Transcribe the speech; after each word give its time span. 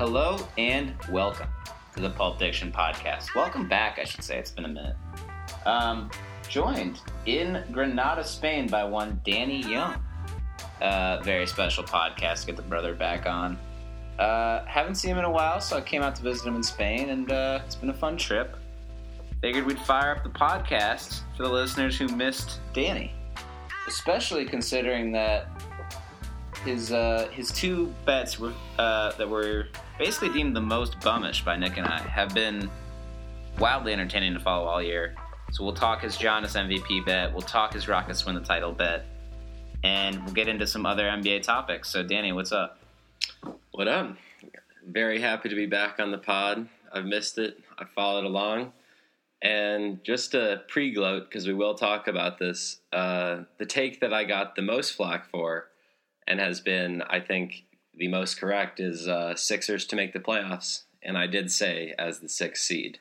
Hello 0.00 0.38
and 0.56 0.94
welcome 1.10 1.50
to 1.94 2.00
the 2.00 2.08
Pulp 2.08 2.38
Diction 2.38 2.72
Podcast. 2.72 3.34
Welcome 3.34 3.68
back, 3.68 3.98
I 3.98 4.04
should 4.04 4.24
say. 4.24 4.38
It's 4.38 4.50
been 4.50 4.64
a 4.64 4.68
minute. 4.68 4.96
Um, 5.66 6.10
joined 6.48 7.00
in 7.26 7.62
Granada, 7.70 8.24
Spain 8.24 8.66
by 8.66 8.82
one 8.82 9.20
Danny 9.26 9.60
Young. 9.60 10.02
Uh, 10.80 11.20
very 11.22 11.46
special 11.46 11.84
podcast 11.84 12.40
to 12.40 12.46
get 12.46 12.56
the 12.56 12.62
brother 12.62 12.94
back 12.94 13.26
on. 13.26 13.58
Uh, 14.18 14.64
haven't 14.64 14.94
seen 14.94 15.10
him 15.10 15.18
in 15.18 15.26
a 15.26 15.30
while, 15.30 15.60
so 15.60 15.76
I 15.76 15.82
came 15.82 16.00
out 16.00 16.16
to 16.16 16.22
visit 16.22 16.46
him 16.46 16.56
in 16.56 16.62
Spain, 16.62 17.10
and 17.10 17.30
uh, 17.30 17.60
it's 17.66 17.74
been 17.74 17.90
a 17.90 17.94
fun 17.94 18.16
trip. 18.16 18.56
Figured 19.42 19.66
we'd 19.66 19.78
fire 19.80 20.16
up 20.16 20.24
the 20.24 20.30
podcast 20.30 21.24
for 21.36 21.42
the 21.42 21.52
listeners 21.52 21.98
who 21.98 22.08
missed 22.08 22.60
Danny, 22.72 23.12
especially 23.86 24.46
considering 24.46 25.12
that 25.12 25.46
his 26.64 26.92
uh, 26.92 27.28
his 27.32 27.50
two 27.50 27.92
bets 28.04 28.38
were, 28.38 28.52
uh, 28.78 29.12
that 29.12 29.28
were 29.28 29.68
basically 29.98 30.30
deemed 30.30 30.54
the 30.54 30.60
most 30.60 30.98
bummish 31.00 31.44
by 31.44 31.56
Nick 31.56 31.76
and 31.76 31.86
I 31.86 32.00
have 32.00 32.34
been 32.34 32.70
wildly 33.58 33.92
entertaining 33.92 34.34
to 34.34 34.40
follow 34.40 34.66
all 34.66 34.82
year. 34.82 35.14
So 35.52 35.64
we'll 35.64 35.74
talk 35.74 36.02
his 36.02 36.16
Giannis 36.16 36.56
MVP 36.56 37.04
bet, 37.04 37.32
we'll 37.32 37.42
talk 37.42 37.72
his 37.72 37.88
Rockets 37.88 38.24
win 38.24 38.34
the 38.34 38.40
title 38.40 38.72
bet, 38.72 39.04
and 39.82 40.22
we'll 40.24 40.34
get 40.34 40.48
into 40.48 40.66
some 40.66 40.86
other 40.86 41.04
NBA 41.04 41.42
topics. 41.42 41.88
So 41.88 42.02
Danny, 42.02 42.32
what's 42.32 42.52
up? 42.52 42.78
What 43.72 43.88
up? 43.88 44.16
Very 44.86 45.20
happy 45.20 45.48
to 45.48 45.54
be 45.54 45.66
back 45.66 45.98
on 45.98 46.10
the 46.10 46.18
pod. 46.18 46.68
I've 46.92 47.04
missed 47.04 47.38
it. 47.38 47.58
I 47.78 47.84
followed 47.84 48.24
along. 48.24 48.72
And 49.42 50.04
just 50.04 50.32
to 50.32 50.62
pre 50.68 50.92
gloat, 50.92 51.24
because 51.28 51.46
we 51.46 51.54
will 51.54 51.74
talk 51.74 52.08
about 52.08 52.38
this, 52.38 52.80
uh, 52.92 53.44
the 53.58 53.64
take 53.64 54.00
that 54.00 54.12
I 54.12 54.24
got 54.24 54.54
the 54.54 54.62
most 54.62 54.92
flack 54.92 55.30
for 55.30 55.69
and 56.30 56.38
has 56.38 56.60
been, 56.60 57.02
I 57.02 57.18
think, 57.18 57.64
the 57.92 58.08
most 58.08 58.38
correct 58.40 58.78
is 58.78 59.08
uh, 59.08 59.34
Sixers 59.34 59.84
to 59.86 59.96
make 59.96 60.12
the 60.12 60.20
playoffs. 60.20 60.84
And 61.02 61.18
I 61.18 61.26
did 61.26 61.50
say 61.50 61.92
as 61.98 62.20
the 62.20 62.28
sixth 62.28 62.62
seed. 62.62 63.00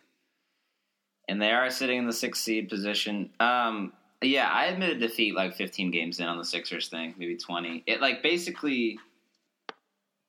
And 1.28 1.40
they 1.40 1.52
are 1.52 1.70
sitting 1.70 2.00
in 2.00 2.08
the 2.08 2.14
sixth 2.14 2.44
seed 2.44 2.70
position. 2.70 3.30
Um, 3.40 3.94
yeah, 4.22 4.50
I 4.50 4.66
admitted 4.66 5.00
defeat 5.00 5.36
like 5.36 5.56
15 5.56 5.92
games 5.92 6.20
in 6.20 6.26
on 6.26 6.38
the 6.38 6.46
Sixers 6.46 6.90
thing, 6.90 7.14
maybe 7.18 7.38
20. 7.38 7.84
It 7.86 8.02
like 8.02 8.24
basically, 8.24 8.98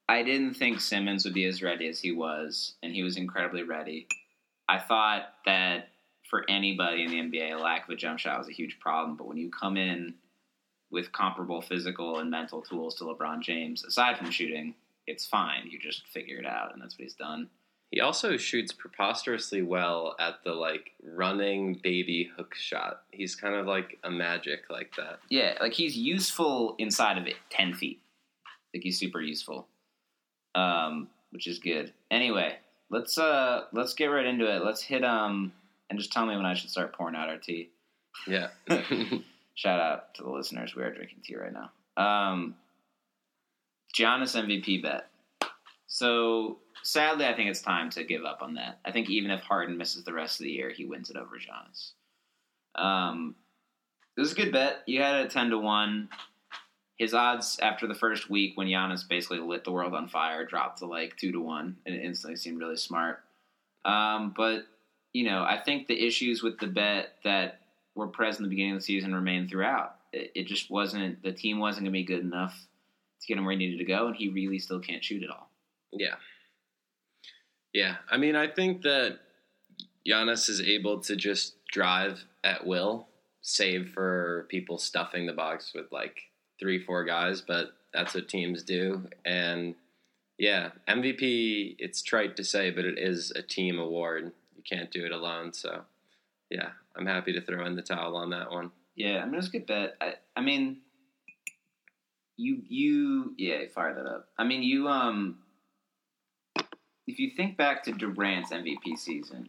I 0.08 0.22
didn't 0.22 0.54
think 0.54 0.80
Simmons 0.80 1.24
would 1.24 1.34
be 1.34 1.46
as 1.46 1.62
ready 1.62 1.88
as 1.88 2.00
he 2.00 2.12
was, 2.12 2.74
and 2.82 2.92
he 2.92 3.02
was 3.02 3.16
incredibly 3.16 3.62
ready. 3.62 4.06
I 4.68 4.78
thought 4.78 5.22
that 5.46 5.88
for 6.28 6.44
anybody 6.48 7.02
in 7.02 7.10
the 7.10 7.38
NBA, 7.38 7.56
a 7.56 7.58
lack 7.58 7.84
of 7.84 7.90
a 7.90 7.96
jump 7.96 8.20
shot 8.20 8.38
was 8.38 8.48
a 8.48 8.52
huge 8.52 8.78
problem. 8.78 9.16
But 9.16 9.26
when 9.26 9.38
you 9.38 9.50
come 9.50 9.76
in 9.76 10.14
with 10.91 11.12
comparable 11.12 11.60
physical 11.62 12.19
and 12.19 12.30
mental 12.30 12.62
tools 12.62 12.94
to 12.96 13.05
LeBron 13.05 13.41
James, 13.41 13.84
aside 13.84 14.19
from 14.19 14.30
shooting, 14.30 14.74
it's 15.06 15.27
fine. 15.27 15.69
You 15.70 15.78
just 15.78 16.06
figure 16.08 16.38
it 16.38 16.47
out, 16.47 16.72
and 16.72 16.82
that's 16.82 16.94
what 16.94 17.05
he's 17.05 17.14
done. 17.14 17.48
He 17.91 18.00
also 18.00 18.36
shoots 18.36 18.72
preposterously 18.72 19.62
well 19.62 20.14
at 20.20 20.44
the 20.44 20.52
like 20.52 20.92
running 21.02 21.80
baby 21.82 22.30
hook 22.36 22.55
shot. 22.55 23.02
He's 23.10 23.34
kind 23.34 23.56
of 23.56 23.66
like 23.66 23.98
a 24.05 24.10
magic 24.10 24.70
like 24.70 24.94
that. 24.97 25.19
Yeah, 25.28 25.56
like 25.60 25.72
he's 25.72 25.97
useful 25.97 26.77
inside 26.78 27.19
of 27.19 27.27
it, 27.27 27.34
ten 27.50 27.75
feet. 27.75 28.00
Like 28.72 28.84
he's 28.84 28.98
super 28.98 29.20
useful, 29.20 29.66
um, 30.54 31.08
which 31.30 31.48
is 31.48 31.58
good. 31.58 31.92
Anyway, 32.12 32.56
let's 32.91 33.19
uh 33.19 33.64
let's 33.72 33.94
get 33.94 34.06
right 34.06 34.27
into 34.27 34.47
it. 34.48 34.64
Let's 34.64 34.82
hit 34.82 35.04
um 35.04 35.52
and 35.88 35.98
just 35.98 36.12
tell 36.12 36.27
me 36.27 36.36
when 36.36 36.47
I 36.47 36.54
should 36.54 36.70
start 36.70 36.92
pouring 36.92 37.16
out 37.16 37.28
our 37.28 37.38
tea. 37.38 37.70
Yeah. 38.28 38.48
Shout 39.61 39.78
out 39.78 40.14
to 40.14 40.22
the 40.22 40.30
listeners. 40.30 40.75
We 40.75 40.83
are 40.83 40.91
drinking 40.91 41.19
tea 41.22 41.36
right 41.36 41.53
now. 41.53 41.70
Um, 42.03 42.55
Giannis 43.94 44.34
MVP 44.34 44.83
bet. 44.83 45.11
So 45.86 46.61
sadly, 46.83 47.27
I 47.27 47.34
think 47.34 47.50
it's 47.50 47.61
time 47.61 47.91
to 47.91 48.03
give 48.03 48.25
up 48.25 48.38
on 48.41 48.55
that. 48.55 48.78
I 48.86 48.91
think 48.91 49.11
even 49.11 49.31
if 49.31 49.42
Harden 49.42 49.77
misses 49.77 50.03
the 50.03 50.14
rest 50.14 50.41
of 50.41 50.44
the 50.44 50.50
year, 50.50 50.70
he 50.70 50.86
wins 50.86 51.11
it 51.11 51.19
over 51.19 51.36
Giannis. 51.36 51.92
Um, 52.75 53.34
it 54.16 54.20
was 54.22 54.32
a 54.32 54.34
good 54.34 54.50
bet. 54.50 54.78
You 54.87 55.03
had 55.03 55.26
it 55.26 55.31
ten 55.31 55.50
to 55.50 55.59
one. 55.59 56.09
His 56.97 57.12
odds 57.12 57.59
after 57.60 57.87
the 57.87 57.94
first 57.94 58.31
week, 58.31 58.56
when 58.56 58.66
Giannis 58.66 59.06
basically 59.06 59.41
lit 59.41 59.65
the 59.65 59.72
world 59.72 59.93
on 59.93 60.09
fire, 60.09 60.47
dropped 60.47 60.78
to 60.78 60.87
like 60.87 61.19
two 61.19 61.32
to 61.32 61.41
one, 61.41 61.76
and 61.84 61.94
it 61.94 62.03
instantly 62.03 62.37
seemed 62.37 62.60
really 62.60 62.78
smart. 62.78 63.19
Um, 63.84 64.32
but 64.34 64.62
you 65.12 65.25
know, 65.25 65.43
I 65.43 65.60
think 65.62 65.87
the 65.87 66.06
issues 66.06 66.43
with 66.43 66.59
the 66.59 66.66
bet 66.66 67.16
that 67.25 67.60
were 67.94 68.06
present 68.06 68.44
the 68.44 68.50
beginning 68.50 68.72
of 68.72 68.78
the 68.78 68.84
season 68.84 69.14
remained 69.14 69.50
throughout. 69.50 69.96
It, 70.12 70.32
it 70.34 70.46
just 70.46 70.70
wasn't 70.70 71.22
the 71.22 71.32
team 71.32 71.58
wasn't 71.58 71.84
going 71.84 71.92
to 71.92 71.98
be 71.98 72.04
good 72.04 72.20
enough 72.20 72.54
to 73.20 73.26
get 73.26 73.38
him 73.38 73.44
where 73.44 73.52
he 73.52 73.58
needed 73.58 73.78
to 73.78 73.84
go, 73.84 74.06
and 74.06 74.16
he 74.16 74.28
really 74.28 74.58
still 74.58 74.80
can't 74.80 75.04
shoot 75.04 75.22
at 75.22 75.30
all. 75.30 75.50
Yeah. 75.92 76.14
Yeah. 77.72 77.96
I 78.10 78.16
mean, 78.16 78.36
I 78.36 78.48
think 78.48 78.82
that 78.82 79.18
Giannis 80.06 80.48
is 80.48 80.60
able 80.60 81.00
to 81.00 81.16
just 81.16 81.54
drive 81.66 82.24
at 82.42 82.66
will, 82.66 83.08
save 83.42 83.90
for 83.90 84.46
people 84.48 84.78
stuffing 84.78 85.26
the 85.26 85.32
box 85.32 85.72
with 85.74 85.92
like 85.92 86.18
three, 86.58 86.82
four 86.82 87.04
guys, 87.04 87.40
but 87.40 87.72
that's 87.92 88.14
what 88.14 88.28
teams 88.28 88.62
do. 88.62 89.08
And 89.24 89.74
yeah, 90.38 90.70
MVP, 90.88 91.76
it's 91.78 92.02
trite 92.02 92.36
to 92.36 92.44
say, 92.44 92.70
but 92.70 92.84
it 92.84 92.98
is 92.98 93.30
a 93.32 93.42
team 93.42 93.78
award. 93.78 94.32
You 94.56 94.62
can't 94.68 94.90
do 94.90 95.04
it 95.04 95.12
alone. 95.12 95.52
So 95.52 95.82
yeah, 96.50 96.70
I'm 96.96 97.06
happy 97.06 97.32
to 97.32 97.40
throw 97.40 97.64
in 97.66 97.76
the 97.76 97.82
towel 97.82 98.16
on 98.16 98.30
that 98.30 98.50
one. 98.50 98.70
Yeah, 98.96 99.18
I 99.18 99.24
mean, 99.24 99.34
it 99.34 99.36
was 99.36 99.48
a 99.48 99.50
good 99.50 99.66
bet. 99.66 99.94
I, 100.00 100.14
I 100.36 100.40
mean, 100.40 100.78
you, 102.36 102.62
you, 102.68 103.34
yeah, 103.38 103.66
fire 103.72 103.94
that 103.94 104.06
up. 104.06 104.28
I 104.38 104.44
mean, 104.44 104.62
you, 104.62 104.88
um, 104.88 105.38
if 107.06 107.18
you 107.18 107.30
think 107.36 107.56
back 107.56 107.82
to 107.84 107.92
Durant's 107.92 108.50
MVP 108.50 108.98
season 108.98 109.48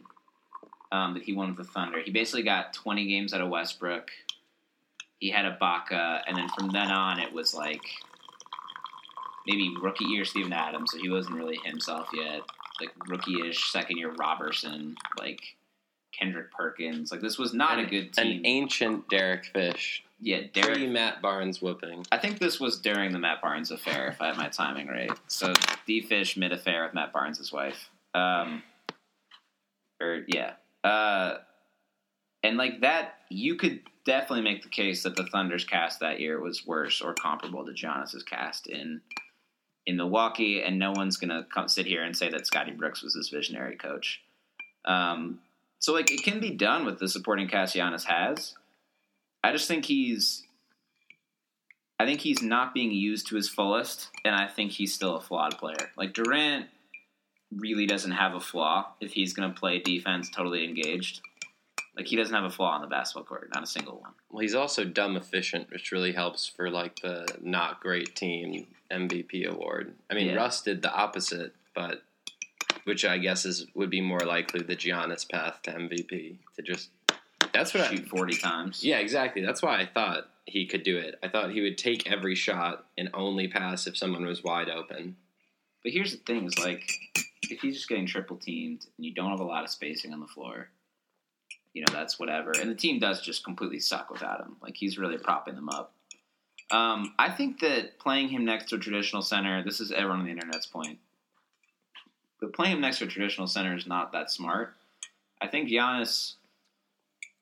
um, 0.90 1.14
that 1.14 1.22
he 1.22 1.32
won 1.32 1.48
with 1.48 1.58
the 1.58 1.72
Thunder, 1.72 2.00
he 2.02 2.10
basically 2.10 2.42
got 2.42 2.72
20 2.72 3.06
games 3.06 3.34
out 3.34 3.40
of 3.40 3.48
Westbrook. 3.48 4.10
He 5.18 5.30
had 5.30 5.44
Ibaka, 5.44 6.22
and 6.26 6.36
then 6.36 6.48
from 6.48 6.70
then 6.70 6.90
on, 6.90 7.20
it 7.20 7.32
was 7.32 7.54
like 7.54 7.82
maybe 9.46 9.74
rookie 9.80 10.04
year 10.04 10.24
Steven 10.24 10.52
Adams, 10.52 10.92
so 10.92 10.98
he 10.98 11.08
wasn't 11.08 11.36
really 11.36 11.58
himself 11.64 12.08
yet. 12.14 12.40
Like 12.80 12.90
rookie-ish 13.08 13.70
second 13.70 13.98
year 13.98 14.12
Roberson, 14.12 14.96
like 15.18 15.40
Kendrick 16.18 16.52
Perkins. 16.52 17.10
Like 17.10 17.20
this 17.20 17.38
was 17.38 17.54
not 17.54 17.78
an, 17.78 17.86
a 17.86 17.88
good 17.88 18.12
team. 18.12 18.38
An 18.38 18.46
ancient 18.46 19.08
Derek 19.08 19.46
Fish. 19.46 20.04
Yeah, 20.20 20.42
Derek. 20.52 20.74
Pre 20.74 20.86
Matt 20.86 21.20
Barnes 21.20 21.60
whooping. 21.60 22.06
I 22.12 22.18
think 22.18 22.38
this 22.38 22.60
was 22.60 22.78
during 22.78 23.12
the 23.12 23.18
Matt 23.18 23.42
Barnes 23.42 23.72
affair, 23.72 24.08
if 24.08 24.22
I 24.22 24.28
have 24.28 24.36
my 24.36 24.48
timing 24.48 24.86
right. 24.86 25.10
So 25.26 25.52
D 25.86 26.00
Fish 26.02 26.36
mid 26.36 26.52
affair 26.52 26.84
with 26.84 26.94
Matt 26.94 27.12
Barnes' 27.12 27.52
wife. 27.52 27.90
Um, 28.14 28.62
or 30.00 30.24
yeah, 30.28 30.52
uh, 30.84 31.38
and 32.42 32.56
like 32.56 32.80
that, 32.82 33.14
you 33.30 33.56
could 33.56 33.80
definitely 34.04 34.42
make 34.42 34.62
the 34.62 34.68
case 34.68 35.02
that 35.02 35.16
the 35.16 35.26
Thunder's 35.26 35.64
cast 35.64 36.00
that 36.00 36.20
year 36.20 36.40
was 36.40 36.66
worse 36.66 37.00
or 37.00 37.14
comparable 37.14 37.64
to 37.64 37.72
Giannis's 37.72 38.22
cast 38.22 38.66
in 38.66 39.00
in 39.86 39.96
Milwaukee, 39.96 40.62
and 40.62 40.78
no 40.78 40.92
one's 40.92 41.16
gonna 41.16 41.46
come 41.52 41.68
sit 41.68 41.86
here 41.86 42.04
and 42.04 42.16
say 42.16 42.28
that 42.30 42.46
Scotty 42.46 42.72
Brooks 42.72 43.02
was 43.02 43.14
this 43.14 43.28
visionary 43.28 43.76
coach. 43.76 44.20
Um, 44.84 45.40
so 45.82 45.92
like 45.92 46.12
it 46.12 46.22
can 46.22 46.38
be 46.38 46.50
done 46.50 46.84
with 46.86 47.00
the 47.00 47.08
supporting 47.08 47.48
cast 47.48 47.74
Giannis 47.74 48.04
has. 48.04 48.54
I 49.42 49.50
just 49.50 49.66
think 49.66 49.84
he's 49.84 50.44
I 51.98 52.06
think 52.06 52.20
he's 52.20 52.40
not 52.40 52.72
being 52.72 52.92
used 52.92 53.26
to 53.28 53.36
his 53.36 53.48
fullest, 53.48 54.08
and 54.24 54.34
I 54.34 54.46
think 54.46 54.70
he's 54.72 54.94
still 54.94 55.16
a 55.16 55.20
flawed 55.20 55.58
player. 55.58 55.90
Like 55.96 56.14
Durant 56.14 56.66
really 57.54 57.86
doesn't 57.86 58.12
have 58.12 58.34
a 58.34 58.40
flaw 58.40 58.92
if 59.00 59.12
he's 59.12 59.34
going 59.34 59.52
to 59.52 59.58
play 59.58 59.80
defense 59.80 60.30
totally 60.30 60.64
engaged. 60.64 61.20
Like 61.96 62.06
he 62.06 62.16
doesn't 62.16 62.34
have 62.34 62.44
a 62.44 62.50
flaw 62.50 62.70
on 62.70 62.80
the 62.80 62.86
basketball 62.86 63.24
court, 63.24 63.50
not 63.52 63.64
a 63.64 63.66
single 63.66 63.98
one. 64.00 64.12
Well, 64.30 64.40
he's 64.40 64.54
also 64.54 64.84
dumb 64.84 65.16
efficient, 65.16 65.68
which 65.70 65.90
really 65.90 66.12
helps 66.12 66.46
for 66.46 66.70
like 66.70 67.00
the 67.02 67.26
not 67.42 67.80
great 67.80 68.14
team 68.14 68.68
MVP 68.90 69.46
award. 69.46 69.94
I 70.10 70.14
mean, 70.14 70.28
Yeah. 70.28 70.36
Russ 70.36 70.62
did 70.62 70.80
the 70.82 70.92
opposite, 70.92 71.54
but 71.74 72.02
which 72.84 73.04
I 73.04 73.18
guess 73.18 73.44
is 73.44 73.66
would 73.74 73.90
be 73.90 74.00
more 74.00 74.20
likely 74.20 74.62
the 74.62 74.76
Giannis 74.76 75.28
path 75.28 75.60
to 75.64 75.72
MVP 75.72 76.38
to 76.56 76.62
just. 76.62 76.90
That's 77.52 77.74
what 77.74 77.84
I, 77.84 77.94
Shoot 77.94 78.08
forty 78.08 78.36
times. 78.36 78.82
Yeah, 78.82 78.98
exactly. 78.98 79.44
That's 79.44 79.62
why 79.62 79.80
I 79.80 79.86
thought 79.86 80.28
he 80.46 80.66
could 80.66 80.82
do 80.82 80.96
it. 80.96 81.18
I 81.22 81.28
thought 81.28 81.50
he 81.50 81.60
would 81.60 81.78
take 81.78 82.10
every 82.10 82.34
shot 82.34 82.86
and 82.96 83.10
only 83.14 83.48
pass 83.48 83.86
if 83.86 83.96
someone 83.96 84.24
was 84.24 84.42
wide 84.42 84.70
open. 84.70 85.16
But 85.82 85.92
here's 85.92 86.12
the 86.12 86.18
thing: 86.18 86.46
is 86.46 86.58
like 86.58 86.90
if 87.42 87.60
he's 87.60 87.74
just 87.74 87.88
getting 87.88 88.06
triple 88.06 88.36
teamed 88.36 88.86
and 88.96 89.04
you 89.04 89.12
don't 89.12 89.30
have 89.30 89.40
a 89.40 89.44
lot 89.44 89.64
of 89.64 89.70
spacing 89.70 90.12
on 90.12 90.20
the 90.20 90.26
floor, 90.26 90.70
you 91.74 91.82
know 91.82 91.92
that's 91.92 92.18
whatever. 92.18 92.52
And 92.58 92.70
the 92.70 92.74
team 92.74 92.98
does 92.98 93.20
just 93.20 93.44
completely 93.44 93.80
suck 93.80 94.10
without 94.10 94.40
him. 94.40 94.56
Like 94.62 94.76
he's 94.76 94.98
really 94.98 95.18
propping 95.18 95.54
them 95.54 95.68
up. 95.68 95.94
Um, 96.70 97.14
I 97.18 97.30
think 97.30 97.60
that 97.60 97.98
playing 97.98 98.28
him 98.28 98.44
next 98.46 98.70
to 98.70 98.76
a 98.76 98.78
traditional 98.78 99.20
center, 99.20 99.62
this 99.62 99.80
is 99.80 99.92
everyone 99.92 100.20
on 100.20 100.24
the 100.24 100.30
internet's 100.30 100.66
point, 100.66 100.98
but 102.42 102.52
playing 102.52 102.72
him 102.72 102.80
next 102.80 102.98
to 102.98 103.04
a 103.04 103.06
traditional 103.06 103.46
center 103.46 103.74
is 103.74 103.86
not 103.86 104.10
that 104.12 104.30
smart. 104.30 104.74
I 105.40 105.46
think 105.46 105.70
Giannis 105.70 106.34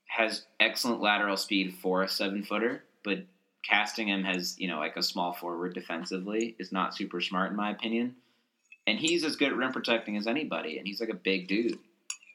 has 0.07 0.45
excellent 0.61 1.01
lateral 1.01 1.39
speed 1.39 1.75
for 1.81 2.03
a 2.03 2.09
seven 2.09 2.43
footer, 2.43 2.85
but 3.03 3.21
casting 3.65 4.09
him 4.09 4.27
as 4.27 4.59
you 4.59 4.69
know 4.69 4.79
like 4.79 4.97
a 4.97 5.03
small 5.03 5.33
forward 5.33 5.75
defensively 5.75 6.55
is 6.59 6.71
not 6.71 6.95
super 6.95 7.21
smart 7.21 7.51
in 7.51 7.57
my 7.57 7.71
opinion. 7.71 8.15
and 8.87 8.99
he's 8.99 9.25
as 9.25 9.37
good 9.37 9.53
at 9.53 9.57
rim 9.57 9.73
protecting 9.73 10.17
as 10.17 10.27
anybody, 10.27 10.79
and 10.79 10.87
he's 10.87 11.01
like 11.01 11.11
a 11.11 11.15
big 11.15 11.49
dude. 11.49 11.79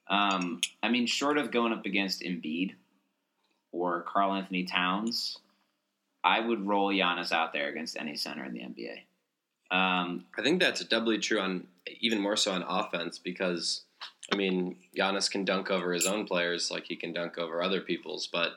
Um, 0.08 0.62
I 0.82 0.90
mean, 0.90 1.06
short 1.06 1.38
of 1.38 1.52
going 1.52 1.74
up 1.74 1.86
against 1.86 2.22
Embiid 2.22 2.74
or 3.72 4.02
Karl 4.04 4.34
Anthony 4.34 4.64
Towns, 4.64 5.38
I 6.24 6.40
would 6.40 6.66
roll 6.66 6.90
Giannis 6.90 7.32
out 7.32 7.54
there 7.54 7.68
against 7.68 7.98
any 7.98 8.16
center 8.16 8.46
in 8.46 8.54
the 8.54 8.60
NBA. 8.62 9.76
Um, 9.76 10.26
I 10.38 10.42
think 10.44 10.62
that's 10.62 10.84
doubly 10.86 11.18
true 11.18 11.40
on 11.40 11.68
even 12.00 12.20
more 12.20 12.36
so 12.36 12.52
on 12.52 12.64
offense 12.64 13.18
because 13.20 13.84
I 14.32 14.36
mean 14.36 14.78
Giannis 14.98 15.30
can 15.30 15.46
dunk 15.46 15.70
over 15.70 15.94
his 15.94 16.06
own 16.06 16.26
players 16.26 16.72
like 16.72 16.86
he 16.86 16.96
can 16.96 17.14
dunk 17.14 17.38
over 17.38 17.62
other 17.62 17.82
people's, 17.82 18.28
but 18.28 18.54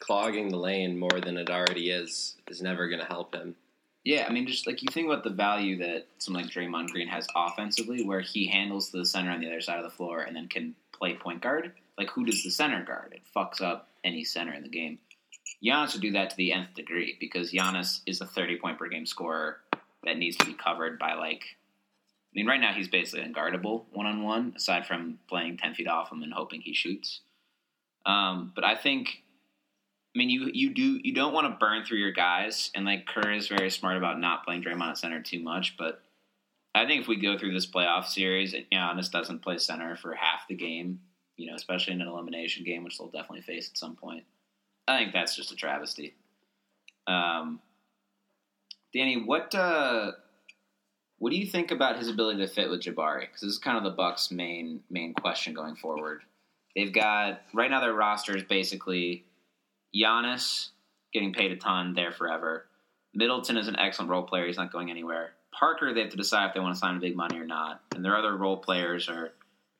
clogging 0.00 0.48
the 0.48 0.56
lane 0.56 0.98
more 0.98 1.20
than 1.20 1.36
it 1.36 1.50
already 1.50 1.90
is 1.90 2.36
is 2.48 2.62
never 2.62 2.88
going 2.88 3.00
to 3.00 3.06
help 3.06 3.34
him. 3.34 3.54
Yeah, 4.04 4.26
I 4.26 4.32
mean, 4.32 4.46
just 4.46 4.66
like 4.66 4.82
you 4.82 4.88
think 4.90 5.06
about 5.06 5.24
the 5.24 5.30
value 5.30 5.76
that 5.78 6.06
someone 6.18 6.44
like 6.44 6.52
Draymond 6.52 6.88
Green 6.88 7.08
has 7.08 7.26
offensively, 7.36 8.02
where 8.02 8.20
he 8.20 8.46
handles 8.46 8.90
the 8.90 9.04
center 9.04 9.30
on 9.30 9.40
the 9.40 9.46
other 9.46 9.60
side 9.60 9.78
of 9.78 9.84
the 9.84 9.90
floor 9.96 10.22
and 10.22 10.34
then 10.34 10.48
can 10.48 10.74
play 10.92 11.14
point 11.14 11.42
guard. 11.42 11.72
Like, 11.98 12.08
who 12.10 12.24
does 12.24 12.42
the 12.42 12.50
center 12.50 12.82
guard? 12.82 13.12
It 13.12 13.22
fucks 13.36 13.60
up 13.60 13.88
any 14.02 14.24
center 14.24 14.54
in 14.54 14.62
the 14.62 14.70
game. 14.70 14.98
Giannis 15.62 15.92
would 15.92 16.00
do 16.00 16.12
that 16.12 16.30
to 16.30 16.36
the 16.36 16.52
nth 16.52 16.72
degree 16.74 17.18
because 17.20 17.52
Giannis 17.52 18.00
is 18.06 18.22
a 18.22 18.26
30 18.26 18.56
point 18.56 18.78
per 18.78 18.88
game 18.88 19.04
scorer 19.04 19.58
that 20.04 20.16
needs 20.16 20.38
to 20.38 20.46
be 20.46 20.54
covered 20.54 20.98
by, 20.98 21.12
like, 21.12 21.44
I 22.32 22.34
mean, 22.34 22.46
right 22.46 22.60
now 22.60 22.72
he's 22.72 22.88
basically 22.88 23.26
unguardable 23.26 23.84
one 23.92 24.06
on 24.06 24.22
one, 24.22 24.54
aside 24.56 24.86
from 24.86 25.18
playing 25.28 25.56
10 25.56 25.74
feet 25.74 25.88
off 25.88 26.12
him 26.12 26.22
and 26.22 26.32
hoping 26.32 26.60
he 26.60 26.74
shoots. 26.74 27.20
Um, 28.06 28.52
but 28.54 28.64
I 28.64 28.76
think 28.76 29.22
I 30.14 30.18
mean, 30.18 30.30
you 30.30 30.50
you 30.52 30.74
do 30.74 31.00
you 31.04 31.14
don't 31.14 31.32
want 31.32 31.46
to 31.46 31.58
burn 31.58 31.84
through 31.84 31.98
your 31.98 32.10
guys, 32.10 32.70
and 32.74 32.84
like 32.84 33.06
Kerr 33.06 33.32
is 33.32 33.46
very 33.46 33.70
smart 33.70 33.96
about 33.96 34.18
not 34.18 34.44
playing 34.44 34.62
Draymond 34.62 34.90
at 34.90 34.98
center 34.98 35.22
too 35.22 35.40
much. 35.40 35.76
But 35.76 36.02
I 36.74 36.84
think 36.84 37.02
if 37.02 37.08
we 37.08 37.16
go 37.16 37.38
through 37.38 37.52
this 37.52 37.66
playoff 37.66 38.06
series 38.06 38.52
and 38.52 38.66
Giannis 38.72 39.10
doesn't 39.10 39.42
play 39.42 39.58
center 39.58 39.96
for 39.96 40.14
half 40.14 40.48
the 40.48 40.56
game, 40.56 41.00
you 41.36 41.48
know, 41.48 41.54
especially 41.54 41.92
in 41.92 42.00
an 42.00 42.08
elimination 42.08 42.64
game, 42.64 42.82
which 42.82 42.98
they'll 42.98 43.06
definitely 43.06 43.42
face 43.42 43.70
at 43.70 43.78
some 43.78 43.94
point, 43.94 44.24
I 44.88 44.98
think 44.98 45.12
that's 45.12 45.36
just 45.36 45.52
a 45.52 45.56
travesty. 45.56 46.14
Um, 47.06 47.60
Danny, 48.92 49.22
what 49.22 49.54
uh, 49.54 50.12
what 51.20 51.30
do 51.30 51.36
you 51.36 51.46
think 51.46 51.70
about 51.70 51.98
his 51.98 52.08
ability 52.08 52.40
to 52.40 52.48
fit 52.48 52.70
with 52.70 52.80
Jabari? 52.80 53.20
Because 53.20 53.42
this 53.42 53.52
is 53.52 53.58
kind 53.58 53.76
of 53.76 53.84
the 53.84 53.90
Bucks' 53.90 54.30
main 54.30 54.80
main 54.90 55.14
question 55.14 55.54
going 55.54 55.76
forward. 55.76 56.22
They've 56.74 56.92
got 56.92 57.42
right 57.52 57.70
now 57.70 57.80
their 57.80 57.94
roster 57.94 58.36
is 58.36 58.42
basically 58.42 59.24
Giannis 59.94 60.68
getting 61.12 61.32
paid 61.32 61.52
a 61.52 61.56
ton 61.56 61.94
there 61.94 62.10
forever. 62.10 62.66
Middleton 63.14 63.58
is 63.58 63.68
an 63.68 63.78
excellent 63.78 64.10
role 64.10 64.22
player. 64.22 64.46
He's 64.46 64.56
not 64.56 64.72
going 64.72 64.90
anywhere. 64.90 65.32
Parker, 65.52 65.92
they 65.92 66.00
have 66.00 66.10
to 66.10 66.16
decide 66.16 66.46
if 66.48 66.54
they 66.54 66.60
want 66.60 66.74
to 66.74 66.78
sign 66.78 67.00
big 67.00 67.16
money 67.16 67.38
or 67.38 67.44
not. 67.44 67.82
And 67.94 68.04
their 68.04 68.16
other 68.16 68.36
role 68.36 68.56
players 68.56 69.08
are 69.08 69.32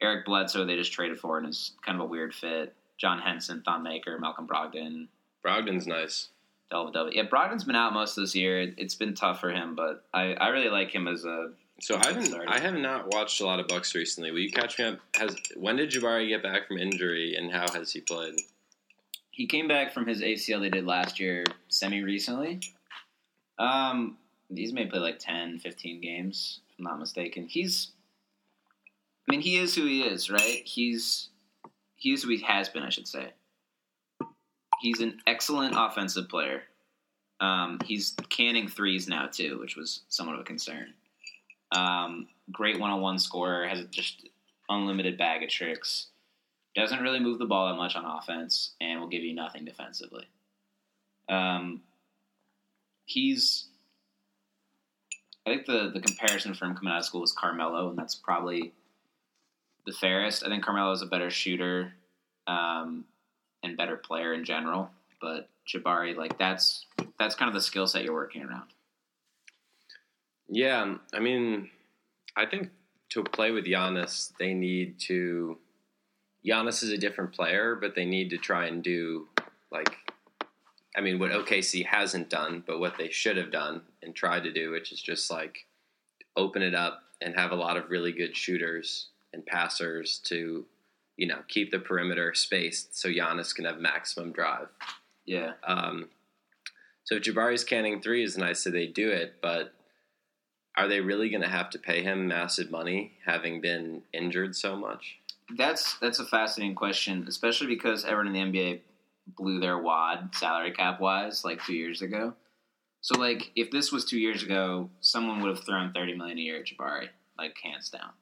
Eric 0.02 0.26
Bledsoe, 0.26 0.66
they 0.66 0.76
just 0.76 0.92
traded 0.92 1.18
for 1.20 1.38
and 1.38 1.48
is 1.48 1.72
kind 1.84 1.96
of 1.96 2.04
a 2.04 2.08
weird 2.08 2.34
fit. 2.34 2.74
John 2.98 3.18
Henson, 3.18 3.62
Thon 3.64 3.82
Maker, 3.82 4.18
Malcolm 4.18 4.46
Brogdon. 4.46 5.08
Brogdon's 5.44 5.86
nice. 5.86 6.28
Delva 6.72 7.10
Yeah, 7.12 7.24
Brogdon's 7.24 7.64
been 7.64 7.76
out 7.76 7.92
most 7.92 8.16
of 8.16 8.22
this 8.22 8.34
year. 8.34 8.60
It, 8.60 8.80
has 8.80 8.94
been 8.94 9.14
tough 9.14 9.40
for 9.40 9.50
him, 9.50 9.74
but 9.74 10.04
I, 10.14 10.34
I 10.34 10.48
really 10.48 10.70
like 10.70 10.90
him 10.90 11.08
as 11.08 11.24
a. 11.24 11.50
So 11.80 11.96
I 11.96 12.12
haven't 12.12 12.34
I 12.46 12.60
have 12.60 12.74
not 12.74 13.12
watched 13.12 13.40
a 13.40 13.46
lot 13.46 13.58
of 13.58 13.66
Bucks 13.66 13.94
recently. 13.94 14.30
Will 14.30 14.40
you 14.40 14.52
catch 14.52 14.78
me 14.78 14.84
up? 14.84 14.98
Has 15.14 15.34
when 15.56 15.76
did 15.76 15.90
Jabari 15.90 16.28
get 16.28 16.42
back 16.42 16.68
from 16.68 16.78
injury, 16.78 17.36
and 17.36 17.50
how 17.50 17.66
has 17.72 17.92
he 17.92 18.00
played? 18.00 18.34
he 19.40 19.46
came 19.46 19.66
back 19.66 19.94
from 19.94 20.06
his 20.06 20.20
ACL 20.20 20.60
they 20.60 20.68
did 20.68 20.84
last 20.84 21.18
year 21.18 21.44
semi 21.68 22.02
recently. 22.02 22.60
Um, 23.58 24.18
he's 24.54 24.70
maybe 24.70 24.90
played 24.90 25.00
like 25.00 25.18
10, 25.18 25.60
15 25.60 26.02
games, 26.02 26.60
if 26.68 26.78
I'm 26.78 26.84
not 26.84 26.98
mistaken. 26.98 27.46
He's, 27.46 27.92
I 29.26 29.32
mean, 29.32 29.40
he 29.40 29.56
is 29.56 29.74
who 29.74 29.86
he 29.86 30.02
is, 30.02 30.30
right? 30.30 30.60
He's, 30.66 31.30
he's 31.96 32.18
is 32.18 32.24
who 32.24 32.30
he 32.30 32.42
has 32.42 32.68
been, 32.68 32.82
I 32.82 32.90
should 32.90 33.08
say. 33.08 33.30
He's 34.80 35.00
an 35.00 35.20
excellent 35.26 35.74
offensive 35.76 36.28
player. 36.28 36.62
Um, 37.40 37.78
he's 37.84 38.14
canning 38.28 38.68
threes 38.68 39.08
now 39.08 39.26
too, 39.26 39.58
which 39.60 39.76
was 39.76 40.02
somewhat 40.08 40.34
of 40.34 40.40
a 40.40 40.44
concern. 40.44 40.94
Um, 41.72 42.28
great 42.50 42.78
one-on-one 42.78 43.18
scorer, 43.18 43.66
has 43.66 43.84
just 43.86 44.28
unlimited 44.68 45.16
bag 45.16 45.42
of 45.42 45.48
tricks 45.48 46.08
doesn't 46.74 47.00
really 47.00 47.20
move 47.20 47.38
the 47.38 47.46
ball 47.46 47.68
that 47.68 47.76
much 47.76 47.96
on 47.96 48.04
offense, 48.04 48.74
and 48.80 49.00
will 49.00 49.08
give 49.08 49.22
you 49.22 49.34
nothing 49.34 49.64
defensively. 49.64 50.24
Um, 51.28 51.82
he's, 53.06 53.66
I 55.46 55.50
think 55.50 55.66
the 55.66 55.90
the 55.92 56.00
comparison 56.00 56.54
for 56.54 56.66
him 56.66 56.74
coming 56.74 56.92
out 56.92 57.00
of 57.00 57.04
school 57.04 57.20
was 57.20 57.32
Carmelo, 57.32 57.90
and 57.90 57.98
that's 57.98 58.14
probably 58.14 58.72
the 59.86 59.92
fairest. 59.92 60.44
I 60.44 60.48
think 60.48 60.64
Carmelo 60.64 60.92
is 60.92 61.02
a 61.02 61.06
better 61.06 61.30
shooter 61.30 61.92
um, 62.46 63.04
and 63.62 63.76
better 63.76 63.96
player 63.96 64.32
in 64.32 64.44
general, 64.44 64.90
but 65.20 65.48
Jabari, 65.68 66.16
like 66.16 66.38
that's 66.38 66.86
that's 67.18 67.34
kind 67.34 67.48
of 67.48 67.54
the 67.54 67.60
skill 67.60 67.86
set 67.86 68.04
you're 68.04 68.14
working 68.14 68.42
around. 68.42 68.70
Yeah, 70.48 70.96
I 71.14 71.20
mean, 71.20 71.70
I 72.36 72.46
think 72.46 72.70
to 73.10 73.22
play 73.22 73.50
with 73.50 73.66
Giannis, 73.66 74.32
they 74.38 74.54
need 74.54 74.98
to 75.00 75.58
Giannis 76.44 76.82
is 76.82 76.90
a 76.90 76.98
different 76.98 77.32
player, 77.32 77.76
but 77.76 77.94
they 77.94 78.04
need 78.04 78.30
to 78.30 78.38
try 78.38 78.66
and 78.66 78.82
do 78.82 79.28
like 79.70 79.96
I 80.96 81.00
mean 81.00 81.18
what 81.18 81.30
OKC 81.30 81.86
hasn't 81.86 82.30
done, 82.30 82.64
but 82.66 82.80
what 82.80 82.98
they 82.98 83.10
should 83.10 83.36
have 83.36 83.52
done 83.52 83.82
and 84.02 84.14
tried 84.14 84.44
to 84.44 84.52
do, 84.52 84.70
which 84.70 84.92
is 84.92 85.00
just 85.00 85.30
like 85.30 85.66
open 86.36 86.62
it 86.62 86.74
up 86.74 87.02
and 87.20 87.34
have 87.34 87.52
a 87.52 87.56
lot 87.56 87.76
of 87.76 87.90
really 87.90 88.12
good 88.12 88.36
shooters 88.36 89.08
and 89.32 89.44
passers 89.44 90.20
to, 90.24 90.64
you 91.20 91.26
know, 91.26 91.40
keep 91.48 91.70
the 91.70 91.78
perimeter 91.78 92.32
spaced 92.32 92.98
so 92.98 93.10
Giannis 93.10 93.54
can 93.54 93.66
have 93.66 93.78
maximum 93.78 94.32
drive. 94.32 94.68
Yeah. 95.26 95.52
Um, 95.66 96.08
so 97.04 97.16
if 97.16 97.22
Jabari's 97.24 97.62
canning 97.62 98.00
threes, 98.00 98.36
and 98.36 98.44
I 98.44 98.54
say 98.54 98.70
they 98.70 98.86
do 98.86 99.10
it, 99.10 99.34
but 99.42 99.74
are 100.78 100.88
they 100.88 101.02
really 101.02 101.28
going 101.28 101.42
to 101.42 101.48
have 101.48 101.68
to 101.70 101.78
pay 101.78 102.02
him 102.02 102.26
massive 102.26 102.70
money 102.70 103.18
having 103.26 103.60
been 103.60 104.00
injured 104.14 104.56
so 104.56 104.76
much? 104.76 105.18
That's 105.58 105.98
that's 105.98 106.20
a 106.20 106.24
fascinating 106.24 106.74
question, 106.74 107.26
especially 107.28 107.66
because 107.66 108.06
everyone 108.06 108.34
in 108.34 108.52
the 108.52 108.58
NBA 108.60 108.80
blew 109.36 109.60
their 109.60 109.76
wad 109.76 110.30
salary 110.34 110.72
cap 110.72 111.00
wise 111.00 111.44
like 111.44 111.62
two 111.66 111.74
years 111.74 112.00
ago. 112.00 112.32
So 113.02 113.18
like 113.18 113.50
if 113.56 113.70
this 113.70 113.92
was 113.92 114.06
two 114.06 114.18
years 114.18 114.42
ago, 114.42 114.88
someone 115.00 115.42
would 115.42 115.54
have 115.54 115.66
thrown 115.66 115.92
thirty 115.92 116.16
million 116.16 116.38
a 116.38 116.40
year 116.40 116.60
at 116.60 116.66
Jabari, 116.66 117.08
like 117.36 117.56
hands 117.62 117.90
down. 117.90 118.12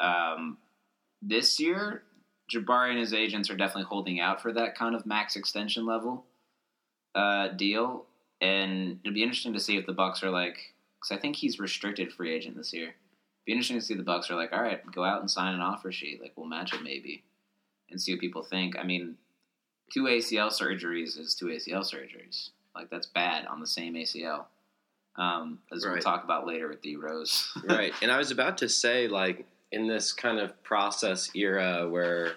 Um, 0.00 0.58
this 1.20 1.58
year, 1.58 2.04
Jabari 2.52 2.90
and 2.90 2.98
his 2.98 3.12
agents 3.12 3.50
are 3.50 3.56
definitely 3.56 3.84
holding 3.84 4.20
out 4.20 4.40
for 4.40 4.52
that 4.52 4.76
kind 4.76 4.94
of 4.94 5.06
max 5.06 5.36
extension 5.36 5.86
level 5.86 6.24
uh, 7.14 7.48
deal, 7.48 8.06
and 8.40 8.98
it'd 9.02 9.14
be 9.14 9.22
interesting 9.22 9.52
to 9.52 9.60
see 9.60 9.76
if 9.76 9.86
the 9.86 9.92
Bucks 9.92 10.22
are 10.22 10.30
like, 10.30 10.74
because 11.00 11.16
I 11.16 11.20
think 11.20 11.36
he's 11.36 11.58
restricted 11.58 12.12
free 12.12 12.32
agent 12.32 12.56
this 12.56 12.72
year 12.72 12.94
It'd 13.46 13.52
be 13.52 13.52
interesting 13.52 13.78
to 13.78 13.84
see 13.84 13.94
the 13.94 14.02
Bucks 14.02 14.28
are 14.28 14.34
like, 14.34 14.52
all 14.52 14.60
right, 14.60 14.80
go 14.92 15.04
out 15.04 15.20
and 15.20 15.30
sign 15.30 15.54
an 15.54 15.60
offer 15.60 15.92
sheet. 15.92 16.20
Like 16.20 16.32
we'll 16.34 16.48
match 16.48 16.74
it 16.74 16.82
maybe, 16.82 17.22
and 17.90 18.00
see 18.00 18.12
what 18.12 18.20
people 18.20 18.42
think. 18.42 18.76
I 18.76 18.82
mean, 18.82 19.16
two 19.92 20.04
ACL 20.04 20.50
surgeries 20.50 21.16
is 21.16 21.36
two 21.36 21.46
ACL 21.46 21.82
surgeries. 21.82 22.50
Like 22.74 22.90
that's 22.90 23.06
bad 23.06 23.46
on 23.46 23.60
the 23.60 23.66
same 23.66 23.94
ACL. 23.94 24.46
Um, 25.14 25.60
as 25.72 25.86
right. 25.86 25.92
we'll 25.92 26.02
talk 26.02 26.24
about 26.24 26.44
later 26.44 26.68
with 26.68 26.82
D 26.82 26.96
Rose. 26.96 27.56
right, 27.68 27.92
and 28.02 28.10
I 28.10 28.18
was 28.18 28.32
about 28.32 28.58
to 28.58 28.68
say 28.68 29.06
like 29.06 29.46
in 29.76 29.88
this 29.88 30.10
kind 30.12 30.38
of 30.38 30.62
process 30.62 31.30
era 31.36 31.86
where 31.86 32.32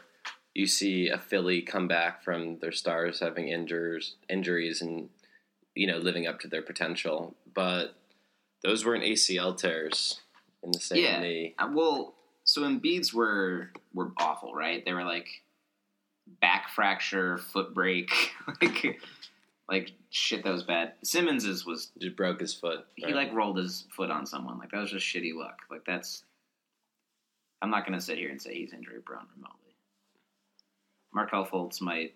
you 0.53 0.67
see 0.67 1.07
a 1.07 1.17
Philly 1.17 1.61
come 1.61 1.87
back 1.87 2.21
from 2.21 2.59
their 2.59 2.73
stars 2.73 3.21
having 3.21 3.47
injures 3.47 4.15
injuries 4.27 4.81
and 4.81 5.09
you 5.73 5.87
know 5.87 5.97
living 5.97 6.27
up 6.27 6.41
to 6.41 6.49
their 6.49 6.61
potential, 6.61 7.33
but 7.53 7.95
those 8.61 8.85
weren't 8.85 9.05
ACL 9.05 9.57
tears 9.57 10.19
in 10.61 10.71
the 10.71 10.79
same 10.81 11.01
yeah. 11.01 11.21
knee. 11.21 11.55
Uh, 11.57 11.69
well, 11.73 12.13
so 12.43 12.63
Embiid's 12.63 13.13
were 13.13 13.71
were 13.93 14.11
awful, 14.17 14.53
right? 14.53 14.83
They 14.83 14.91
were 14.91 15.05
like 15.05 15.29
back 16.41 16.69
fracture, 16.75 17.37
foot 17.37 17.73
break, 17.73 18.11
like 18.61 18.99
like 19.69 19.91
shit 20.09 20.43
that 20.43 20.51
was 20.51 20.63
bad. 20.63 20.93
Simmons's 21.05 21.65
was 21.65 21.91
just 21.99 22.17
broke 22.17 22.41
his 22.41 22.53
foot. 22.53 22.79
Right? 23.01 23.09
He 23.09 23.13
like 23.13 23.33
rolled 23.33 23.57
his 23.57 23.85
foot 23.95 24.11
on 24.11 24.25
someone. 24.25 24.57
Like 24.57 24.71
that 24.71 24.81
was 24.81 24.91
just 24.91 25.07
shitty 25.07 25.33
luck. 25.33 25.59
Like 25.71 25.85
that's. 25.85 26.23
I'm 27.61 27.69
not 27.69 27.85
gonna 27.85 28.01
sit 28.01 28.17
here 28.17 28.29
and 28.29 28.41
say 28.41 28.53
he's 28.55 28.73
injury 28.73 29.01
prone 29.01 29.25
remotely. 29.35 29.75
Markelle 31.13 31.45
Fultz 31.45 31.81
might. 31.81 32.13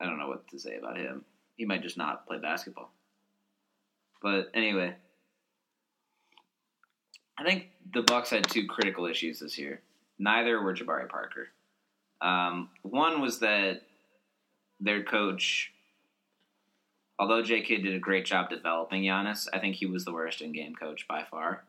I 0.00 0.06
don't 0.06 0.18
know 0.18 0.28
what 0.28 0.48
to 0.48 0.58
say 0.58 0.76
about 0.76 0.96
him. 0.96 1.24
He 1.56 1.64
might 1.64 1.82
just 1.82 1.96
not 1.96 2.26
play 2.26 2.38
basketball. 2.38 2.90
But 4.20 4.50
anyway, 4.54 4.94
I 7.38 7.44
think 7.44 7.66
the 7.92 8.02
Bucks 8.02 8.30
had 8.30 8.48
two 8.48 8.66
critical 8.66 9.06
issues 9.06 9.40
this 9.40 9.58
year. 9.58 9.80
Neither 10.18 10.60
were 10.60 10.74
Jabari 10.74 11.08
Parker. 11.08 11.48
Um, 12.20 12.70
one 12.82 13.20
was 13.20 13.40
that 13.40 13.82
their 14.80 15.02
coach, 15.02 15.72
although 17.18 17.42
J.K. 17.42 17.78
did 17.82 17.94
a 17.94 17.98
great 17.98 18.24
job 18.24 18.48
developing 18.48 19.02
Giannis, 19.02 19.48
I 19.52 19.58
think 19.58 19.76
he 19.76 19.86
was 19.86 20.04
the 20.04 20.12
worst 20.12 20.40
in-game 20.40 20.74
coach 20.74 21.06
by 21.08 21.24
far. 21.30 21.64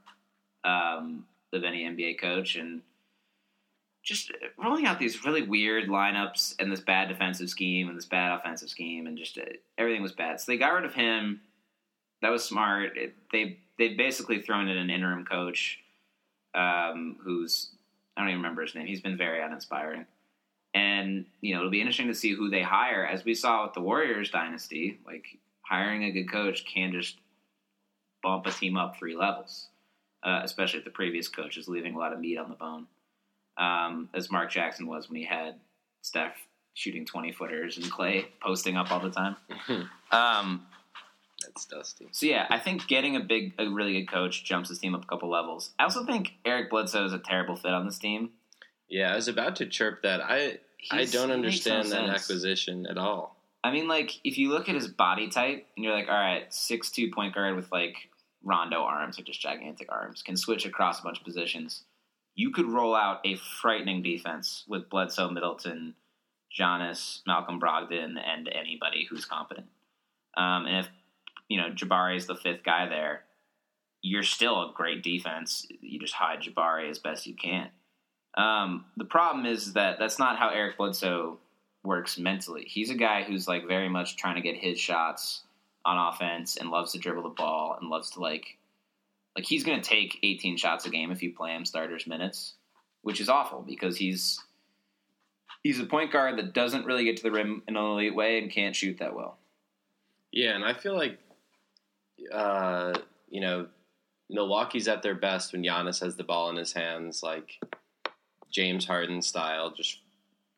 um, 0.63 1.25
of 1.53 1.63
any 1.63 1.83
NBA 1.83 2.19
coach, 2.19 2.55
and 2.55 2.81
just 4.03 4.31
rolling 4.57 4.85
out 4.85 4.99
these 4.99 5.23
really 5.23 5.43
weird 5.43 5.87
lineups 5.87 6.55
and 6.59 6.71
this 6.71 6.81
bad 6.81 7.07
defensive 7.07 7.49
scheme 7.49 7.87
and 7.87 7.97
this 7.97 8.05
bad 8.05 8.37
offensive 8.37 8.69
scheme, 8.69 9.07
and 9.07 9.17
just 9.17 9.37
uh, 9.37 9.43
everything 9.77 10.01
was 10.01 10.11
bad. 10.11 10.39
So 10.39 10.51
they 10.51 10.57
got 10.57 10.73
rid 10.73 10.85
of 10.85 10.93
him. 10.93 11.41
That 12.21 12.31
was 12.31 12.43
smart. 12.43 12.97
It, 12.97 13.15
they 13.31 13.59
they 13.77 13.89
basically 13.89 14.41
thrown 14.41 14.67
in 14.67 14.77
an 14.77 14.89
interim 14.89 15.25
coach, 15.25 15.79
um, 16.53 17.17
who's 17.23 17.69
I 18.15 18.21
don't 18.21 18.29
even 18.29 18.41
remember 18.41 18.61
his 18.61 18.75
name. 18.75 18.85
He's 18.85 19.01
been 19.01 19.17
very 19.17 19.41
uninspiring. 19.41 20.05
And, 20.73 21.25
you 21.41 21.53
know, 21.53 21.61
it'll 21.61 21.71
be 21.71 21.79
interesting 21.79 22.07
to 22.07 22.15
see 22.15 22.33
who 22.33 22.49
they 22.49 22.61
hire. 22.61 23.05
As 23.05 23.25
we 23.25 23.35
saw 23.35 23.63
with 23.63 23.73
the 23.73 23.81
Warriors 23.81 24.29
dynasty, 24.29 24.99
like 25.05 25.37
hiring 25.61 26.03
a 26.03 26.11
good 26.11 26.31
coach 26.31 26.65
can 26.65 26.91
just 26.91 27.17
bump 28.21 28.45
a 28.45 28.51
team 28.51 28.77
up 28.77 28.97
three 28.97 29.15
levels, 29.15 29.67
uh, 30.23 30.41
especially 30.43 30.79
if 30.79 30.85
the 30.85 30.91
previous 30.91 31.27
coach 31.27 31.57
is 31.57 31.67
leaving 31.67 31.95
a 31.95 31.97
lot 31.97 32.13
of 32.13 32.19
meat 32.19 32.37
on 32.37 32.49
the 32.49 32.55
bone, 32.55 32.87
um, 33.57 34.09
as 34.13 34.31
Mark 34.31 34.51
Jackson 34.51 34.87
was 34.87 35.09
when 35.09 35.17
he 35.17 35.25
had 35.25 35.55
Steph 36.01 36.35
shooting 36.73 37.05
20 37.05 37.31
footers 37.33 37.77
and 37.77 37.89
Clay 37.91 38.25
posting 38.41 38.77
up 38.77 38.91
all 38.91 38.99
the 38.99 39.11
time. 39.11 39.35
um, 40.11 40.65
That's 41.45 41.65
dusty. 41.65 42.07
so 42.11 42.25
yeah, 42.25 42.47
I 42.49 42.59
think 42.59 42.87
getting 42.87 43.15
a 43.15 43.19
big, 43.19 43.53
a 43.59 43.67
really 43.69 43.93
good 43.93 44.11
coach 44.11 44.43
jumps 44.43 44.69
his 44.69 44.79
team 44.79 44.95
up 44.95 45.03
a 45.03 45.07
couple 45.07 45.29
levels. 45.29 45.71
I 45.77 45.83
also 45.83 46.05
think 46.05 46.31
Eric 46.45 46.69
Bledsoe 46.69 47.05
is 47.05 47.13
a 47.13 47.19
terrible 47.19 47.55
fit 47.55 47.71
on 47.71 47.85
this 47.85 47.99
team. 47.99 48.31
Yeah, 48.89 49.11
I 49.11 49.15
was 49.15 49.27
about 49.27 49.55
to 49.57 49.65
chirp 49.65 50.03
that. 50.03 50.21
I 50.21 50.59
I 50.91 51.05
don't 51.05 51.29
no 51.29 51.35
understand 51.35 51.87
that 51.91 52.07
sense. 52.07 52.23
acquisition 52.23 52.85
at 52.85 52.97
all. 52.97 53.35
I 53.63 53.71
mean, 53.71 53.87
like 53.87 54.19
if 54.23 54.37
you 54.37 54.49
look 54.49 54.67
at 54.67 54.75
his 54.75 54.87
body 54.87 55.29
type 55.29 55.65
and 55.75 55.85
you're 55.85 55.93
like, 55.93 56.09
all 56.09 56.13
right, 56.15 56.51
six 56.53 56.91
two 56.91 57.09
point 57.11 57.33
guard 57.33 57.55
with 57.55 57.71
like 57.71 57.95
Rondo 58.43 58.81
arms 58.81 59.19
or 59.19 59.23
just 59.23 59.41
gigantic 59.41 59.91
arms, 59.91 60.21
can 60.21 60.37
switch 60.37 60.65
across 60.65 60.99
a 60.99 61.03
bunch 61.03 61.19
of 61.19 61.25
positions. 61.25 61.83
You 62.35 62.51
could 62.51 62.65
roll 62.65 62.95
out 62.95 63.21
a 63.25 63.35
frightening 63.35 64.01
defense 64.01 64.63
with 64.67 64.89
Bledsoe, 64.89 65.29
Middleton, 65.29 65.95
Giannis, 66.57 67.21
Malcolm 67.25 67.59
Brogdon, 67.59 68.17
and 68.23 68.47
anybody 68.47 69.07
who's 69.09 69.25
competent. 69.25 69.67
Um, 70.35 70.65
and 70.65 70.85
if 70.85 70.89
you 71.47 71.57
know 71.57 71.69
Jabari 71.69 72.17
is 72.17 72.25
the 72.25 72.35
fifth 72.35 72.63
guy 72.63 72.87
there, 72.87 73.23
you're 74.01 74.23
still 74.23 74.55
a 74.55 74.73
great 74.75 75.03
defense. 75.03 75.65
You 75.81 75.99
just 75.99 76.13
hide 76.13 76.41
Jabari 76.41 76.89
as 76.89 76.99
best 76.99 77.25
you 77.25 77.35
can. 77.35 77.69
Um, 78.35 78.85
the 78.97 79.05
problem 79.05 79.45
is 79.45 79.73
that 79.73 79.99
that's 79.99 80.19
not 80.19 80.37
how 80.37 80.49
Eric 80.49 80.77
Bledsoe 80.77 81.37
works 81.83 82.17
mentally. 82.17 82.65
He's 82.67 82.89
a 82.89 82.95
guy 82.95 83.23
who's 83.23 83.47
like 83.47 83.67
very 83.67 83.89
much 83.89 84.17
trying 84.17 84.35
to 84.35 84.41
get 84.41 84.55
his 84.55 84.79
shots 84.79 85.43
on 85.85 86.13
offense 86.13 86.57
and 86.57 86.69
loves 86.69 86.93
to 86.93 86.99
dribble 86.99 87.23
the 87.23 87.29
ball 87.29 87.77
and 87.79 87.89
loves 87.89 88.11
to 88.11 88.19
like 88.19 88.57
like 89.35 89.45
he's 89.45 89.63
going 89.63 89.81
to 89.81 89.89
take 89.89 90.19
18 90.21 90.57
shots 90.57 90.85
a 90.85 90.89
game 90.89 91.11
if 91.11 91.23
you 91.23 91.33
play 91.33 91.55
him 91.55 91.65
starters 91.65 92.05
minutes, 92.05 92.53
which 93.01 93.19
is 93.19 93.29
awful 93.29 93.61
because 93.61 93.97
he's 93.97 94.39
he's 95.63 95.79
a 95.79 95.85
point 95.85 96.11
guard 96.11 96.37
that 96.37 96.53
doesn't 96.53 96.85
really 96.85 97.05
get 97.05 97.17
to 97.17 97.23
the 97.23 97.31
rim 97.31 97.63
in 97.67 97.75
an 97.75 97.83
elite 97.83 98.15
way 98.15 98.39
and 98.39 98.51
can't 98.51 98.75
shoot 98.75 98.97
that 98.99 99.15
well. 99.15 99.37
Yeah, 100.31 100.55
and 100.55 100.65
I 100.65 100.73
feel 100.73 100.95
like, 100.95 101.19
uh, 102.31 102.93
you 103.29 103.39
know, 103.39 103.67
Milwaukee's 104.29 104.87
at 104.87 105.03
their 105.03 105.15
best 105.15 105.53
when 105.53 105.63
Giannis 105.63 106.01
has 106.01 106.15
the 106.15 106.23
ball 106.23 106.49
in 106.49 106.55
his 106.55 106.73
hands, 106.73 107.21
like 107.21 107.59
James 108.51 108.85
Harden 108.85 109.21
style, 109.21 109.71
just 109.71 109.99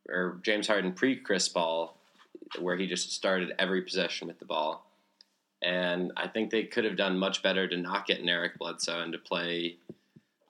or 0.10 0.40
James 0.44 0.68
Harden 0.68 0.94
pre 0.94 1.16
Chris 1.16 1.50
Paul, 1.50 1.98
where 2.60 2.78
he 2.78 2.88
just 2.88 3.12
started 3.12 3.54
every 3.60 3.82
possession 3.82 4.28
with 4.28 4.40
the 4.40 4.46
ball. 4.46 4.85
And 5.66 6.12
I 6.16 6.28
think 6.28 6.52
they 6.52 6.64
could 6.64 6.86
have 6.86 6.96
done 6.96 7.18
much 7.18 7.42
better 7.42 7.68
to 7.68 7.76
not 7.76 8.06
get 8.06 8.20
an 8.20 8.30
Eric 8.30 8.60
Bledsoe 8.60 9.02
and 9.02 9.12
to 9.14 9.18
play, 9.18 9.78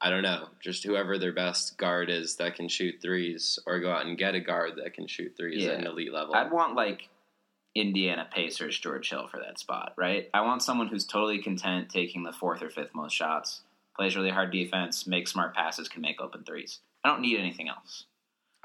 I 0.01 0.09
don't 0.09 0.23
know, 0.23 0.49
just 0.61 0.83
whoever 0.83 1.17
their 1.17 1.31
best 1.31 1.77
guard 1.77 2.09
is 2.09 2.35
that 2.35 2.55
can 2.55 2.67
shoot 2.67 2.95
threes, 3.01 3.57
or 3.65 3.79
go 3.79 3.91
out 3.91 4.05
and 4.05 4.17
get 4.17 4.35
a 4.35 4.41
guard 4.41 4.73
that 4.75 4.93
can 4.93 5.07
shoot 5.07 5.33
threes 5.37 5.65
at 5.65 5.79
an 5.79 5.87
elite 5.87 6.11
level. 6.11 6.35
I'd 6.35 6.51
want 6.51 6.75
like 6.75 7.07
Indiana 7.75 8.27
Pacers 8.29 8.77
George 8.77 9.09
Hill 9.09 9.27
for 9.29 9.39
that 9.39 9.57
spot, 9.57 9.93
right? 9.97 10.29
I 10.33 10.41
want 10.41 10.61
someone 10.63 10.87
who's 10.87 11.05
totally 11.05 11.41
content 11.41 11.89
taking 11.89 12.23
the 12.23 12.33
fourth 12.33 12.61
or 12.61 12.69
fifth 12.69 12.93
most 12.93 13.13
shots, 13.13 13.61
plays 13.95 14.17
really 14.17 14.31
hard 14.31 14.51
defense, 14.51 15.07
makes 15.07 15.31
smart 15.31 15.55
passes, 15.55 15.87
can 15.87 16.01
make 16.01 16.19
open 16.19 16.43
threes. 16.43 16.79
I 17.05 17.09
don't 17.09 17.21
need 17.21 17.39
anything 17.39 17.69
else. 17.69 18.05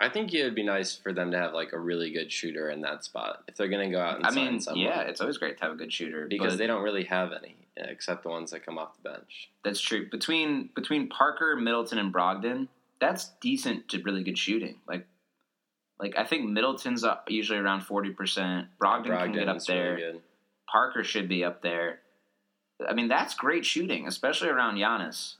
I 0.00 0.08
think 0.08 0.32
it 0.32 0.42
would 0.44 0.54
be 0.54 0.62
nice 0.62 0.96
for 0.96 1.12
them 1.12 1.30
to 1.32 1.36
have 1.38 1.52
like 1.52 1.72
a 1.72 1.78
really 1.78 2.10
good 2.10 2.32
shooter 2.32 2.70
in 2.70 2.80
that 2.80 3.04
spot 3.04 3.44
if 3.46 3.56
they're 3.56 3.68
going 3.68 3.90
to 3.90 3.94
go 3.94 4.00
out 4.00 4.16
and 4.16 4.26
I 4.26 4.30
sign 4.30 4.52
mean, 4.52 4.60
someone. 4.60 4.82
yeah, 4.82 5.02
it's 5.02 5.20
always 5.20 5.36
great 5.36 5.58
to 5.58 5.64
have 5.64 5.72
a 5.72 5.76
good 5.76 5.92
shooter 5.92 6.26
because 6.26 6.56
they 6.56 6.66
don't 6.66 6.82
really 6.82 7.04
have 7.04 7.32
any 7.32 7.56
except 7.76 8.22
the 8.22 8.28
ones 8.28 8.50
that 8.50 8.64
come 8.64 8.78
off 8.78 8.96
the 9.02 9.08
bench. 9.08 9.50
that's 9.64 9.80
true. 9.80 10.08
Between 10.10 10.70
between 10.74 11.08
Parker, 11.08 11.56
Middleton, 11.56 11.98
and 11.98 12.12
Brogdon, 12.12 12.68
that's 13.00 13.30
decent 13.40 13.88
to 13.90 14.02
really 14.02 14.22
good 14.22 14.38
shooting. 14.38 14.76
Like, 14.86 15.06
like 15.98 16.16
I 16.18 16.24
think 16.24 16.48
Middleton's 16.48 17.04
usually 17.28 17.58
around 17.58 17.82
forty 17.82 18.10
percent. 18.10 18.68
Brogdon, 18.80 19.24
can 19.24 19.32
get 19.32 19.48
up 19.48 19.64
there. 19.64 19.94
really. 19.94 20.20
Parker 20.70 21.04
should 21.04 21.28
be 21.28 21.44
up 21.44 21.62
there. 21.62 22.00
I 22.88 22.94
mean, 22.94 23.08
that's 23.08 23.34
great 23.34 23.66
shooting, 23.66 24.06
especially 24.06 24.48
around 24.48 24.76
Giannis. 24.76 25.34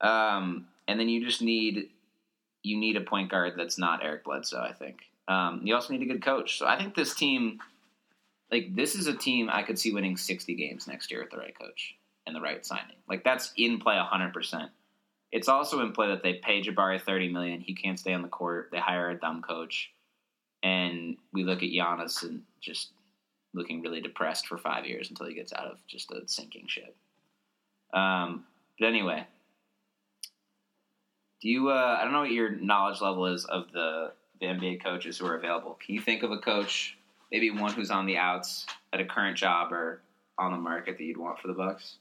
Um, 0.00 0.66
and 0.88 0.98
then 0.98 1.08
you 1.08 1.24
just 1.24 1.40
need 1.40 1.88
you 2.62 2.78
need 2.78 2.96
a 2.96 3.00
point 3.00 3.30
guard 3.30 3.54
that's 3.56 3.78
not 3.78 4.04
Eric 4.04 4.24
Bledsoe. 4.24 4.60
I 4.60 4.72
think 4.72 5.00
um, 5.28 5.60
you 5.64 5.74
also 5.74 5.92
need 5.92 6.02
a 6.02 6.12
good 6.12 6.24
coach. 6.24 6.58
So 6.58 6.66
I 6.66 6.78
think 6.78 6.94
this 6.94 7.14
team, 7.14 7.58
like 8.50 8.74
this, 8.74 8.94
is 8.94 9.06
a 9.06 9.16
team 9.16 9.48
I 9.50 9.62
could 9.62 9.78
see 9.78 9.92
winning 9.92 10.16
sixty 10.16 10.54
games 10.54 10.86
next 10.86 11.10
year 11.10 11.20
with 11.20 11.30
the 11.30 11.38
right 11.38 11.58
coach 11.58 11.94
and 12.26 12.36
the 12.36 12.40
right 12.40 12.64
signing. 12.64 12.96
Like 13.08 13.24
that's 13.24 13.52
in 13.56 13.80
play 13.80 13.98
hundred 13.98 14.32
percent. 14.32 14.70
It's 15.30 15.48
also 15.48 15.80
in 15.80 15.92
play 15.92 16.08
that 16.08 16.22
they 16.22 16.34
pay 16.34 16.62
Jabari 16.62 17.00
thirty 17.00 17.28
million. 17.28 17.60
He 17.60 17.74
can't 17.74 17.98
stay 17.98 18.12
on 18.12 18.22
the 18.22 18.28
court. 18.28 18.68
They 18.70 18.78
hire 18.78 19.10
a 19.10 19.18
dumb 19.18 19.42
coach, 19.42 19.90
and 20.62 21.16
we 21.32 21.44
look 21.44 21.62
at 21.62 21.70
Giannis 21.70 22.22
and 22.22 22.42
just 22.60 22.90
looking 23.54 23.82
really 23.82 24.00
depressed 24.00 24.46
for 24.46 24.56
five 24.56 24.86
years 24.86 25.10
until 25.10 25.26
he 25.26 25.34
gets 25.34 25.52
out 25.52 25.66
of 25.66 25.78
just 25.86 26.10
a 26.10 26.22
sinking 26.26 26.66
ship. 26.68 26.94
Um, 27.92 28.44
but 28.78 28.86
anyway, 28.86 29.26
do 31.42 31.48
you? 31.48 31.70
Uh, 31.70 31.98
I 32.00 32.04
don't 32.04 32.12
know 32.12 32.20
what 32.20 32.30
your 32.30 32.50
knowledge 32.50 33.00
level 33.00 33.26
is 33.26 33.44
of 33.44 33.70
the 33.72 34.12
the 34.40 34.46
NBA 34.46 34.82
coaches 34.82 35.18
who 35.18 35.26
are 35.26 35.36
available. 35.36 35.78
Can 35.84 35.94
you 35.94 36.00
think 36.00 36.22
of 36.22 36.30
a 36.30 36.38
coach, 36.38 36.96
maybe 37.30 37.50
one 37.50 37.72
who's 37.72 37.90
on 37.90 38.06
the 38.06 38.16
outs 38.16 38.66
at 38.92 39.00
a 39.00 39.04
current 39.04 39.36
job 39.36 39.72
or 39.72 40.00
on 40.38 40.52
the 40.52 40.58
market 40.58 40.96
that 40.98 41.04
you'd 41.04 41.16
want 41.16 41.38
for 41.38 41.48
the 41.48 41.54
Bucks? 41.54 41.96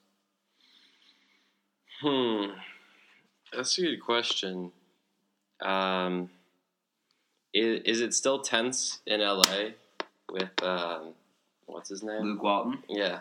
Hmm, 2.02 2.52
that's 3.54 3.78
a 3.78 3.82
good 3.82 4.02
question. 4.02 4.72
Um, 5.62 6.30
is, 7.54 7.82
is 7.86 8.02
it 8.02 8.14
still 8.14 8.40
tense 8.42 9.02
in 9.06 9.22
LA 9.22 9.72
with 10.32 10.50
um, 10.64 11.14
what's 11.68 11.90
his 11.90 12.02
name? 12.02 12.24
Luke 12.24 12.42
Walton. 12.42 12.80
Yeah, 12.90 13.20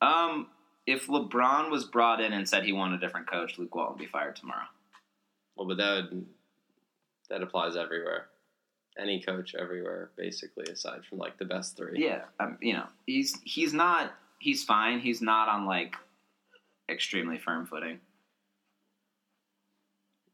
Um, 0.00 0.46
if 0.86 1.06
LeBron 1.08 1.70
was 1.70 1.84
brought 1.84 2.20
in 2.20 2.32
and 2.32 2.48
said 2.48 2.64
he 2.64 2.72
wanted 2.72 2.96
a 3.02 3.06
different 3.06 3.30
coach, 3.30 3.58
Luke 3.58 3.74
Walton 3.74 3.94
would 3.94 4.00
be 4.00 4.06
fired 4.06 4.36
tomorrow. 4.36 4.64
Well, 5.56 5.66
but 5.66 5.76
that 5.78 5.94
would, 6.10 6.26
that 7.30 7.42
applies 7.42 7.76
everywhere. 7.76 8.28
Any 8.98 9.20
coach 9.20 9.54
everywhere, 9.54 10.10
basically, 10.16 10.72
aside 10.72 11.04
from 11.04 11.18
like 11.18 11.38
the 11.38 11.44
best 11.44 11.76
three. 11.76 12.02
Yeah, 12.02 12.22
um, 12.40 12.56
you 12.62 12.72
know, 12.72 12.86
he's 13.06 13.38
he's 13.44 13.74
not 13.74 14.14
he's 14.38 14.64
fine. 14.64 15.00
He's 15.00 15.20
not 15.20 15.48
on 15.48 15.66
like 15.66 15.94
extremely 16.88 17.38
firm 17.38 17.66
footing. 17.66 17.98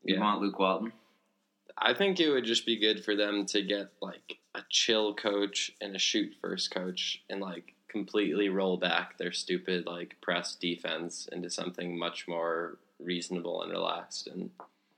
You 0.05 0.15
Yeah. 0.15 0.21
want 0.21 0.41
Luke 0.43 0.59
Walton? 0.59 0.93
I 1.79 1.95
think 1.95 2.21
it 2.21 2.31
would 2.31 2.45
just 2.45 2.67
be 2.67 2.77
good 2.77 3.05
for 3.05 3.17
them 3.17 3.47
to 3.47 3.63
get 3.63 3.93
like 4.01 4.39
a 4.55 4.63
chill 4.69 5.15
coach 5.15 5.73
and 5.81 5.97
a 5.97 5.99
shoot 5.99 6.35
first 6.41 6.71
coach 6.71 7.23
and 7.31 7.41
like 7.41 7.75
completely 7.89 8.49
roll 8.49 8.77
back 8.77 9.19
their 9.19 9.33
stupid 9.33 9.87
like 9.87 10.17
press 10.21 10.55
defense 10.55 11.29
into 11.33 11.51
something 11.51 11.99
much 11.99 12.29
more 12.29 12.79
reasonable 13.01 13.63
and 13.63 13.73
relaxed 13.73 14.27
and 14.29 14.51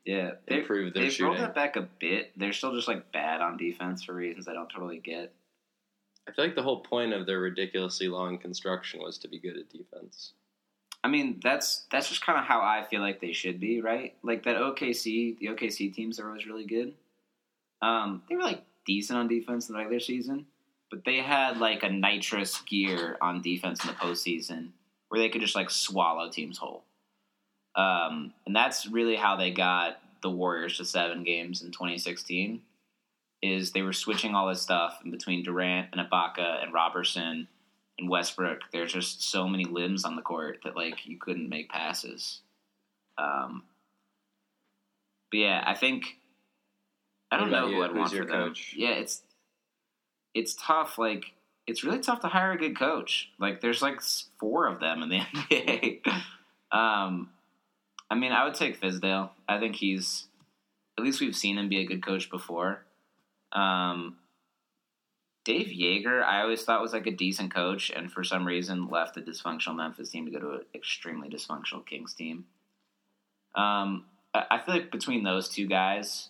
Yeah, 0.04 0.32
they, 0.46 0.58
improve 0.58 0.92
their 0.92 1.04
they've 1.04 1.20
rolled 1.20 1.36
shooting. 1.36 1.46
that 1.46 1.54
back 1.54 1.76
a 1.76 1.88
bit. 1.98 2.32
They're 2.36 2.52
still 2.52 2.74
just 2.74 2.88
like 2.88 3.10
bad 3.12 3.40
on 3.40 3.56
defense 3.56 4.04
for 4.04 4.14
reasons 4.14 4.48
I 4.48 4.52
don't 4.52 4.68
totally 4.68 4.98
get. 4.98 5.32
I 6.28 6.32
feel 6.32 6.44
like 6.44 6.54
the 6.54 6.62
whole 6.62 6.80
point 6.80 7.12
of 7.12 7.26
their 7.26 7.40
ridiculously 7.40 8.08
long 8.08 8.38
construction 8.38 9.00
was 9.00 9.18
to 9.18 9.28
be 9.28 9.38
good 9.38 9.56
at 9.56 9.70
defense. 9.70 10.32
I 11.02 11.08
mean, 11.08 11.40
that's 11.42 11.86
that's 11.90 12.08
just 12.08 12.24
kind 12.24 12.38
of 12.38 12.44
how 12.44 12.60
I 12.60 12.86
feel 12.88 13.00
like 13.00 13.20
they 13.20 13.32
should 13.32 13.60
be, 13.60 13.80
right? 13.80 14.14
Like 14.22 14.44
that 14.44 14.56
OKC, 14.56 15.38
the 15.38 15.48
OKC 15.48 15.92
teams 15.94 16.18
are 16.18 16.28
always 16.28 16.46
really 16.46 16.64
good. 16.64 16.94
Um, 17.82 18.22
they 18.28 18.36
were 18.36 18.42
like 18.42 18.62
decent 18.86 19.18
on 19.18 19.28
defense 19.28 19.68
in 19.68 19.74
the 19.74 19.78
regular 19.78 20.00
season, 20.00 20.46
but 20.90 21.04
they 21.04 21.18
had 21.18 21.58
like 21.58 21.82
a 21.82 21.90
nitrous 21.90 22.60
gear 22.62 23.18
on 23.20 23.42
defense 23.42 23.84
in 23.84 23.88
the 23.88 23.94
postseason 23.94 24.70
where 25.08 25.20
they 25.20 25.28
could 25.28 25.42
just 25.42 25.54
like 25.54 25.70
swallow 25.70 26.30
teams 26.30 26.58
whole. 26.58 26.84
Um, 27.76 28.32
and 28.46 28.54
that's 28.54 28.86
really 28.86 29.16
how 29.16 29.36
they 29.36 29.50
got 29.50 29.98
the 30.22 30.30
Warriors 30.30 30.78
to 30.78 30.84
seven 30.84 31.24
games 31.24 31.62
in 31.62 31.70
2016. 31.70 32.62
Is 33.42 33.72
they 33.72 33.82
were 33.82 33.92
switching 33.92 34.34
all 34.34 34.48
this 34.48 34.62
stuff 34.62 34.98
in 35.04 35.10
between 35.10 35.42
Durant 35.42 35.88
and 35.92 36.00
Ibaka 36.00 36.62
and 36.62 36.72
Roberson 36.72 37.46
and 37.98 38.08
Westbrook, 38.08 38.60
there's 38.72 38.92
just 38.92 39.22
so 39.22 39.46
many 39.46 39.64
limbs 39.64 40.04
on 40.04 40.16
the 40.16 40.22
court 40.22 40.58
that 40.64 40.76
like 40.76 41.06
you 41.06 41.18
couldn't 41.18 41.48
make 41.48 41.70
passes. 41.70 42.40
Um, 43.18 43.62
but 45.30 45.38
yeah, 45.38 45.62
I 45.66 45.74
think 45.74 46.16
I 47.30 47.38
don't 47.38 47.50
know 47.50 47.66
who 47.66 47.76
you? 47.76 47.82
I'd 47.84 47.90
Who's 47.90 47.98
want 47.98 48.10
for 48.12 48.24
them. 48.24 48.26
coach? 48.28 48.74
Yeah, 48.76 48.90
it's 48.90 49.22
it's 50.34 50.56
tough. 50.60 50.98
Like 50.98 51.32
it's 51.66 51.84
really 51.84 52.00
tough 52.00 52.20
to 52.20 52.28
hire 52.28 52.52
a 52.52 52.58
good 52.58 52.76
coach. 52.78 53.30
Like 53.38 53.60
there's 53.60 53.82
like 53.82 54.00
four 54.40 54.66
of 54.66 54.80
them 54.80 55.02
in 55.02 55.08
the 55.08 55.18
NBA. 55.50 56.76
um, 56.76 57.30
I 58.14 58.16
mean, 58.16 58.30
I 58.30 58.44
would 58.44 58.54
take 58.54 58.80
Fizdale. 58.80 59.30
I 59.48 59.58
think 59.58 59.74
he's 59.74 60.28
at 60.96 61.02
least 61.02 61.20
we've 61.20 61.34
seen 61.34 61.58
him 61.58 61.68
be 61.68 61.80
a 61.80 61.84
good 61.84 62.06
coach 62.06 62.30
before. 62.30 62.84
Um, 63.50 64.18
Dave 65.44 65.66
Joerger, 65.66 66.22
I 66.22 66.42
always 66.42 66.62
thought 66.62 66.80
was 66.80 66.92
like 66.92 67.08
a 67.08 67.10
decent 67.10 67.52
coach, 67.52 67.90
and 67.90 68.12
for 68.12 68.22
some 68.22 68.46
reason 68.46 68.88
left 68.88 69.16
a 69.16 69.20
dysfunctional 69.20 69.74
Memphis 69.74 70.10
team 70.10 70.26
to 70.26 70.30
go 70.30 70.38
to 70.38 70.50
an 70.52 70.60
extremely 70.76 71.28
dysfunctional 71.28 71.84
Kings 71.84 72.14
team. 72.14 72.44
Um, 73.56 74.04
I 74.32 74.60
feel 74.64 74.76
like 74.76 74.92
between 74.92 75.24
those 75.24 75.48
two 75.48 75.66
guys, 75.66 76.28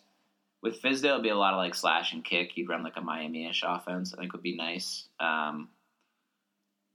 with 0.62 0.81
Fizdale, 0.81 1.11
it'd 1.11 1.23
be 1.23 1.29
a 1.29 1.37
lot 1.37 1.53
of 1.53 1.59
like 1.59 1.75
slash 1.75 2.14
and 2.14 2.25
kick. 2.25 2.53
He'd 2.53 2.71
run 2.71 2.83
like 2.83 2.97
a 2.97 3.03
Miami-ish 3.03 3.62
offense. 3.67 4.14
I 4.14 4.17
think 4.17 4.33
would 4.33 4.43
be 4.43 4.57
nice. 4.57 5.05
Um, 5.21 5.69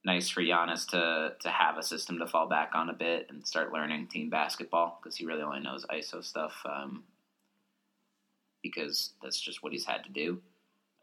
nice 0.05 0.29
for 0.29 0.41
Giannis 0.41 0.87
to 0.89 1.33
to 1.41 1.49
have 1.49 1.77
a 1.77 1.83
system 1.83 2.19
to 2.19 2.27
fall 2.27 2.47
back 2.47 2.71
on 2.73 2.89
a 2.89 2.93
bit 2.93 3.27
and 3.29 3.45
start 3.45 3.73
learning 3.73 4.07
team 4.07 4.29
basketball 4.29 4.99
because 5.01 5.17
he 5.17 5.25
really 5.25 5.41
only 5.41 5.59
knows 5.59 5.85
ISO 5.85 6.23
stuff. 6.23 6.53
Um, 6.65 7.03
because 8.61 9.13
that's 9.23 9.39
just 9.39 9.63
what 9.63 9.71
he's 9.71 9.85
had 9.85 10.03
to 10.03 10.11
do. 10.11 10.41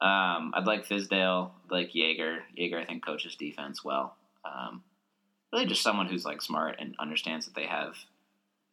Um, 0.01 0.53
I'd 0.55 0.67
like 0.67 0.87
Fizdale, 0.87 1.53
I'd 1.65 1.71
like 1.71 1.93
Joerger. 1.93 2.41
Joerger, 2.59 2.83
I 2.83 2.85
think, 2.85 3.05
coaches 3.05 3.35
defense 3.35 3.83
well. 3.83 4.15
Um, 4.45 4.83
really, 5.53 5.67
just 5.67 5.83
someone 5.83 6.07
who's 6.07 6.25
like 6.25 6.43
smart 6.43 6.77
and 6.79 6.95
understands 6.99 7.47
that 7.47 7.55
they 7.55 7.67
have 7.67 7.95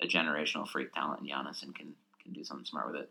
a 0.02 0.08
generational 0.08 0.68
freak 0.68 0.94
talent 0.94 1.22
in 1.22 1.28
Giannis 1.28 1.64
and 1.64 1.74
can 1.74 1.94
can 2.22 2.34
do 2.34 2.44
something 2.44 2.66
smart 2.66 2.92
with 2.92 3.02
it. 3.02 3.10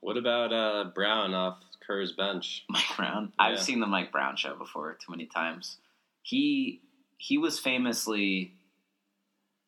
What 0.00 0.16
about 0.16 0.52
uh, 0.52 0.90
Brown 0.94 1.32
off 1.32 1.58
Kerr's 1.86 2.12
bench? 2.12 2.64
Mike 2.70 2.96
Brown. 2.96 3.32
Yeah. 3.38 3.46
I've 3.46 3.62
seen 3.62 3.80
the 3.80 3.86
Mike 3.86 4.12
Brown 4.12 4.36
show 4.36 4.56
before 4.56 4.92
too 4.94 5.12
many 5.12 5.26
times. 5.26 5.78
He 6.24 6.80
he 7.18 7.36
was 7.36 7.58
famously 7.58 8.54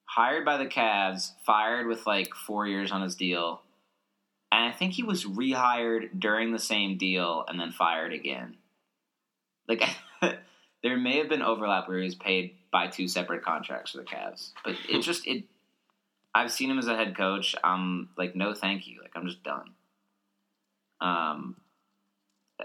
hired 0.06 0.46
by 0.46 0.56
the 0.56 0.66
Cavs, 0.66 1.32
fired 1.44 1.86
with 1.86 2.06
like 2.06 2.34
four 2.34 2.66
years 2.66 2.90
on 2.90 3.02
his 3.02 3.14
deal, 3.14 3.60
and 4.50 4.64
I 4.64 4.72
think 4.72 4.94
he 4.94 5.02
was 5.02 5.26
rehired 5.26 6.18
during 6.18 6.52
the 6.52 6.58
same 6.58 6.96
deal 6.96 7.44
and 7.46 7.60
then 7.60 7.72
fired 7.72 8.14
again. 8.14 8.56
Like 9.68 9.82
there 10.82 10.96
may 10.96 11.18
have 11.18 11.28
been 11.28 11.42
overlap 11.42 11.88
where 11.88 11.98
he 11.98 12.04
was 12.04 12.14
paid 12.14 12.54
by 12.72 12.86
two 12.86 13.06
separate 13.06 13.44
contracts 13.44 13.90
for 13.90 13.98
the 13.98 14.04
Cavs, 14.04 14.52
but 14.64 14.76
it 14.88 15.02
just 15.02 15.26
it. 15.26 15.44
I've 16.34 16.52
seen 16.52 16.70
him 16.70 16.78
as 16.78 16.88
a 16.88 16.96
head 16.96 17.14
coach. 17.14 17.54
I'm 17.62 18.08
like, 18.16 18.34
no, 18.34 18.54
thank 18.54 18.86
you. 18.86 19.00
Like 19.02 19.12
I'm 19.14 19.26
just 19.26 19.42
done. 19.42 19.72
Um, 21.02 21.56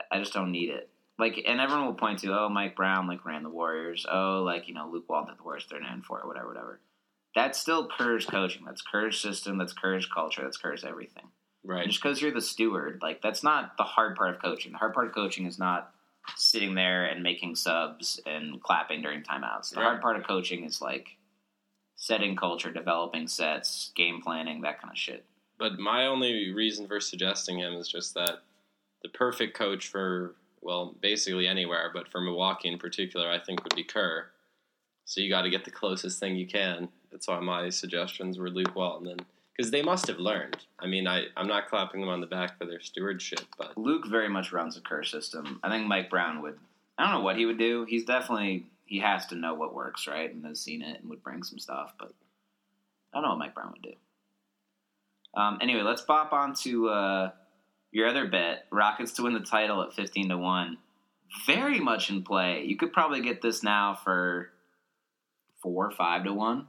I 0.10 0.20
just 0.20 0.34
don't 0.34 0.52
need 0.54 0.70
it. 0.70 0.90
Like, 1.22 1.42
and 1.48 1.62
everyone 1.62 1.86
will 1.86 1.94
point 1.94 2.20
to, 2.20 2.34
oh, 2.38 2.50
Mike 2.50 2.76
Brown 2.76 3.08
like 3.08 3.24
ran 3.26 3.44
the 3.44 3.50
Warriors. 3.50 4.08
Oh, 4.12 4.42
like 4.44 4.68
you 4.68 4.74
know, 4.74 4.90
Luke 4.92 5.06
Walton 5.08 5.36
the 5.38 5.44
Warriors 5.44 5.68
thirty 5.70 5.84
nine 5.86 6.02
four 6.02 6.22
whatever, 6.26 6.48
whatever. 6.48 6.82
That's 7.36 7.60
still 7.60 7.88
Kerr's 7.88 8.26
coaching. 8.26 8.64
That's 8.66 8.82
Kerr's 8.82 9.20
system. 9.20 9.58
That's 9.60 9.72
Kerr's 9.72 10.08
culture. 10.08 10.42
That's 10.44 10.58
Kerr's 10.58 10.84
everything. 10.84 11.26
Right. 11.64 11.84
And 11.84 11.92
just 11.92 12.02
because 12.02 12.22
you're 12.22 12.34
the 12.34 12.42
steward, 12.42 13.00
like 13.04 13.22
that's 13.22 13.44
not 13.44 13.78
the 13.78 13.84
hard 13.84 14.16
part 14.18 14.34
of 14.36 14.42
coaching. 14.42 14.72
The 14.72 14.80
hard 14.80 14.94
part 14.96 15.08
of 15.08 15.14
coaching 15.14 15.46
is 15.46 15.60
not 15.60 15.94
sitting 16.36 16.74
there 16.74 17.06
and 17.06 17.22
making 17.22 17.56
subs 17.56 18.20
and 18.26 18.60
clapping 18.62 19.04
during 19.04 19.22
timeouts. 19.22 19.70
The 19.70 19.80
Right. 19.80 19.86
hard 19.86 20.02
part 20.02 20.18
of 20.18 20.26
coaching 20.26 20.66
is 20.66 20.82
like 20.82 21.18
setting 21.96 22.36
culture, 22.36 22.72
developing 22.72 23.28
sets, 23.28 23.92
game 23.96 24.22
planning, 24.24 24.62
that 24.62 24.82
kind 24.82 24.92
of 24.92 24.98
shit. 24.98 25.24
But 25.60 25.78
my 25.78 26.08
only 26.08 26.52
reason 26.52 26.88
for 26.88 27.00
suggesting 27.00 27.60
him 27.60 27.74
is 27.74 27.88
just 27.88 28.16
that 28.16 28.40
the 29.04 29.10
perfect 29.10 29.56
coach 29.56 29.88
for, 29.88 30.36
well, 30.62 30.96
basically 31.02 31.48
anywhere, 31.48 31.92
but 31.94 32.08
for 32.10 32.22
Milwaukee 32.22 32.70
in 32.70 32.78
particular, 32.78 33.30
I 33.30 33.40
think 33.40 33.64
would 33.64 33.76
be 33.76 33.84
Kerr. 33.84 34.28
So 35.06 35.20
you 35.20 35.30
got 35.30 35.42
to 35.42 35.50
get 35.50 35.66
the 35.66 35.72
closest 35.72 36.20
thing 36.20 36.36
you 36.36 36.48
can. 36.48 36.90
That's 37.12 37.28
why 37.28 37.40
my 37.40 37.70
suggestions 37.70 38.38
were 38.38 38.50
Luke 38.50 38.76
Walton. 38.76 39.08
And 39.08 39.26
because 39.56 39.72
they 39.72 39.82
must 39.82 40.08
have 40.08 40.20
learned. 40.20 40.58
I 40.80 40.88
mean, 40.88 41.08
I, 41.08 41.26
I'm 41.36 41.48
not 41.48 41.68
clapping 41.68 42.02
them 42.02 42.10
on 42.10 42.22
the 42.22 42.28
back 42.28 42.58
for 42.58 42.66
their 42.66 42.80
stewardship, 42.80 43.42
but 43.58 43.78
Luke 43.78 44.08
very 44.08 44.30
much 44.30 44.52
runs 44.52 44.78
a 44.78 44.82
Kerr 44.82 45.04
system. 45.04 45.60
I 45.64 45.70
think 45.70 45.88
Mike 45.88 46.10
Brown 46.10 46.42
would. 46.42 46.58
I 46.98 47.04
don't 47.04 47.20
know 47.20 47.26
what 47.26 47.38
he 47.38 47.46
would 47.46 47.58
do. 47.58 47.86
He's 47.88 48.06
definitely 48.06 48.66
he 48.86 49.00
has 49.00 49.26
to 49.28 49.36
know 49.36 49.54
what 49.54 49.74
works, 49.74 50.08
right? 50.08 50.34
And 50.34 50.46
has 50.46 50.60
seen 50.60 50.82
it 50.82 51.00
and 51.00 51.10
would 51.10 51.24
bring 51.24 51.44
some 51.44 51.60
stuff. 51.60 51.94
But 52.00 52.12
I 53.14 53.18
don't 53.18 53.24
know 53.24 53.30
what 53.30 53.40
Mike 53.40 53.56
Brown 53.56 53.72
would 53.72 53.82
do. 53.82 53.94
Um, 55.34 55.60
anyway, 55.62 55.82
let's 55.82 56.02
bop 56.02 56.34
on 56.34 56.54
to 56.56 56.90
uh, 56.90 57.32
your 57.92 58.08
other 58.08 58.28
bet: 58.28 58.66
Rockets 58.72 59.14
to 59.14 59.24
win 59.24 59.34
the 59.34 59.40
title 59.40 59.82
at 59.84 59.94
fifteen 59.94 60.30
to 60.30 60.38
one. 60.38 60.78
Very 61.46 61.80
much 61.80 62.10
in 62.10 62.24
play. 62.24 62.64
You 62.66 62.76
could 62.76 62.92
probably 62.92 63.22
get 63.22 63.42
this 63.42 63.64
now 63.64 63.96
for 63.96 64.50
four, 65.62 65.92
five 65.92 66.26
to 66.26 66.34
one. 66.34 66.68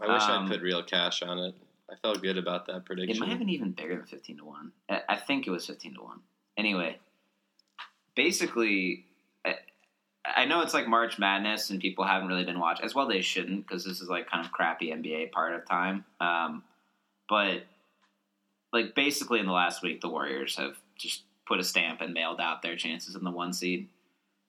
I 0.00 0.12
wish 0.12 0.22
Um, 0.22 0.46
I 0.46 0.48
put 0.48 0.62
real 0.62 0.82
cash 0.82 1.22
on 1.22 1.38
it. 1.38 1.54
I 1.90 1.96
felt 1.96 2.22
good 2.22 2.38
about 2.38 2.66
that 2.66 2.84
prediction. 2.84 3.16
It 3.16 3.20
might 3.20 3.30
have 3.30 3.38
been 3.40 3.48
even 3.48 3.72
bigger 3.72 3.96
than 3.96 4.06
fifteen 4.06 4.38
to 4.38 4.44
one. 4.44 4.72
I 4.88 5.00
I 5.08 5.16
think 5.16 5.46
it 5.46 5.50
was 5.50 5.66
fifteen 5.66 5.94
to 5.94 6.02
one. 6.02 6.20
Anyway, 6.56 6.98
basically, 8.14 9.04
I, 9.44 9.54
I 10.24 10.44
know 10.44 10.60
it's 10.60 10.74
like 10.74 10.86
March 10.86 11.18
Madness 11.18 11.70
and 11.70 11.80
people 11.80 12.04
haven't 12.04 12.28
really 12.28 12.44
been 12.44 12.60
watching 12.60 12.84
as 12.84 12.94
well. 12.94 13.08
They 13.08 13.22
shouldn't 13.22 13.66
because 13.66 13.84
this 13.84 14.00
is 14.00 14.08
like 14.08 14.30
kind 14.30 14.44
of 14.44 14.52
crappy 14.52 14.90
NBA 14.90 15.32
part 15.32 15.54
of 15.54 15.66
time. 15.68 16.04
Um, 16.20 16.62
but 17.28 17.64
like 18.72 18.94
basically 18.94 19.40
in 19.40 19.46
the 19.46 19.52
last 19.52 19.82
week, 19.82 20.00
the 20.00 20.08
Warriors 20.08 20.56
have 20.56 20.76
just 20.96 21.22
put 21.46 21.60
a 21.60 21.64
stamp 21.64 22.00
and 22.00 22.14
mailed 22.14 22.40
out 22.40 22.62
their 22.62 22.76
chances 22.76 23.14
in 23.14 23.24
the 23.24 23.30
one 23.30 23.52
seed. 23.52 23.88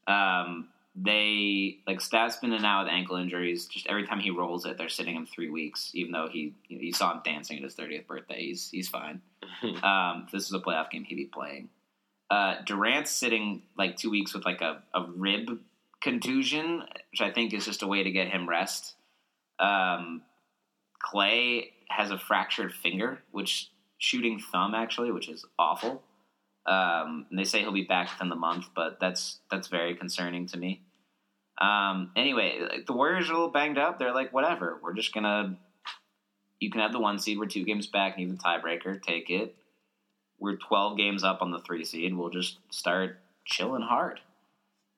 Um, 0.08 0.70
they 0.96 1.78
like 1.88 2.00
Stats 2.00 2.40
been 2.42 2.52
in 2.52 2.58
and 2.58 2.66
out 2.66 2.86
with 2.86 2.94
ankle 2.94 3.16
injuries. 3.16 3.66
Just 3.68 3.88
every 3.88 4.06
time 4.06 4.20
he 4.20 4.30
rolls 4.30 4.66
it, 4.66 4.78
they're 4.78 4.90
sitting 4.90 5.16
him 5.16 5.26
three 5.26 5.50
weeks. 5.50 5.92
Even 5.94 6.12
though 6.12 6.28
he, 6.30 6.54
you, 6.68 6.78
know, 6.78 6.84
you 6.84 6.94
saw 6.94 7.14
him 7.14 7.22
dancing 7.24 7.58
at 7.58 7.64
his 7.64 7.76
thirtieth 7.76 8.08
birthday, 8.08 8.42
he's 8.42 8.70
he's 8.70 8.90
fine. 8.90 9.22
Um, 9.84 10.28
this 10.32 10.46
is 10.46 10.54
a 10.54 10.60
playoff 10.60 10.90
game, 10.90 11.04
he'd 11.04 11.16
be 11.16 11.26
playing. 11.26 11.70
Uh, 12.32 12.56
Durant's 12.66 13.12
sitting 13.12 13.62
like 13.78 13.98
two 13.98 14.10
weeks 14.10 14.34
with 14.34 14.46
like 14.46 14.62
a, 14.62 14.82
a 14.94 15.06
rib 15.16 15.60
contusion, 16.02 16.84
which 17.12 17.22
I 17.22 17.32
think 17.32 17.54
is 17.54 17.66
just 17.66 17.84
a 17.84 17.88
way 17.88 18.04
to 18.04 18.12
get 18.12 18.30
him 18.30 18.50
rest. 18.50 18.96
Um, 19.60 20.22
Clay 21.00 21.74
has 21.90 22.10
a 22.10 22.18
fractured 22.18 22.74
finger, 22.74 23.22
which 23.32 23.70
shooting 24.02 24.40
thumb 24.40 24.74
actually, 24.74 25.12
which 25.12 25.30
is 25.30 25.46
awful. 25.58 26.02
Um, 26.66 27.28
and 27.30 27.40
they 27.40 27.44
say 27.44 27.60
he'll 27.60 27.72
be 27.72 27.84
back 27.84 28.12
within 28.12 28.30
the 28.30 28.36
month, 28.36 28.66
but 28.76 29.00
that's 29.00 29.40
that's 29.50 29.68
very 29.68 29.96
concerning 29.96 30.48
to 30.48 30.58
me. 30.58 30.82
Um, 31.60 32.12
anyway, 32.16 32.60
like, 32.70 32.86
the 32.88 32.94
Warriors 32.94 33.30
are 33.30 33.34
a 33.34 33.36
little 33.36 33.52
banged 33.52 33.78
up. 33.78 34.00
They're 34.00 34.14
like, 34.14 34.34
whatever. 34.34 34.80
We're 34.82 34.94
just 34.94 35.14
gonna. 35.14 35.58
You 36.60 36.70
can 36.70 36.82
have 36.82 36.92
the 36.92 37.00
one 37.00 37.20
seed. 37.20 37.40
We're 37.40 37.46
two 37.46 37.64
games 37.64 37.88
back. 37.88 38.18
Need 38.18 38.32
the 38.32 38.38
tiebreaker. 38.38 39.02
Take 39.02 39.30
it. 39.30 39.56
We're 40.40 40.58
twelve 40.58 40.98
games 40.98 41.24
up 41.24 41.42
on 41.42 41.52
the 41.52 41.60
three 41.60 41.86
seed. 41.86 42.16
We'll 42.16 42.30
just 42.30 42.58
start 42.72 43.20
chilling 43.46 43.84
hard. 43.84 44.20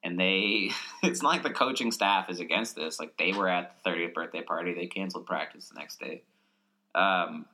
And 0.05 0.19
they, 0.19 0.71
it's 1.03 1.21
not 1.21 1.29
like 1.29 1.43
the 1.43 1.49
coaching 1.49 1.91
staff 1.91 2.29
is 2.29 2.39
against 2.39 2.75
this. 2.75 2.99
Like 2.99 3.17
they 3.17 3.31
were 3.31 3.47
at 3.47 3.77
the 3.83 3.89
30th 3.89 4.13
birthday 4.13 4.41
party. 4.41 4.73
They 4.73 4.87
canceled 4.87 5.25
practice 5.25 5.69
the 5.69 5.79
next 5.79 6.01
day. 6.01 6.23
Um, 6.93 7.45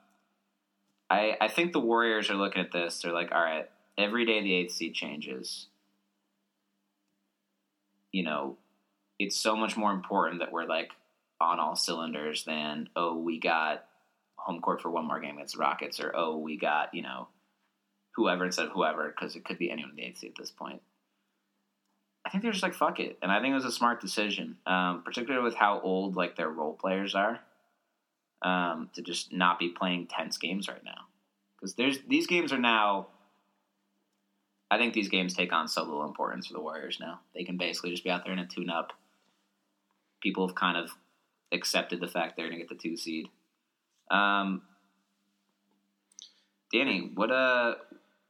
I 1.10 1.38
I 1.42 1.48
think 1.48 1.74
the 1.74 1.80
Warriors 1.80 2.30
are 2.30 2.36
looking 2.36 2.62
at 2.62 2.72
this. 2.72 3.02
They're 3.02 3.14
like, 3.14 3.32
all 3.32 3.42
right, 3.42 3.70
every 3.98 4.26
day 4.26 4.42
the 4.42 4.54
eighth 4.54 4.74
seed 4.74 4.94
changes. 4.94 5.68
You 8.12 8.24
know, 8.24 8.58
it's 9.20 9.36
so 9.36 9.56
much 9.56 9.78
more 9.78 9.92
important 9.92 10.40
that 10.40 10.52
we're 10.52 10.66
like 10.66 10.92
on 11.42 11.60
all 11.60 11.76
cylinders 11.76 12.44
than 12.46 12.90
oh 12.96 13.16
we 13.18 13.40
got 13.40 13.86
home 14.36 14.62
court 14.62 14.82
for 14.82 14.90
one 14.90 15.06
more 15.06 15.20
game 15.20 15.36
against 15.36 15.56
the 15.56 15.60
Rockets 15.60 16.00
or 16.00 16.12
oh 16.16 16.38
we 16.38 16.58
got 16.58 16.94
you 16.94 17.02
know 17.02 17.28
whoever 18.16 18.46
instead 18.46 18.66
of 18.66 18.72
whoever 18.72 19.10
because 19.10 19.36
it 19.36 19.46
could 19.46 19.58
be 19.58 19.72
anyone 19.72 19.92
in 19.92 19.96
the 19.96 20.04
eighth 20.04 20.20
seed 20.20 20.32
at 20.32 20.42
this 20.42 20.52
point. 20.52 20.82
I 22.26 22.30
think 22.30 22.44
they're 22.44 22.52
just 22.52 22.64
like 22.64 22.74
fuck 22.74 23.00
it, 23.00 23.18
and 23.22 23.32
I 23.32 23.40
think 23.40 23.52
it 23.52 23.56
was 23.56 23.66
a 23.66 23.72
smart 23.72 24.02
decision, 24.02 24.58
um, 24.66 25.04
particularly 25.04 25.44
with 25.44 25.56
how 25.56 25.80
old 25.82 26.16
like 26.16 26.36
their 26.36 26.50
role 26.50 26.74
players 26.74 27.16
are, 27.16 27.40
um, 28.42 28.90
to 28.94 29.02
just 29.02 29.34
not 29.34 29.60
be 29.60 29.70
playing 29.70 30.08
tense 30.08 30.38
games 30.38 30.68
right 30.68 30.84
now 30.84 31.06
because 31.60 31.76
there's 31.76 32.00
these 32.08 32.28
games 32.28 32.52
are 32.54 32.60
now. 32.60 33.08
I 34.72 34.78
think 34.78 34.94
these 34.94 35.10
games 35.10 35.34
take 35.34 35.52
on 35.52 35.68
so 35.68 35.84
little 35.84 36.06
importance 36.06 36.48
for 36.48 36.54
the 36.54 36.62
Warriors 36.62 37.00
now. 37.00 37.22
They 37.34 37.44
can 37.44 37.58
basically 37.58 37.90
just 37.90 38.04
be 38.04 38.12
out 38.12 38.24
there 38.24 38.34
in 38.34 38.40
a 38.40 38.46
tune-up. 38.46 38.94
People 40.22 40.48
have 40.48 40.56
kind 40.56 40.78
of 40.78 40.92
accepted 41.52 42.00
the 42.00 42.08
fact 42.08 42.38
they're 42.38 42.48
going 42.48 42.60
to 42.60 42.68
get 42.68 42.70
the 42.70 42.76
two 42.76 42.96
seed. 42.96 43.30
Um, 44.12 44.62
Danny, 46.72 47.10
what 47.16 47.32
uh, 47.32 47.76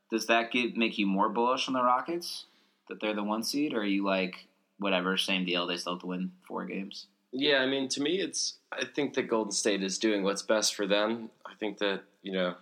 does 0.09 0.27
that 0.27 0.51
give 0.51 0.77
make 0.77 0.97
you 0.97 1.05
more 1.05 1.27
bullish 1.27 1.67
on 1.67 1.73
the 1.73 1.83
Rockets 1.83 2.45
that 2.87 3.01
they're 3.01 3.13
the 3.13 3.23
one 3.23 3.43
seed, 3.43 3.73
or 3.73 3.81
are 3.81 3.85
you 3.85 4.05
like 4.05 4.47
whatever, 4.77 5.17
same 5.17 5.45
deal? 5.45 5.67
They 5.67 5.75
still 5.75 5.95
have 5.95 6.01
to 6.01 6.07
win 6.07 6.31
four 6.47 6.65
games. 6.65 7.07
Yeah, 7.31 7.57
I 7.57 7.67
mean, 7.67 7.87
to 7.89 8.01
me, 8.01 8.19
it's. 8.19 8.55
I 8.71 8.85
think 8.85 9.13
that 9.15 9.27
Golden 9.27 9.51
State 9.51 9.83
is 9.83 9.97
doing 9.97 10.23
what's 10.23 10.41
best 10.41 10.75
for 10.75 10.87
them. 10.87 11.29
I 11.45 11.53
think 11.55 11.77
that 11.79 12.01
you 12.21 12.31
know, 12.31 12.55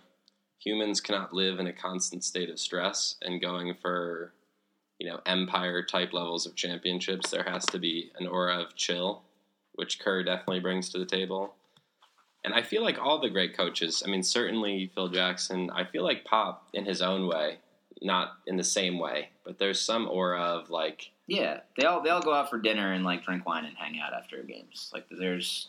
humans 0.58 1.00
cannot 1.00 1.32
live 1.32 1.58
in 1.58 1.66
a 1.66 1.72
constant 1.72 2.24
state 2.24 2.50
of 2.50 2.58
stress, 2.58 3.16
and 3.22 3.40
going 3.40 3.74
for, 3.80 4.32
you 4.98 5.08
know, 5.08 5.20
empire 5.26 5.82
type 5.82 6.12
levels 6.12 6.46
of 6.46 6.54
championships, 6.54 7.30
there 7.30 7.44
has 7.44 7.64
to 7.66 7.78
be 7.78 8.10
an 8.18 8.26
aura 8.26 8.60
of 8.60 8.76
chill, 8.76 9.22
which 9.74 10.00
Kerr 10.00 10.22
definitely 10.22 10.60
brings 10.60 10.90
to 10.90 10.98
the 10.98 11.06
table. 11.06 11.54
And 12.44 12.54
I 12.54 12.62
feel 12.62 12.82
like 12.82 12.98
all 12.98 13.20
the 13.20 13.30
great 13.30 13.56
coaches. 13.56 14.02
I 14.06 14.10
mean, 14.10 14.22
certainly 14.22 14.90
Phil 14.94 15.08
Jackson. 15.08 15.70
I 15.70 15.84
feel 15.84 16.04
like 16.04 16.24
Pop 16.24 16.68
in 16.72 16.84
his 16.84 17.02
own 17.02 17.26
way, 17.26 17.58
not 18.00 18.38
in 18.46 18.56
the 18.56 18.64
same 18.64 18.98
way, 18.98 19.30
but 19.44 19.58
there's 19.58 19.80
some 19.80 20.08
aura 20.08 20.40
of 20.40 20.70
like 20.70 21.10
Yeah, 21.28 21.60
they 21.76 21.84
all 21.84 22.02
they 22.02 22.10
all 22.10 22.20
go 22.22 22.32
out 22.34 22.50
for 22.50 22.58
dinner 22.58 22.92
and 22.92 23.04
like 23.04 23.24
drink 23.24 23.46
wine 23.46 23.64
and 23.64 23.76
hang 23.76 24.00
out 24.00 24.12
after 24.14 24.42
games. 24.42 24.90
Like 24.92 25.04
there's 25.10 25.68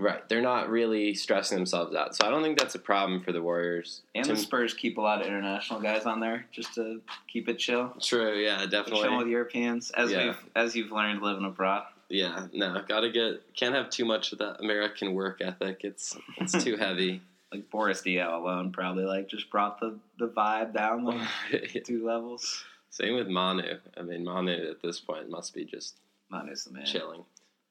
Right. 0.00 0.28
They're 0.28 0.42
not 0.42 0.68
really 0.70 1.12
stressing 1.14 1.56
themselves 1.58 1.92
out. 1.96 2.14
So 2.14 2.24
I 2.24 2.30
don't 2.30 2.40
think 2.44 2.56
that's 2.56 2.76
a 2.76 2.78
problem 2.78 3.20
for 3.20 3.32
the 3.32 3.42
Warriors. 3.42 4.02
and 4.14 4.24
To- 4.26 4.34
the 4.34 4.38
Spurs 4.38 4.72
keep 4.72 4.96
a 4.96 5.00
lot 5.00 5.20
of 5.20 5.26
international 5.26 5.80
guys 5.80 6.06
on 6.06 6.20
there 6.20 6.46
just 6.52 6.72
to 6.76 7.00
keep 7.26 7.48
it 7.48 7.58
chill. 7.58 7.92
True, 8.00 8.38
yeah, 8.38 8.64
definitely. 8.66 9.02
Chill 9.08 9.18
with. 9.18 9.26
Europeans, 9.26 9.90
as 9.92 10.12
Yeah. 10.12 10.26
we've 10.26 10.38
as 10.54 10.76
you've 10.76 10.92
learned 10.92 11.20
living 11.22 11.44
abroad. 11.44 11.84
Yeah, 12.08 12.46
no, 12.52 12.80
gotta 12.86 13.10
get 13.10 13.42
can't 13.56 13.74
have 13.74 13.90
too 13.90 14.04
much 14.04 14.32
of 14.32 14.38
that 14.38 14.60
American 14.60 15.14
work 15.14 15.40
ethic. 15.40 15.80
It's 15.82 16.16
it's 16.36 16.52
too 16.62 16.76
heavy. 16.86 17.20
Like 17.52 17.68
Boris 17.70 18.02
Diaw 18.02 18.40
alone 18.40 18.70
probably 18.72 19.04
like 19.04 19.28
just 19.28 19.50
brought 19.50 19.80
the, 19.80 19.98
the 20.18 20.28
vibe 20.28 20.74
down 20.74 21.04
like 21.04 21.28
two 21.84 22.04
levels. 22.06 22.64
Same 22.90 23.14
with 23.14 23.28
Manu. 23.28 23.78
I 23.96 24.02
mean 24.02 24.24
Manu 24.24 24.70
at 24.70 24.82
this 24.82 25.00
point 25.00 25.30
must 25.30 25.54
be 25.54 25.64
just 25.64 25.98
Manu's 26.30 26.64
the 26.64 26.72
man. 26.72 26.86
chilling. 26.86 27.24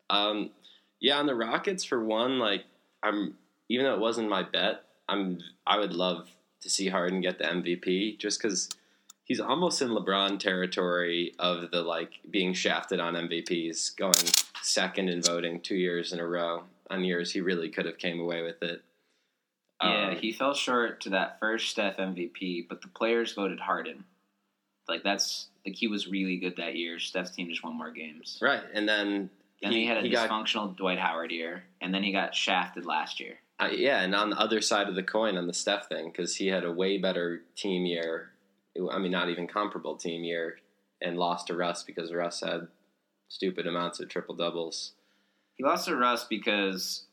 Um 0.09 0.51
yeah, 0.99 1.19
on 1.19 1.27
the 1.27 1.35
Rockets 1.35 1.83
for 1.83 2.03
one, 2.03 2.39
like 2.39 2.65
I'm 3.03 3.35
even 3.69 3.85
though 3.85 3.93
it 3.93 3.99
wasn't 3.99 4.29
my 4.29 4.43
bet, 4.43 4.83
I'm 5.09 5.39
I 5.65 5.77
would 5.77 5.93
love 5.93 6.29
to 6.61 6.69
see 6.69 6.89
Harden 6.89 7.21
get 7.21 7.37
the 7.37 7.45
MVP 7.45 8.17
just 8.17 8.41
because 8.41 8.69
he's 9.25 9.39
almost 9.39 9.81
in 9.81 9.89
LeBron 9.89 10.39
territory 10.39 11.33
of 11.37 11.69
the 11.71 11.81
like 11.81 12.19
being 12.29 12.53
shafted 12.53 12.99
on 12.99 13.13
MVPs, 13.13 13.95
going 13.95 14.15
second 14.61 15.09
in 15.09 15.21
voting 15.21 15.61
two 15.61 15.75
years 15.75 16.13
in 16.13 16.19
a 16.19 16.25
row 16.27 16.63
on 16.89 17.03
years 17.03 17.31
he 17.31 17.41
really 17.41 17.69
could 17.69 17.85
have 17.85 17.97
came 17.97 18.19
away 18.19 18.41
with 18.41 18.61
it. 18.63 18.81
Yeah, 19.83 20.09
Um, 20.09 20.15
he 20.15 20.31
fell 20.31 20.53
short 20.53 21.01
to 21.01 21.09
that 21.11 21.39
first 21.39 21.69
Steph 21.69 21.97
MVP, 21.97 22.67
but 22.67 22.81
the 22.81 22.87
players 22.87 23.33
voted 23.33 23.59
Harden. 23.59 24.05
Like 24.87 25.03
that's 25.03 25.47
like 25.65 25.75
he 25.75 25.87
was 25.87 26.07
really 26.07 26.37
good 26.37 26.55
that 26.57 26.75
year. 26.75 26.99
Steph's 26.99 27.31
team 27.31 27.49
just 27.49 27.63
won 27.63 27.77
more 27.77 27.91
games. 27.91 28.39
right, 28.41 28.63
and 28.73 28.87
then 28.87 29.29
Then 29.61 29.71
he, 29.71 29.85
had 29.85 29.97
a 29.97 30.09
got 30.09 30.29
dysfunctional 30.29 30.75
Dwight 30.75 30.99
Howard 30.99 31.31
year, 31.31 31.63
and 31.81 31.93
then 31.93 32.03
he 32.03 32.11
got 32.11 32.33
shafted 32.33 32.85
last 32.85 33.19
year. 33.19 33.39
Uh, 33.59 33.69
yeah, 33.71 34.01
and 34.01 34.13
on 34.13 34.29
the 34.29 34.39
other 34.39 34.61
side 34.61 34.87
of 34.87 34.95
the 34.95 35.03
coin, 35.03 35.35
on 35.35 35.47
the 35.47 35.53
Steph 35.53 35.89
thing, 35.89 36.09
because 36.11 36.35
he 36.35 36.47
had 36.47 36.63
a 36.63 36.71
way 36.71 36.97
better 36.97 37.41
team 37.55 37.85
year. 37.85 38.29
I 38.91 38.99
mean, 38.99 39.11
not 39.11 39.29
even 39.29 39.47
comparable 39.47 39.95
team 39.95 40.23
year, 40.23 40.59
and 41.01 41.17
lost 41.17 41.47
to 41.47 41.55
Russ 41.55 41.83
because 41.83 42.13
Russ 42.13 42.41
had 42.41 42.67
stupid 43.29 43.65
amounts 43.65 43.99
of 43.99 44.09
triple 44.09 44.35
doubles. 44.35 44.93
He 45.55 45.63
lost 45.63 45.85
to 45.87 45.95
Russ 45.95 46.25
because 46.25 47.05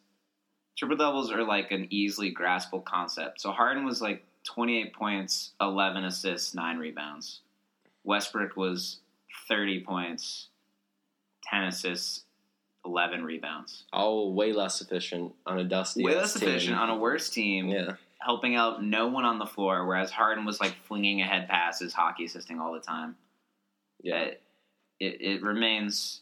triple 0.77 0.99
doubles 0.99 1.33
are 1.33 1.43
like 1.43 1.71
an 1.71 1.87
easily 1.91 2.35
graspable 2.35 2.85
concept. 2.85 3.41
So 3.41 3.51
Harden 3.51 3.85
was 3.85 4.03
like 4.03 4.25
28 4.45 4.93
points, 4.93 5.53
11 5.61 6.05
assists, 6.05 6.55
9 6.55 6.77
rebounds. 6.77 7.41
Westbrook 8.05 8.57
was 8.57 8.99
30 9.49 9.81
points, 9.81 10.49
10 11.51 11.65
assists, 11.65 12.25
11 12.85 13.25
rebounds. 13.25 13.85
All 13.93 14.33
way 14.35 14.53
less 14.53 14.81
efficient 14.81 15.33
on 15.47 15.59
a 15.59 15.65
dusty. 15.65 16.05
Way 16.05 16.17
less 16.17 16.35
team. 16.35 16.49
efficient 16.49 16.77
on 16.77 16.91
a 16.91 16.97
worse 16.97 17.31
team, 17.31 17.69
Yeah, 17.69 17.93
helping 18.21 18.57
out 18.57 18.83
no 18.85 19.09
one 19.09 19.25
on 19.25 19.39
the 19.39 19.47
floor, 19.47 19.87
whereas 19.87 20.11
Harden 20.11 20.45
was 20.45 20.61
like 20.61 20.77
flinging 20.85 21.21
ahead 21.23 21.49
passes, 21.49 21.93
hockey 21.95 22.27
assisting 22.27 22.61
all 22.61 22.73
the 22.75 22.81
time. 22.81 23.17
yeah, 24.03 24.21
it, 24.21 24.43
it, 25.01 25.21
it 25.21 25.43
remains. 25.43 26.21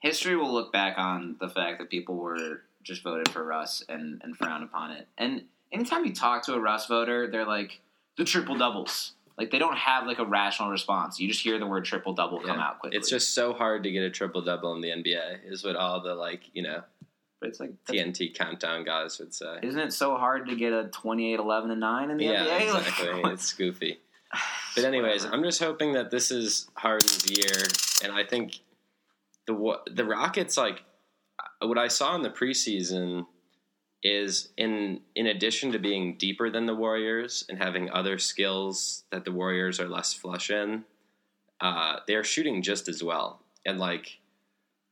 History 0.00 0.34
will 0.36 0.52
look 0.52 0.72
back 0.72 0.98
on 0.98 1.36
the 1.38 1.48
fact 1.48 1.78
that 1.78 1.90
people 1.90 2.16
were 2.16 2.62
just 2.82 3.04
voted 3.04 3.28
for 3.28 3.44
Russ 3.44 3.84
and, 3.88 4.20
and 4.24 4.36
frown 4.36 4.62
upon 4.64 4.90
it. 4.90 5.06
And 5.16 5.44
anytime 5.70 6.04
you 6.04 6.12
talk 6.12 6.44
to 6.46 6.54
a 6.54 6.58
Russ 6.60 6.86
voter, 6.86 7.30
they're 7.30 7.46
like 7.46 7.80
the 8.16 8.24
triple 8.24 8.56
doubles. 8.56 9.12
Like 9.38 9.50
they 9.50 9.58
don't 9.58 9.76
have 9.76 10.06
like 10.06 10.18
a 10.18 10.24
rational 10.24 10.70
response. 10.70 11.18
You 11.18 11.28
just 11.28 11.42
hear 11.42 11.58
the 11.58 11.66
word 11.66 11.84
triple 11.84 12.12
double 12.12 12.40
come 12.40 12.58
out 12.58 12.78
quickly. 12.80 12.98
It's 12.98 13.08
just 13.08 13.34
so 13.34 13.52
hard 13.52 13.82
to 13.84 13.90
get 13.90 14.02
a 14.02 14.10
triple 14.10 14.42
double 14.42 14.74
in 14.74 14.80
the 14.80 14.88
NBA. 14.88 15.50
Is 15.50 15.64
what 15.64 15.76
all 15.76 16.00
the 16.00 16.14
like 16.14 16.42
you 16.52 16.62
know 16.62 16.82
but 17.42 17.48
it's 17.48 17.58
like 17.58 17.72
TNT 17.86 18.32
countdown 18.32 18.84
guys 18.84 19.18
would 19.18 19.34
say. 19.34 19.58
isn't 19.62 19.80
it 19.80 19.92
so 19.92 20.16
hard 20.16 20.46
to 20.46 20.54
get 20.54 20.72
a 20.72 20.84
28, 20.84 21.40
11, 21.40 21.72
and 21.72 21.80
nine 21.80 22.10
in 22.10 22.16
the 22.16 22.24
Yeah, 22.24 22.46
NBA? 22.46 22.72
Like, 22.72 22.86
exactly. 22.86 23.32
it's 23.32 23.52
goofy. 23.52 23.98
But 24.74 24.84
anyways. 24.84 25.26
I'm 25.26 25.42
just 25.42 25.60
hoping 25.60 25.92
that 25.94 26.10
this 26.10 26.30
is 26.30 26.70
Harden's 26.76 27.28
year, 27.28 27.52
and 28.02 28.10
I 28.10 28.24
think 28.24 28.60
the 29.46 29.78
the 29.90 30.06
Rockets 30.06 30.56
like 30.56 30.82
what 31.60 31.76
I 31.76 31.88
saw 31.88 32.14
in 32.14 32.22
the 32.22 32.30
preseason 32.30 33.26
is 34.02 34.48
in 34.56 35.00
in 35.14 35.26
addition 35.26 35.72
to 35.72 35.78
being 35.78 36.16
deeper 36.16 36.50
than 36.50 36.66
the 36.66 36.74
Warriors 36.74 37.44
and 37.48 37.58
having 37.58 37.90
other 37.90 38.18
skills 38.18 39.04
that 39.10 39.24
the 39.24 39.32
Warriors 39.32 39.78
are 39.78 39.88
less 39.88 40.12
flush 40.12 40.50
in, 40.50 40.84
uh, 41.60 41.96
they're 42.06 42.24
shooting 42.24 42.62
just 42.62 42.88
as 42.88 43.02
well. 43.02 43.40
And 43.64 43.78
like 43.78 44.18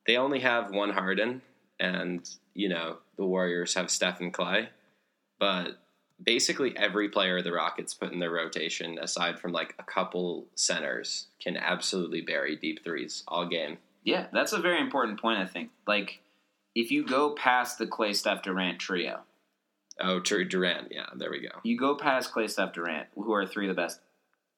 they 0.06 0.16
only 0.16 0.40
have 0.40 0.70
one 0.70 0.90
Harden, 0.90 1.42
and 1.78 2.28
you 2.54 2.68
know 2.68 2.98
the 3.16 3.26
Warriors 3.26 3.74
have 3.74 3.90
Steph 3.90 4.20
and 4.20 4.32
Clay, 4.32 4.68
but 5.38 5.78
basically 6.22 6.76
every 6.76 7.08
player 7.08 7.42
the 7.42 7.52
Rockets 7.52 7.94
put 7.94 8.12
in 8.12 8.18
their 8.18 8.30
rotation, 8.30 8.98
aside 8.98 9.38
from 9.38 9.52
like 9.52 9.74
a 9.78 9.82
couple 9.82 10.46
centers, 10.54 11.26
can 11.42 11.56
absolutely 11.56 12.20
bury 12.20 12.56
deep 12.56 12.84
threes 12.84 13.24
all 13.26 13.46
game. 13.46 13.78
Yeah, 14.04 14.26
that's 14.32 14.52
a 14.52 14.58
very 14.58 14.80
important 14.80 15.20
point, 15.20 15.38
I 15.38 15.46
think. 15.46 15.70
Like, 15.86 16.20
if 16.74 16.90
you 16.90 17.04
go 17.06 17.30
past 17.35 17.78
the 17.78 17.87
Clay 17.87 18.12
Steph 18.12 18.42
Durant 18.42 18.78
trio, 18.78 19.20
Oh, 20.02 20.18
Dur- 20.20 20.44
Durant, 20.44 20.88
yeah, 20.90 21.06
there 21.14 21.30
we 21.30 21.40
go. 21.40 21.48
you 21.62 21.76
go 21.78 21.94
past 21.94 22.33
Clay 22.33 22.46
Steph 22.48 22.72
Durant, 22.72 23.09
who 23.14 23.33
are 23.33 23.44
three 23.46 23.68
of 23.68 23.76
the 23.76 23.83
best 23.83 24.00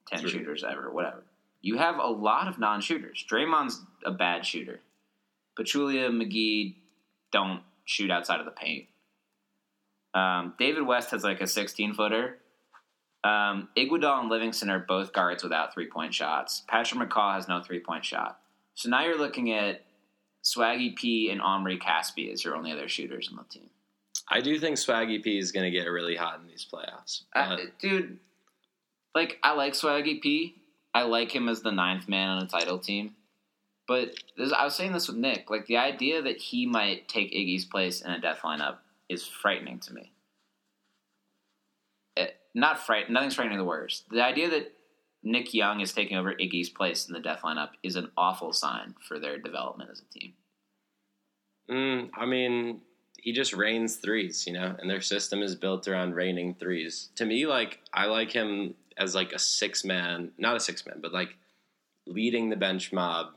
10 0.08 0.20
Three. 0.20 0.30
shooters 0.30 0.62
ever, 0.62 0.90
whatever. 0.90 1.24
You 1.62 1.78
have 1.78 1.98
a 1.98 2.06
lot 2.06 2.46
of 2.48 2.58
non 2.58 2.80
shooters. 2.80 3.24
Draymond's 3.28 3.80
a 4.04 4.10
bad 4.12 4.44
shooter. 4.46 4.80
Pachulia, 5.58 6.10
McGee 6.10 6.76
don't 7.32 7.62
shoot 7.84 8.10
outside 8.10 8.38
of 8.40 8.46
the 8.46 8.52
paint. 8.52 8.86
Um, 10.14 10.54
David 10.58 10.86
West 10.86 11.10
has 11.10 11.24
like 11.24 11.40
a 11.40 11.46
16 11.46 11.94
footer. 11.94 12.38
Um, 13.24 13.68
Iguodala 13.76 14.20
and 14.20 14.28
Livingston 14.30 14.68
are 14.70 14.80
both 14.80 15.12
guards 15.12 15.42
without 15.42 15.72
three 15.72 15.86
point 15.88 16.12
shots. 16.14 16.62
Patrick 16.68 17.08
McCaw 17.08 17.34
has 17.34 17.48
no 17.48 17.62
three 17.62 17.80
point 17.80 18.04
shot. 18.04 18.40
So 18.74 18.88
now 18.88 19.04
you're 19.04 19.18
looking 19.18 19.52
at 19.52 19.82
Swaggy 20.42 20.94
P 20.96 21.30
and 21.30 21.40
Omri 21.40 21.78
Caspi 21.78 22.32
as 22.32 22.44
your 22.44 22.56
only 22.56 22.72
other 22.72 22.88
shooters 22.88 23.28
on 23.30 23.36
the 23.36 23.44
team. 23.44 23.70
I 24.28 24.40
do 24.40 24.58
think 24.58 24.76
Swaggy 24.76 25.22
P 25.22 25.38
is 25.38 25.52
going 25.52 25.64
to 25.64 25.70
get 25.70 25.86
really 25.86 26.16
hot 26.16 26.40
in 26.40 26.48
these 26.48 26.66
playoffs. 26.70 27.22
But- 27.34 27.78
dude, 27.78 28.18
like 29.14 29.38
I 29.42 29.52
like 29.54 29.74
Swaggy 29.74 30.20
P. 30.20 30.56
I 30.94 31.02
like 31.02 31.34
him 31.34 31.48
as 31.48 31.62
the 31.62 31.72
ninth 31.72 32.08
man 32.08 32.28
on 32.28 32.42
a 32.42 32.46
title 32.46 32.78
team. 32.78 33.14
But 33.88 34.14
this, 34.36 34.52
I 34.52 34.64
was 34.64 34.74
saying 34.74 34.92
this 34.92 35.08
with 35.08 35.16
Nick. 35.16 35.50
Like 35.50 35.66
the 35.66 35.76
idea 35.78 36.22
that 36.22 36.38
he 36.38 36.66
might 36.66 37.08
take 37.08 37.32
Iggy's 37.32 37.64
place 37.64 38.00
in 38.00 38.10
a 38.10 38.20
death 38.20 38.40
lineup 38.42 38.76
is 39.08 39.26
frightening 39.26 39.80
to 39.80 39.94
me. 39.94 40.12
It, 42.16 42.36
not 42.54 42.78
fright. 42.78 43.10
Nothing's 43.10 43.34
frightening 43.34 43.58
the 43.58 43.64
Warriors. 43.64 44.04
The 44.10 44.24
idea 44.24 44.50
that 44.50 44.72
Nick 45.22 45.54
Young 45.54 45.80
is 45.80 45.92
taking 45.92 46.16
over 46.16 46.34
Iggy's 46.34 46.68
place 46.68 47.06
in 47.06 47.12
the 47.12 47.20
death 47.20 47.42
lineup 47.44 47.70
is 47.82 47.96
an 47.96 48.10
awful 48.16 48.52
sign 48.52 48.94
for 49.06 49.18
their 49.18 49.38
development 49.38 49.90
as 49.90 50.00
a 50.00 50.18
team. 50.18 50.32
Mm, 51.70 52.10
I 52.16 52.26
mean, 52.26 52.80
he 53.16 53.32
just 53.32 53.52
rains 53.52 53.96
threes, 53.96 54.46
you 54.46 54.52
know, 54.52 54.74
and 54.78 54.90
their 54.90 55.00
system 55.00 55.42
is 55.42 55.54
built 55.54 55.86
around 55.86 56.14
raining 56.14 56.54
threes. 56.54 57.10
To 57.16 57.24
me, 57.24 57.46
like 57.46 57.80
I 57.94 58.06
like 58.06 58.32
him 58.32 58.74
as 58.98 59.14
like 59.14 59.32
a 59.32 59.38
six 59.38 59.84
man, 59.84 60.32
not 60.38 60.56
a 60.56 60.60
six 60.60 60.84
man, 60.84 60.98
but 61.00 61.12
like 61.12 61.36
leading 62.06 62.50
the 62.50 62.56
bench 62.56 62.92
mob 62.92 63.28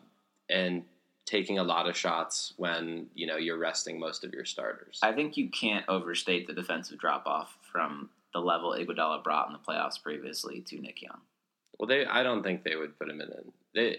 and 0.50 0.84
taking 1.26 1.60
a 1.60 1.64
lot 1.64 1.88
of 1.88 1.96
shots 1.96 2.54
when 2.58 3.08
you 3.14 3.28
know 3.28 3.38
you're 3.38 3.58
resting 3.58 4.00
most 4.00 4.24
of 4.24 4.34
your 4.34 4.46
starters. 4.46 5.00
I 5.04 5.12
think 5.14 5.38
you 5.38 5.50
can't 5.50 5.86
overstate 5.88 6.48
the 6.48 6.54
defensive 6.54 7.00
drop 7.00 7.28
off 7.28 7.58
from 7.72 8.10
the 8.34 8.40
level 8.40 8.72
Iguodala 8.72 9.24
brought 9.24 9.48
in 9.48 9.54
the 9.54 9.60
playoffs 9.60 10.02
previously 10.02 10.62
to 10.62 10.80
Nick 10.80 11.02
Young. 11.02 11.22
Well, 11.80 11.88
they 11.88 12.06
I 12.06 12.24
don't 12.24 12.44
think 12.44 12.64
they 12.64 12.76
would 12.76 12.98
put 12.98 13.10
him 13.10 13.22
in. 13.22 13.28
It, 13.30 13.54
they, 13.74 13.98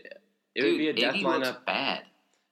it 0.55 0.65
would 0.65 0.79
be 0.79 0.89
a 0.89 0.93
death 0.93 1.15
Iggy 1.15 1.23
looks 1.23 1.49
lineup. 1.49 1.65
bad. 1.67 2.03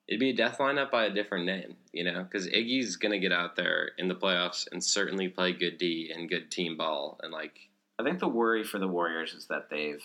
It'd 0.06 0.20
be 0.20 0.30
a 0.30 0.36
death 0.36 0.58
lineup 0.58 0.90
by 0.90 1.04
a 1.04 1.10
different 1.10 1.46
name, 1.46 1.76
you 1.92 2.04
know, 2.04 2.22
because 2.22 2.46
Iggy's 2.46 2.96
gonna 2.96 3.18
get 3.18 3.32
out 3.32 3.56
there 3.56 3.92
in 3.98 4.08
the 4.08 4.14
playoffs 4.14 4.66
and 4.70 4.82
certainly 4.82 5.28
play 5.28 5.52
good 5.52 5.78
D 5.78 6.12
and 6.14 6.28
good 6.28 6.50
team 6.50 6.76
ball 6.76 7.18
and 7.22 7.32
like 7.32 7.70
I 7.98 8.02
think 8.02 8.18
the 8.18 8.28
worry 8.28 8.64
for 8.64 8.78
the 8.78 8.88
Warriors 8.88 9.34
is 9.34 9.46
that 9.46 9.70
they've 9.70 10.02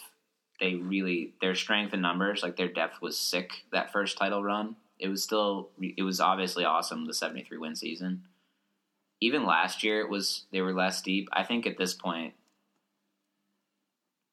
they 0.59 0.75
really 0.75 1.33
their 1.41 1.55
strength 1.55 1.93
in 1.93 2.01
numbers, 2.01 2.43
like 2.43 2.57
their 2.57 2.67
depth 2.67 3.01
was 3.01 3.17
sick 3.17 3.63
that 3.71 3.91
first 3.91 4.17
title 4.17 4.43
run, 4.43 4.75
it 4.99 5.07
was 5.07 5.23
still 5.23 5.69
it 5.81 6.03
was 6.03 6.19
obviously 6.19 6.65
awesome 6.65 7.05
the 7.05 7.13
73 7.13 7.57
win 7.57 7.75
season. 7.75 8.23
Even 9.21 9.45
last 9.45 9.83
year 9.83 10.01
it 10.01 10.09
was 10.09 10.45
they 10.51 10.61
were 10.61 10.73
less 10.73 11.01
deep. 11.01 11.29
I 11.33 11.43
think 11.43 11.65
at 11.65 11.77
this 11.77 11.93
point 11.93 12.33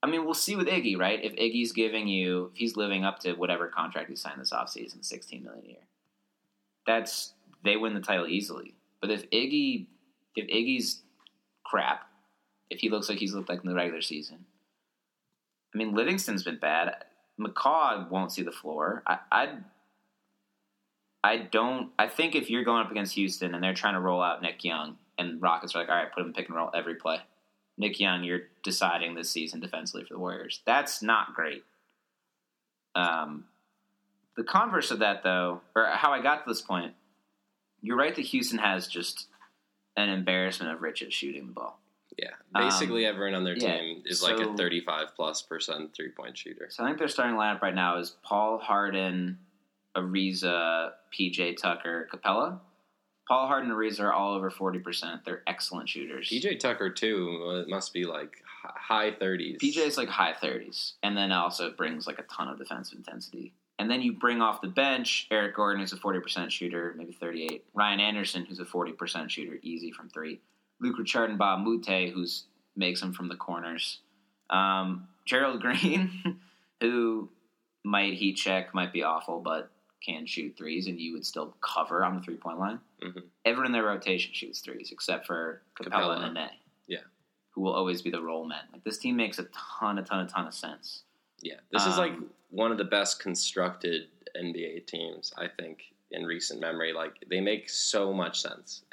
I 0.02 0.08
mean, 0.08 0.24
we'll 0.24 0.34
see 0.34 0.56
with 0.56 0.68
Iggy, 0.68 0.98
right? 0.98 1.24
If 1.24 1.34
Iggy's 1.34 1.72
giving 1.72 2.06
you 2.06 2.50
if 2.52 2.58
he's 2.58 2.76
living 2.76 3.04
up 3.04 3.18
to 3.20 3.32
whatever 3.32 3.68
contract 3.68 4.10
he 4.10 4.16
signed 4.16 4.40
this 4.40 4.52
offseason, 4.52 5.04
16 5.04 5.42
million 5.42 5.64
a 5.64 5.68
year. 5.68 5.86
That's 6.86 7.32
they 7.64 7.76
win 7.76 7.94
the 7.94 8.00
title 8.00 8.26
easily. 8.26 8.74
But 9.00 9.10
if 9.10 9.28
Iggy 9.30 9.86
if 10.34 10.46
Iggy's 10.48 11.02
crap, 11.64 12.06
if 12.70 12.80
he 12.80 12.90
looks 12.90 13.08
like 13.08 13.18
he's 13.18 13.34
looked 13.34 13.48
like 13.48 13.62
in 13.62 13.68
the 13.68 13.74
regular 13.74 14.02
season, 14.02 14.44
I 15.74 15.78
mean 15.78 15.94
Livingston's 15.94 16.44
been 16.44 16.58
bad. 16.58 17.04
McCaw 17.40 18.08
won't 18.10 18.32
see 18.32 18.42
the 18.42 18.52
floor. 18.52 19.02
I, 19.06 19.18
I 19.30 19.48
I 21.26 21.38
don't. 21.38 21.90
I 21.98 22.06
think 22.06 22.36
if 22.36 22.48
you're 22.50 22.62
going 22.62 22.84
up 22.84 22.90
against 22.92 23.14
Houston 23.14 23.54
and 23.54 23.64
they're 23.64 23.74
trying 23.74 23.94
to 23.94 24.00
roll 24.00 24.22
out 24.22 24.42
Nick 24.42 24.62
Young 24.62 24.96
and 25.18 25.42
Rockets 25.42 25.74
are 25.74 25.80
like, 25.80 25.88
all 25.88 25.96
right, 25.96 26.12
put 26.12 26.24
him 26.24 26.32
pick 26.32 26.46
and 26.46 26.56
roll 26.56 26.70
every 26.72 26.94
play. 26.94 27.18
Nick 27.78 28.00
Young, 28.00 28.24
you're 28.24 28.42
deciding 28.62 29.14
this 29.14 29.30
season 29.30 29.60
defensively 29.60 30.04
for 30.04 30.14
the 30.14 30.20
Warriors. 30.20 30.62
That's 30.66 31.02
not 31.02 31.34
great. 31.34 31.62
Um, 32.94 33.44
the 34.36 34.44
converse 34.44 34.90
of 34.90 35.00
that, 35.00 35.22
though, 35.22 35.60
or 35.74 35.86
how 35.86 36.12
I 36.12 36.22
got 36.22 36.44
to 36.44 36.50
this 36.50 36.62
point, 36.62 36.94
you're 37.82 37.96
right 37.96 38.14
that 38.14 38.22
Houston 38.22 38.58
has 38.58 38.86
just 38.86 39.26
an 39.96 40.08
embarrassment 40.08 40.72
of 40.72 40.82
riches 40.82 41.12
shooting 41.14 41.46
the 41.46 41.52
ball. 41.52 41.80
Yeah, 42.18 42.30
basically 42.54 43.06
Um, 43.06 43.14
everyone 43.14 43.34
on 43.34 43.44
their 43.44 43.56
yeah, 43.58 43.76
team 43.78 44.02
is 44.06 44.22
like 44.22 44.38
so- 44.38 44.52
a 44.54 44.56
35 44.56 45.14
plus 45.14 45.42
percent 45.42 45.94
three 45.94 46.08
point 46.10 46.36
shooter. 46.38 46.68
So 46.70 46.82
I 46.82 46.86
think 46.86 46.98
their 46.98 47.08
starting 47.08 47.36
lineup 47.36 47.60
right 47.60 47.74
now 47.74 47.98
is 47.98 48.16
Paul 48.22 48.58
Harden, 48.58 49.38
Ariza, 49.94 50.92
PJ 51.12 51.56
Tucker, 51.58 52.08
Capela. 52.12 52.60
Paul 53.26 53.48
Harden 53.48 53.70
and 53.70 53.78
Ariza 53.78 54.00
are 54.04 54.12
all 54.12 54.34
over 54.34 54.50
40%. 54.50 55.24
They're 55.24 55.42
excellent 55.46 55.88
shooters. 55.88 56.30
PJ 56.30 56.60
Tucker 56.60 56.90
too 56.90 57.44
uh, 57.48 57.60
it 57.60 57.68
must 57.68 57.92
be 57.92 58.04
like 58.04 58.42
high 58.62 59.10
30s. 59.10 59.58
PJ's 59.58 59.96
like 59.96 60.08
high 60.08 60.34
30s, 60.40 60.92
and 61.02 61.16
then 61.16 61.32
also 61.32 61.70
brings 61.70 62.06
like 62.06 62.18
a 62.18 62.24
ton 62.24 62.48
of 62.48 62.58
defensive 62.58 62.98
intensity. 62.98 63.52
And 63.78 63.90
then 63.90 64.00
you 64.00 64.12
bring 64.12 64.40
off 64.40 64.62
the 64.62 64.68
bench 64.68 65.26
Eric 65.30 65.56
Gordon, 65.56 65.80
who's 65.80 65.92
a 65.92 65.96
40% 65.96 66.50
shooter, 66.50 66.94
maybe 66.96 67.12
38. 67.12 67.64
Ryan 67.74 68.00
Anderson, 68.00 68.46
who's 68.46 68.60
a 68.60 68.64
40% 68.64 69.28
shooter, 69.28 69.58
easy 69.62 69.92
from 69.92 70.08
three. 70.08 70.40
Luc 70.80 70.98
Richard 70.98 71.30
Mbah 71.30 71.54
a 71.54 71.58
Moute, 71.58 72.12
who's 72.12 72.44
makes 72.74 73.00
them 73.00 73.12
from 73.12 73.28
the 73.28 73.36
corners. 73.36 74.00
Um, 74.50 75.08
Gerald 75.24 75.60
Green, 75.60 76.38
who 76.80 77.28
might 77.84 78.14
heat 78.14 78.34
check, 78.34 78.74
might 78.74 78.92
be 78.92 79.02
awful, 79.02 79.40
but 79.40 79.70
can 80.04 80.26
shoot 80.26 80.56
threes, 80.56 80.86
and 80.86 81.00
you 81.00 81.12
would 81.12 81.24
still 81.26 81.56
cover 81.60 82.04
on 82.04 82.16
the 82.16 82.22
three 82.22 82.36
point 82.36 82.58
line. 82.58 82.80
Mhm. 83.02 83.22
Everyone 83.44 83.66
in 83.66 83.72
their 83.72 83.84
rotation 83.84 84.32
shoots 84.32 84.60
threes, 84.60 84.90
except 84.92 85.26
for 85.26 85.62
Capela, 85.74 85.90
Capela. 86.18 86.24
and 86.24 86.34
Nene. 86.34 86.50
Yeah. 86.86 87.00
Who 87.50 87.62
will 87.62 87.72
always 87.74 88.02
be 88.02 88.10
the 88.10 88.20
role 88.22 88.44
men. 88.46 88.64
Like 88.72 88.84
this 88.84 88.98
team 88.98 89.16
makes 89.16 89.38
a 89.38 89.44
ton, 89.78 89.98
a 89.98 90.02
ton, 90.04 90.20
a 90.24 90.28
ton 90.28 90.46
of 90.46 90.54
sense. 90.54 91.02
Yeah, 91.40 91.60
this 91.70 91.86
is 91.86 91.98
like 91.98 92.12
Um, 92.12 92.30
one 92.50 92.70
of 92.72 92.78
the 92.78 92.84
best 92.84 93.20
constructed 93.20 94.08
NBA 94.34 94.80
teams 94.86 95.32
I 95.36 95.48
think 95.48 95.92
in 96.10 96.24
recent 96.24 96.60
memory. 96.60 96.92
Like 96.92 97.24
they 97.28 97.40
make 97.40 97.68
so 97.68 98.12
much 98.12 98.40
sense. 98.40 98.84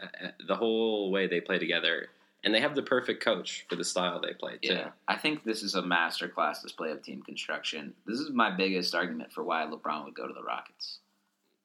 The 0.47 0.55
whole 0.55 1.11
way 1.11 1.27
they 1.27 1.41
play 1.41 1.59
together, 1.59 2.09
and 2.43 2.53
they 2.53 2.59
have 2.59 2.75
the 2.75 2.83
perfect 2.83 3.23
coach 3.23 3.65
for 3.69 3.75
the 3.75 3.83
style 3.83 4.19
they 4.19 4.33
play 4.33 4.57
too. 4.61 4.73
Yeah, 4.73 4.89
I 5.07 5.17
think 5.17 5.43
this 5.43 5.63
is 5.63 5.75
a 5.75 5.81
masterclass 5.81 6.61
display 6.61 6.91
of 6.91 7.01
team 7.01 7.21
construction. 7.21 7.93
This 8.05 8.19
is 8.19 8.29
my 8.31 8.51
biggest 8.51 8.93
argument 8.93 9.31
for 9.31 9.43
why 9.43 9.65
LeBron 9.65 10.05
would 10.05 10.15
go 10.15 10.27
to 10.27 10.33
the 10.33 10.43
Rockets. 10.43 10.99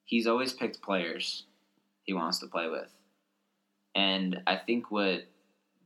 He's 0.04 0.26
always 0.26 0.52
picked 0.52 0.80
players 0.80 1.44
he 2.02 2.14
wants 2.14 2.38
to 2.38 2.46
play 2.46 2.68
with, 2.68 2.90
and 3.94 4.40
I 4.46 4.56
think 4.56 4.90
what 4.90 5.24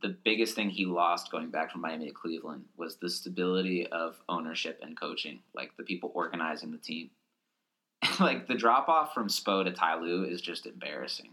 the 0.03 0.15
biggest 0.23 0.53
thing 0.53 0.69
he 0.69 0.85
lost 0.85 1.31
going 1.31 1.49
back 1.49 1.71
from 1.71 1.81
Miami 1.81 2.07
to 2.07 2.11
Cleveland 2.11 2.65
was 2.77 2.97
the 2.97 3.09
stability 3.09 3.87
of 3.87 4.21
ownership 4.27 4.79
and 4.83 4.99
coaching, 4.99 5.39
like 5.55 5.75
the 5.77 5.83
people 5.83 6.11
organizing 6.13 6.71
the 6.71 6.77
team. 6.77 7.09
like 8.19 8.47
the 8.47 8.53
drop 8.53 8.89
off 8.89 9.13
from 9.13 9.29
Spo 9.29 9.63
to 9.63 9.71
Ty 9.71 10.01
Lue 10.01 10.25
is 10.25 10.41
just 10.41 10.65
embarrassing. 10.65 11.31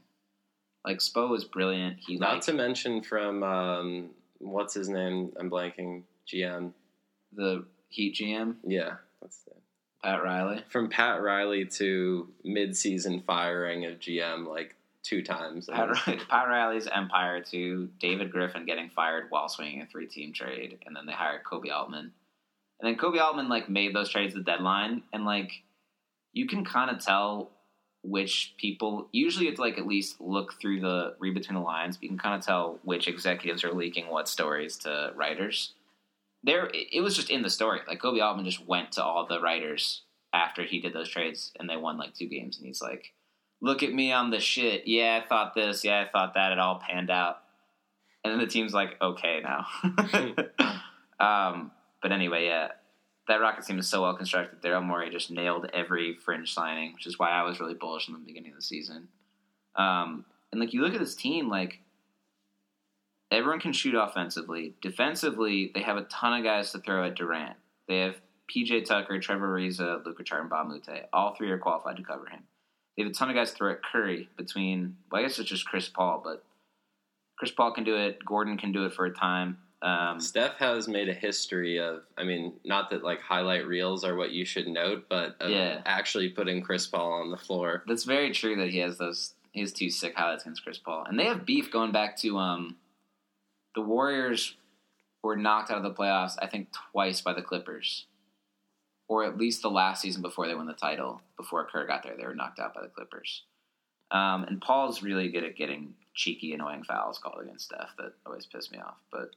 Like 0.85 0.99
Spo 0.99 1.29
was 1.29 1.45
brilliant. 1.45 1.99
He 2.07 2.16
Not 2.16 2.35
like 2.35 2.43
to 2.43 2.53
mention 2.53 3.03
from 3.03 3.43
um, 3.43 4.11
what's 4.38 4.75
his 4.75 4.88
name? 4.88 5.33
I'm 5.38 5.51
blanking. 5.51 6.03
GM. 6.33 6.73
the 7.33 7.64
Heat 7.88 8.14
GM 8.14 8.57
Yeah, 8.64 8.95
what's 9.19 9.38
that? 9.45 9.57
Pat 10.03 10.23
Riley. 10.23 10.64
From 10.69 10.88
Pat 10.88 11.21
Riley 11.21 11.66
to 11.66 12.29
mid-season 12.45 13.23
firing 13.27 13.85
of 13.85 13.99
GM 13.99 14.47
like 14.47 14.77
two 15.03 15.23
times. 15.23 15.69
Pat, 15.71 15.90
Pat 16.29 16.49
Riley's 16.49 16.87
empire 16.87 17.43
to 17.51 17.88
David 17.99 18.31
Griffin 18.31 18.64
getting 18.64 18.90
fired 18.90 19.27
while 19.31 19.49
swinging 19.49 19.83
a 19.83 19.87
three-team 19.87 20.33
trade, 20.33 20.79
and 20.87 20.97
then 20.97 21.07
they 21.07 21.12
hired 21.12 21.45
Koby 21.45 21.71
Altman, 21.71 22.12
and 22.81 22.88
then 22.88 22.97
Koby 22.97 23.21
Altman 23.21 23.49
like 23.49 23.69
made 23.69 23.95
those 23.95 24.09
trades 24.09 24.35
the 24.35 24.40
deadline, 24.40 25.03
and 25.12 25.25
like 25.25 25.51
you 26.33 26.47
can 26.47 26.64
kind 26.64 26.90
of 26.90 27.05
tell 27.05 27.51
which 28.02 28.54
people. 28.58 29.08
Usually, 29.12 29.48
it's 29.48 29.60
like 29.60 29.78
at 29.78 29.86
least 29.86 30.20
look 30.20 30.60
through 30.60 30.80
the 30.80 31.14
read 31.18 31.34
between 31.34 31.58
the 31.58 31.64
lines. 31.64 31.98
You 32.00 32.08
can 32.08 32.18
kind 32.18 32.38
of 32.38 32.44
tell 32.44 32.78
which 32.82 33.08
executives 33.08 33.64
are 33.64 33.72
leaking 33.72 34.08
what 34.08 34.28
stories 34.28 34.76
to 34.78 35.12
writers. 35.14 35.74
There, 36.42 36.70
it 36.72 37.02
was 37.02 37.14
just 37.16 37.30
in 37.30 37.42
the 37.42 37.50
story. 37.50 37.80
Like 37.86 38.00
Koby 38.00 38.22
Altman 38.22 38.46
just 38.46 38.66
went 38.66 38.92
to 38.92 39.04
all 39.04 39.26
the 39.26 39.40
writers 39.40 40.02
after 40.32 40.64
he 40.64 40.80
did 40.80 40.92
those 40.92 41.08
trades, 41.08 41.52
and 41.58 41.68
they 41.68 41.76
won 41.76 41.98
like 41.98 42.14
two 42.14 42.28
games, 42.28 42.56
and 42.56 42.66
he's 42.66 42.80
like 42.80 43.12
look 43.60 43.82
at 43.82 43.92
me 43.92 44.12
on 44.12 44.30
the 44.30 44.40
shit. 44.40 44.86
Yeah, 44.86 45.20
I 45.22 45.28
thought 45.28 45.54
this. 45.54 45.84
Yeah, 45.84 46.04
I 46.06 46.10
thought 46.10 46.34
that. 46.34 46.52
It 46.52 46.58
all 46.58 46.80
panned 46.80 47.10
out. 47.10 47.38
And 48.24 48.32
then 48.32 48.40
the 48.40 48.46
team's 48.46 48.74
like, 48.74 49.00
okay 49.00 49.42
now. 49.42 49.66
um, 51.20 51.70
but 52.02 52.12
anyway, 52.12 52.46
yeah, 52.46 52.68
that 53.31 53.40
Rockets 53.40 53.69
team 53.69 53.79
is 53.79 53.88
so 53.88 54.03
well 54.03 54.16
constructed. 54.16 54.61
Daryl 54.61 54.85
Morey 54.85 55.09
just 55.09 55.31
nailed 55.31 55.71
every 55.73 56.16
fringe 56.16 56.53
signing, 56.53 56.93
which 56.93 57.07
is 57.07 57.16
why 57.16 57.31
I 57.31 57.45
was 57.45 57.61
really 57.61 57.75
bullish 57.75 58.09
in 58.09 58.14
the 58.14 58.21
beginning 58.21 58.51
of 58.51 58.57
the 58.57 58.62
season. 58.62 59.07
Um, 59.77 60.25
and 60.51 60.61
like 60.61 60.75
you 60.75 60.83
look 60.83 60.95
at 60.95 61.01
this 61.01 61.14
team, 61.14 61.49
like 61.49 61.79
everyone 63.31 63.61
can 63.61 63.73
shoot 63.73 63.95
offensively. 63.95 64.75
Defensively, 64.83 65.71
they 65.73 65.81
have 65.83 65.97
a 65.97 66.03
ton 66.03 66.38
of 66.38 66.45
guys 66.45 66.73
to 66.73 66.81
throw 66.81 67.07
at 67.07 67.14
Durant. 67.14 67.57
They 67.87 68.01
have 68.01 68.16
PJ 68.53 68.85
Tucker, 68.85 69.21
Trevor 69.21 69.57
Ariza, 69.57 70.05
Luc 70.05 70.19
Richard 70.19 70.51
Mbah 70.51 70.62
a 70.62 70.64
Moute. 70.64 71.07
All 71.12 71.37
three 71.37 71.53
are 71.53 71.59
qualified 71.59 71.99
to 71.99 72.03
cover 72.03 72.27
him. 72.27 72.43
They 72.97 73.05
have 73.05 73.12
a 73.12 73.14
ton 73.14 73.31
of 73.31 73.37
guys 73.37 73.53
to 73.53 73.57
throw 73.57 73.71
at 73.71 73.85
Curry 73.85 74.29
between, 74.37 74.97
well, 75.11 75.21
I 75.21 75.23
guess 75.23 75.38
it's 75.38 75.49
just 75.49 75.66
Chris 75.66 75.88
Paul, 75.88 76.21
but 76.25 76.45
Chris 77.38 77.53
Paul 77.53 77.73
can 77.73 77.85
do 77.85 77.95
it. 77.95 78.25
Gordon 78.25 78.59
can 78.59 78.73
do 78.73 78.87
it 78.87 78.93
for 78.93 79.07
a 79.07 79.14
time. 79.14 79.59
Um, 79.83 80.21
Steph 80.21 80.57
has 80.57 80.88
made 80.88 81.09
a 81.09 81.14
history 81.14 81.79
of, 81.79 82.03
I 82.19 82.25
mean, 82.25 82.53
not 82.64 82.90
that 82.90 83.03
like 83.03 83.21
highlight 83.21 83.66
reels 83.66 84.05
are 84.05 84.14
what 84.14 84.31
you 84.31 84.45
should 84.45 84.69
note, 84.69 85.07
but 85.09 85.37
of 85.40 85.51
Yeah. 85.51 85.81
actually 85.87 86.29
putting 86.29 86.62
Chris 86.62 86.87
Paul 86.87 87.12
on 87.12 87.31
the 87.31 87.38
floor. 87.38 87.83
that's 87.87 88.05
very 88.05 88.31
true 88.31 88.57
that 88.57 88.69
he 88.71 88.79
has 88.79 88.99
those. 88.99 89.35
his 89.53 89.73
two 89.73 89.88
sick 89.90 90.14
highlights 90.14 90.45
against 90.45 90.62
Chris 90.62 90.79
Paul, 90.79 91.05
and 91.09 91.19
they 91.19 91.25
have 91.25 91.45
beef 91.47 91.71
going 91.73 91.93
back 91.93 92.16
to 92.19 92.37
um, 92.38 92.77
the 93.75 93.81
Warriors 93.81 94.55
were 95.23 95.35
knocked 95.37 95.71
out 95.71 95.79
of 95.79 95.83
the 95.83 95.90
playoffs. 95.95 96.37
I 96.40 96.47
think 96.47 96.69
twice 96.93 97.21
by 97.21 97.33
the 97.33 97.43
Clippers, 97.43 98.05
or 99.09 99.25
at 99.25 99.38
least 99.38 99.62
the 99.62 99.71
last 99.71 100.03
season 100.03 100.23
before 100.23 100.47
they 100.47 100.55
won 100.55 100.66
the 100.66 100.73
title. 100.75 101.21
Before 101.37 101.64
Kerr 101.64 101.87
got 101.87 102.03
there, 102.05 102.16
they 102.16 102.25
were 102.27 102.35
knocked 102.35 102.61
out 102.61 102.75
by 102.75 102.83
the 102.83 102.88
Clippers. 102.88 103.43
Um, 104.12 104.45
and 104.45 104.61
Paul's 104.61 105.03
really 105.03 105.29
good 105.31 105.45
at 105.45 105.57
getting 105.57 105.95
cheeky, 106.14 106.53
annoying 106.53 106.85
fouls 106.85 107.19
called 107.19 107.40
against 107.43 107.66
Steph 107.66 107.90
that 107.99 108.12
always 108.27 108.47
piss 108.47 108.71
me 108.71 108.79
off. 108.79 108.99
But 109.11 109.31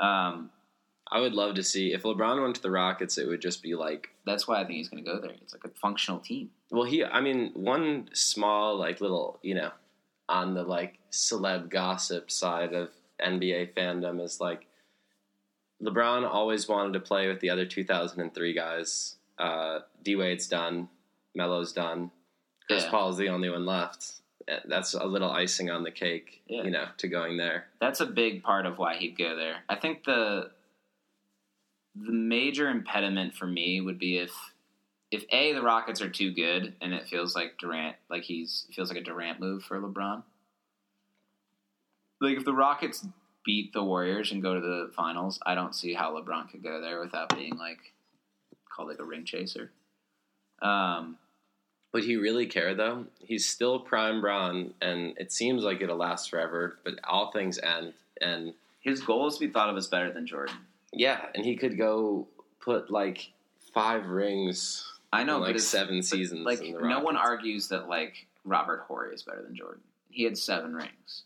um, 0.00 0.50
I 1.10 1.20
would 1.20 1.32
love 1.32 1.54
to 1.54 1.62
see 1.62 1.92
if 1.94 2.02
LeBron 2.02 2.42
went 2.42 2.56
to 2.56 2.62
the 2.62 2.70
Rockets, 2.70 3.16
it 3.18 3.26
would 3.26 3.40
just 3.40 3.62
be 3.62 3.74
like, 3.74 4.10
that's 4.26 4.46
why 4.46 4.60
I 4.60 4.64
think 4.64 4.76
he's 4.76 4.88
going 4.88 5.02
to 5.02 5.10
go 5.10 5.20
there. 5.20 5.30
It's 5.42 5.54
like 5.54 5.64
a 5.64 5.74
functional 5.80 6.20
team. 6.20 6.50
well, 6.70 6.84
he, 6.84 7.02
I 7.04 7.20
mean, 7.20 7.50
one 7.54 8.10
small, 8.12 8.76
like 8.76 9.00
little, 9.00 9.38
you 9.42 9.54
know, 9.54 9.70
on 10.28 10.52
the 10.54 10.62
like 10.62 10.98
celeb 11.10 11.70
gossip 11.70 12.30
side 12.30 12.74
of 12.74 12.90
NBA 13.24 13.72
fandom 13.72 14.22
is 14.22 14.38
like 14.40 14.66
LeBron 15.82 16.28
always 16.28 16.68
wanted 16.68 16.92
to 16.92 17.00
play 17.00 17.28
with 17.28 17.40
the 17.40 17.50
other 17.50 17.64
2003 17.64 18.52
guys. 18.52 19.16
Uh, 19.38 19.80
D 20.02 20.16
Wade's 20.16 20.46
done, 20.48 20.88
Melo's 21.34 21.72
done, 21.72 22.10
Chris 22.66 22.84
Yeah. 22.84 22.90
Paul's 22.90 23.16
the 23.16 23.28
only 23.28 23.48
one 23.48 23.64
left. 23.64 24.14
That's 24.66 24.94
a 24.94 25.04
little 25.04 25.30
icing 25.30 25.70
on 25.70 25.82
the 25.82 25.90
cake, 25.90 26.42
Yeah. 26.46 26.62
you 26.62 26.70
know, 26.70 26.86
to 26.98 27.08
going 27.08 27.36
there. 27.36 27.66
that's 27.80 28.00
a 28.00 28.06
big 28.06 28.42
part 28.42 28.66
of 28.66 28.78
why 28.78 28.96
he'd 28.96 29.16
go 29.18 29.36
there. 29.36 29.64
I 29.68 29.76
think 29.76 30.04
the 30.04 30.50
the 31.94 32.12
major 32.12 32.68
impediment 32.68 33.34
for 33.34 33.46
me 33.46 33.80
would 33.80 33.98
be 33.98 34.18
if 34.18 34.32
if 35.10 35.24
a 35.30 35.52
the 35.52 35.62
Rockets 35.62 36.00
are 36.00 36.10
too 36.10 36.30
good 36.32 36.74
and 36.80 36.92
it 36.94 37.08
feels 37.08 37.34
like 37.34 37.58
Durant 37.58 37.96
like 38.10 38.22
he's 38.24 38.66
it 38.68 38.74
feels 38.74 38.88
like 38.90 38.98
a 38.98 39.02
Durant 39.04 39.40
move 39.40 39.62
for 39.64 39.80
LeBron. 39.80 40.22
Like 42.20 42.36
if 42.36 42.44
the 42.44 42.52
Rockets 42.54 43.06
beat 43.44 43.72
the 43.72 43.82
Warriors 43.82 44.32
and 44.32 44.42
go 44.42 44.54
to 44.54 44.60
the 44.60 44.90
finals, 44.94 45.38
I 45.46 45.54
don't 45.54 45.74
see 45.74 45.94
how 45.94 46.12
LeBron 46.14 46.50
could 46.50 46.62
go 46.62 46.80
there 46.80 47.00
without 47.00 47.34
being 47.34 47.56
like 47.56 47.78
called 48.74 48.88
like 48.88 48.98
a 48.98 49.04
ring 49.04 49.24
chaser. 49.24 49.70
Um, 50.60 51.16
Would 51.92 52.04
he 52.04 52.16
really 52.16 52.46
care 52.46 52.74
though? 52.74 53.06
He's 53.20 53.48
still 53.48 53.80
prime 53.80 54.20
Bron, 54.20 54.74
and 54.82 55.14
it 55.18 55.32
seems 55.32 55.64
like 55.64 55.80
it'll 55.80 55.96
last 55.96 56.28
forever. 56.30 56.78
But 56.84 56.94
all 57.04 57.30
things 57.32 57.58
end, 57.58 57.94
and 58.20 58.52
His 58.80 59.00
goal 59.00 59.26
is 59.26 59.34
to 59.38 59.46
be 59.46 59.52
thought 59.52 59.70
of 59.70 59.76
as 59.76 59.86
better 59.86 60.12
than 60.12 60.26
Jordan. 60.26 60.56
yeah, 60.92 61.26
and 61.34 61.44
he 61.44 61.56
could 61.56 61.76
go 61.78 62.26
put 62.60 62.90
like 62.90 63.30
five 63.74 64.06
rings. 64.08 64.84
I 65.12 65.24
know, 65.24 65.38
like 65.38 65.58
seven 65.60 66.02
seasons. 66.02 66.44
Like 66.44 66.62
in 66.62 66.74
the 66.74 66.80
no 66.86 67.00
one 67.00 67.16
argues 67.16 67.68
that 67.68 67.88
like 67.88 68.26
Robert 68.44 68.80
Horry 68.86 69.14
is 69.14 69.22
better 69.22 69.42
than 69.42 69.56
Jordan. 69.56 69.82
He 70.10 70.24
had 70.24 70.36
seven 70.36 70.74
rings. 70.74 71.22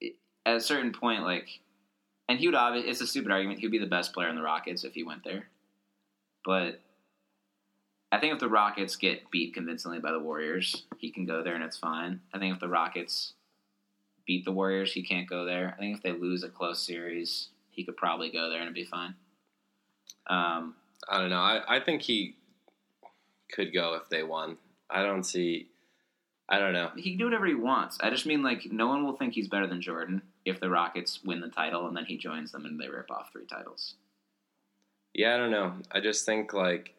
It- 0.00 0.16
At 0.44 0.56
a 0.56 0.60
certain 0.60 0.92
point, 0.92 1.22
like, 1.22 1.60
and 2.28 2.38
he 2.38 2.46
would 2.46 2.54
obviously, 2.54 2.90
it's 2.90 3.00
a 3.00 3.06
stupid 3.06 3.30
argument. 3.32 3.60
He 3.60 3.66
would 3.66 3.72
be 3.72 3.78
the 3.78 3.86
best 3.86 4.12
player 4.12 4.28
in 4.28 4.36
the 4.36 4.42
Rockets 4.42 4.84
if 4.84 4.92
he 4.94 5.02
went 5.04 5.24
there. 5.24 5.48
But 6.44 6.80
I 8.14 8.20
think 8.20 8.32
if 8.32 8.38
the 8.38 8.48
Rockets 8.48 8.94
get 8.94 9.28
beat 9.32 9.54
convincingly 9.54 9.98
by 9.98 10.12
the 10.12 10.20
Warriors, 10.20 10.84
he 10.98 11.10
can 11.10 11.26
go 11.26 11.42
there 11.42 11.56
and 11.56 11.64
it's 11.64 11.76
fine. 11.76 12.20
I 12.32 12.38
think 12.38 12.54
if 12.54 12.60
the 12.60 12.68
Rockets 12.68 13.32
beat 14.24 14.44
the 14.44 14.52
Warriors, 14.52 14.92
he 14.92 15.02
can't 15.02 15.28
go 15.28 15.44
there. 15.44 15.74
I 15.76 15.80
think 15.80 15.96
if 15.96 16.02
they 16.04 16.12
lose 16.12 16.44
a 16.44 16.48
close 16.48 16.80
series, 16.80 17.48
he 17.70 17.82
could 17.82 17.96
probably 17.96 18.30
go 18.30 18.48
there 18.48 18.60
and 18.60 18.66
it'd 18.66 18.74
be 18.74 18.84
fine. 18.84 19.16
Um, 20.28 20.76
I 21.08 21.18
don't 21.18 21.30
know. 21.30 21.40
I, 21.40 21.62
I 21.66 21.80
think 21.80 22.02
he 22.02 22.36
could 23.50 23.74
go 23.74 23.94
if 23.94 24.08
they 24.08 24.22
won. 24.22 24.58
I 24.88 25.02
don't 25.02 25.24
see. 25.24 25.66
I 26.48 26.60
don't 26.60 26.72
know. 26.72 26.90
he 26.94 27.10
can 27.10 27.18
do 27.18 27.24
whatever 27.24 27.46
he 27.46 27.54
wants. 27.54 27.98
I 28.00 28.10
just 28.10 28.26
mean 28.26 28.44
like 28.44 28.70
no 28.70 28.86
one 28.86 29.04
will 29.04 29.16
think 29.16 29.34
he's 29.34 29.48
better 29.48 29.66
than 29.66 29.82
Jordan 29.82 30.22
if 30.44 30.60
the 30.60 30.70
Rockets 30.70 31.18
win 31.24 31.40
the 31.40 31.48
title 31.48 31.88
and 31.88 31.96
then 31.96 32.04
he 32.04 32.16
joins 32.16 32.52
them 32.52 32.64
and 32.64 32.78
they 32.78 32.88
rip 32.88 33.10
off 33.10 33.32
three 33.32 33.46
titles. 33.46 33.96
Yeah, 35.14 35.34
I 35.34 35.36
don't 35.36 35.50
know. 35.50 35.72
I 35.90 35.98
just 35.98 36.24
think 36.24 36.52
like 36.52 36.94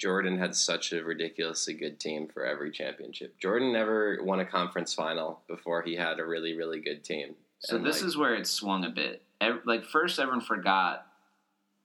Jordan 0.00 0.38
had 0.38 0.56
such 0.56 0.92
a 0.92 1.04
ridiculously 1.04 1.74
good 1.74 2.00
team 2.00 2.26
for 2.32 2.46
every 2.46 2.70
championship. 2.70 3.38
Jordan 3.38 3.72
never 3.72 4.18
won 4.22 4.40
a 4.40 4.46
conference 4.46 4.94
final 4.94 5.42
before 5.46 5.82
he 5.82 5.94
had 5.94 6.18
a 6.18 6.24
really 6.24 6.54
really 6.54 6.80
good 6.80 7.04
team. 7.04 7.34
So 7.60 7.76
And, 7.76 7.84
this 7.84 8.00
like, 8.00 8.08
is 8.08 8.16
where 8.16 8.34
it 8.34 8.46
swung 8.46 8.84
a 8.84 8.90
bit. 8.90 9.22
Like 9.64 9.84
first, 9.84 10.18
everyone 10.18 10.40
forgot 10.40 11.06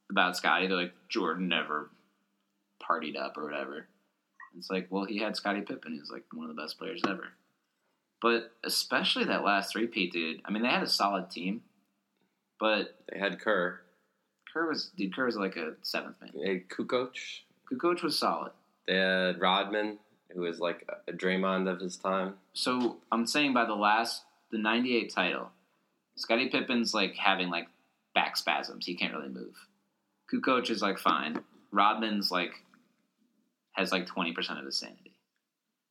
about 0.09 0.37
Scottie. 0.37 0.67
They're 0.67 0.77
like 0.77 0.93
Jordan 1.09 1.49
never 1.49 1.89
partied 2.81 3.17
up 3.19 3.37
or 3.37 3.43
whatever. 3.43 3.87
It's 4.57 4.69
like, 4.69 4.87
well, 4.89 5.03
he 5.03 5.19
had 5.19 5.35
Scottie 5.35 5.61
Pippen. 5.61 5.91
He 5.93 5.99
was 5.99 6.09
like 6.11 6.23
one 6.33 6.49
of 6.49 6.55
the 6.55 6.61
best 6.61 6.77
players 6.77 7.01
ever. 7.05 7.33
But 8.21 8.51
especially 8.63 9.25
that 9.25 9.43
last 9.43 9.73
three-peat 9.73 10.13
dude. 10.13 10.41
I 10.45 10.51
mean, 10.51 10.63
they 10.63 10.69
had 10.69 10.83
a 10.83 10.87
solid 10.89 11.29
team, 11.29 11.61
but 12.59 12.97
they 13.11 13.19
had 13.19 13.39
Kerr, 13.41 13.81
Kerr 14.53 14.69
was 14.69 14.91
dude. 14.97 15.13
Kerr 15.13 15.25
was 15.25 15.35
like 15.35 15.57
a 15.57 15.73
seventh 15.81 16.15
man. 16.21 16.31
they 16.41 16.53
had 16.53 16.69
Kukoc, 16.69 17.09
Kukoc 17.71 18.03
was 18.03 18.17
solid. 18.17 18.51
they 18.87 18.95
had 18.95 19.39
Rodman, 19.39 19.97
who 20.31 20.41
was 20.41 20.59
like 20.59 20.87
a 21.07 21.11
Draymond 21.11 21.71
of 21.71 21.79
his 21.79 21.97
time. 21.97 22.35
So 22.53 22.97
I'm 23.11 23.25
saying 23.25 23.53
by 23.53 23.65
the 23.65 23.75
last 23.75 24.23
the 24.51 24.57
'98 24.57 25.13
title, 25.13 25.49
Scottie 26.15 26.49
Pippen's 26.49 26.93
like 26.93 27.15
having 27.15 27.49
like 27.49 27.67
back 28.13 28.37
spasms. 28.37 28.85
He 28.85 28.95
can't 28.95 29.13
really 29.13 29.29
move. 29.29 29.55
Kukoc 30.31 30.69
is 30.69 30.81
like 30.81 30.99
fine. 30.99 31.39
Rodman's 31.71 32.31
like 32.31 32.53
has 33.73 33.91
like 33.91 34.05
20 34.07 34.33
percent 34.33 34.59
of 34.59 34.65
his 34.65 34.77
sanity. 34.77 35.11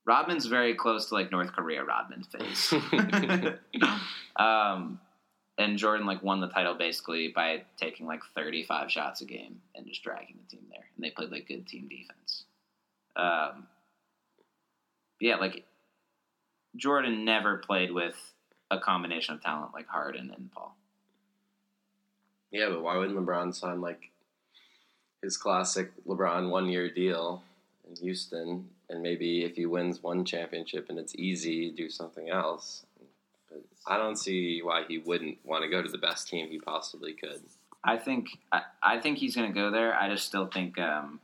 Rodman's 0.05 0.45
very 0.45 0.75
close 0.75 1.07
to 1.09 1.15
like 1.15 1.31
North 1.31 1.51
Korea 1.51 1.83
Rodman 1.83 2.23
face. 2.23 2.73
um, 4.35 4.99
and 5.57 5.77
Jordan 5.77 6.05
like 6.05 6.21
won 6.21 6.41
the 6.41 6.49
title 6.49 6.73
basically 6.73 7.29
by 7.29 7.63
taking 7.77 8.05
like 8.05 8.21
35 8.35 8.91
shots 8.91 9.21
a 9.21 9.25
game 9.25 9.61
and 9.73 9.87
just 9.87 10.03
dragging 10.03 10.37
the 10.43 10.55
team 10.55 10.65
there. 10.69 10.85
And 10.95 11.03
they 11.03 11.11
played 11.11 11.31
like 11.31 11.47
good 11.47 11.65
team 11.67 11.87
defense. 11.87 12.43
Um, 13.15 13.67
yeah, 15.19 15.37
like 15.37 15.63
Jordan 16.75 17.23
never 17.23 17.57
played 17.57 17.91
with 17.91 18.15
a 18.69 18.79
combination 18.79 19.35
of 19.35 19.41
talent 19.41 19.73
like 19.73 19.87
Harden 19.87 20.31
and 20.35 20.51
Paul. 20.51 20.75
Yeah, 22.51 22.69
but 22.69 22.83
why 22.83 22.97
wouldn't 22.97 23.17
LeBron 23.17 23.55
sign 23.55 23.81
like 23.81 24.11
his 25.21 25.37
classic 25.37 25.91
LeBron 26.05 26.49
one 26.49 26.69
year 26.69 26.89
deal 26.89 27.43
in 27.89 27.95
Houston? 27.97 28.69
And 28.89 29.01
maybe 29.01 29.43
if 29.43 29.55
he 29.55 29.65
wins 29.65 30.03
one 30.03 30.25
championship 30.25 30.89
and 30.89 30.99
it's 30.99 31.15
easy, 31.15 31.71
do 31.71 31.89
something 31.89 32.29
else. 32.29 32.85
I 33.87 33.97
don't 33.97 34.17
see 34.17 34.61
why 34.63 34.83
he 34.87 34.97
wouldn't 34.97 35.37
want 35.43 35.63
to 35.63 35.69
go 35.69 35.81
to 35.81 35.89
the 35.89 35.97
best 35.97 36.27
team 36.27 36.49
he 36.49 36.59
possibly 36.59 37.13
could. 37.13 37.41
I 37.83 37.97
think 37.97 38.29
I, 38.51 38.61
I 38.81 38.99
think 38.99 39.19
he's 39.19 39.35
going 39.35 39.47
to 39.47 39.53
go 39.53 39.71
there. 39.71 39.93
I 39.93 40.09
just 40.09 40.25
still 40.25 40.47
think 40.47 40.79
um, 40.79 41.19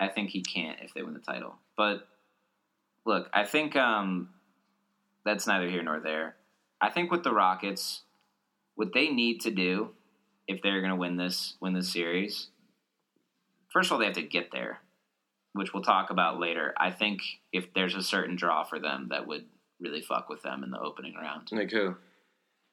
I 0.00 0.08
think 0.08 0.30
he 0.30 0.42
can't 0.42 0.78
if 0.80 0.94
they 0.94 1.02
win 1.02 1.14
the 1.14 1.20
title. 1.20 1.56
But 1.76 2.08
look, 3.04 3.28
I 3.32 3.44
think 3.44 3.76
um, 3.76 4.30
that's 5.24 5.46
neither 5.46 5.68
here 5.68 5.82
nor 5.82 6.00
there. 6.00 6.36
I 6.80 6.90
think 6.90 7.10
with 7.10 7.24
the 7.24 7.32
Rockets, 7.32 8.02
what 8.74 8.92
they 8.92 9.08
need 9.08 9.40
to 9.42 9.50
do 9.50 9.90
if 10.48 10.62
they're 10.62 10.80
going 10.80 10.90
to 10.90 10.96
win 10.96 11.16
this 11.16 11.54
win 11.60 11.74
this 11.74 11.92
series, 11.92 12.48
first 13.72 13.88
of 13.88 13.92
all, 13.92 13.98
they 13.98 14.06
have 14.06 14.14
to 14.14 14.22
get 14.22 14.50
there, 14.50 14.80
which 15.52 15.74
we'll 15.74 15.82
talk 15.82 16.10
about 16.10 16.40
later. 16.40 16.72
I 16.78 16.90
think 16.90 17.20
if 17.52 17.74
there's 17.74 17.94
a 17.94 18.02
certain 18.02 18.36
draw 18.36 18.64
for 18.64 18.78
them 18.78 19.08
that 19.10 19.26
would 19.26 19.44
really 19.80 20.02
fuck 20.02 20.28
with 20.28 20.42
them 20.42 20.64
in 20.64 20.70
the 20.70 20.80
opening 20.80 21.14
round. 21.14 21.48
Like 21.52 21.70
who? 21.70 21.88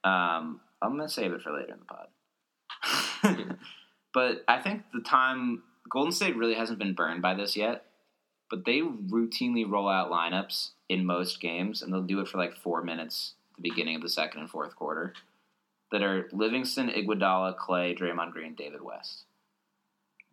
Um, 0.03 0.61
I'm 0.81 0.97
gonna 0.97 1.09
save 1.09 1.31
it 1.31 1.41
for 1.41 1.51
later 1.51 1.73
in 1.73 1.79
the 1.79 1.85
pod. 1.85 3.57
but 4.13 4.43
I 4.47 4.59
think 4.59 4.83
the 4.93 5.01
time 5.01 5.63
Golden 5.89 6.11
State 6.11 6.35
really 6.35 6.55
hasn't 6.55 6.79
been 6.79 6.93
burned 6.93 7.21
by 7.21 7.33
this 7.33 7.55
yet. 7.55 7.85
But 8.49 8.65
they 8.65 8.81
routinely 8.81 9.67
roll 9.67 9.89
out 9.89 10.11
lineups 10.11 10.71
in 10.87 11.05
most 11.05 11.41
games, 11.41 11.81
and 11.81 11.91
they'll 11.91 12.03
do 12.03 12.19
it 12.19 12.27
for 12.27 12.37
like 12.37 12.55
four 12.55 12.83
minutes 12.83 13.33
at 13.51 13.63
the 13.63 13.69
beginning 13.69 13.95
of 13.95 14.01
the 14.01 14.09
second 14.09 14.41
and 14.41 14.49
fourth 14.49 14.75
quarter. 14.75 15.13
That 15.91 16.03
are 16.03 16.27
Livingston, 16.31 16.89
Iguodala, 16.89 17.57
Clay, 17.57 17.95
Draymond 17.95 18.31
Green, 18.31 18.53
David 18.55 18.81
West. 18.81 19.25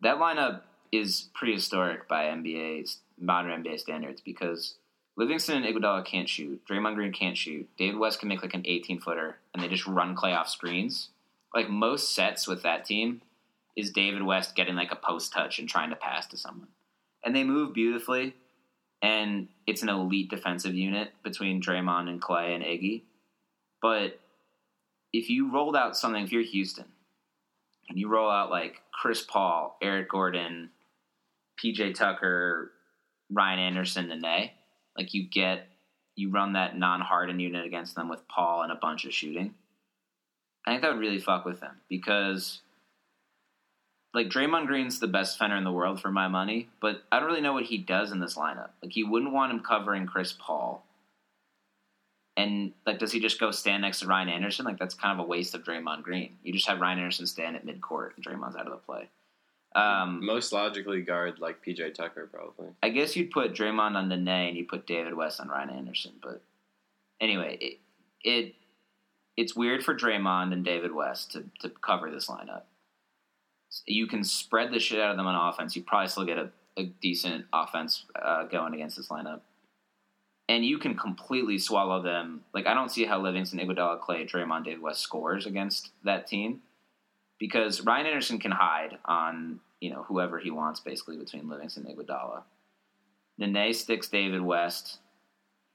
That 0.01 0.17
lineup 0.17 0.61
is 0.91 1.29
prehistoric 1.33 2.07
by 2.07 2.25
NBA's 2.25 2.99
modern 3.19 3.63
NBA 3.63 3.79
standards 3.79 4.21
because 4.21 4.75
Livingston 5.17 5.63
and 5.63 5.65
Iguodala 5.65 6.05
can't 6.05 6.29
shoot. 6.29 6.61
Draymond 6.69 6.95
Green 6.95 7.11
can't 7.11 7.37
shoot. 7.37 7.69
David 7.77 7.99
West 7.99 8.19
can 8.19 8.29
make 8.29 8.41
like 8.41 8.53
an 8.53 8.65
18 8.65 9.01
footer, 9.01 9.37
and 9.53 9.61
they 9.61 9.67
just 9.67 9.87
run 9.87 10.15
Clay 10.15 10.33
off 10.33 10.49
screens. 10.49 11.09
Like 11.53 11.69
most 11.69 12.15
sets 12.15 12.47
with 12.47 12.63
that 12.63 12.85
team 12.85 13.21
is 13.75 13.91
David 13.91 14.23
West 14.23 14.55
getting 14.55 14.75
like 14.75 14.91
a 14.91 14.95
post 14.95 15.33
touch 15.33 15.59
and 15.59 15.67
trying 15.67 15.89
to 15.89 15.95
pass 15.95 16.27
to 16.27 16.37
someone. 16.37 16.69
And 17.23 17.35
they 17.35 17.43
move 17.43 17.73
beautifully, 17.73 18.35
and 19.01 19.47
it's 19.67 19.83
an 19.83 19.89
elite 19.89 20.29
defensive 20.29 20.75
unit 20.75 21.11
between 21.23 21.61
Draymond 21.61 22.09
and 22.09 22.21
Clay 22.21 22.53
and 22.53 22.63
Iggy. 22.63 23.03
But 23.81 24.19
if 25.13 25.29
you 25.29 25.51
rolled 25.51 25.75
out 25.75 25.97
something, 25.97 26.23
if 26.23 26.31
you're 26.31 26.41
Houston, 26.43 26.85
and 27.89 27.99
you 27.99 28.07
roll 28.07 28.31
out 28.31 28.49
like 28.49 28.81
Chris 28.93 29.21
Paul, 29.21 29.77
Eric 29.81 30.09
Gordon, 30.09 30.69
PJ 31.63 31.95
Tucker, 31.95 32.71
Ryan 33.29 33.59
Anderson, 33.59 34.07
Nene, 34.07 34.51
like 34.97 35.13
you 35.13 35.23
get 35.23 35.67
you 36.15 36.29
run 36.29 36.53
that 36.53 36.77
non-hardened 36.77 37.41
unit 37.41 37.65
against 37.65 37.95
them 37.95 38.09
with 38.09 38.27
Paul 38.27 38.63
and 38.63 38.71
a 38.71 38.75
bunch 38.75 39.05
of 39.05 39.13
shooting. 39.13 39.55
I 40.65 40.71
think 40.71 40.81
that 40.81 40.91
would 40.91 40.99
really 40.99 41.19
fuck 41.19 41.45
with 41.45 41.59
them 41.59 41.77
because 41.89 42.59
like 44.13 44.27
Draymond 44.27 44.67
Green's 44.67 44.99
the 44.99 45.07
best 45.07 45.37
defender 45.37 45.55
in 45.55 45.63
the 45.63 45.71
world 45.71 46.01
for 46.01 46.11
my 46.11 46.27
money, 46.27 46.69
but 46.81 47.03
I 47.11 47.19
don't 47.19 47.29
really 47.29 47.41
know 47.41 47.53
what 47.53 47.63
he 47.63 47.77
does 47.77 48.11
in 48.11 48.19
this 48.19 48.35
lineup. 48.35 48.69
Like 48.83 48.95
you 48.95 49.09
wouldn't 49.09 49.33
want 49.33 49.51
him 49.51 49.61
covering 49.61 50.05
Chris 50.05 50.33
Paul. 50.37 50.85
And 52.37 52.73
like 52.85 52.99
does 52.99 53.11
he 53.11 53.19
just 53.19 53.39
go 53.39 53.51
stand 53.51 53.81
next 53.81 54.01
to 54.01 54.07
Ryan 54.07 54.29
Anderson? 54.29 54.65
Like 54.65 54.79
that's 54.79 54.93
kind 54.93 55.17
of 55.17 55.25
a 55.25 55.27
waste 55.27 55.55
of 55.55 55.63
Draymond 55.63 56.03
Green. 56.03 56.37
You 56.43 56.53
just 56.53 56.67
have 56.67 56.81
Ryan 56.81 56.99
Anderson 56.99 57.25
stand 57.25 57.55
at 57.55 57.65
midcourt 57.65 58.11
and 58.15 58.25
Draymond's 58.25 58.55
out 58.55 58.67
of 58.67 58.71
the 58.71 58.77
play. 58.77 59.09
Um, 59.73 60.25
Most 60.25 60.51
logically 60.51 61.01
guard 61.01 61.39
like 61.39 61.63
PJ 61.65 61.93
Tucker, 61.93 62.29
probably. 62.31 62.67
I 62.83 62.89
guess 62.89 63.15
you'd 63.15 63.31
put 63.31 63.53
Draymond 63.53 63.95
on 63.95 64.09
Nene 64.09 64.27
and 64.27 64.57
you 64.57 64.65
put 64.65 64.85
David 64.85 65.13
West 65.13 65.39
on 65.39 65.47
Ryan 65.47 65.69
Anderson. 65.69 66.13
But 66.21 66.41
anyway, 67.21 67.57
it, 67.61 67.79
it 68.23 68.55
it's 69.37 69.55
weird 69.55 69.83
for 69.83 69.95
Draymond 69.95 70.51
and 70.51 70.65
David 70.65 70.93
West 70.93 71.31
to, 71.31 71.45
to 71.61 71.69
cover 71.69 72.11
this 72.11 72.27
lineup. 72.27 72.63
You 73.85 74.07
can 74.07 74.25
spread 74.25 74.73
the 74.73 74.79
shit 74.79 74.99
out 74.99 75.11
of 75.11 75.17
them 75.17 75.25
on 75.25 75.49
offense. 75.49 75.75
You 75.75 75.83
probably 75.83 76.09
still 76.09 76.25
get 76.25 76.37
a, 76.37 76.49
a 76.75 76.85
decent 77.01 77.45
offense 77.53 78.05
uh, 78.21 78.43
going 78.43 78.73
against 78.73 78.97
this 78.97 79.07
lineup. 79.07 79.39
And 80.49 80.65
you 80.65 80.79
can 80.79 80.97
completely 80.97 81.57
swallow 81.57 82.01
them. 82.01 82.41
Like 82.53 82.67
I 82.67 82.73
don't 82.73 82.91
see 82.91 83.05
how 83.05 83.21
Livingston, 83.21 83.59
Iguodala, 83.59 84.01
Clay, 84.01 84.25
Draymond, 84.25 84.65
David 84.65 84.81
West 84.81 84.99
scores 84.99 85.45
against 85.45 85.91
that 86.03 86.27
team 86.27 86.61
because 87.41 87.81
Ryan 87.81 88.05
Anderson 88.05 88.37
can 88.37 88.51
hide 88.51 88.99
on 89.03 89.59
you 89.81 89.89
know 89.89 90.03
whoever 90.03 90.37
he 90.37 90.51
wants 90.51 90.79
basically 90.79 91.17
between 91.17 91.49
Livingston 91.49 91.87
and 91.87 91.97
Iguodala. 91.97 92.43
Nene 93.39 93.73
sticks 93.73 94.07
David 94.07 94.41
West, 94.41 94.99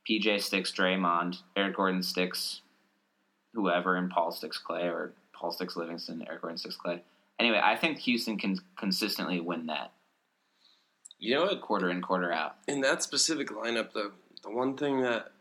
PJ 0.08 0.40
sticks 0.40 0.70
Draymond, 0.70 1.38
Eric 1.56 1.76
Gordon 1.76 2.02
sticks 2.04 2.62
whoever, 3.52 3.96
and 3.96 4.08
Paul 4.08 4.30
sticks 4.30 4.58
Clay, 4.58 4.82
or 4.82 5.12
Paul 5.32 5.50
sticks 5.50 5.76
Livingston, 5.76 6.24
Eric 6.28 6.42
Gordon 6.42 6.56
sticks 6.56 6.76
Clay. 6.76 7.02
Anyway, 7.40 7.60
I 7.62 7.74
think 7.74 7.98
Houston 7.98 8.38
can 8.38 8.58
consistently 8.78 9.40
win 9.40 9.66
that. 9.66 9.92
You 11.18 11.34
know 11.34 11.44
what? 11.46 11.60
quarter 11.62 11.90
in, 11.90 12.00
quarter 12.00 12.32
out. 12.32 12.56
In 12.68 12.80
that 12.82 13.02
specific 13.02 13.48
lineup, 13.48 13.92
though, 13.92 14.12
the 14.44 14.50
one 14.50 14.76
thing 14.76 15.00
that 15.02 15.32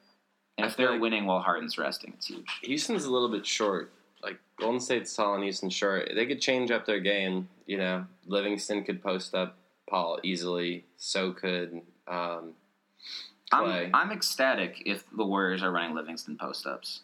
And 0.57 0.65
if 0.65 0.75
they're 0.75 0.91
like- 0.93 1.01
winning 1.01 1.25
while 1.25 1.41
Harden's 1.41 1.77
resting, 1.77 2.13
it's 2.17 2.27
huge. 2.27 2.47
Houston's 2.63 3.05
a 3.05 3.11
little 3.11 3.29
bit 3.29 3.45
short. 3.45 3.91
Like 4.25 4.39
Golden 4.59 4.79
State's 4.79 5.15
tall 5.15 5.35
and 5.35 5.43
Houston's 5.43 5.73
short. 5.73 6.09
They 6.15 6.25
could 6.25 6.41
change 6.41 6.71
up 6.71 6.85
their 6.85 6.99
game. 6.99 7.47
You 7.67 7.77
know, 7.77 8.05
Livingston 8.25 8.83
could 8.83 9.01
post 9.03 9.33
up 9.35 9.55
Paul 9.89 10.19
easily. 10.23 10.83
So 10.97 11.31
could 11.31 11.81
um, 12.07 12.53
I'm, 13.51 13.91
I'm 13.93 14.11
ecstatic 14.11 14.81
if 14.85 15.03
the 15.15 15.25
Warriors 15.25 15.61
are 15.63 15.71
running 15.71 15.95
Livingston 15.95 16.37
post 16.37 16.65
ups. 16.65 17.01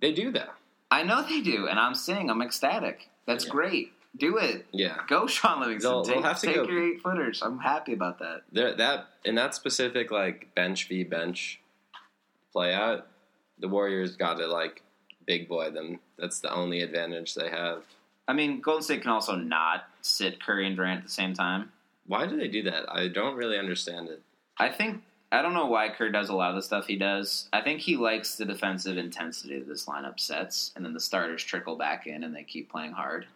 they 0.00 0.12
do 0.12 0.32
that. 0.32 0.54
I 0.90 1.02
know 1.02 1.22
they 1.22 1.40
do, 1.40 1.66
and 1.68 1.78
I'm 1.78 1.94
saying 1.94 2.30
I'm 2.30 2.40
ecstatic. 2.42 3.08
That's 3.26 3.44
Yeah. 3.44 3.50
great. 3.50 3.92
Do 4.16 4.38
it. 4.38 4.64
Yeah, 4.72 4.96
Go, 5.08 5.26
Shaun 5.26 5.60
Livingston. 5.60 5.90
They'll- 5.90 6.02
take 6.04 6.14
they'll 6.14 6.22
have 6.22 6.40
to 6.40 6.46
take 6.46 6.54
go- 6.56 6.64
your 6.68 6.88
eight 6.94 7.02
footers. 7.02 7.42
I'm 7.42 7.58
happy 7.58 7.92
about 7.92 8.18
that. 8.20 8.44
There, 8.50 8.74
that 8.76 9.08
in 9.26 9.34
that 9.34 9.54
specific 9.54 10.10
like 10.10 10.54
bench 10.54 10.88
v 10.88 11.04
bench 11.04 11.60
play 12.52 12.72
out, 12.72 13.06
the 13.58 13.68
Warriors 13.68 14.16
got 14.16 14.38
to 14.38 14.46
like 14.46 14.82
big 15.26 15.48
boy 15.48 15.70
them. 15.70 16.00
That's 16.18 16.40
the 16.40 16.52
only 16.52 16.82
advantage 16.82 17.34
they 17.34 17.48
have. 17.48 17.82
I 18.28 18.32
mean, 18.32 18.60
Golden 18.60 18.82
State 18.82 19.02
can 19.02 19.10
also 19.10 19.36
not 19.36 19.84
sit 20.02 20.42
Curry 20.42 20.66
and 20.66 20.76
Durant 20.76 20.98
at 20.98 21.04
the 21.04 21.12
same 21.12 21.34
time. 21.34 21.70
Why 22.06 22.26
do 22.26 22.36
they 22.36 22.48
do 22.48 22.62
that? 22.64 22.84
I 22.88 23.08
don't 23.08 23.36
really 23.36 23.58
understand 23.58 24.08
it. 24.08 24.22
I 24.58 24.68
think 24.70 25.02
I 25.32 25.42
don't 25.42 25.54
know 25.54 25.66
why 25.66 25.88
Kerr 25.88 26.10
does 26.10 26.28
a 26.28 26.34
lot 26.34 26.50
of 26.50 26.56
the 26.56 26.62
stuff 26.62 26.86
he 26.86 26.96
does. 26.96 27.48
I 27.52 27.60
think 27.60 27.80
he 27.80 27.96
likes 27.96 28.36
the 28.36 28.44
defensive 28.44 28.96
intensity 28.96 29.58
that 29.58 29.66
this 29.66 29.86
lineup 29.86 30.20
sets, 30.20 30.72
and 30.76 30.84
then 30.84 30.94
the 30.94 31.00
starters 31.00 31.42
trickle 31.42 31.76
back 31.76 32.06
in 32.06 32.22
and 32.22 32.34
they 32.34 32.44
keep 32.44 32.70
playing 32.70 32.92
hard. 32.92 33.26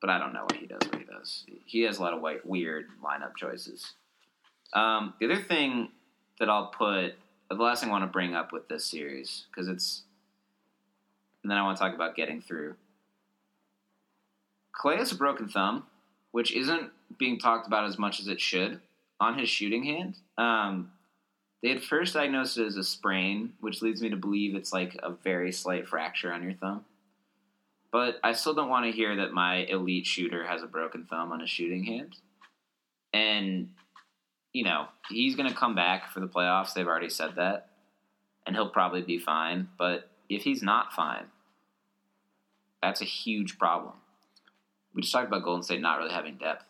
But 0.00 0.10
I 0.10 0.18
don't 0.18 0.34
know 0.34 0.42
what 0.42 0.56
he 0.56 0.66
does. 0.66 0.82
What 0.90 0.98
he 0.98 1.04
does, 1.04 1.44
he 1.64 1.82
has 1.82 1.98
a 1.98 2.02
lot 2.02 2.12
of 2.12 2.20
white, 2.20 2.44
weird 2.44 2.88
lineup 3.02 3.36
choices. 3.36 3.92
Um, 4.74 5.14
the 5.20 5.26
other 5.26 5.42
thing 5.42 5.88
that 6.38 6.50
I'll 6.50 6.66
put, 6.66 7.14
the 7.48 7.54
last 7.54 7.80
thing 7.80 7.88
I 7.88 7.92
want 7.92 8.04
to 8.04 8.08
bring 8.08 8.34
up 8.34 8.52
with 8.52 8.68
this 8.68 8.84
series 8.84 9.44
because 9.50 9.68
it's, 9.68 10.02
and 11.42 11.50
then 11.50 11.58
I 11.58 11.62
want 11.62 11.76
to 11.76 11.82
talk 11.82 11.94
about 11.94 12.16
getting 12.16 12.40
through. 12.40 12.76
Clay 14.72 14.96
has 14.96 15.12
a 15.12 15.16
broken 15.16 15.48
thumb, 15.48 15.84
which 16.30 16.52
isn't 16.52 16.90
being 17.18 17.38
talked 17.38 17.66
about 17.66 17.84
as 17.84 17.98
much 17.98 18.20
as 18.20 18.28
it 18.28 18.40
should 18.40 18.80
on 19.20 19.38
his 19.38 19.48
shooting 19.48 19.84
hand. 19.84 20.16
Um, 20.38 20.92
they 21.62 21.68
had 21.68 21.82
first 21.82 22.14
diagnosed 22.14 22.58
it 22.58 22.66
as 22.66 22.76
a 22.76 22.82
sprain, 22.82 23.52
which 23.60 23.82
leads 23.82 24.02
me 24.02 24.10
to 24.10 24.16
believe 24.16 24.54
it's 24.54 24.72
like 24.72 24.96
a 25.02 25.10
very 25.10 25.52
slight 25.52 25.86
fracture 25.86 26.32
on 26.32 26.42
your 26.42 26.54
thumb. 26.54 26.84
But 27.92 28.18
I 28.24 28.32
still 28.32 28.54
don't 28.54 28.70
want 28.70 28.86
to 28.86 28.92
hear 28.92 29.16
that 29.16 29.32
my 29.32 29.58
elite 29.66 30.06
shooter 30.06 30.46
has 30.46 30.62
a 30.62 30.66
broken 30.66 31.04
thumb 31.04 31.30
on 31.30 31.40
his 31.40 31.50
shooting 31.50 31.84
hand. 31.84 32.16
And, 33.12 33.68
you 34.52 34.64
know, 34.64 34.86
he's 35.10 35.36
going 35.36 35.48
to 35.48 35.54
come 35.54 35.74
back 35.74 36.10
for 36.10 36.20
the 36.20 36.26
playoffs. 36.26 36.72
They've 36.72 36.86
already 36.86 37.10
said 37.10 37.36
that. 37.36 37.68
And 38.46 38.56
he'll 38.56 38.70
probably 38.70 39.02
be 39.02 39.18
fine. 39.18 39.68
But 39.78 40.10
if 40.36 40.42
he's 40.42 40.62
not 40.62 40.92
fine, 40.92 41.26
that's 42.82 43.00
a 43.00 43.06
huge 43.06 43.58
problem. 43.58 43.94
We 44.94 45.02
just 45.02 45.12
talked 45.12 45.28
about 45.28 45.44
Golden 45.44 45.62
State 45.62 45.80
not 45.80 45.98
really 45.98 46.12
having 46.12 46.36
depth. 46.36 46.64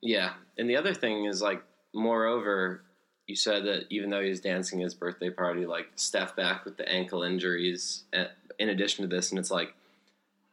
Yeah, 0.00 0.32
and 0.56 0.68
the 0.68 0.76
other 0.76 0.94
thing 0.94 1.24
is 1.24 1.42
like, 1.42 1.62
moreover, 1.94 2.82
you 3.26 3.36
said 3.36 3.64
that 3.66 3.84
even 3.90 4.10
though 4.10 4.22
he 4.22 4.30
was 4.30 4.40
dancing 4.40 4.80
his 4.80 4.94
birthday 4.94 5.30
party, 5.30 5.66
like 5.66 5.86
Steph 5.96 6.34
back 6.34 6.64
with 6.64 6.76
the 6.76 6.88
ankle 6.88 7.22
injuries, 7.22 8.04
uh, 8.16 8.24
in 8.58 8.70
addition 8.70 9.02
to 9.02 9.14
this, 9.14 9.30
and 9.30 9.38
it's 9.38 9.50
like 9.50 9.74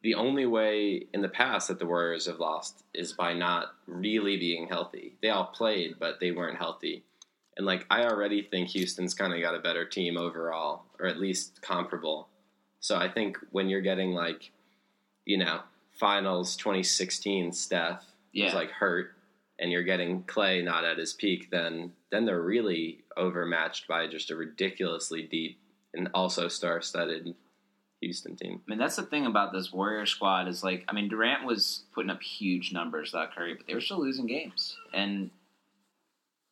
the 0.04 0.16
only 0.16 0.46
way 0.46 1.08
in 1.14 1.22
the 1.22 1.30
past 1.30 1.68
that 1.70 1.80
the 1.80 1.86
Warriors 1.86 2.28
have 2.28 2.40
lost 2.40 2.84
is 2.94 3.14
by 3.14 3.34
not 3.34 3.74
really 3.88 4.38
being 4.38 4.68
healthy. 4.68 5.16
They 5.22 5.30
all 5.30 5.46
played, 5.46 5.96
but 6.00 6.20
they 6.20 6.32
weren't 6.32 6.58
healthy. 6.58 7.04
And 7.58 7.66
like 7.66 7.86
I 7.90 8.04
already 8.04 8.44
think 8.44 8.70
Houston's 8.70 9.14
kind 9.14 9.34
of 9.34 9.42
got 9.42 9.56
a 9.56 9.60
better 9.60 9.86
team 9.86 10.18
overall, 10.18 10.84
or 11.00 11.08
at 11.08 11.20
least 11.20 11.62
comparable. 11.62 12.28
So 12.86 12.98
I 12.98 13.10
think 13.10 13.40
when 13.50 13.68
you're 13.68 13.82
getting 13.82 14.12
like, 14.12 14.52
you 15.26 15.40
know, 15.40 15.62
finals 16.00 16.56
2016 16.56 17.52
Steph 17.52 18.06
Yeah. 18.32 18.50
is 18.50 18.54
like 18.54 18.70
hurt 18.70 19.16
and 19.58 19.72
you're 19.72 19.82
getting 19.82 20.22
Clay 20.26 20.62
not 20.62 20.86
at 20.86 21.00
his 21.00 21.12
peak, 21.12 21.50
then 21.50 21.94
then 22.12 22.26
they're 22.26 22.44
really 22.44 23.04
overmatched 23.18 23.88
by 23.88 24.06
just 24.06 24.30
a 24.30 24.36
ridiculously 24.36 25.24
deep 25.24 25.58
and 25.96 26.10
also 26.14 26.48
star-studded 26.48 27.34
Houston 28.02 28.36
team. 28.36 28.62
I 28.68 28.70
mean, 28.70 28.78
that's 28.78 28.98
the 28.98 29.04
thing 29.04 29.26
about 29.26 29.52
this 29.52 29.74
Warrior 29.74 30.06
squad 30.06 30.48
is 30.48 30.64
like, 30.64 30.86
I 30.88 30.94
mean, 30.94 31.10
Durant 31.10 31.44
was 31.44 31.86
putting 31.92 32.12
up 32.12 32.22
huge 32.22 32.72
numbers 32.72 33.14
without 33.14 33.34
Curry, 33.34 33.56
but 33.56 33.66
they 33.66 33.74
were 33.74 33.82
still 33.82 34.00
losing 34.00 34.28
games. 34.28 34.78
And 34.94 35.32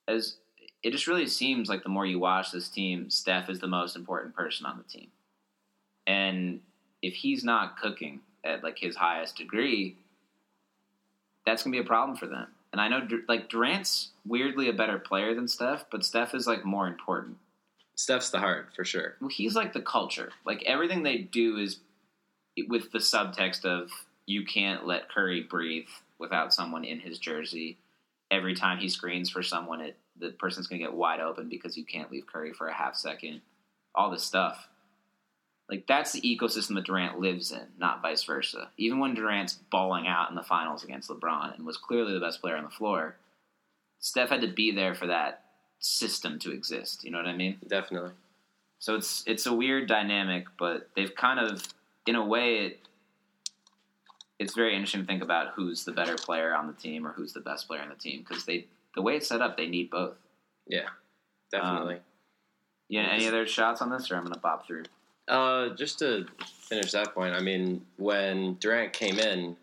as 0.08 0.38
it 0.82 0.90
just 0.90 1.06
really 1.06 1.28
seems 1.28 1.70
like 1.70 1.84
the 1.84 1.90
more 1.90 2.08
you 2.08 2.18
watch 2.18 2.52
this 2.52 2.70
team, 2.70 3.12
Steph 3.12 3.52
is 3.52 3.60
the 3.60 3.68
most 3.68 3.96
important 3.96 4.36
person 4.36 4.66
on 4.66 4.80
the 4.80 4.84
team. 4.84 5.12
And 6.08 6.62
if 7.02 7.14
he's 7.14 7.44
not 7.44 7.78
cooking 7.78 8.22
at 8.44 8.64
like 8.64 8.78
his 8.78 8.96
highest 8.96 9.38
degree, 9.38 9.98
that's 11.46 11.64
gonna 11.64 11.74
be 11.74 11.80
a 11.80 11.84
problem 11.84 12.18
for 12.18 12.28
them. 12.28 12.48
And 12.72 12.82
I 12.82 12.88
know 12.88 13.08
like 13.28 13.50
Durant's 13.50 14.10
weirdly 14.26 14.68
a 14.70 14.74
better 14.74 14.98
player 14.98 15.36
than 15.36 15.48
Steph, 15.48 15.86
but 15.92 16.04
Steph 16.04 16.34
is 16.34 16.48
like 16.48 16.66
more 16.66 16.88
important. 16.88 17.38
Steph's 17.96 18.32
the 18.32 18.40
heart 18.40 18.70
for 18.76 18.84
sure. 18.84 19.16
Well, 19.22 19.30
he's 19.30 19.56
like 19.56 19.74
the 19.74 19.82
culture. 19.82 20.32
Like 20.46 20.64
everything 20.64 21.04
they 21.04 21.20
do 21.20 21.58
is 21.58 21.80
with 22.68 22.92
the 22.92 23.00
subtext 23.00 23.66
of 23.66 23.92
you 24.26 24.46
can't 24.46 24.88
let 24.88 25.10
Curry 25.10 25.42
breathe 25.42 25.88
without 26.18 26.54
someone 26.54 26.84
in 26.84 27.00
his 27.00 27.20
jersey. 27.20 27.78
Every 28.32 28.56
time 28.56 28.80
he 28.80 28.90
screens 28.90 29.30
for 29.30 29.44
someone, 29.44 29.82
it 29.82 29.98
the 30.20 30.30
person's 30.30 30.68
going 30.68 30.80
to 30.80 30.86
get 30.86 30.94
wide 30.94 31.20
open 31.20 31.50
because 31.50 31.78
you 31.78 31.86
can't 31.86 32.12
leave 32.12 32.28
Curry 32.28 32.54
for 32.54 32.68
a 32.68 32.74
half 32.74 32.96
second. 32.96 33.42
All 33.96 34.12
this 34.12 34.24
stuff. 34.24 34.68
Like 35.74 35.88
that's 35.88 36.12
the 36.12 36.22
ecosystem 36.22 36.76
that 36.76 36.84
Durant 36.84 37.20
lives 37.20 37.52
in, 37.52 37.64
not 37.80 38.04
vice 38.04 38.24
versa. 38.24 38.70
Even 38.78 39.00
when 39.00 39.16
Durant's 39.16 39.58
balling 39.72 40.06
out 40.06 40.30
in 40.30 40.36
the 40.36 40.44
finals 40.44 40.84
against 40.84 41.10
LeBron 41.10 41.56
and 41.56 41.66
was 41.66 41.78
clearly 41.78 42.14
the 42.14 42.20
best 42.20 42.42
player 42.42 42.56
on 42.56 42.64
the 42.64 42.70
floor, 42.70 43.16
Steph 44.00 44.30
had 44.30 44.42
to 44.42 44.48
be 44.48 44.70
there 44.70 44.94
for 44.94 45.08
that 45.08 45.46
system 45.80 46.38
to 46.38 46.52
exist. 46.52 47.04
You 47.04 47.10
know 47.10 47.18
what 47.18 47.26
I 47.26 47.36
mean? 47.36 47.58
Definitely. 47.68 48.12
So 48.78 48.94
it's 48.94 49.24
it's 49.26 49.48
a 49.48 49.54
weird 49.54 49.88
dynamic, 49.88 50.46
but 50.60 50.90
they've 50.96 51.16
kind 51.16 51.40
of, 51.40 51.64
in 52.06 52.14
a 52.14 52.24
way, 52.24 52.58
it 52.68 52.80
it's 54.38 54.54
very 54.54 54.76
interesting 54.76 55.02
to 55.02 55.08
think 55.08 55.24
about 55.24 55.54
who's 55.56 55.86
the 55.86 55.92
better 55.92 56.18
player 56.18 56.54
on 56.54 56.68
the 56.68 56.74
team 56.74 57.08
or 57.08 57.14
who's 57.14 57.34
the 57.34 57.40
best 57.40 57.68
player 57.68 57.82
on 57.82 57.90
the 57.90 57.96
team 57.96 58.24
because 58.28 58.46
they 58.46 58.68
the 58.94 59.02
way 59.02 59.16
it's 59.16 59.28
set 59.28 59.42
up, 59.42 59.58
they 59.58 59.66
need 59.68 59.90
both. 59.90 60.18
Yeah. 60.68 60.90
Definitely. 61.52 61.96
Um, 61.96 62.02
yeah. 62.90 63.08
Any 63.12 63.28
other 63.28 63.48
shots 63.48 63.82
on 63.82 63.90
this, 63.90 64.12
or 64.12 64.18
I'm 64.18 64.24
gonna 64.24 64.38
bob 64.38 64.68
through? 64.68 64.84
Uh, 65.28 65.70
just 65.76 66.00
to 66.00 66.26
finish 66.68 66.92
that 66.92 67.14
point, 67.14 67.34
I 67.34 67.40
mean, 67.40 67.86
when 67.98 68.56
Durant 68.56 68.94
came 68.94 69.20
in, 69.20 69.56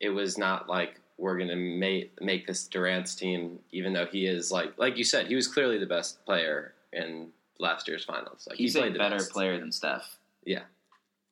it 0.00 0.10
was 0.10 0.38
not 0.38 0.68
like 0.68 1.00
we're 1.18 1.36
gonna 1.36 1.56
make 1.56 2.12
make 2.22 2.46
this 2.46 2.66
Durant's 2.68 3.14
team, 3.14 3.58
even 3.72 3.92
though 3.92 4.06
he 4.06 4.26
is 4.26 4.50
like 4.52 4.72
like 4.78 4.96
you 4.96 5.04
said, 5.04 5.26
he 5.26 5.34
was 5.34 5.48
clearly 5.48 5.78
the 5.78 5.86
best 5.86 6.24
player 6.24 6.74
in 6.92 7.28
last 7.58 7.88
year's 7.88 8.04
finals. 8.04 8.46
Like 8.48 8.56
He's 8.58 8.74
he 8.74 8.78
a 8.78 8.82
played 8.82 8.94
the 8.94 8.98
better 8.98 9.16
best. 9.16 9.32
player 9.32 9.58
than 9.58 9.72
Steph. 9.72 10.18
Yeah, 10.44 10.62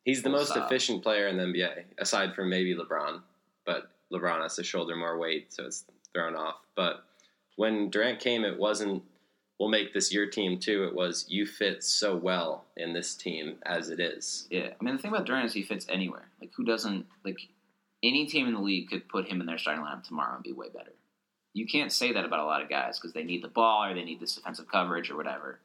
he's 0.04 0.22
the 0.22 0.28
Full 0.30 0.38
most 0.40 0.56
efficient 0.56 1.02
player 1.02 1.28
in 1.28 1.36
the 1.36 1.44
NBA, 1.44 1.84
aside 1.98 2.34
from 2.34 2.50
maybe 2.50 2.74
LeBron. 2.74 3.20
But 3.64 3.90
LeBron 4.12 4.42
has 4.42 4.56
to 4.56 4.64
shoulder 4.64 4.96
more 4.96 5.18
weight, 5.18 5.52
so 5.52 5.64
it's 5.64 5.84
thrown 6.12 6.34
off. 6.36 6.56
But 6.74 7.04
when 7.56 7.88
Durant 7.90 8.20
came, 8.20 8.44
it 8.44 8.58
wasn't 8.58 9.02
we'll 9.58 9.68
make 9.68 9.94
this 9.94 10.12
your 10.12 10.26
team 10.26 10.58
too. 10.58 10.84
It 10.84 10.94
was 10.94 11.26
you 11.28 11.46
fit 11.46 11.82
so 11.82 12.16
well 12.16 12.64
in 12.76 12.92
this 12.92 13.14
team 13.14 13.56
as 13.64 13.90
it 13.90 14.00
is. 14.00 14.46
Yeah, 14.50 14.70
I 14.80 14.84
mean 14.84 14.96
the 14.96 15.02
thing 15.02 15.12
about 15.12 15.26
Durant 15.26 15.46
is 15.46 15.52
he 15.52 15.62
fits 15.62 15.86
anywhere. 15.88 16.28
Like 16.40 16.52
who 16.56 16.64
doesn't 16.64 17.06
like 17.24 17.38
any 18.02 18.26
team 18.26 18.46
in 18.46 18.54
the 18.54 18.60
league 18.60 18.88
could 18.88 19.08
put 19.08 19.26
him 19.26 19.40
in 19.40 19.46
their 19.46 19.58
starting 19.58 19.84
lineup 19.84 20.04
tomorrow 20.04 20.34
and 20.34 20.44
be 20.44 20.52
way 20.52 20.68
better. 20.68 20.92
You 21.54 21.66
can't 21.66 21.90
say 21.90 22.12
that 22.12 22.24
about 22.24 22.40
a 22.40 22.44
lot 22.44 22.62
of 22.62 22.68
guys 22.68 22.98
because 22.98 23.14
they 23.14 23.24
need 23.24 23.42
the 23.42 23.48
ball 23.48 23.84
or 23.84 23.94
they 23.94 24.04
need 24.04 24.20
this 24.20 24.34
defensive 24.34 24.70
coverage 24.70 25.10
or 25.10 25.16
whatever. 25.16 25.60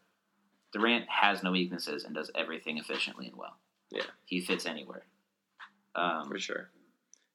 Durant 0.72 1.06
has 1.10 1.44
no 1.44 1.52
weaknesses 1.52 2.06
and 2.06 2.16
does 2.16 2.32
everything 2.34 2.78
efficiently 2.78 3.28
and 3.28 3.36
well. 3.36 3.58
Yeah. 3.92 4.04
he 4.26 4.40
fits 4.40 4.66
anywhere. 4.66 5.04
Um, 5.96 6.30
For 6.30 6.40
sure. 6.40 6.70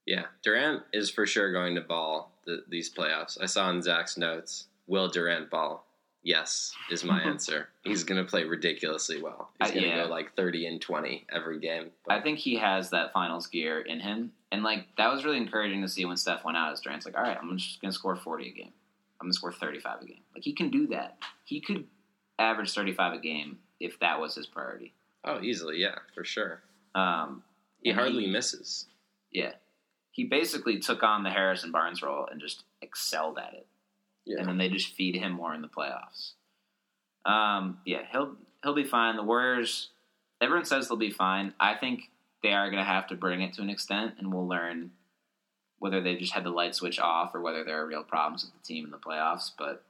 Yeah, 0.06 0.24
Durant 0.42 0.84
is 0.92 1.10
for 1.10 1.26
sure 1.26 1.52
going 1.52 1.74
to 1.74 1.82
ball 1.82 2.32
the, 2.46 2.62
these 2.68 2.92
playoffs. 2.92 3.36
I 3.40 3.46
saw 3.46 3.68
in 3.70 3.82
Zach's 3.82 4.16
notes, 4.16 4.68
will 4.86 5.08
Durant 5.08 5.50
ball? 5.50 5.85
Yes, 6.26 6.72
is 6.90 7.04
my 7.04 7.20
answer. 7.22 7.68
He's 7.84 8.02
going 8.02 8.20
to 8.22 8.28
play 8.28 8.42
ridiculously 8.42 9.22
well. 9.22 9.50
He's 9.60 9.70
Uh, 9.70 9.74
going 9.74 9.84
to 9.84 9.88
yeah. 9.90 10.04
go 10.04 10.10
like 10.10 10.34
30 10.34 10.66
and 10.66 10.80
20 10.82 11.24
every 11.30 11.60
game. 11.60 11.92
I 12.08 12.20
think 12.20 12.40
he 12.40 12.56
has 12.56 12.90
that 12.90 13.12
finals 13.12 13.46
gear 13.46 13.80
in 13.80 14.00
him, 14.00 14.32
and 14.50 14.64
like 14.64 14.88
that 14.98 15.12
was 15.12 15.24
really 15.24 15.36
encouraging 15.36 15.82
to 15.82 15.88
see 15.88 16.04
when 16.04 16.16
Steph 16.16 16.44
went 16.44 16.56
out. 16.56 16.72
As 16.72 16.80
Durant's 16.80 17.06
like, 17.06 17.16
all 17.16 17.22
right, 17.22 17.38
I'm 17.40 17.56
just 17.56 17.80
gonna 17.80 17.92
score 17.92 18.16
40 18.16 18.48
a 18.48 18.52
game. 18.52 18.72
I'm 19.20 19.26
gonna 19.26 19.34
score 19.34 19.52
35 19.52 20.02
a 20.02 20.04
game. 20.06 20.20
Like 20.34 20.42
he 20.42 20.52
can 20.52 20.68
do 20.68 20.88
that. 20.88 21.16
He 21.44 21.60
could 21.60 21.86
average 22.40 22.72
35 22.74 23.12
a 23.14 23.18
game 23.20 23.58
if 23.78 23.98
that 24.00 24.18
was 24.20 24.34
his 24.34 24.46
priority. 24.48 24.94
oh, 25.24 25.40
easily, 25.40 25.78
yeah, 25.78 25.98
for 26.12 26.24
sure. 26.24 26.60
Um, 26.96 27.44
He 27.82 27.92
hardly 27.92 28.26
misses. 28.26 28.86
yeah, 29.30 29.52
he 30.10 30.24
basically 30.24 30.80
took 30.80 31.04
on 31.04 31.22
the 31.22 31.30
Harrison 31.30 31.70
Barnes 31.70 32.02
role 32.02 32.26
and 32.28 32.40
just 32.40 32.64
excelled 32.82 33.38
at 33.38 33.54
it. 33.54 33.66
Yeah. 34.26 34.40
and 34.40 34.48
then 34.48 34.58
they 34.58 34.68
just 34.68 34.94
feed 34.94 35.14
him 35.16 35.32
more 35.32 35.54
in 35.54 35.62
the 35.62 35.68
playoffs. 35.68 36.32
Um, 37.24 37.78
yeah, 37.84 38.02
he'll 38.10 38.36
he'll 38.62 38.74
be 38.74 38.84
fine. 38.84 39.16
The 39.16 39.22
Warriors, 39.22 39.90
everyone 40.40 40.64
says 40.64 40.88
they'll 40.88 40.96
be 40.96 41.10
fine. 41.10 41.54
I 41.58 41.74
think 41.74 42.10
they 42.42 42.52
are 42.52 42.70
going 42.70 42.82
to 42.82 42.88
have 42.88 43.06
to 43.08 43.14
bring 43.14 43.42
it 43.42 43.54
to 43.54 43.62
an 43.62 43.70
extent, 43.70 44.14
and 44.18 44.32
we'll 44.32 44.46
learn 44.48 44.90
whether 45.78 46.00
they 46.00 46.16
just 46.16 46.32
had 46.32 46.44
the 46.44 46.50
light 46.50 46.74
switch 46.74 46.98
off 46.98 47.34
or 47.34 47.40
whether 47.40 47.62
there 47.64 47.80
are 47.80 47.86
real 47.86 48.02
problems 48.02 48.44
with 48.44 48.52
the 48.52 48.66
team 48.66 48.84
in 48.84 48.90
the 48.90 48.98
playoffs. 48.98 49.50
But 49.56 49.84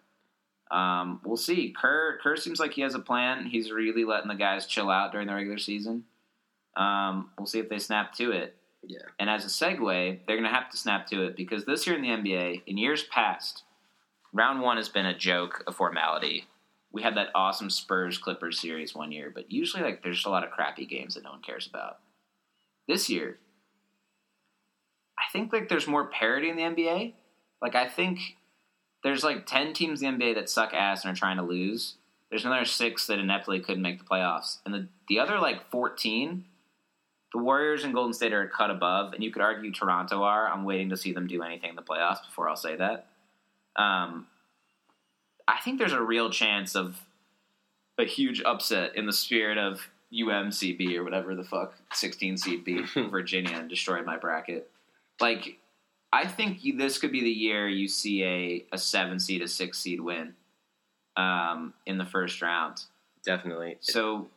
um, 0.75 1.21
we'll 1.25 1.37
see. 1.37 1.75
Kerr 1.77 2.19
Kerr 2.23 2.37
seems 2.37 2.61
like 2.61 2.73
he 2.73 2.83
has 2.83 2.95
a 2.95 3.01
plan. 3.01 3.47
He's 3.47 3.71
really 3.71 4.05
letting 4.05 4.29
the 4.29 4.35
guys 4.35 4.67
chill 4.67 4.91
out 4.91 5.13
during 5.13 5.27
the 5.27 5.35
regular 5.35 5.59
season. 5.59 6.05
Um, 6.77 7.31
we'll 7.39 7.47
see 7.47 7.59
if 7.61 7.69
they 7.69 7.79
snap 7.79 8.15
to 8.15 8.33
it. 8.33 8.57
Yeah. 8.83 8.99
And 9.19 9.31
as 9.31 9.45
a 9.45 9.49
segue, 9.49 10.21
they're 10.27 10.37
going 10.37 10.49
to 10.49 10.55
have 10.55 10.71
to 10.71 10.77
snap 10.77 11.07
to 11.09 11.25
it 11.25 11.37
because 11.37 11.65
this 11.65 11.87
year 11.87 11.97
in 11.97 12.03
the 12.03 12.09
NBA, 12.09 12.63
in 12.67 12.79
years 12.79 13.03
past, 13.05 13.63
round 14.37 14.61
one 14.61 14.77
has 14.77 14.89
been 14.89 15.07
a 15.07 15.17
joke, 15.17 15.65
a 15.67 15.73
formality. 15.73 16.47
We 16.93 17.03
had 17.03 17.17
that 17.17 17.31
awesome 17.35 17.71
Spurs 17.71 18.19
Clippers 18.19 18.61
series 18.61 18.95
one 18.95 19.13
year, 19.13 19.31
but 19.35 19.51
usually 19.51 19.83
like 19.83 20.03
there's 20.03 20.17
just 20.17 20.27
a 20.27 20.31
lot 20.31 20.45
of 20.45 20.51
crappy 20.51 20.87
games 20.87 21.15
that 21.15 21.25
no 21.25 21.31
one 21.31 21.43
cares 21.43 21.67
about. 21.67 21.99
This 22.87 23.11
year, 23.11 23.39
I 25.19 25.25
think 25.33 25.53
like 25.53 25.69
there's 25.69 25.89
more 25.89 26.07
parity 26.07 26.49
in 26.49 26.57
the 26.57 26.63
NBA. 26.63 27.15
Like 27.61 27.75
I 27.75 27.89
think 27.89 28.21
there's 29.03 29.25
like 29.25 29.47
ten 29.47 29.73
teams 29.73 30.03
in 30.03 30.19
the 30.19 30.25
NBA 30.25 30.35
that 30.37 30.51
suck 30.51 30.73
ass 30.73 31.05
and 31.05 31.13
are 31.13 31.19
trying 31.19 31.39
to 31.39 31.43
lose. 31.43 31.97
There's 32.31 32.45
another 32.45 32.65
six 32.65 33.07
that 33.07 33.19
ineptly 33.19 33.61
couldn't 33.61 33.83
make 33.83 33.99
the 33.99 34.05
playoffs, 34.05 34.59
and 34.65 34.75
the 34.75 34.89
the 35.09 35.19
other 35.19 35.39
like 35.39 35.71
fourteen 35.71 36.45
the 37.33 37.43
Warriors 37.43 37.85
and 37.85 37.93
Golden 37.93 38.13
State 38.13 38.33
are 38.33 38.47
cut 38.47 38.71
above, 38.71 39.13
and 39.13 39.23
you 39.23 39.31
could 39.33 39.43
argue 39.43 39.73
Toronto 39.73 40.23
are. 40.23 40.49
I'm 40.49 40.65
waiting 40.65 40.91
to 40.91 40.97
see 40.97 41.13
them 41.13 41.27
do 41.27 41.43
anything 41.43 41.71
in 41.71 41.77
the 41.77 41.83
playoffs 41.83 42.25
before 42.25 42.49
I'll 42.49 42.57
say 42.57 42.77
that. 42.77 43.09
Um, 43.77 44.27
I 45.49 45.59
think 45.61 45.79
there's 45.79 45.93
a 45.93 46.03
real 46.03 46.31
chance 46.31 46.75
of 46.75 47.01
a 47.99 48.05
huge 48.05 48.43
upset 48.43 48.97
in 48.97 49.07
the 49.07 49.13
spirit 49.13 49.59
of 49.59 49.89
UMCB 50.13 50.97
or 50.97 51.05
whatever 51.05 51.35
the 51.35 51.45
fuck 51.45 51.75
16 51.93 52.37
seed 52.37 52.65
beat 52.65 52.87
Virginia 53.11 53.57
and 53.57 53.69
destroy 53.69 54.03
my 54.03 54.17
bracket. 54.17 54.71
Like, 55.21 55.59
I 56.13 56.27
think 56.27 56.65
you, 56.65 56.77
this 56.77 56.99
could 56.99 57.13
be 57.13 57.23
the 57.23 57.31
year 57.31 57.69
you 57.69 57.89
see 57.89 58.23
a, 58.23 58.65
a 58.73 58.79
seven 58.79 59.19
seed, 59.19 59.43
a 59.43 59.49
six 59.49 59.79
seed 59.79 60.01
win 60.01 60.35
um, 61.17 61.75
in 61.87 61.99
the 61.99 62.05
first 62.05 62.41
round. 62.43 62.83
Definitely. 63.25 63.79
So 63.81 64.29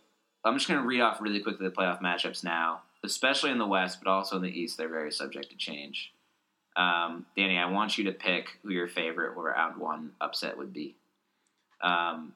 I'm 0.43 0.55
just 0.55 0.67
going 0.67 0.81
to 0.81 0.87
read 0.87 1.01
off 1.01 1.21
really 1.21 1.39
quickly 1.39 1.67
the 1.67 1.73
playoff 1.73 2.01
matchups 2.01 2.43
now, 2.43 2.81
especially 3.03 3.51
in 3.51 3.59
the 3.59 3.67
West, 3.67 3.99
but 4.03 4.09
also 4.09 4.35
in 4.37 4.41
the 4.41 4.49
East. 4.49 4.77
They're 4.77 4.89
very 4.89 5.11
subject 5.11 5.49
to 5.51 5.57
change. 5.57 6.11
Um, 6.79 7.25
Danny, 7.35 7.57
I 7.57 7.69
want 7.69 7.97
you 7.97 8.05
to 8.05 8.13
pick 8.13 8.57
who 8.63 8.71
your 8.71 8.87
favorite 8.87 9.35
round 9.35 9.77
one 9.77 10.11
upset 10.21 10.57
would 10.57 10.71
be. 10.71 10.95
Um, 11.83 12.31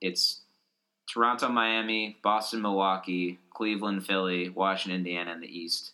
it's 0.00 0.40
Toronto, 1.12 1.50
Miami, 1.50 2.16
Boston, 2.22 2.62
Milwaukee, 2.62 3.38
Cleveland, 3.50 4.06
Philly, 4.06 4.48
Washington, 4.48 5.00
Indiana 5.00 5.32
in 5.32 5.40
the 5.40 5.58
East, 5.58 5.92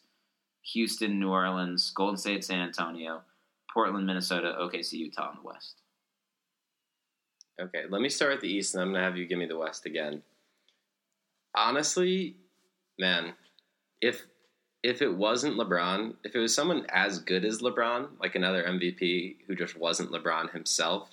Houston, 0.72 1.18
New 1.18 1.30
Orleans, 1.30 1.90
Golden 1.90 2.16
State, 2.16 2.44
San 2.44 2.60
Antonio, 2.60 3.22
Portland, 3.74 4.06
Minnesota, 4.06 4.56
OKC, 4.60 4.92
Utah 4.92 5.32
in 5.32 5.38
the 5.42 5.48
West. 5.48 5.82
Okay, 7.60 7.82
let 7.90 8.00
me 8.00 8.08
start 8.08 8.34
with 8.34 8.40
the 8.40 8.48
East, 8.48 8.74
and 8.74 8.82
I'm 8.82 8.92
gonna 8.92 9.02
have 9.02 9.16
you 9.16 9.26
give 9.26 9.38
me 9.38 9.46
the 9.46 9.58
West 9.58 9.84
again. 9.84 10.22
Honestly, 11.56 12.36
man, 13.00 13.34
if 14.00 14.26
if 14.82 15.02
it 15.02 15.14
wasn't 15.14 15.56
LeBron, 15.56 16.14
if 16.24 16.34
it 16.34 16.38
was 16.38 16.54
someone 16.54 16.86
as 16.88 17.18
good 17.18 17.44
as 17.44 17.60
LeBron, 17.60 18.08
like 18.20 18.34
another 18.34 18.64
MVP 18.64 19.36
who 19.46 19.54
just 19.54 19.76
wasn't 19.76 20.10
LeBron 20.10 20.52
himself, 20.52 21.10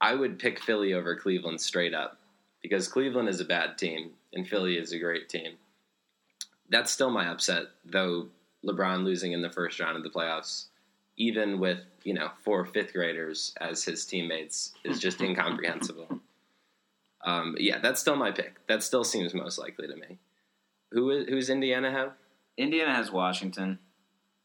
I 0.00 0.14
would 0.14 0.38
pick 0.38 0.58
Philly 0.58 0.94
over 0.94 1.16
Cleveland 1.16 1.60
straight 1.60 1.94
up 1.94 2.18
because 2.62 2.88
Cleveland 2.88 3.28
is 3.28 3.40
a 3.40 3.44
bad 3.44 3.78
team 3.78 4.10
and 4.32 4.46
Philly 4.46 4.76
is 4.76 4.92
a 4.92 4.98
great 4.98 5.28
team. 5.28 5.52
That's 6.68 6.90
still 6.90 7.10
my 7.10 7.28
upset, 7.28 7.66
though. 7.84 8.28
LeBron 8.64 9.04
losing 9.04 9.32
in 9.32 9.42
the 9.42 9.50
first 9.50 9.78
round 9.78 9.96
of 9.96 10.02
the 10.02 10.08
playoffs, 10.08 10.66
even 11.18 11.60
with 11.60 11.80
you 12.02 12.14
know 12.14 12.30
four 12.42 12.64
fifth 12.64 12.94
graders 12.94 13.52
as 13.60 13.84
his 13.84 14.06
teammates, 14.06 14.72
is 14.84 14.98
just 14.98 15.20
incomprehensible. 15.20 16.20
Um, 17.24 17.56
yeah, 17.58 17.78
that's 17.78 18.00
still 18.00 18.16
my 18.16 18.30
pick. 18.30 18.66
That 18.66 18.82
still 18.82 19.04
seems 19.04 19.34
most 19.34 19.58
likely 19.58 19.86
to 19.86 19.96
me. 19.96 20.18
Who 20.92 21.10
is 21.10 21.28
who's 21.28 21.50
Indiana 21.50 21.90
have? 21.90 22.12
Indiana 22.56 22.94
has 22.94 23.10
Washington. 23.10 23.78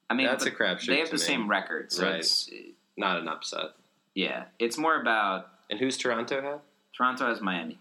I 0.10 0.14
mean, 0.16 0.28
That's 0.28 0.46
a 0.46 0.52
crapshoot 0.52 0.88
They 0.88 1.00
have 1.00 1.10
the 1.10 1.16
me. 1.16 1.20
same 1.20 1.48
record, 1.50 1.92
so 1.92 2.06
Right. 2.06 2.16
it's 2.16 2.50
Not 2.98 3.18
an 3.20 3.28
upset. 3.28 3.72
yeah. 4.16 4.46
It's 4.58 4.78
more 4.78 5.00
about 5.00 5.50
And 5.70 5.80
who's 5.80 5.98
Toronto 5.98 6.42
have? 6.42 6.62
Toronto 6.96 7.28
has 7.28 7.42
Miami, 7.42 7.80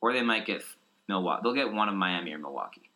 or 0.00 0.12
they 0.12 0.22
might 0.22 0.46
get 0.46 0.62
Milwaukee. 1.08 1.40
They'll 1.42 1.54
get 1.54 1.72
one 1.72 1.88
of 1.88 1.94
Miami 1.96 2.32
or 2.32 2.38
Milwaukee. 2.38 2.88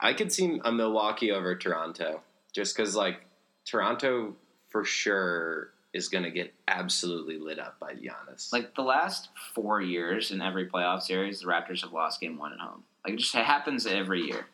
I 0.00 0.12
could 0.12 0.32
see 0.32 0.60
a 0.64 0.72
Milwaukee 0.72 1.30
over 1.30 1.54
Toronto, 1.56 2.22
just 2.52 2.76
because 2.76 2.96
like 2.96 3.24
Toronto 3.64 4.34
for 4.70 4.84
sure 4.84 5.70
is 5.94 6.08
going 6.08 6.24
to 6.24 6.30
get 6.30 6.52
absolutely 6.66 7.38
lit 7.38 7.58
up 7.58 7.78
by 7.78 7.94
Giannis. 7.94 8.52
Like 8.52 8.74
the 8.74 8.82
last 8.82 9.28
four 9.54 9.80
years 9.80 10.30
in 10.32 10.42
every 10.42 10.66
playoff 10.68 11.02
series, 11.02 11.40
the 11.40 11.46
Raptors 11.46 11.80
have 11.82 11.92
lost 11.92 12.20
game 12.20 12.36
one 12.36 12.52
at 12.52 12.58
home. 12.58 12.82
Like 13.04 13.14
it 13.14 13.18
just 13.20 13.34
happens 13.34 13.86
every 13.86 14.22
year. 14.22 14.46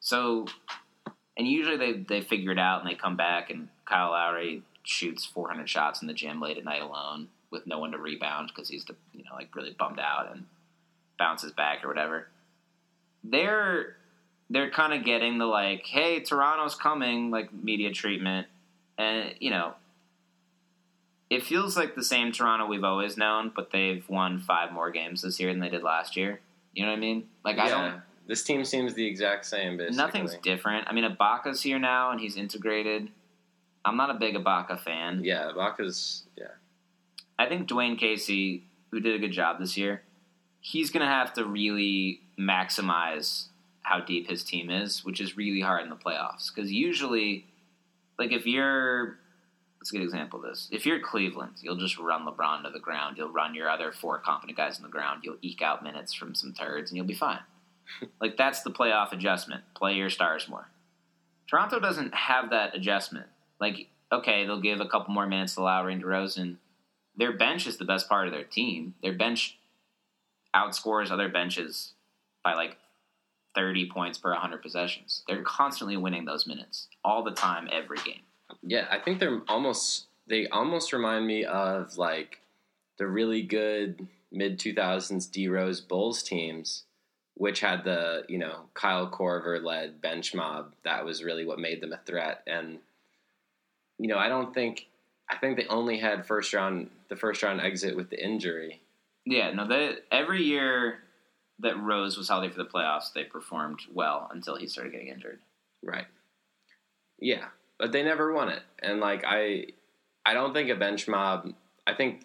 So, 0.00 0.46
and 1.36 1.46
usually 1.46 1.76
they 1.76 1.92
they 1.92 2.20
figure 2.20 2.52
it 2.52 2.58
out 2.58 2.80
and 2.80 2.90
they 2.90 2.94
come 2.94 3.16
back 3.16 3.50
and 3.50 3.68
Kyle 3.84 4.10
Lowry 4.10 4.62
shoots 4.82 5.24
400 5.24 5.68
shots 5.68 6.00
in 6.00 6.08
the 6.08 6.14
gym 6.14 6.40
late 6.40 6.56
at 6.56 6.64
night 6.64 6.82
alone 6.82 7.28
with 7.50 7.66
no 7.66 7.78
one 7.78 7.92
to 7.92 7.98
rebound 7.98 8.50
because 8.54 8.68
he's 8.68 8.84
you 9.12 9.24
know 9.24 9.34
like 9.34 9.54
really 9.54 9.74
bummed 9.78 10.00
out 10.00 10.30
and 10.32 10.46
bounces 11.18 11.52
back 11.52 11.84
or 11.84 11.88
whatever. 11.88 12.28
They're 13.24 13.96
they're 14.50 14.70
kind 14.70 14.94
of 14.94 15.04
getting 15.04 15.38
the 15.38 15.46
like, 15.46 15.84
hey, 15.84 16.20
Toronto's 16.20 16.74
coming 16.74 17.30
like 17.30 17.52
media 17.52 17.92
treatment, 17.92 18.46
and 18.96 19.34
you 19.40 19.50
know 19.50 19.74
it 21.30 21.42
feels 21.42 21.76
like 21.76 21.94
the 21.94 22.04
same 22.04 22.32
Toronto 22.32 22.66
we've 22.66 22.84
always 22.84 23.16
known, 23.16 23.52
but 23.54 23.70
they've 23.70 24.08
won 24.08 24.38
five 24.38 24.72
more 24.72 24.90
games 24.90 25.22
this 25.22 25.38
year 25.38 25.52
than 25.52 25.60
they 25.60 25.68
did 25.68 25.82
last 25.82 26.16
year. 26.16 26.40
You 26.72 26.84
know 26.84 26.90
what 26.90 26.96
I 26.96 27.00
mean? 27.00 27.28
Like 27.44 27.58
I 27.58 27.68
don't. 27.68 28.02
This 28.28 28.44
team 28.44 28.64
seems 28.64 28.94
the 28.94 29.06
exact 29.06 29.46
same. 29.46 29.78
Basically, 29.78 29.96
Nothing's 29.96 30.36
different. 30.36 30.86
I 30.86 30.92
mean, 30.92 31.04
Ibaka's 31.04 31.62
here 31.62 31.78
now 31.78 32.10
and 32.10 32.20
he's 32.20 32.36
integrated. 32.36 33.08
I'm 33.84 33.96
not 33.96 34.10
a 34.10 34.14
big 34.14 34.34
Ibaka 34.36 34.78
fan. 34.78 35.22
Yeah, 35.24 35.50
Ibaka's. 35.54 36.24
Yeah, 36.36 36.48
I 37.38 37.46
think 37.46 37.68
Dwane 37.68 37.98
Casey, 37.98 38.64
who 38.90 39.00
did 39.00 39.14
a 39.14 39.18
good 39.18 39.32
job 39.32 39.58
this 39.58 39.76
year, 39.76 40.02
he's 40.60 40.90
going 40.90 41.04
to 41.04 41.10
have 41.10 41.32
to 41.34 41.44
really 41.44 42.20
maximize 42.38 43.46
how 43.80 44.00
deep 44.00 44.28
his 44.28 44.44
team 44.44 44.68
is, 44.68 45.04
which 45.04 45.20
is 45.20 45.36
really 45.36 45.62
hard 45.62 45.82
in 45.82 45.88
the 45.88 45.96
playoffs. 45.96 46.54
Because 46.54 46.70
usually, 46.70 47.46
like 48.18 48.32
if 48.32 48.46
you're, 48.46 49.16
let's 49.80 49.90
get 49.90 50.02
an 50.02 50.04
example 50.04 50.40
of 50.40 50.44
this. 50.44 50.68
If 50.70 50.84
you're 50.84 51.00
Cleveland, 51.00 51.54
you'll 51.62 51.76
just 51.76 51.98
run 51.98 52.26
LeBron 52.26 52.64
to 52.64 52.70
the 52.70 52.80
ground. 52.80 53.16
You'll 53.16 53.32
run 53.32 53.54
your 53.54 53.70
other 53.70 53.90
four 53.90 54.18
competent 54.18 54.58
guys 54.58 54.76
on 54.76 54.82
the 54.82 54.90
ground. 54.90 55.22
You'll 55.24 55.38
eke 55.40 55.62
out 55.62 55.82
minutes 55.82 56.12
from 56.12 56.34
some 56.34 56.52
turds, 56.52 56.90
and 56.90 56.98
you'll 56.98 57.06
be 57.06 57.14
fine. 57.14 57.40
like 58.20 58.36
that's 58.36 58.62
the 58.62 58.70
playoff 58.70 59.12
adjustment. 59.12 59.62
Play 59.74 59.94
your 59.94 60.10
stars 60.10 60.48
more. 60.48 60.68
Toronto 61.48 61.80
doesn't 61.80 62.14
have 62.14 62.50
that 62.50 62.74
adjustment. 62.74 63.26
Like, 63.60 63.88
okay, 64.12 64.44
they'll 64.44 64.60
give 64.60 64.80
a 64.80 64.88
couple 64.88 65.14
more 65.14 65.26
minutes 65.26 65.54
to 65.54 65.62
Lowry 65.62 65.94
and 65.94 66.02
DeRozan. 66.02 66.56
Their 67.16 67.32
bench 67.36 67.66
is 67.66 67.78
the 67.78 67.84
best 67.84 68.08
part 68.08 68.26
of 68.26 68.32
their 68.32 68.44
team. 68.44 68.94
Their 69.02 69.14
bench 69.14 69.58
outscores 70.54 71.10
other 71.10 71.28
benches 71.28 71.94
by 72.44 72.54
like 72.54 72.76
30 73.54 73.90
points 73.90 74.18
per 74.18 74.30
100 74.30 74.62
possessions. 74.62 75.22
They're 75.26 75.42
constantly 75.42 75.96
winning 75.96 76.24
those 76.24 76.46
minutes 76.46 76.88
all 77.04 77.22
the 77.24 77.32
time, 77.32 77.68
every 77.72 77.98
game. 78.04 78.22
yeah. 78.62 78.86
I 78.90 78.98
think 78.98 79.18
they're 79.18 79.42
almost. 79.48 80.06
They 80.28 80.46
almost 80.48 80.92
remind 80.92 81.26
me 81.26 81.44
of 81.44 81.96
like 81.96 82.40
the 82.98 83.06
really 83.06 83.42
good 83.42 84.06
mid 84.30 84.58
two 84.58 84.74
thousands 84.74 85.26
D 85.26 85.48
Rose 85.48 85.80
Bulls 85.80 86.22
teams, 86.22 86.84
which 87.38 87.60
had 87.60 87.84
the 87.84 88.24
you 88.28 88.36
know 88.36 88.64
Kyle 88.74 89.08
Korver 89.08 89.62
led 89.62 90.02
bench 90.02 90.34
mob. 90.34 90.74
That 90.84 91.04
was 91.04 91.24
really 91.24 91.46
what 91.46 91.58
made 91.58 91.80
them 91.80 91.92
a 91.92 92.00
threat. 92.04 92.42
And 92.46 92.78
you 93.98 94.08
know, 94.08 94.18
I 94.18 94.28
don't 94.28 94.52
think. 94.52 94.86
I 95.30 95.36
think 95.36 95.58
they 95.58 95.66
only 95.66 95.98
had 95.98 96.26
first 96.26 96.52
round 96.52 96.90
the 97.08 97.16
first 97.16 97.42
round 97.42 97.60
exit 97.60 97.96
with 97.96 98.10
the 98.10 98.22
injury. 98.22 98.80
Yeah, 99.24 99.52
no, 99.52 99.68
they, 99.68 99.96
every 100.10 100.42
year 100.42 101.00
that 101.58 101.78
Rose 101.78 102.16
was 102.16 102.28
healthy 102.28 102.48
for 102.48 102.56
the 102.56 102.68
playoffs, 102.68 103.12
they 103.12 103.24
performed 103.24 103.80
well 103.92 104.28
until 104.32 104.56
he 104.56 104.66
started 104.66 104.92
getting 104.92 105.08
injured. 105.08 105.40
Right. 105.82 106.06
Yeah, 107.18 107.48
but 107.78 107.92
they 107.92 108.02
never 108.02 108.32
won 108.32 108.48
it, 108.48 108.62
and 108.82 109.00
like 109.00 109.24
I, 109.26 109.66
I 110.24 110.34
don't 110.34 110.54
think 110.54 110.70
a 110.70 110.76
bench 110.76 111.08
mob. 111.08 111.52
I 111.86 111.94
think, 111.94 112.24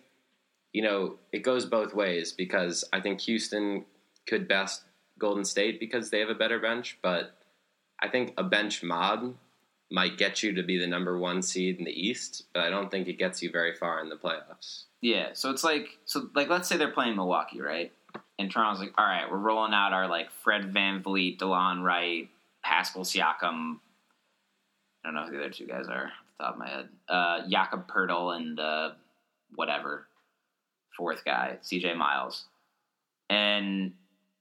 you 0.72 0.82
know, 0.82 1.16
it 1.32 1.40
goes 1.40 1.66
both 1.66 1.94
ways 1.94 2.32
because 2.32 2.86
I 2.94 3.02
think 3.02 3.22
Houston 3.22 3.86
could 4.28 4.48
best 4.48 4.84
Golden 5.20 5.46
State 5.46 5.80
because 5.80 6.10
they 6.10 6.20
have 6.20 6.30
a 6.30 6.36
better 6.36 6.60
bench, 6.60 6.98
but 7.02 7.36
I 8.02 8.10
think 8.10 8.34
a 8.38 8.44
bench 8.44 8.84
mob 8.84 9.36
might 9.92 10.18
get 10.18 10.42
you 10.42 10.54
to 10.54 10.64
be 10.64 10.80
the 10.80 10.88
number 10.88 11.18
one 11.18 11.42
seed 11.42 11.78
in 11.78 11.86
the 11.86 11.92
East, 11.92 12.46
but 12.54 12.64
I 12.64 12.70
don't 12.70 12.90
think 12.90 13.08
it 13.08 13.20
gets 13.20 13.44
you 13.44 13.52
very 13.52 13.76
far 13.76 14.02
in 14.02 14.10
the 14.10 14.16
playoffs. 14.16 14.86
Yeah, 15.02 15.30
so 15.34 15.52
it's 15.52 15.64
like 15.64 16.00
so 16.06 16.30
like 16.34 16.50
let's 16.50 16.68
say 16.68 16.78
they're 16.78 16.92
playing 16.92 17.16
Milwaukee, 17.16 17.62
right? 17.62 17.92
And 18.40 18.50
Toronto's 18.50 18.82
like, 18.82 18.94
all 18.98 19.06
right, 19.06 19.30
we're 19.30 19.38
rolling 19.38 19.74
out 19.74 19.94
our 19.94 20.08
like 20.08 20.32
Fred 20.44 20.74
VanVleet, 20.74 21.38
Delon 21.38 21.84
Wright, 21.84 22.30
Pascal 22.64 23.04
Siakam. 23.04 23.80
I 25.06 25.12
don't 25.12 25.14
know 25.14 25.26
who 25.26 25.38
the 25.38 25.44
other 25.44 25.50
two 25.50 25.68
guys 25.68 25.88
are 25.88 26.06
off 26.06 26.12
the 26.38 26.44
top 26.44 26.54
of 26.54 26.60
my 26.60 26.70
head. 26.70 26.90
Uh, 27.08 27.48
Jakob 27.48 27.88
Poeltl 27.88 28.36
and 28.36 28.60
uh, 28.60 28.92
whatever 29.56 30.08
fourth 30.98 31.24
guy, 31.26 31.58
CJ 31.64 31.96
Miles, 31.98 32.46
and 33.30 33.94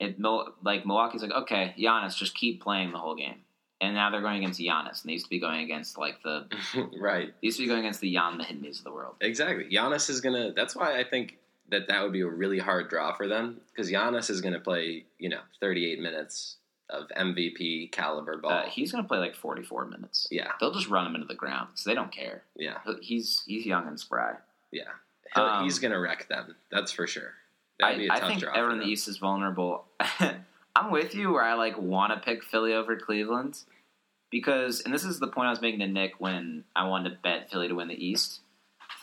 it 0.02 0.20
like 0.62 0.84
Milwaukee's 0.84 1.22
like, 1.22 1.32
okay, 1.32 1.74
Giannis, 1.78 2.16
just 2.16 2.34
keep 2.34 2.62
playing 2.62 2.92
the 2.92 2.98
whole 2.98 3.14
game. 3.14 3.36
And 3.80 3.94
now 3.94 4.10
they're 4.10 4.20
going 4.20 4.38
against 4.38 4.60
Giannis, 4.60 5.02
and 5.02 5.08
they 5.08 5.12
used 5.12 5.26
to 5.26 5.30
be 5.30 5.40
going 5.40 5.60
against 5.60 5.98
like 5.98 6.22
the 6.22 6.46
right. 7.00 7.32
They 7.40 7.46
used 7.46 7.58
to 7.58 7.64
be 7.64 7.68
going 7.68 7.80
against 7.80 8.00
the 8.00 8.12
Ian 8.12 8.38
Mahinmis 8.38 8.78
of 8.78 8.84
the 8.84 8.92
world. 8.92 9.16
Exactly. 9.20 9.64
Giannis 9.64 10.08
is 10.08 10.20
gonna. 10.20 10.52
That's 10.52 10.76
why 10.76 10.98
I 10.98 11.04
think 11.04 11.38
that 11.68 11.88
that 11.88 12.02
would 12.02 12.12
be 12.12 12.20
a 12.20 12.28
really 12.28 12.58
hard 12.58 12.88
draw 12.88 13.14
for 13.14 13.26
them 13.26 13.60
because 13.70 13.90
Giannis 13.90 14.30
is 14.30 14.40
gonna 14.40 14.60
play, 14.60 15.04
you 15.18 15.28
know, 15.28 15.40
38 15.60 16.00
minutes 16.00 16.56
of 16.90 17.08
MVP 17.16 17.90
caliber 17.90 18.36
ball. 18.36 18.52
Uh, 18.52 18.66
he's 18.66 18.92
going 18.92 19.02
to 19.02 19.08
play 19.08 19.18
like 19.18 19.34
44 19.34 19.86
minutes. 19.86 20.28
Yeah, 20.30 20.52
they'll 20.60 20.74
just 20.74 20.88
run 20.88 21.06
him 21.06 21.14
into 21.14 21.26
the 21.26 21.34
ground 21.34 21.68
because 21.70 21.84
they 21.84 21.94
don't 21.94 22.12
care. 22.12 22.42
Yeah, 22.54 22.78
he's 23.00 23.42
he's 23.46 23.64
young 23.66 23.88
and 23.88 23.98
spry. 23.98 24.34
Yeah, 24.70 24.82
um, 25.34 25.64
he's 25.64 25.78
going 25.78 25.92
to 25.92 25.98
wreck 25.98 26.28
them. 26.28 26.54
That's 26.70 26.92
for 26.92 27.06
sure. 27.06 27.32
I, 27.80 28.08
I 28.10 28.28
think 28.28 28.42
everyone 28.42 28.80
in 28.80 28.86
the 28.86 28.92
East 28.92 29.08
is 29.08 29.18
vulnerable. 29.18 29.84
I'm 30.76 30.90
with 30.90 31.14
you 31.14 31.32
where 31.32 31.42
I 31.42 31.54
like 31.54 31.78
want 31.78 32.12
to 32.12 32.20
pick 32.20 32.42
Philly 32.42 32.72
over 32.72 32.96
Cleveland 32.96 33.58
because, 34.30 34.80
and 34.80 34.92
this 34.92 35.04
is 35.04 35.20
the 35.20 35.28
point 35.28 35.48
I 35.48 35.50
was 35.50 35.60
making 35.60 35.80
to 35.80 35.86
Nick 35.86 36.14
when 36.18 36.64
I 36.74 36.86
wanted 36.86 37.10
to 37.10 37.16
bet 37.22 37.50
Philly 37.50 37.68
to 37.68 37.74
win 37.74 37.88
the 37.88 38.04
East. 38.04 38.40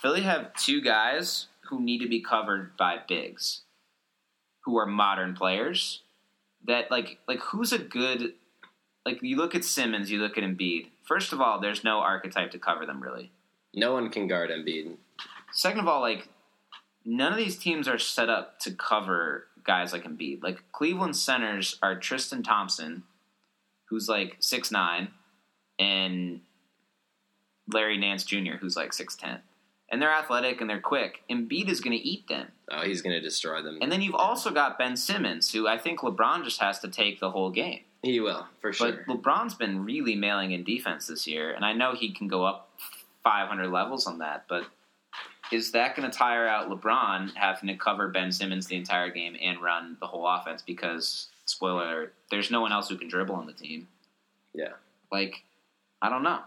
Philly 0.02 0.22
have 0.22 0.54
two 0.56 0.82
guys 0.82 1.48
who 1.70 1.80
need 1.80 2.00
to 2.00 2.08
be 2.08 2.22
covered 2.22 2.76
by 2.78 2.98
bigs, 3.08 3.62
who 4.62 4.78
are 4.78 4.86
modern 4.86 5.36
players 5.36 6.02
that 6.66 6.92
like 6.92 7.20
like 7.28 7.40
who's 7.40 7.72
a 7.72 7.78
good 7.78 8.34
like 9.06 9.22
you 9.22 9.38
look 9.38 9.56
at 9.56 9.64
Simmons, 9.64 10.12
you 10.12 10.20
look 10.20 10.38
at 10.38 10.44
Embiid. 10.44 10.88
First 11.04 11.34
of 11.34 11.42
all, 11.42 11.60
there's 11.60 11.84
no 11.84 12.00
archetype 12.00 12.52
to 12.52 12.60
cover 12.60 12.86
them 12.86 13.02
really. 13.02 13.32
No 13.74 13.94
one 13.94 14.10
can 14.10 14.28
guard 14.28 14.50
Embiid. 14.50 14.96
Second 15.52 15.80
of 15.80 15.88
all, 15.88 16.02
like 16.02 16.28
none 17.06 17.32
of 17.32 17.38
these 17.38 17.58
teams 17.58 17.88
are 17.88 17.98
set 17.98 18.30
up 18.30 18.60
to 18.62 18.72
cover 18.72 19.48
guys 19.64 19.94
like 19.94 20.04
Embiid. 20.04 20.44
Like 20.44 20.64
Cleveland 20.72 21.16
centers 21.16 21.78
are 21.82 21.96
Tristan 21.96 22.44
Thompson, 22.44 23.04
who's 23.86 24.08
like 24.08 24.38
six 24.40 24.72
nine, 24.72 25.10
and 25.78 26.42
Larry 27.72 27.98
Nance 27.98 28.24
Jr., 28.24 28.58
who's 28.60 28.76
like 28.76 28.94
six 28.94 29.16
ten 29.16 29.42
and 29.92 30.02
they're 30.02 30.12
athletic 30.12 30.62
and 30.62 30.70
they're 30.70 30.80
quick. 30.80 31.24
Embiid 31.30 31.70
is 31.70 31.82
going 31.82 31.98
to 31.98 32.04
eat 32.04 32.28
them. 32.28 32.48
Oh, 32.70 32.82
he's 32.82 33.02
going 33.02 33.16
to 33.16 33.22
destroy 33.22 33.62
them. 33.62 33.80
And 33.82 33.92
then 33.92 34.02
you've 34.02 34.16
also 34.16 34.52
got 34.52 34.78
Ben 34.78 34.96
Simmons, 34.96 35.52
who 35.52 35.68
I 35.68 35.78
think 35.78 36.00
LeBron 36.00 36.44
just 36.44 36.62
has 36.62 36.80
to 36.80 36.88
take 36.88 37.20
the 37.20 37.32
whole 37.32 37.50
game. 37.50 37.82
He 38.04 38.20
will 38.20 38.48
for 38.62 38.72
sure. 38.72 39.04
But 39.06 39.22
LeBron's 39.22 39.56
been 39.56 39.84
really 39.84 40.16
mailing 40.16 40.52
in 40.52 40.64
defense 40.64 41.08
this 41.08 41.28
year, 41.28 41.52
and 41.52 41.66
I 41.66 41.74
know 41.74 41.94
he 41.94 42.14
can 42.14 42.28
go 42.28 42.46
up 42.46 42.70
500 43.24 43.68
levels 43.70 44.08
on 44.08 44.20
that. 44.20 44.46
But 44.48 44.66
is 45.52 45.72
that 45.72 45.96
going 45.96 46.10
to 46.10 46.16
tire 46.16 46.48
out 46.48 46.70
LeBron 46.70 47.34
having 47.36 47.68
to 47.68 47.76
cover 47.76 48.10
Ben 48.10 48.32
Simmons 48.32 48.68
the 48.68 48.76
entire 48.76 49.10
game 49.10 49.36
and 49.42 49.62
run 49.62 49.98
the 50.00 50.08
whole 50.08 50.28
offense? 50.28 50.62
Because 50.62 51.28
spoiler, 51.46 52.12
there's 52.32 52.52
no 52.52 52.62
one 52.62 52.72
else 52.72 52.90
who 52.90 52.98
can 52.98 53.08
dribble 53.08 53.36
on 53.36 53.48
the 53.48 53.54
team. 53.54 53.88
Yeah, 54.54 54.74
like 55.12 55.44
I 56.02 56.10
don't 56.10 56.24
know. 56.24 56.40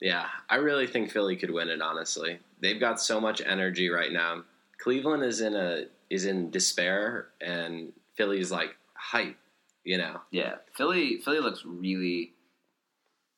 Yeah, 0.00 0.26
I 0.48 0.56
really 0.56 0.86
think 0.86 1.10
Philly 1.10 1.36
could 1.36 1.50
win 1.50 1.68
it. 1.68 1.82
Honestly, 1.82 2.38
they've 2.60 2.80
got 2.80 3.00
so 3.00 3.20
much 3.20 3.42
energy 3.44 3.88
right 3.88 4.12
now. 4.12 4.44
Cleveland 4.78 5.24
is 5.24 5.40
in 5.40 5.54
a 5.54 5.86
is 6.10 6.24
in 6.24 6.50
despair, 6.50 7.28
and 7.40 7.92
Philly's 8.16 8.50
like 8.50 8.76
hype. 8.94 9.36
You 9.84 9.98
know. 9.98 10.20
Yeah, 10.30 10.56
Philly. 10.74 11.18
Philly 11.18 11.40
looks 11.40 11.64
really. 11.64 12.32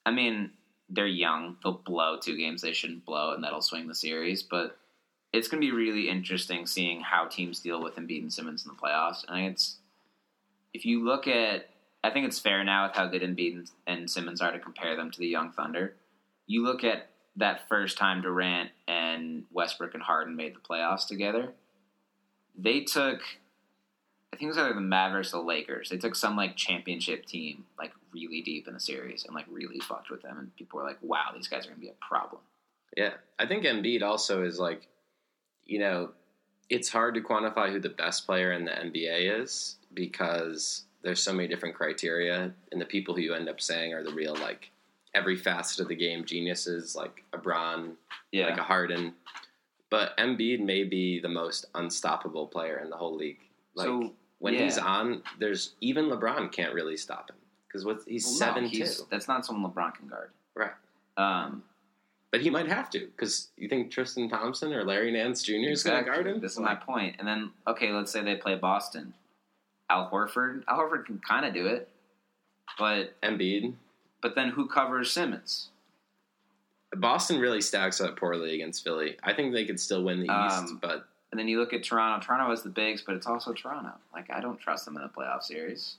I 0.05 0.11
mean, 0.11 0.51
they're 0.89 1.07
young. 1.07 1.57
They'll 1.63 1.75
blow 1.75 2.19
two 2.19 2.37
games 2.37 2.63
they 2.63 2.73
shouldn't 2.73 3.05
blow, 3.05 3.33
and 3.33 3.45
that'll 3.45 3.63
swing 3.63 3.87
the 3.87 3.95
series. 3.95 4.43
But 4.43 4.77
it's 5.33 5.49
going 5.49 5.61
to 5.61 5.67
be 5.67 5.73
really 5.73 6.09
interesting 6.09 6.67
seeing 6.67 7.01
how 7.01 7.27
teams 7.27 7.61
deal 7.61 7.83
with 7.83 7.97
Embiid 7.97 8.23
and 8.23 8.33
Simmons 8.33 8.65
in 8.65 8.71
the 8.71 8.81
playoffs. 8.81 9.25
And 9.29 9.47
it's 9.47 9.77
if 10.75 10.85
you 10.85 11.05
look 11.05 11.29
at, 11.29 11.69
I 12.03 12.11
think 12.11 12.27
it's 12.27 12.39
fair 12.39 12.65
now 12.65 12.87
with 12.87 12.97
how 12.97 13.07
good 13.07 13.23
Embiid 13.23 13.71
and 13.87 14.11
Simmons 14.11 14.41
are 14.41 14.53
to 14.53 14.59
compare 14.59 14.97
them 14.97 15.11
to 15.11 15.19
the 15.19 15.29
young 15.29 15.53
Thunder. 15.53 15.95
You 16.47 16.65
look 16.65 16.83
at 16.83 17.11
that 17.37 17.69
first 17.69 17.97
time 17.97 18.23
Durant 18.23 18.71
and 18.89 19.45
Westbrook 19.53 19.95
and 19.95 20.03
Harden 20.03 20.35
made 20.35 20.55
the 20.55 20.61
playoffs 20.61 21.07
together, 21.07 21.53
they 22.57 22.81
took 22.81 23.21
I 24.33 24.37
think 24.37 24.47
it 24.47 24.55
was 24.55 24.59
either 24.59 24.75
the 24.75 24.81
Mavericks 24.81 25.35
or 25.35 25.39
the 25.39 25.47
Lakers. 25.47 25.91
They 25.91 25.97
took 25.97 26.15
some 26.15 26.37
like 26.37 26.57
championship 26.57 27.27
team 27.27 27.65
like 27.79 27.93
really 28.13 28.43
deep 28.43 28.69
in 28.69 28.75
the 28.75 28.81
series 28.81 29.25
and 29.25 29.35
like 29.35 29.47
really 29.51 29.81
fucked 29.81 30.11
with 30.11 30.23
them 30.23 30.39
and 30.39 30.57
people 30.57 30.79
were 30.79 30.87
like, 30.87 30.99
Wow, 31.03 31.31
these 31.35 31.49
guys 31.49 31.67
are 31.67 31.71
gonna 31.71 31.81
be 31.81 31.89
a 31.89 32.07
problem. 32.07 32.43
Yeah. 32.97 33.15
I 33.39 33.47
think 33.47 33.65
Embiid 33.65 34.03
also 34.03 34.43
is 34.43 34.59
like 34.59 34.89
you 35.71 35.79
know, 35.79 36.11
it's 36.69 36.89
hard 36.89 37.15
to 37.15 37.21
quantify 37.21 37.71
who 37.71 37.79
the 37.79 37.89
best 37.89 38.27
player 38.27 38.53
in 38.53 38.65
the 38.65 38.73
NBA 38.73 39.41
is 39.41 39.77
because 39.95 40.85
there's 41.03 41.23
so 41.23 41.33
many 41.33 41.49
different 41.49 41.75
criteria 41.75 42.53
and 42.73 42.81
the 42.81 42.85
people 42.85 43.15
who 43.15 43.21
you 43.21 43.35
end 43.35 43.49
up 43.49 43.61
saying 43.61 43.95
are 43.95 44.03
the 44.03 44.13
real 44.13 44.35
like 44.35 44.71
every 45.15 45.37
facet 45.37 45.81
of 45.81 45.89
the 45.89 45.95
game 45.95 46.25
geniuses 46.25 46.97
like 46.97 47.25
a 47.33 47.39
Bron, 47.39 47.97
yeah. 48.33 48.47
like 48.47 48.59
a 48.59 48.63
Harden. 48.63 49.15
But 49.91 50.17
Embiid 50.19 50.61
may 50.61 50.85
be 50.85 51.21
the 51.21 51.29
most 51.29 51.67
unstoppable 51.75 52.49
player 52.49 52.81
in 52.83 52.91
the 52.91 52.97
whole 52.97 53.17
league. 53.17 53.41
Like 53.75 53.87
so, 53.87 54.13
when 54.41 54.55
yeah. 54.55 54.65
he's 54.65 54.79
on, 54.79 55.23
there's 55.39 55.75
even 55.81 56.07
LeBron 56.07 56.51
can't 56.51 56.75
really 56.75 56.97
stop 56.97 57.31
him 57.31 57.37
because 57.67 57.85
what 57.85 58.01
he's 58.07 58.25
well, 58.25 58.35
seven 58.35 58.65
no, 58.65 58.71
he's, 58.71 58.99
two. 58.99 59.05
That's 59.11 59.29
not 59.29 59.47
someone 59.47 59.71
LeBron 59.71 59.95
can 59.95 60.09
guard, 60.09 60.31
right? 60.55 60.73
Um, 61.17 61.63
but 62.31 62.41
he 62.41 62.51
might 62.51 62.69
have 62.69 62.91
to 62.91 63.01
because 63.01 63.49
you 63.57 63.69
think 63.69 63.91
Tristan 63.91 64.29
Thompson 64.29 64.73
or 64.73 64.85
Larry 64.85 65.11
Nance 65.11 65.43
Jr. 65.43 65.71
is 65.71 65.83
going 65.83 66.03
to 66.03 66.09
guard 66.09 66.27
him. 66.27 66.41
This 66.41 66.53
is 66.53 66.61
my 66.61 66.75
point. 66.75 67.17
And 67.19 67.27
then 67.27 67.51
okay, 67.67 67.93
let's 67.93 68.13
say 68.13 68.23
they 68.23 68.37
play 68.37 68.55
Boston. 68.55 69.15
Al 69.89 70.09
Horford. 70.09 70.63
Al 70.69 70.79
Horford 70.79 71.05
can 71.07 71.21
kind 71.27 71.45
of 71.45 71.53
do 71.53 71.67
it, 71.67 71.89
but 72.79 73.21
Embiid. 73.23 73.75
But 74.23 74.35
then 74.35 74.51
who 74.51 74.69
covers 74.69 75.11
Simmons? 75.11 75.71
Boston 76.97 77.41
really 77.41 77.61
stacks 77.61 78.01
up 78.01 78.17
poorly 78.17 78.55
against 78.55 78.85
Philly. 78.85 79.17
I 79.23 79.33
think 79.33 79.53
they 79.53 79.65
could 79.65 79.81
still 79.81 80.05
win 80.05 80.21
the 80.21 80.29
um, 80.29 80.65
East, 80.65 80.75
but 80.81 81.07
and 81.31 81.39
then 81.39 81.49
you 81.49 81.59
look 81.61 81.73
at 81.73 81.85
Toronto. 81.85 82.25
Toronto 82.25 82.51
has 82.51 82.63
the 82.63 82.71
bigs, 82.71 83.03
but 83.05 83.15
it's 83.15 83.27
also 83.27 83.53
Toronto. 83.53 83.93
Like 84.13 84.31
I 84.31 84.41
don't 84.41 84.59
trust 84.59 84.85
them 84.85 84.97
in 84.97 85.03
a 85.03 85.09
playoff 85.09 85.43
series. 85.43 85.97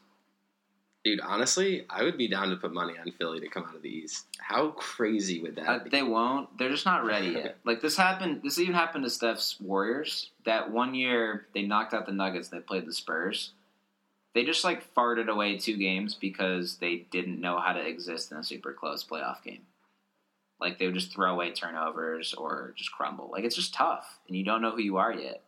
Dude, 1.04 1.20
honestly, 1.20 1.86
I 1.90 2.04
would 2.04 2.18
be 2.18 2.28
down 2.28 2.50
to 2.50 2.58
put 2.58 2.74
money 2.74 2.94
on 2.98 3.12
Philly 3.14 3.40
to 3.40 3.48
come 3.48 3.66
out 3.68 3.76
of 3.76 3.82
the 3.82 3.90
East. 3.90 4.28
How 4.38 4.70
crazy 4.70 5.42
would 5.42 5.56
that 5.56 5.68
uh, 5.68 5.84
be? 5.84 5.90
They 5.90 6.04
won't. 6.04 6.56
They're 6.60 6.70
just 6.70 6.86
not 6.86 7.06
ready 7.06 7.30
yet. 7.30 7.58
like 7.66 7.82
this 7.82 7.98
happened. 7.98 8.42
This 8.44 8.60
even 8.60 8.76
happened 8.76 9.04
to 9.06 9.10
Steph's 9.10 9.60
Warriors. 9.60 10.30
That 10.46 10.70
one 10.70 10.94
year 10.94 11.48
they 11.56 11.64
knocked 11.64 11.96
out 11.96 12.06
the 12.06 12.12
Nuggets. 12.12 12.50
They 12.50 12.60
played 12.60 12.86
the 12.86 12.94
Spurs 12.94 13.54
they 14.34 14.44
just 14.44 14.64
like 14.64 14.94
farted 14.96 15.28
away 15.28 15.58
two 15.58 15.78
games 15.78 16.16
because 16.16 16.78
they 16.78 17.08
didn't 17.12 17.42
know 17.42 17.60
how 17.60 17.74
to 17.74 17.86
exist 17.86 18.32
in 18.32 18.38
a 18.38 18.44
super 18.44 18.74
close 18.74 19.04
playoff 19.04 19.44
game. 19.44 19.64
Like 20.60 20.78
they 20.78 20.86
would 20.86 20.96
just 20.96 21.14
throw 21.14 21.34
away 21.34 21.52
turnovers 21.52 22.34
or 22.34 22.74
just 22.78 22.92
crumble. 22.92 23.30
Like 23.32 23.44
it's 23.44 23.56
just 23.56 23.74
tough, 23.74 24.20
and 24.28 24.38
you 24.38 24.46
don't 24.46 24.62
know 24.62 24.72
who 24.72 24.82
you 24.82 24.98
are 24.98 25.14
yet. 25.14 25.42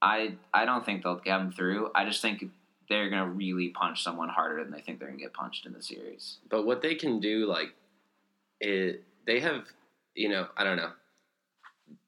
I 0.00 0.36
I 0.54 0.64
don't 0.64 0.84
think 0.84 1.02
they'll 1.02 1.16
get 1.16 1.38
them 1.38 1.52
through. 1.52 1.90
I 1.94 2.04
just 2.04 2.22
think 2.22 2.44
they're 2.90 3.08
gonna 3.08 3.30
really 3.30 3.68
punch 3.68 4.02
someone 4.02 4.28
harder 4.28 4.62
than 4.62 4.72
they 4.72 4.80
think 4.80 4.98
they're 4.98 5.08
gonna 5.08 5.20
get 5.20 5.32
punched 5.32 5.64
in 5.64 5.72
the 5.72 5.82
series. 5.82 6.36
But 6.50 6.66
what 6.66 6.82
they 6.82 6.94
can 6.94 7.20
do, 7.20 7.46
like, 7.46 7.72
it 8.60 9.04
they 9.26 9.40
have, 9.40 9.64
you 10.14 10.28
know, 10.28 10.48
I 10.56 10.64
don't 10.64 10.76
know. 10.76 10.90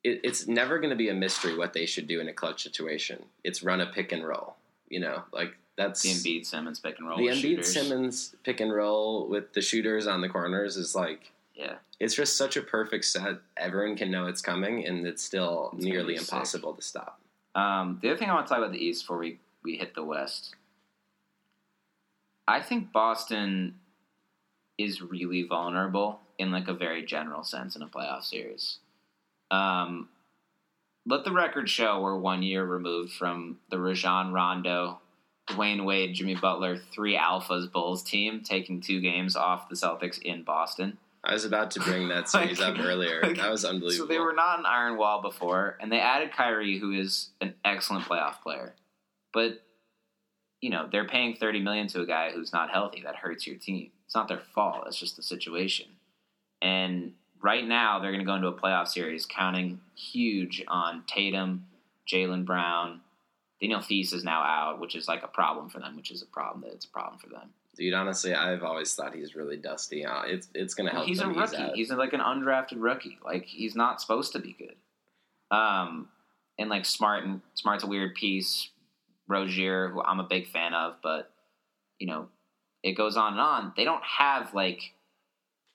It, 0.05 0.21
it's 0.25 0.47
never 0.47 0.79
going 0.79 0.91
to 0.91 0.97
be 0.97 1.09
a 1.09 1.15
mystery 1.15 1.57
what 1.57 1.73
they 1.73 1.87
should 1.87 2.07
do 2.07 2.21
in 2.21 2.29
a 2.29 2.33
clutch 2.33 2.63
situation. 2.63 3.25
It's 3.43 3.63
run 3.63 3.81
a 3.81 3.87
pick 3.87 4.13
and 4.13 4.27
roll. 4.27 4.57
You 4.89 5.01
know, 5.01 5.23
like 5.33 5.55
that's 5.77 6.03
the 6.03 6.11
Embiid 6.11 6.47
Simmons 6.47 6.79
pick 6.79 6.99
and 6.99 7.09
roll. 7.09 7.19
The 7.19 7.29
Embiid 7.29 7.41
shooters. 7.41 7.73
Simmons 7.73 8.35
pick 8.45 8.61
and 8.61 8.73
roll 8.73 9.29
with 9.29 9.53
the 9.55 9.63
shooters 9.63 10.07
on 10.07 10.21
the 10.21 10.29
corners 10.29 10.77
is 10.77 10.95
like 10.95 11.33
yeah, 11.55 11.77
it's 12.01 12.15
just 12.15 12.37
such 12.37 12.57
a 12.57 12.63
perfect 12.63 13.05
set. 13.05 13.39
Everyone 13.57 13.97
can 13.97 14.11
know 14.11 14.27
it's 14.27 14.43
coming, 14.43 14.87
and 14.87 15.07
it's 15.07 15.23
still 15.23 15.71
it's 15.75 15.85
nearly 15.85 16.17
impossible 16.17 16.75
to 16.75 16.83
stop. 16.83 17.21
Um, 17.55 17.99
the 18.03 18.11
other 18.11 18.19
thing 18.19 18.31
I 18.31 18.35
want 18.35 18.47
to 18.47 18.51
talk 18.51 18.59
about 18.59 18.73
the 18.73 18.85
East 18.85 19.05
before 19.05 19.19
we 19.19 19.39
we 19.63 19.77
hit 19.77 19.95
the 19.95 20.05
West, 20.05 20.55
I 22.49 22.61
think 22.61 22.93
Boston 22.93 23.77
is 24.79 25.01
really 25.03 25.43
vulnerable 25.45 26.21
in 26.39 26.51
like 26.51 26.69
a 26.69 26.75
very 26.75 27.05
general 27.05 27.45
sense 27.45 27.77
in 27.77 27.83
a 27.83 27.87
playoff 27.89 28.25
series. 28.25 28.79
Um, 29.51 30.09
let 31.07 31.25
the 31.25 31.33
record 31.33 31.69
show 31.69 32.01
we're 32.01 32.17
one 32.19 32.43
year 32.43 32.65
removed 32.65 33.13
from 33.13 33.59
the 33.71 33.79
Rajon 33.79 34.33
Rondo 34.33 35.01
Dwyane 35.51 35.85
Wade, 35.85 36.15
Jimmy 36.15 36.37
Butler, 36.37 36.79
three 36.93 37.17
alphas 37.17 37.71
Bulls 37.71 38.03
team 38.03 38.43
taking 38.45 38.81
two 38.81 39.01
games 39.01 39.35
off 39.37 39.69
the 39.69 39.75
Celtics 39.75 40.21
in 40.23 40.45
Boston. 40.45 40.99
I 41.25 41.33
was 41.35 41.45
about 41.45 41.71
to 41.73 41.81
bring 41.81 42.09
that 42.09 42.29
series 42.29 42.61
Like- 42.61 42.79
up 42.79 42.85
earlier. 42.85 43.21
like, 43.23 43.37
that 43.37 43.51
was 43.51 43.65
unbelievable. 43.65 44.07
So 44.07 44.13
they 44.13 44.19
were 44.21 44.33
not 44.33 44.59
an 44.61 44.67
iron 44.67 44.97
wall 44.97 45.21
before, 45.21 45.77
and 45.81 45.91
they 45.93 46.01
added 46.01 46.33
Kyrie, 46.33 46.79
who 46.79 46.93
is 46.93 47.31
an 47.41 47.55
excellent 47.65 48.05
playoff 48.05 48.41
player. 48.43 48.75
But 49.33 49.63
you 50.63 50.71
know 50.71 50.89
they're 50.91 51.07
paying 51.07 51.37
thirty 51.37 51.61
million 51.61 51.89
to 51.89 52.01
a 52.01 52.07
guy 52.07 52.31
who's 52.31 52.53
not 52.53 52.71
healthy. 52.71 53.03
That 53.03 53.17
hurts 53.17 53.47
your 53.47 53.57
team. 53.57 53.91
It's 54.07 54.15
not 54.15 54.29
their 54.29 54.41
fault. 54.55 54.85
It's 54.87 54.99
just 54.99 55.17
the 55.17 55.23
situation. 55.23 55.87
And 56.63 57.13
right 57.43 57.67
now 57.67 57.99
they're 57.99 58.13
going 58.13 58.21
to 58.21 58.27
go 58.27 58.37
into 58.37 58.47
a 58.47 58.53
playoff 58.53 58.89
series 58.89 59.27
counting 59.27 59.81
huge 59.97 60.63
on 60.69 61.03
Tatum, 61.07 61.67
Jaylen 62.11 62.47
Brown. 62.47 63.01
Daniel 63.61 63.81
Theis 63.81 64.13
is 64.13 64.25
now 64.25 64.43
out, 64.43 64.81
which 64.81 64.95
is 64.95 65.09
like 65.09 65.23
a 65.23 65.29
problem 65.29 65.69
for 65.69 65.81
them. 65.81 65.97
Which 65.97 66.11
is 66.11 66.23
a 66.23 66.27
problem 66.27 66.63
that 66.63 66.73
it's 66.73 66.85
a 66.85 66.89
problem 66.89 67.19
for 67.19 67.29
them. 67.29 67.51
Dude, 67.77 67.95
honestly, 67.95 68.35
I've 68.35 68.63
always 68.63 68.95
thought 68.95 69.15
he's 69.15 69.35
really 69.35 69.57
dusty. 69.57 70.05
Uh, 70.05 70.23
it's 70.25 70.49
it's 70.55 70.75
gonna 70.75 70.91
help. 70.91 71.07
he's 71.07 71.21
a 71.21 71.29
rookie. 71.29 71.57
out. 71.57 71.75
He's, 71.75 71.91
like 71.91 72.13
an 72.13 72.21
undrafted 72.21 72.77
rookie. 72.77 73.19
Like 73.25 73.47
he's 73.47 73.75
not 73.75 74.01
supposed 74.01 74.33
to 74.33 74.39
be 74.39 74.55
good. 74.59 74.77
Um, 75.57 76.09
and 76.59 76.69
like 76.69 76.85
Smart 76.85 77.25
and 77.25 77.41
Smart's 77.55 77.85
a 77.85 77.87
weird 77.87 78.15
piece. 78.15 78.69
Rozier, 79.33 79.89
who 79.89 80.03
I'm 80.03 80.21
a 80.21 80.25
big 80.25 80.49
fan 80.49 80.75
of, 80.75 80.97
but 81.03 81.33
you 81.99 82.07
know, 82.07 82.29
it 82.83 82.93
goes 82.93 83.17
on 83.17 83.33
and 83.33 83.41
on. 83.41 83.73
They 83.77 83.85
don't 83.85 84.03
have 84.03 84.55
like, 84.55 84.93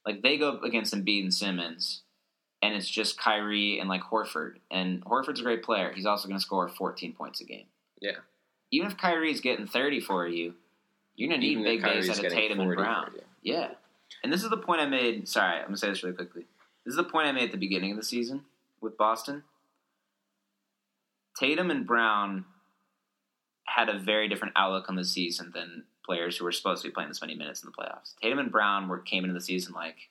like 0.05 0.21
they 0.21 0.37
go 0.37 0.59
against 0.59 0.93
Embiid 0.93 1.23
and 1.23 1.33
Simmons, 1.33 2.01
and 2.61 2.75
it's 2.75 2.89
just 2.89 3.19
Kyrie 3.19 3.79
and 3.79 3.89
like 3.89 4.01
Horford. 4.01 4.55
And 4.69 5.03
Horford's 5.05 5.39
a 5.39 5.43
great 5.43 5.63
player. 5.63 5.91
He's 5.93 6.05
also 6.05 6.27
going 6.27 6.39
to 6.39 6.45
score 6.45 6.67
14 6.67 7.13
points 7.13 7.41
a 7.41 7.45
game. 7.45 7.65
Yeah. 8.01 8.17
Even 8.71 8.87
if 8.91 8.97
Kyrie's 8.97 9.41
getting 9.41 9.67
30 9.67 10.01
for 10.01 10.27
you, 10.27 10.53
you're 11.15 11.29
going 11.29 11.41
to 11.41 11.47
need 11.47 11.63
big 11.63 11.83
days 11.83 12.09
out 12.09 12.23
of 12.23 12.31
Tatum 12.31 12.59
and 12.59 12.75
Brown. 12.75 13.11
Yeah. 13.41 13.69
And 14.23 14.31
this 14.31 14.43
is 14.43 14.49
the 14.49 14.57
point 14.57 14.81
I 14.81 14.85
made. 14.85 15.27
Sorry, 15.27 15.57
I'm 15.57 15.63
going 15.63 15.75
to 15.75 15.79
say 15.79 15.89
this 15.89 16.03
really 16.03 16.15
quickly. 16.15 16.45
This 16.85 16.91
is 16.91 16.97
the 16.97 17.03
point 17.03 17.27
I 17.27 17.31
made 17.31 17.45
at 17.45 17.51
the 17.51 17.57
beginning 17.57 17.91
of 17.91 17.97
the 17.97 18.03
season 18.03 18.41
with 18.81 18.97
Boston. 18.97 19.43
Tatum 21.39 21.71
and 21.71 21.85
Brown 21.85 22.45
had 23.67 23.89
a 23.89 23.99
very 23.99 24.27
different 24.27 24.53
outlook 24.55 24.89
on 24.89 24.95
the 24.95 25.05
season 25.05 25.51
than 25.53 25.83
players 26.05 26.37
who 26.37 26.45
were 26.45 26.51
supposed 26.51 26.81
to 26.81 26.87
be 26.87 26.93
playing 26.93 27.09
this 27.09 27.21
many 27.21 27.35
minutes 27.35 27.61
in 27.61 27.69
the 27.69 27.75
playoffs. 27.77 28.15
Tatum 28.21 28.39
and 28.39 28.51
Brown 28.51 28.87
were 28.87 28.99
came 28.99 29.23
into 29.23 29.33
the 29.33 29.41
season 29.41 29.73
like 29.73 30.09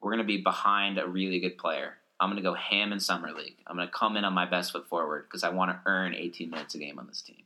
we're 0.00 0.10
going 0.10 0.24
to 0.24 0.24
be 0.24 0.42
behind 0.42 0.98
a 0.98 1.06
really 1.06 1.40
good 1.40 1.58
player. 1.58 1.94
I'm 2.20 2.28
going 2.28 2.42
to 2.42 2.48
go 2.48 2.54
ham 2.54 2.92
in 2.92 3.00
summer 3.00 3.32
league. 3.32 3.56
I'm 3.66 3.76
going 3.76 3.88
to 3.88 3.94
come 3.94 4.16
in 4.16 4.24
on 4.24 4.32
my 4.32 4.44
best 4.44 4.72
foot 4.72 4.88
forward 4.88 5.24
because 5.24 5.44
I 5.44 5.50
want 5.50 5.70
to 5.70 5.80
earn 5.86 6.14
18 6.14 6.50
minutes 6.50 6.74
a 6.74 6.78
game 6.78 6.98
on 6.98 7.06
this 7.06 7.22
team. 7.22 7.44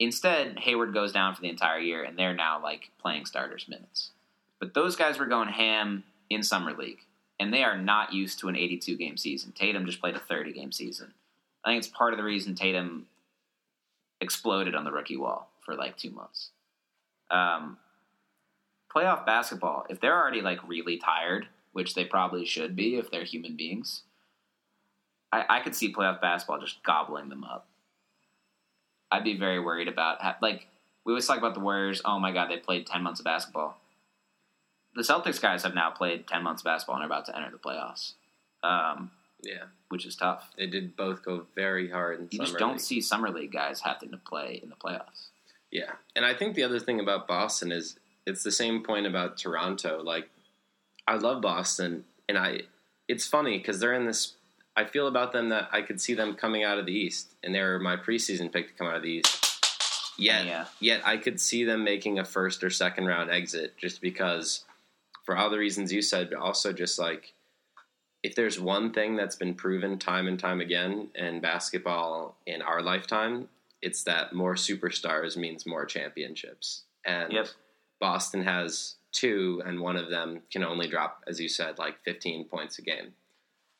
Instead, 0.00 0.58
Hayward 0.58 0.92
goes 0.92 1.12
down 1.12 1.34
for 1.34 1.40
the 1.40 1.48
entire 1.48 1.78
year, 1.78 2.02
and 2.02 2.18
they're 2.18 2.34
now 2.34 2.60
like 2.60 2.90
playing 3.00 3.26
starters 3.26 3.68
minutes. 3.68 4.10
But 4.58 4.74
those 4.74 4.96
guys 4.96 5.18
were 5.18 5.26
going 5.26 5.48
ham 5.48 6.02
in 6.28 6.42
summer 6.42 6.72
league, 6.72 7.00
and 7.38 7.52
they 7.52 7.62
are 7.62 7.78
not 7.78 8.12
used 8.12 8.40
to 8.40 8.48
an 8.48 8.56
82 8.56 8.96
game 8.96 9.16
season. 9.16 9.52
Tatum 9.52 9.86
just 9.86 10.00
played 10.00 10.16
a 10.16 10.20
30 10.20 10.52
game 10.52 10.72
season. 10.72 11.12
I 11.64 11.70
think 11.70 11.78
it's 11.78 11.88
part 11.88 12.12
of 12.12 12.18
the 12.18 12.24
reason 12.24 12.54
Tatum 12.54 13.06
exploded 14.24 14.74
on 14.74 14.84
the 14.84 14.90
rookie 14.90 15.16
wall 15.16 15.50
for 15.64 15.74
like 15.76 15.96
two 15.96 16.10
months. 16.10 16.50
Um, 17.30 17.78
playoff 18.94 19.24
basketball, 19.24 19.86
if 19.88 20.00
they're 20.00 20.20
already 20.20 20.40
like 20.40 20.66
really 20.68 20.98
tired, 20.98 21.46
which 21.72 21.94
they 21.94 22.04
probably 22.04 22.44
should 22.44 22.74
be 22.74 22.96
if 22.96 23.10
they're 23.10 23.24
human 23.24 23.56
beings, 23.56 24.02
I, 25.32 25.44
I 25.48 25.60
could 25.60 25.74
see 25.74 25.92
playoff 25.92 26.20
basketball 26.20 26.60
just 26.60 26.82
gobbling 26.82 27.28
them 27.28 27.44
up. 27.44 27.66
I'd 29.10 29.24
be 29.24 29.36
very 29.36 29.60
worried 29.60 29.88
about 29.88 30.18
like 30.42 30.66
we 31.04 31.12
always 31.12 31.26
talk 31.26 31.38
about 31.38 31.54
the 31.54 31.60
Warriors. 31.60 32.00
Oh 32.04 32.18
my 32.18 32.32
god, 32.32 32.50
they 32.50 32.56
played 32.56 32.86
ten 32.86 33.02
months 33.02 33.20
of 33.20 33.24
basketball. 33.24 33.76
The 34.94 35.02
Celtics 35.02 35.40
guys 35.40 35.62
have 35.64 35.74
now 35.74 35.90
played 35.90 36.26
ten 36.26 36.42
months 36.42 36.62
of 36.62 36.64
basketball 36.64 36.96
and 36.96 37.04
are 37.04 37.06
about 37.06 37.26
to 37.26 37.36
enter 37.36 37.50
the 37.50 37.58
playoffs, 37.58 38.12
um, 38.62 39.10
Yeah, 39.44 39.64
which 39.88 40.06
is 40.06 40.16
tough. 40.16 40.50
they 40.56 40.66
did 40.66 40.96
both 40.96 41.24
go 41.24 41.46
very 41.54 41.90
hard 41.90 42.18
in 42.20 42.28
You 42.30 42.38
just 42.40 42.56
don't 42.58 42.72
league. 42.72 42.80
see 42.80 43.00
summer 43.00 43.30
league 43.30 43.52
guys 43.52 43.80
having 43.82 44.10
to 44.10 44.16
play 44.16 44.60
in 44.62 44.70
the 44.70 44.76
playoffs. 44.76 45.28
Yeah, 45.70 45.92
and 46.16 46.24
I 46.24 46.34
think 46.34 46.54
the 46.54 46.62
other 46.62 46.78
thing 46.80 47.00
about 47.00 47.26
Boston 47.28 47.70
is 47.72 47.98
it's 48.26 48.42
the 48.42 48.52
same 48.52 48.82
point 48.82 49.06
about 49.06 49.36
Toronto. 49.36 50.02
Like, 50.02 50.30
I 51.06 51.16
love 51.16 51.42
Boston, 51.42 52.04
and 52.28 52.38
I 52.38 52.62
it's 53.08 53.26
funny 53.26 53.58
because 53.58 53.80
they're 53.80 53.92
in 53.94 54.06
this. 54.06 54.34
I 54.76 54.84
feel 54.84 55.06
about 55.06 55.32
them 55.32 55.50
that 55.50 55.68
I 55.72 55.82
could 55.82 56.00
see 56.00 56.14
them 56.14 56.34
coming 56.34 56.64
out 56.64 56.78
of 56.78 56.86
the 56.86 56.92
East, 56.92 57.34
and 57.42 57.54
they're 57.54 57.78
my 57.78 57.96
preseason 57.96 58.50
pick 58.52 58.68
to 58.68 58.72
come 58.74 58.86
out 58.86 58.96
of 58.96 59.02
the 59.02 59.10
East. 59.10 59.40
Yet, 60.16 60.46
Yeah. 60.46 60.66
yet 60.80 61.06
I 61.06 61.16
could 61.16 61.40
see 61.40 61.64
them 61.64 61.84
making 61.84 62.18
a 62.18 62.24
first 62.24 62.64
or 62.64 62.70
second 62.70 63.04
round 63.06 63.30
exit 63.30 63.76
just 63.76 64.00
because, 64.00 64.64
for 65.24 65.36
all 65.36 65.50
the 65.50 65.58
reasons 65.58 65.92
you 65.92 66.02
said, 66.02 66.30
but 66.30 66.38
also 66.38 66.72
just 66.72 66.98
like 66.98 67.33
if 68.24 68.34
there's 68.34 68.58
one 68.58 68.90
thing 68.90 69.14
that's 69.16 69.36
been 69.36 69.54
proven 69.54 69.98
time 69.98 70.26
and 70.26 70.40
time 70.40 70.60
again 70.60 71.08
in 71.14 71.40
basketball 71.40 72.36
in 72.46 72.62
our 72.62 72.80
lifetime, 72.82 73.48
it's 73.82 74.02
that 74.04 74.32
more 74.32 74.54
superstars 74.54 75.36
means 75.36 75.66
more 75.66 75.84
championships. 75.84 76.84
And 77.04 77.32
Yep. 77.32 77.48
Boston 78.00 78.42
has 78.42 78.96
two, 79.12 79.62
and 79.66 79.78
one 79.80 79.96
of 79.96 80.08
them 80.08 80.40
can 80.50 80.64
only 80.64 80.88
drop, 80.88 81.22
as 81.26 81.38
you 81.38 81.48
said, 81.50 81.78
like 81.78 82.02
15 82.02 82.46
points 82.46 82.78
a 82.78 82.82
game. 82.82 83.12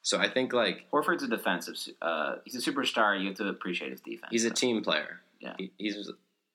So 0.03 0.19
I 0.21 0.29
think 0.29 0.53
like 0.53 0.85
Horford's 0.93 1.23
a 1.23 1.29
defensive. 1.29 1.77
Uh, 2.03 2.37
he's 2.45 2.55
a 2.55 2.71
superstar. 2.71 3.19
You 3.19 3.29
have 3.29 3.37
to 3.39 3.49
appreciate 3.49 3.91
his 3.93 4.03
defense. 4.03 4.29
he's 4.31 4.45
a 4.45 4.51
team 4.51 4.83
player. 4.83 5.21
Yeah. 5.41 5.55
He, 5.59 5.73
he's 5.79 6.11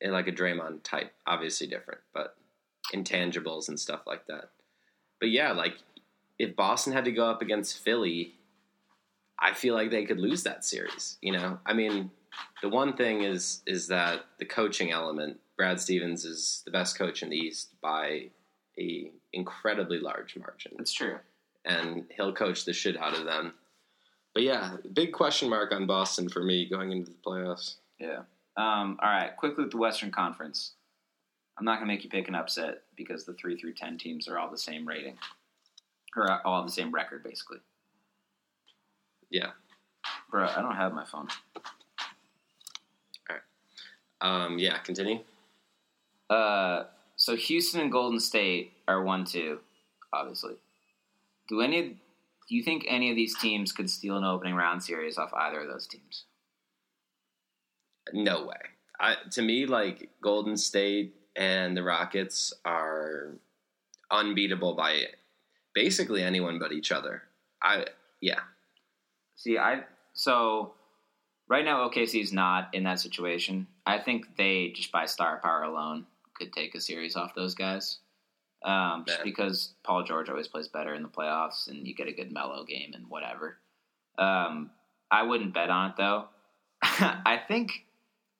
like 0.05 0.27
a 0.27 0.31
Draymond 0.31 0.83
type, 0.83 1.11
obviously 1.25 1.65
different, 1.65 2.01
but 2.13 2.35
intangibles 2.93 3.67
and 3.67 3.79
stuff 3.79 4.01
like 4.05 4.27
that. 4.27 4.51
But 5.19 5.31
yeah, 5.31 5.51
like 5.51 5.73
if 6.39 6.55
Boston 6.55 6.93
had 6.93 7.05
to 7.05 7.11
go 7.11 7.29
up 7.29 7.41
against 7.41 7.79
Philly, 7.79 8.35
I 9.37 9.53
feel 9.53 9.75
like 9.75 9.91
they 9.91 10.05
could 10.05 10.19
lose 10.19 10.43
that 10.43 10.65
series. 10.65 11.17
You 11.21 11.33
know, 11.33 11.59
I 11.65 11.73
mean, 11.73 12.09
the 12.61 12.69
one 12.69 12.95
thing 12.95 13.21
is 13.23 13.61
is 13.67 13.87
that 13.87 14.21
the 14.39 14.45
coaching 14.45 14.91
element. 14.91 15.39
Brad 15.57 15.77
Stevens 15.81 16.23
is 16.23 16.61
the 16.63 16.71
best 16.71 16.97
coach 16.97 17.21
in 17.21 17.29
the 17.29 17.35
East 17.35 17.73
by 17.81 18.29
a 18.79 19.11
incredibly 19.33 19.99
large 19.99 20.37
margin, 20.37 20.71
That's 20.77 20.93
true. 20.93 21.17
and 21.65 22.05
he'll 22.15 22.31
coach 22.33 22.63
the 22.63 22.71
shit 22.71 22.95
out 22.95 23.13
of 23.13 23.25
them. 23.25 23.53
But 24.33 24.43
yeah, 24.43 24.77
big 24.93 25.11
question 25.11 25.49
mark 25.49 25.73
on 25.73 25.85
Boston 25.85 26.29
for 26.29 26.41
me 26.41 26.69
going 26.69 26.93
into 26.93 27.11
the 27.11 27.17
playoffs. 27.17 27.75
Yeah. 27.99 28.19
Um, 28.55 28.97
all 29.03 29.09
right. 29.09 29.35
Quickly 29.35 29.65
with 29.65 29.71
the 29.71 29.77
Western 29.79 30.11
Conference. 30.11 30.75
I'm 31.57 31.65
not 31.65 31.79
going 31.79 31.89
to 31.89 31.93
make 31.93 32.05
you 32.05 32.09
pick 32.09 32.29
an 32.29 32.35
upset 32.35 32.83
because 32.95 33.25
the 33.25 33.33
three 33.33 33.57
through 33.59 33.73
ten 33.73 33.97
teams 33.97 34.29
are 34.29 34.39
all 34.39 34.49
the 34.49 34.57
same 34.57 34.87
rating, 34.87 35.17
or 36.15 36.45
all 36.45 36.63
the 36.63 36.71
same 36.71 36.91
record, 36.91 37.23
basically. 37.23 37.59
Yeah. 39.29 39.51
Bro, 40.31 40.47
I 40.47 40.61
don't 40.61 40.75
have 40.75 40.93
my 40.93 41.05
phone. 41.05 41.27
All 43.29 43.35
right. 43.35 43.41
Um, 44.21 44.59
yeah, 44.59 44.77
continue. 44.79 45.19
Uh, 46.29 46.83
so 47.15 47.35
Houston 47.35 47.81
and 47.81 47.91
Golden 47.91 48.19
State 48.19 48.73
are 48.87 49.03
one 49.03 49.25
two, 49.25 49.59
obviously. 50.13 50.55
Do 51.47 51.61
any? 51.61 51.81
Do 51.81 52.55
you 52.55 52.63
think 52.63 52.85
any 52.87 53.09
of 53.09 53.15
these 53.15 53.37
teams 53.37 53.71
could 53.71 53.89
steal 53.89 54.17
an 54.17 54.23
opening 54.23 54.55
round 54.55 54.83
series 54.83 55.17
off 55.17 55.31
either 55.33 55.61
of 55.61 55.67
those 55.67 55.87
teams? 55.87 56.25
No 58.13 58.45
way. 58.45 58.55
I, 58.99 59.15
to 59.31 59.41
me, 59.41 59.65
like 59.65 60.09
Golden 60.21 60.57
State 60.57 61.15
and 61.35 61.77
the 61.77 61.83
Rockets 61.83 62.53
are 62.65 63.35
unbeatable 64.11 64.73
by 64.73 65.05
basically 65.83 66.23
anyone 66.23 66.59
but 66.59 66.71
each 66.71 66.91
other. 66.91 67.23
I 67.61 67.85
yeah, 68.21 68.39
See, 69.39 69.57
I 69.57 69.83
so 70.11 70.73
right 71.47 71.63
now 71.63 71.89
OKC 71.89 72.21
is 72.21 72.33
not 72.33 72.67
in 72.73 72.83
that 72.83 72.99
situation. 72.99 73.67
I 73.85 73.97
think 73.97 74.35
they 74.35 74.73
just 74.75 74.91
by 74.91 75.05
star 75.05 75.39
power 75.41 75.63
alone 75.63 76.05
could 76.37 76.51
take 76.51 76.75
a 76.75 76.81
series 76.81 77.15
off 77.15 77.35
those 77.35 77.55
guys. 77.55 77.99
Um, 78.63 79.05
just 79.07 79.23
because 79.23 79.75
Paul 79.83 80.03
George 80.03 80.29
always 80.29 80.49
plays 80.49 80.67
better 80.67 80.93
in 80.93 81.03
the 81.03 81.07
playoffs, 81.07 81.69
and 81.69 81.87
you 81.87 81.95
get 81.95 82.09
a 82.09 82.11
good 82.11 82.33
Melo 82.33 82.65
game 82.65 82.91
and 82.93 83.07
whatever. 83.07 83.55
Um, 84.17 84.71
I 85.09 85.23
wouldn't 85.23 85.53
bet 85.53 85.69
on 85.69 85.91
it 85.91 85.95
though. 85.95 86.25
I 86.81 87.39
think 87.47 87.85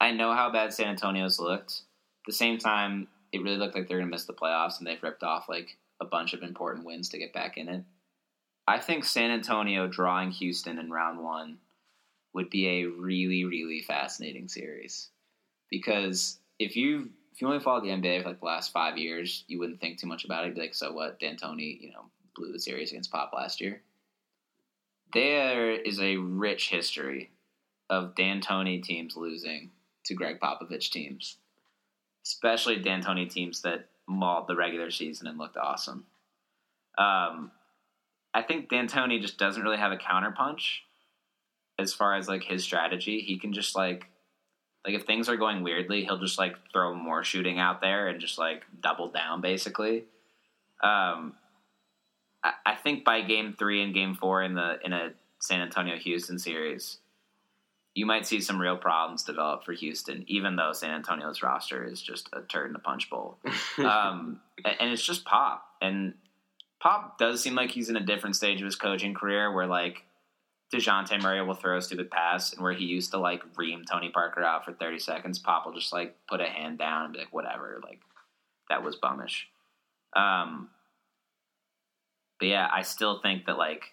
I 0.02 0.12
know 0.12 0.34
how 0.34 0.52
bad 0.52 0.74
San 0.74 0.90
Antonio's 0.90 1.40
looked. 1.40 1.72
At 1.72 2.26
the 2.28 2.34
same 2.34 2.58
time, 2.58 3.08
it 3.32 3.42
really 3.42 3.56
looked 3.56 3.74
like 3.74 3.88
they're 3.88 4.00
going 4.00 4.10
to 4.10 4.14
miss 4.14 4.26
the 4.26 4.34
playoffs, 4.34 4.80
and 4.80 4.86
they've 4.86 5.02
ripped 5.02 5.24
off 5.24 5.48
like 5.48 5.78
a 6.00 6.06
bunch 6.06 6.34
of 6.34 6.44
important 6.44 6.86
wins 6.86 7.10
to 7.10 7.18
get 7.18 7.34
back 7.34 7.58
in 7.58 7.70
it. 7.70 7.84
I 8.68 8.80
think 8.80 9.04
San 9.04 9.32
Antonio 9.32 9.88
drawing 9.88 10.32
Houston 10.32 10.78
in 10.78 10.92
round 10.92 11.24
one 11.24 11.58
would 12.34 12.50
be 12.50 12.68
a 12.68 12.86
really, 12.86 13.44
really 13.46 13.82
fascinating 13.82 14.48
series. 14.48 15.10
Because 15.70 16.38
if 16.60 16.76
you 16.76 17.10
if 17.34 17.42
you 17.42 17.48
only 17.48 17.60
followed 17.60 17.84
the 17.84 17.90
NBA 17.90 18.24
for 18.24 18.30
like 18.30 18.40
the 18.40 18.46
last 18.46 18.72
five 18.72 18.98
years, 18.98 19.46
you 19.48 19.60
wouldn't 19.60 19.80
think 19.80 19.98
too 19.98 20.08
much 20.08 20.26
about 20.26 20.44
it. 20.44 20.48
You'd 20.48 20.56
be 20.56 20.62
like, 20.62 20.76
so 20.76 20.92
what? 20.92 21.20
D'Antoni, 21.20 21.80
you 21.80 21.92
know, 21.92 22.06
blew 22.36 22.52
the 22.52 22.60
series 22.60 22.92
against 22.92 23.12
Pop 23.12 23.32
last 23.34 23.62
year. 23.62 23.82
There 25.14 25.72
is 25.72 26.00
a 26.00 26.18
rich 26.18 26.70
history 26.70 27.32
of 27.90 28.14
D'Antoni 28.16 28.84
teams 28.84 29.16
losing 29.16 29.72
to 30.06 30.14
Gregg 30.14 30.40
Popovich 30.40 30.92
teams, 30.92 31.38
especially 32.26 32.78
D'Antoni 32.78 33.30
teams 33.30 33.62
that 33.62 33.88
mauled 34.10 34.48
the 34.48 34.56
regular 34.56 34.92
season 34.92 35.28
and 35.28 35.38
looked 35.38 35.56
awesome. 35.56 36.06
Um, 36.98 37.52
I 38.34 38.42
think 38.42 38.70
D'Antoni 38.70 39.22
just 39.22 39.38
doesn't 39.38 39.62
really 39.62 39.78
have 39.78 39.92
a 39.92 39.98
counterpunch 39.98 40.80
as 41.78 41.94
far 41.94 42.16
as 42.16 42.28
like 42.28 42.44
his 42.44 42.64
strategy. 42.64 43.22
He 43.22 43.40
can 43.40 43.54
just 43.54 43.76
like 43.76 44.08
like 44.86 44.96
if 44.96 45.04
things 45.04 45.30
are 45.30 45.38
going 45.38 45.64
weirdly, 45.64 46.04
he'll 46.04 46.20
just 46.20 46.40
like 46.40 46.56
throw 46.72 46.94
more 46.94 47.24
shooting 47.24 47.60
out 47.60 47.82
there 47.82 48.08
and 48.08 48.20
just 48.20 48.38
like 48.38 48.64
double 48.82 49.10
down 49.10 49.42
basically. 49.42 50.06
Um, 50.82 51.34
I, 52.44 52.54
I 52.66 52.76
think 52.76 53.04
by 53.04 53.22
game 53.22 53.56
three 53.58 53.84
and 53.84 53.94
game 53.94 54.16
four 54.16 54.42
in 54.42 54.56
the 54.56 54.80
in 54.84 54.94
a 54.94 55.12
San 55.40 55.62
Antonio 55.62 55.96
Houston 55.98 56.40
series, 56.40 56.98
you 58.00 58.06
might 58.06 58.26
see 58.26 58.40
some 58.40 58.62
real 58.62 58.78
problems 58.78 59.24
develop 59.24 59.66
for 59.66 59.74
Houston, 59.74 60.24
even 60.28 60.56
though 60.56 60.72
San 60.72 60.92
Antonio's 60.92 61.44
roster 61.44 61.84
is 61.84 62.02
just 62.02 62.30
a 62.32 62.40
turd 62.44 62.70
in 62.70 62.76
a 62.78 62.80
punch 62.80 63.10
bowl. 63.10 63.38
um, 63.80 64.40
and 64.64 64.94
it's 64.94 65.06
just 65.06 65.26
Pop. 65.26 65.66
And 65.82 66.14
Pop 66.80 67.18
does 67.18 67.44
seem 67.44 67.56
like 67.56 67.72
he's 67.72 67.90
in 67.90 67.98
a 67.98 68.06
different 68.06 68.38
stage 68.38 68.62
of 68.62 68.66
his 68.66 68.78
coaching 68.78 69.14
career 69.14 69.52
where 69.52 69.68
like 69.68 70.06
Dejounte 70.74 71.22
Murray 71.22 71.46
will 71.46 71.56
throw 71.56 71.78
a 71.78 71.82
stupid 71.82 72.10
pass 72.10 72.54
and 72.54 72.64
where 72.64 72.72
he 72.72 72.86
used 72.86 73.12
to 73.12 73.18
like 73.18 73.44
ream 73.58 73.84
Tony 73.84 74.10
Parker 74.12 74.44
out 74.44 74.64
for 74.64 74.72
30 74.72 75.00
seconds, 75.00 75.38
Pop 75.38 75.66
will 75.66 75.74
just 75.74 75.92
like 75.92 76.16
put 76.30 76.40
a 76.40 76.46
hand 76.46 76.80
down 76.80 77.04
and 77.04 77.14
be 77.14 77.20
like, 77.20 77.34
whatever, 77.34 77.82
like 77.84 78.00
that 78.70 78.82
was 78.82 78.96
bummish. 78.96 79.44
Um, 80.16 80.70
but 82.40 82.48
yeah, 82.48 82.70
I 82.74 82.84
still 82.84 83.20
think 83.20 83.46
that 83.48 83.58
like 83.58 83.92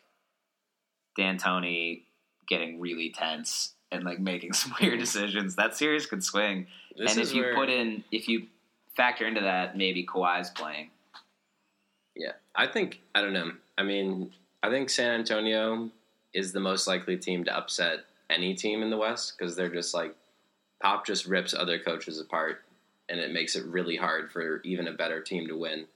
D'Antoni 1.18 2.02
getting 2.46 2.78
really 2.78 3.11
tense 3.11 3.72
and 3.93 4.05
like 4.05 4.18
making 4.18 4.53
some 4.55 4.74
weird 4.80 4.99
decisions, 4.99 5.57
that 5.57 5.76
series 5.76 6.07
could 6.07 6.22
swing. 6.24 6.66
This 6.97 7.12
and 7.12 7.20
if 7.22 7.34
you 7.34 7.43
where- 7.43 7.55
put 7.55 7.70
in, 7.70 8.05
if 8.11 8.28
you 8.28 8.47
factor 8.97 9.26
into 9.26 9.43
that, 9.43 9.76
maybe 9.76 10.05
Kawhi's 10.07 10.51
playing. 10.51 10.91
Yeah, 12.14 12.32
I 12.55 12.66
think 12.66 13.01
I 13.14 13.20
don't 13.20 13.34
know. 13.34 13.53
I 13.76 13.82
mean, 13.82 14.32
I 14.62 14.70
think 14.70 14.89
San 14.89 15.20
Antonio 15.20 15.91
is 16.32 16.53
the 16.53 16.61
most 16.61 16.87
likely 16.87 17.16
team 17.16 17.45
to 17.45 17.55
upset 17.57 18.01
any 18.30 18.55
team 18.55 18.82
in 18.82 18.91
the 18.91 18.97
West 18.97 19.34
because 19.39 19.55
they're 19.55 19.68
just 19.72 19.93
like 19.95 20.14
Pop 20.80 21.07
just 21.07 21.26
rips 21.26 21.55
other 21.55 21.78
coaches 21.78 22.18
apart, 22.20 22.62
and 23.09 23.20
it 23.20 23.32
makes 23.32 23.55
it 23.57 23.64
really 23.66 23.97
hard 23.97 24.30
for 24.30 24.61
even 24.62 24.89
a 24.89 24.93
better 24.93 25.20
team 25.20 25.47
to 25.49 25.57
win. 25.57 25.87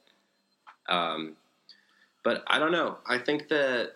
Um, 0.89 1.37
but 2.23 2.45
I 2.47 2.59
don't 2.59 2.73
know. 2.73 2.99
I 3.07 3.19
think 3.19 3.49
that 3.49 3.93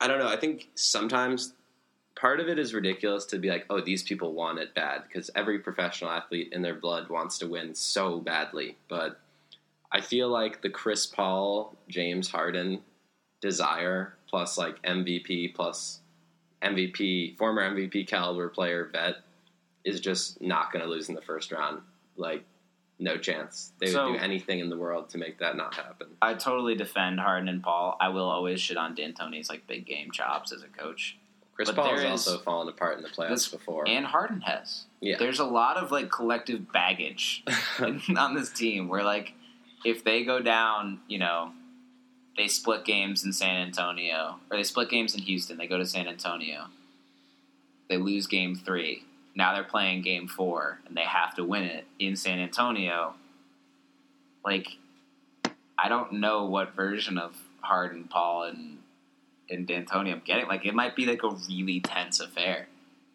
I 0.00 0.08
don't 0.08 0.18
know. 0.18 0.28
I 0.28 0.36
think 0.36 0.68
sometimes 0.74 1.52
part 2.24 2.40
of 2.40 2.48
it 2.48 2.58
is 2.58 2.72
ridiculous 2.72 3.26
to 3.26 3.38
be 3.38 3.50
like, 3.50 3.66
oh, 3.68 3.82
these 3.82 4.02
people 4.02 4.32
want 4.32 4.58
it 4.58 4.74
bad 4.74 5.02
because 5.02 5.28
every 5.36 5.58
professional 5.58 6.10
athlete 6.10 6.48
in 6.52 6.62
their 6.62 6.74
blood 6.74 7.10
wants 7.10 7.36
to 7.36 7.46
win 7.46 7.74
so 7.74 8.18
badly, 8.18 8.78
but 8.88 9.20
I 9.92 10.00
feel 10.00 10.30
like 10.30 10.62
the 10.62 10.70
Chris 10.70 11.04
Paul, 11.04 11.76
James 11.86 12.30
Harden 12.30 12.80
desire 13.42 14.14
plus 14.26 14.56
like 14.56 14.80
MVP 14.84 15.54
plus 15.54 16.00
MVP, 16.62 17.36
former 17.36 17.60
MVP 17.60 18.06
caliber 18.06 18.48
player 18.48 18.88
vet 18.90 19.16
is 19.84 20.00
just 20.00 20.40
not 20.40 20.72
going 20.72 20.82
to 20.82 20.90
lose 20.90 21.10
in 21.10 21.14
the 21.14 21.20
first 21.20 21.52
round. 21.52 21.82
Like, 22.16 22.42
no 22.98 23.18
chance. 23.18 23.72
They 23.80 23.88
So- 23.88 24.12
would 24.12 24.18
do 24.18 24.24
anything 24.24 24.60
in 24.60 24.70
the 24.70 24.78
world 24.78 25.10
to 25.10 25.18
make 25.18 25.36
that 25.40 25.58
not 25.58 25.74
happen. 25.74 26.16
I 26.22 26.32
totally 26.32 26.74
defend 26.74 27.20
Harden 27.20 27.50
and 27.50 27.62
Paul. 27.62 27.98
I 28.00 28.08
will 28.08 28.30
always 28.30 28.62
shit 28.62 28.78
on 28.78 28.94
D'Antoni's 28.94 29.50
like 29.50 29.66
big 29.66 29.84
game 29.84 30.10
chops 30.10 30.52
as 30.52 30.62
a 30.62 30.68
coach, 30.68 31.18
Chris 31.54 31.68
But 31.70 31.76
Paul 31.76 31.90
has 31.92 32.00
is- 32.00 32.10
also 32.10 32.38
fallen 32.38 32.68
apart 32.68 32.96
in 32.96 33.02
the 33.02 33.08
playoffs 33.08 33.28
This- 33.30 33.48
before. 33.48 33.88
and 33.88 34.06
Harden 34.06 34.40
has. 34.42 34.84
yeah. 35.00 35.16
There's 35.18 35.38
a 35.38 35.44
lot 35.44 35.76
of 35.76 35.90
like 35.92 36.10
collective 36.10 36.72
baggage 36.72 37.44
on 38.16 38.34
this 38.34 38.50
team 38.50 38.88
where 38.88 39.04
like 39.04 39.32
if 39.84 40.02
they 40.02 40.24
go 40.24 40.40
down, 40.40 41.00
you 41.08 41.18
know, 41.18 41.52
they 42.36 42.48
split 42.48 42.84
games 42.84 43.24
in 43.24 43.32
San 43.32 43.56
Antonio 43.66 44.40
or 44.50 44.56
they 44.56 44.64
split 44.64 44.88
games 44.90 45.14
in 45.14 45.22
Houston, 45.22 45.56
they 45.56 45.66
go 45.68 45.78
to 45.78 45.86
San 45.86 46.08
Antonio. 46.08 46.66
They 47.88 47.98
lose 47.98 48.26
game 48.26 48.56
3. 48.56 49.04
Now 49.36 49.52
they're 49.54 49.62
playing 49.62 50.02
game 50.02 50.26
4 50.26 50.80
and 50.88 50.96
they 50.96 51.02
have 51.02 51.34
to 51.36 51.44
win 51.44 51.62
it 51.64 51.86
in 52.00 52.16
San 52.16 52.38
Antonio. 52.40 53.14
Like 54.44 54.68
I 55.78 55.88
don't 55.88 56.14
know 56.14 56.44
what 56.46 56.74
version 56.74 57.18
of 57.18 57.36
Harden, 57.60 58.04
Paul 58.04 58.44
and 58.44 58.78
and 59.50 59.66
D'Antoni 59.66 60.12
I'm 60.12 60.22
getting. 60.24 60.46
Like 60.46 60.64
it 60.66 60.74
might 60.74 60.96
be 60.96 61.06
like 61.06 61.22
a 61.22 61.30
really 61.48 61.80
tense 61.80 62.20
affair. 62.20 62.68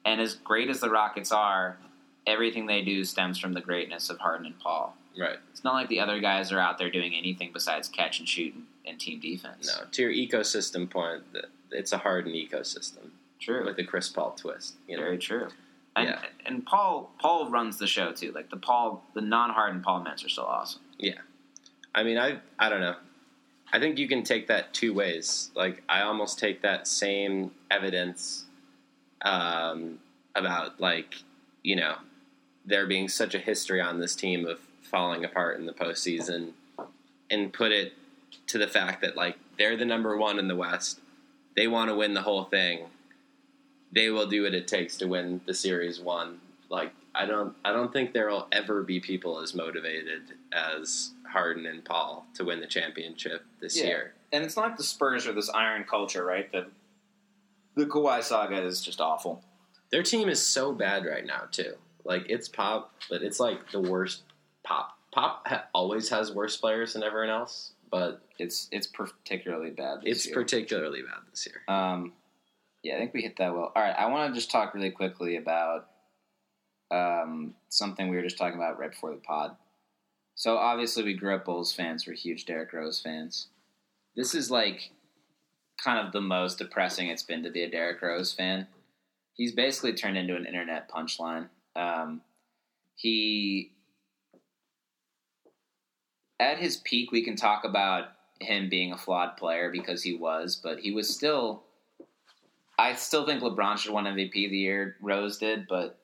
And 0.05 0.21
as 0.21 0.35
great 0.35 0.69
as 0.69 0.79
the 0.79 0.89
Rockets 0.89 1.31
are, 1.31 1.77
everything 2.25 2.65
they 2.67 2.81
do 2.83 3.03
stems 3.03 3.37
from 3.39 3.53
the 3.53 3.61
greatness 3.61 4.09
of 4.09 4.19
Harden 4.19 4.45
and 4.45 4.59
Paul. 4.59 4.95
right. 5.17 5.37
It's 5.51 5.63
not 5.63 5.73
like 5.73 5.89
the 5.89 5.99
other 5.99 6.19
guys 6.21 6.51
are 6.51 6.59
out 6.59 6.77
there 6.77 6.89
doing 6.89 7.13
anything 7.15 7.51
besides 7.53 7.87
catch 7.89 8.19
and 8.19 8.27
shoot 8.29 8.53
and, 8.53 8.63
and 8.85 8.99
team 8.99 9.19
defense. 9.19 9.75
No, 9.77 9.85
to 9.91 10.01
your 10.03 10.11
ecosystem 10.13 10.89
point, 10.89 11.23
it's 11.71 11.91
a 11.91 11.97
hardened 11.97 12.35
ecosystem 12.35 13.09
true, 13.39 13.65
with 13.65 13.75
the 13.75 13.83
Chris 13.83 14.07
Paul 14.09 14.31
twist. 14.37 14.75
You 14.87 14.95
know, 14.97 15.03
very 15.03 15.17
true. 15.17 15.47
And 15.95 16.07
Yeah. 16.09 16.21
and 16.45 16.65
Paul 16.65 17.11
Paul 17.19 17.49
runs 17.49 17.77
the 17.77 17.87
show 17.87 18.13
too. 18.13 18.31
Like 18.31 18.49
the 18.49 18.57
Paul 18.57 19.03
the 19.15 19.21
non 19.21 19.49
Harden 19.49 19.81
Paul 19.81 20.01
Ments 20.03 20.23
are 20.23 20.29
still 20.29 20.45
awesome. 20.45 20.81
Yeah. 20.97 21.19
I 21.93 22.03
mean, 22.03 22.17
I 22.17 22.39
I 22.57 22.69
don't 22.69 22.79
know. 22.81 22.95
I 23.71 23.79
think 23.79 23.97
you 23.97 24.07
can 24.07 24.23
take 24.23 24.47
that 24.47 24.73
two 24.73 24.93
ways. 24.93 25.51
Like 25.55 25.83
I 25.87 26.01
almost 26.01 26.39
take 26.39 26.61
that 26.61 26.87
same 26.87 27.51
evidence 27.69 28.45
um, 29.21 29.99
about 30.35 30.79
like 30.79 31.15
you 31.63 31.75
know 31.75 31.95
there 32.65 32.87
being 32.87 33.07
such 33.07 33.35
a 33.35 33.39
history 33.39 33.81
on 33.81 33.99
this 33.99 34.15
team 34.15 34.45
of 34.45 34.59
falling 34.81 35.23
apart 35.23 35.59
in 35.59 35.65
the 35.65 35.73
postseason, 35.73 36.51
and 37.29 37.53
put 37.53 37.71
it 37.71 37.93
to 38.47 38.57
the 38.57 38.67
fact 38.67 39.01
that 39.01 39.15
like 39.15 39.37
they're 39.57 39.77
the 39.77 39.85
number 39.85 40.17
one 40.17 40.39
in 40.39 40.47
the 40.47 40.55
West. 40.55 40.99
They 41.55 41.67
want 41.67 41.89
to 41.89 41.95
win 41.95 42.13
the 42.13 42.21
whole 42.21 42.45
thing. 42.45 42.87
They 43.91 44.09
will 44.09 44.27
do 44.27 44.43
what 44.43 44.53
it 44.53 44.67
takes 44.67 44.97
to 44.97 45.07
win 45.07 45.41
the 45.45 45.53
series 45.53 45.99
one. 45.99 46.39
Like 46.69 46.91
I 47.13 47.25
don't 47.25 47.55
I 47.63 47.71
don't 47.71 47.93
think 47.93 48.13
there 48.13 48.29
will 48.29 48.47
ever 48.51 48.81
be 48.81 48.99
people 48.99 49.39
as 49.39 49.53
motivated 49.53 50.21
as 50.51 51.11
Harden 51.29 51.65
and 51.65 51.83
Paul 51.85 52.25
to 52.35 52.43
win 52.45 52.59
the 52.59 52.67
championship 52.67 53.45
this 53.61 53.77
Yeah. 53.77 53.85
year. 53.85 54.13
And 54.31 54.43
it's 54.43 54.55
not 54.57 54.77
the 54.77 54.83
Spurs 54.83 55.27
or 55.27 55.33
this 55.33 55.49
iron 55.49 55.85
culture, 55.85 56.25
right? 56.25 56.51
That 56.51 56.69
the 57.75 57.85
Kawhi 57.85 58.21
saga 58.23 58.61
is 58.61 58.81
just 58.81 58.99
awful. 59.01 59.43
Their 59.91 60.03
team 60.03 60.29
is 60.29 60.45
so 60.45 60.73
bad 60.73 61.05
right 61.05 61.25
now 61.25 61.47
too. 61.51 61.75
Like 62.03 62.29
it's 62.29 62.47
pop, 62.47 62.93
but 63.09 63.21
it's 63.23 63.39
like 63.39 63.71
the 63.71 63.79
worst 63.81 64.23
pop. 64.63 64.97
Pop 65.11 65.47
ha- 65.47 65.65
always 65.73 66.09
has 66.09 66.31
worse 66.31 66.57
players 66.57 66.93
than 66.93 67.03
everyone 67.03 67.29
else, 67.29 67.73
but 67.89 68.21
It's 68.37 68.67
it's 68.71 68.87
particularly 68.87 69.71
bad. 69.71 70.01
This 70.03 70.17
it's 70.17 70.25
year. 70.27 70.35
particularly 70.35 71.01
bad 71.01 71.21
this 71.31 71.47
year. 71.47 71.61
Um, 71.67 72.13
yeah, 72.83 72.95
I 72.95 72.99
think 72.99 73.13
we 73.13 73.21
hit 73.21 73.35
that 73.37 73.53
well. 73.53 73.71
All 73.75 73.81
right, 73.81 73.95
I 73.97 74.05
want 74.07 74.31
to 74.33 74.39
just 74.39 74.51
talk 74.51 74.73
really 74.73 74.91
quickly 74.91 75.35
about 75.37 75.89
um, 76.91 77.53
something 77.69 78.09
we 78.09 78.15
were 78.15 78.23
just 78.23 78.37
talking 78.37 78.57
about 78.57 78.79
right 78.79 78.91
before 78.91 79.11
the 79.11 79.17
pod. 79.21 79.55
So 80.39 80.55
obviously, 80.55 81.03
we 81.03 81.15
grew 81.15 81.35
up 81.35 81.43
Bulls 81.43 81.73
fans. 81.73 82.07
We're 82.07 82.13
huge 82.13 82.45
Derrick 82.45 82.71
Rose 82.71 82.97
fans. 82.97 83.47
This 84.15 84.33
is 84.33 84.49
like 84.49 84.91
kind 85.83 85.99
of 85.99 86.13
the 86.13 86.21
most 86.21 86.59
depressing 86.59 87.09
it's 87.09 87.23
been 87.23 87.43
to 87.43 87.51
be 87.51 87.63
a 87.63 87.69
Derrick 87.69 88.01
Rose 88.01 88.31
fan. 88.31 88.65
He's 89.33 89.51
basically 89.51 89.91
turned 89.91 90.17
into 90.17 90.37
an 90.37 90.45
internet 90.45 90.89
punchline. 90.89 91.49
Um, 91.75 92.21
he 92.95 93.73
at 96.39 96.57
his 96.57 96.77
peak, 96.77 97.11
we 97.11 97.21
can 97.21 97.35
talk 97.35 97.65
about 97.65 98.05
him 98.39 98.69
being 98.69 98.93
a 98.93 98.97
flawed 98.97 99.35
player 99.35 99.69
because 99.69 100.03
he 100.03 100.13
was, 100.15 100.55
but 100.55 100.79
he 100.79 100.91
was 100.91 101.13
still. 101.13 101.63
I 102.77 102.93
still 102.93 103.25
think 103.25 103.43
LeBron 103.43 103.77
should 103.77 103.91
won 103.91 104.05
MVP 104.05 104.31
the 104.31 104.57
year 104.57 104.95
Rose 105.01 105.37
did, 105.37 105.67
but 105.67 105.99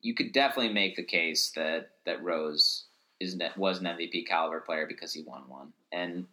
you 0.00 0.14
could 0.14 0.30
definitely 0.30 0.72
make 0.72 0.94
the 0.94 1.02
case 1.02 1.50
that 1.56 1.90
that 2.06 2.22
Rose 2.22 2.84
is 3.20 3.36
was 3.56 3.80
an 3.80 3.86
MVP 3.86 4.26
caliber 4.26 4.60
player 4.60 4.86
because 4.86 5.12
he 5.12 5.22
won 5.22 5.42
one, 5.48 5.72
and 5.92 6.26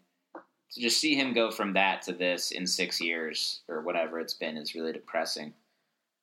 to 0.71 0.81
just 0.81 0.99
see 0.99 1.15
him 1.15 1.33
go 1.33 1.51
from 1.51 1.73
that 1.73 2.01
to 2.03 2.13
this 2.13 2.51
in 2.51 2.65
six 2.65 3.01
years 3.01 3.61
or 3.67 3.81
whatever 3.81 4.19
it's 4.19 4.33
been 4.33 4.57
is 4.57 4.75
really 4.75 4.93
depressing. 4.93 5.53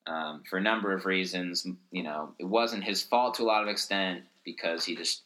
Um, 0.06 0.42
for 0.48 0.56
a 0.56 0.62
number 0.62 0.92
of 0.92 1.04
reasons, 1.04 1.66
you 1.90 2.02
know, 2.02 2.32
it 2.38 2.46
wasn't 2.46 2.82
his 2.82 3.02
fault 3.02 3.34
to 3.34 3.42
a 3.42 3.44
lot 3.44 3.62
of 3.62 3.68
extent 3.68 4.22
because 4.42 4.84
he 4.84 4.96
just 4.96 5.24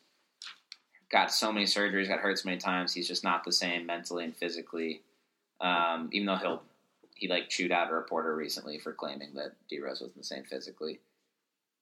got 1.13 1.33
so 1.33 1.53
many 1.53 1.67
surgeries, 1.67 2.09
got 2.09 2.19
hurt 2.19 2.39
so 2.39 2.49
many 2.49 2.59
times. 2.59 2.93
He's 2.93 3.07
just 3.07 3.23
not 3.23 3.45
the 3.45 3.53
same 3.53 3.87
mentally 3.87 4.25
and 4.25 4.37
physically. 4.37 5.03
Um, 5.61 6.09
even 6.13 6.27
though 6.27 6.37
he'll 6.37 6.63
he 7.15 7.29
like 7.29 7.49
chewed 7.49 7.71
out 7.71 7.91
a 7.91 7.95
reporter 7.95 8.35
recently 8.35 8.79
for 8.79 8.93
claiming 8.93 9.35
that 9.35 9.53
D 9.69 9.79
Rose 9.79 10.01
wasn't 10.01 10.17
the 10.19 10.25
same 10.25 10.43
physically. 10.43 10.99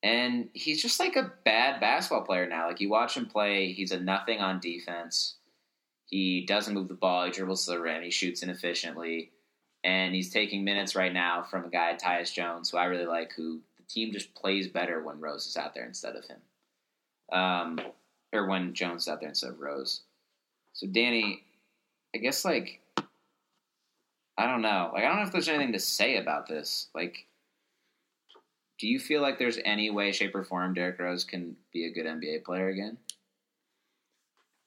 And 0.02 0.48
he's 0.54 0.80
just 0.80 0.98
like 0.98 1.16
a 1.16 1.32
bad 1.44 1.80
basketball 1.80 2.24
player 2.24 2.48
now. 2.48 2.68
Like 2.68 2.80
you 2.80 2.88
watch 2.88 3.16
him 3.16 3.26
play, 3.26 3.72
he's 3.72 3.92
a 3.92 4.00
nothing 4.00 4.40
on 4.40 4.60
defense. 4.60 5.34
He 6.06 6.44
doesn't 6.46 6.74
move 6.74 6.88
the 6.88 6.94
ball. 6.94 7.26
He 7.26 7.30
dribbles 7.30 7.64
to 7.64 7.72
the 7.72 7.80
rim. 7.80 8.02
He 8.02 8.10
shoots 8.10 8.42
inefficiently, 8.42 9.30
and 9.84 10.12
he's 10.14 10.30
taking 10.30 10.64
minutes 10.64 10.96
right 10.96 11.12
now 11.12 11.42
from 11.42 11.64
a 11.64 11.70
guy 11.70 11.96
Tyus 11.96 12.32
Jones, 12.32 12.70
who 12.70 12.78
I 12.78 12.86
really 12.86 13.06
like. 13.06 13.32
Who 13.34 13.60
the 13.76 13.84
team 13.84 14.12
just 14.12 14.34
plays 14.34 14.66
better 14.66 15.02
when 15.04 15.20
Rose 15.20 15.46
is 15.46 15.56
out 15.56 15.72
there 15.72 15.86
instead 15.86 16.16
of 16.16 16.24
him. 16.24 16.40
Um, 17.32 17.80
or 18.32 18.48
when 18.48 18.74
Jones 18.74 19.02
is 19.02 19.08
out 19.08 19.20
there 19.20 19.28
instead 19.28 19.50
of 19.50 19.60
Rose. 19.60 20.00
So, 20.72 20.88
Danny, 20.88 21.44
I 22.14 22.18
guess 22.18 22.44
like 22.44 22.80
I 24.36 24.46
don't 24.46 24.62
know. 24.62 24.90
Like 24.92 25.04
I 25.04 25.08
don't 25.08 25.16
know 25.16 25.26
if 25.26 25.32
there's 25.32 25.48
anything 25.48 25.74
to 25.74 25.78
say 25.78 26.16
about 26.16 26.48
this. 26.48 26.88
Like 26.94 27.26
do 28.80 28.88
you 28.88 28.98
feel 28.98 29.20
like 29.20 29.38
there's 29.38 29.58
any 29.66 29.90
way, 29.90 30.10
shape, 30.10 30.34
or 30.34 30.42
form 30.42 30.72
Derrick 30.72 30.98
Rose 30.98 31.22
can 31.22 31.54
be 31.70 31.84
a 31.84 31.90
good 31.90 32.06
NBA 32.06 32.44
player 32.44 32.68
again? 32.68 32.96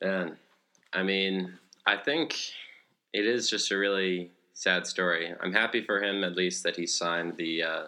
And 0.01 0.35
I 0.93 1.01
mean, 1.01 1.57
I 1.87 1.97
think 1.97 2.35
it 3.11 3.25
is 3.25 3.49
just 3.49 3.71
a 3.71 3.77
really 3.77 4.29
sad 4.53 4.85
story. 4.85 5.33
I'm 5.41 5.51
happy 5.51 5.83
for 5.83 6.01
him 6.01 6.23
at 6.23 6.35
least 6.35 6.61
that 6.63 6.75
he 6.75 6.85
signed 6.85 7.37
the 7.37 7.63
uh, 7.63 7.83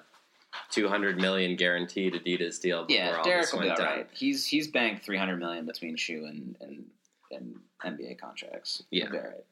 200 0.72 1.18
million 1.18 1.56
guaranteed 1.56 2.16
Adidas 2.16 2.60
deal 2.60 2.86
before 2.86 3.04
Yeah, 3.04 3.18
all 3.18 3.24
Derrick 3.24 3.44
this 3.44 3.54
will 3.54 3.62
be 3.62 3.68
went 3.68 3.80
all 3.80 3.86
down. 3.86 3.98
right. 3.98 4.10
He's 4.12 4.48
he's 4.48 4.68
banked 4.68 5.06
300 5.06 5.38
million 5.38 5.66
between 5.68 5.96
shoe 5.96 6.26
and 6.26 6.58
and, 6.60 6.86
and 7.32 7.56
NBA 8.00 8.20
contracts. 8.20 8.82
Yeah. 8.90 9.10
be 9.12 9.18
all 9.18 9.24
right. 9.24 9.46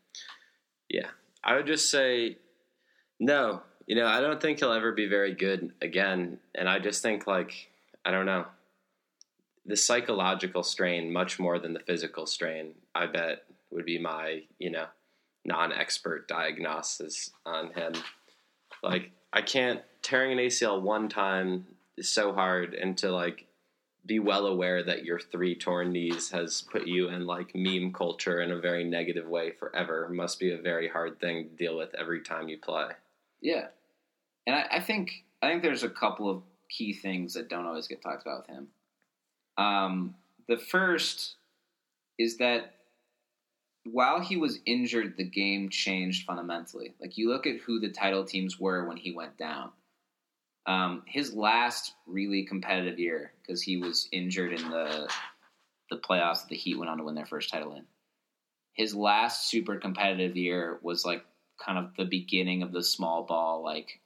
Yeah, 0.90 1.08
I 1.44 1.56
would 1.56 1.68
just 1.68 1.92
say 1.92 2.38
no. 3.20 3.62
You 3.86 3.96
know, 3.96 4.08
I 4.08 4.22
don't 4.22 4.42
think 4.42 4.60
he'll 4.60 4.72
ever 4.72 4.92
be 4.92 5.08
very 5.08 5.34
good 5.34 5.72
again, 5.82 6.40
and 6.56 6.70
I 6.70 6.80
just 6.80 7.02
think 7.02 7.28
like 7.28 7.70
I 8.06 8.12
don't 8.12 8.26
know 8.26 8.46
the 9.66 9.78
psychological 9.78 10.64
strain 10.64 11.12
much 11.12 11.40
more 11.40 11.60
than 11.60 11.74
the 11.74 11.80
physical 11.80 12.26
strain. 12.26 12.74
I 12.94 13.08
bet 13.08 13.44
would 13.72 13.86
be 13.86 14.00
my 14.00 14.44
you 14.60 14.72
know 14.72 14.86
non-expert 15.46 16.28
diagnosis 16.28 17.32
on 17.46 17.74
him. 17.74 17.94
Like 18.82 19.12
I 19.32 19.42
can't 19.42 19.82
tearing 20.02 20.34
an 20.34 20.46
ACL 20.46 20.82
one 20.82 21.10
time 21.10 21.66
is 21.98 22.10
so 22.10 22.34
hard, 22.34 22.74
and 22.74 22.98
to 23.00 23.12
like 23.12 23.48
be 24.06 24.20
well 24.20 24.48
aware 24.48 24.84
that 24.84 25.06
your 25.06 25.20
three 25.20 25.56
torn 25.56 25.92
knees 25.92 26.32
has 26.32 26.62
put 26.62 26.88
you 26.88 27.08
in 27.10 27.26
like 27.26 27.56
meme 27.56 27.94
culture 27.94 28.42
in 28.42 28.52
a 28.52 28.60
very 28.60 28.84
negative 28.84 29.28
way 29.28 29.52
forever 29.52 30.10
must 30.10 30.40
be 30.40 30.52
a 30.52 30.58
very 30.58 30.90
hard 30.90 31.20
thing 31.20 31.48
to 31.48 31.56
deal 31.56 31.78
with 31.78 31.96
every 31.96 32.22
time 32.22 32.50
you 32.50 32.58
play. 32.58 32.88
Yeah, 33.44 33.68
and 34.48 34.56
I, 34.56 34.78
I 34.78 34.80
think 34.80 35.26
I 35.42 35.50
think 35.50 35.62
there's 35.62 35.84
a 35.84 35.90
couple 35.90 36.30
of 36.30 36.42
key 36.70 36.94
things 36.94 37.34
that 37.34 37.50
don't 37.50 37.66
always 37.66 37.88
get 37.88 38.02
talked 38.02 38.22
about 38.22 38.48
with 38.48 38.56
him. 38.56 38.68
Um, 39.58 40.16
the 40.48 40.58
first 40.58 41.36
is 42.18 42.38
that 42.38 42.74
while 43.84 44.22
he 44.22 44.38
was 44.38 44.60
injured, 44.66 45.18
the 45.18 45.26
game 45.26 45.70
changed 45.70 46.26
fundamentally. 46.26 46.94
Like 47.02 47.18
you 47.18 47.30
look 47.30 47.46
at 47.46 47.58
who 47.58 47.82
the 47.82 47.90
title 47.90 48.24
teams 48.24 48.60
were 48.60 48.88
when 48.88 48.96
he 48.98 49.12
went 49.12 49.38
down. 49.38 49.72
Um, 50.66 51.04
his 51.06 51.34
last 51.34 51.94
really 52.08 52.46
competitive 52.46 52.98
year, 52.98 53.34
because 53.42 53.62
he 53.62 53.76
was 53.76 54.08
injured 54.14 54.54
in 54.54 54.70
the 54.70 55.10
the 55.90 55.98
playoffs, 55.98 56.42
that 56.42 56.50
the 56.50 56.56
Heat 56.56 56.78
went 56.78 56.90
on 56.90 56.98
to 56.98 57.04
win 57.04 57.16
their 57.16 57.26
first 57.26 57.50
title 57.50 57.76
in. 57.76 57.84
His 58.72 58.96
last 58.96 59.50
super 59.50 59.76
competitive 59.76 60.38
year 60.38 60.80
was 60.82 61.04
like 61.04 61.26
kind 61.64 61.78
of 61.78 61.96
the 61.98 62.06
beginning 62.06 62.64
of 62.64 62.72
the 62.72 62.84
small 62.84 63.24
ball 63.24 63.64
like 63.64 64.00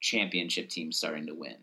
championship 0.00 0.68
teams 0.68 0.96
starting 0.96 1.26
to 1.26 1.34
win. 1.34 1.56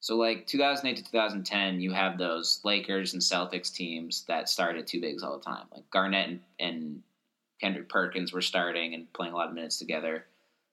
So 0.00 0.16
like 0.16 0.46
2008 0.46 0.96
to 0.96 1.10
2010, 1.10 1.80
you 1.80 1.92
have 1.92 2.16
those 2.16 2.60
Lakers 2.64 3.12
and 3.12 3.22
Celtics 3.22 3.72
teams 3.72 4.24
that 4.28 4.48
started 4.48 4.86
two 4.86 5.00
bigs 5.00 5.22
all 5.22 5.36
the 5.36 5.44
time. 5.44 5.66
Like 5.72 5.88
Garnett 5.90 6.28
and, 6.28 6.40
and 6.58 7.02
Kendrick 7.60 7.88
Perkins 7.88 8.32
were 8.32 8.40
starting 8.40 8.94
and 8.94 9.12
playing 9.12 9.34
a 9.34 9.36
lot 9.36 9.48
of 9.48 9.54
minutes 9.54 9.78
together. 9.78 10.24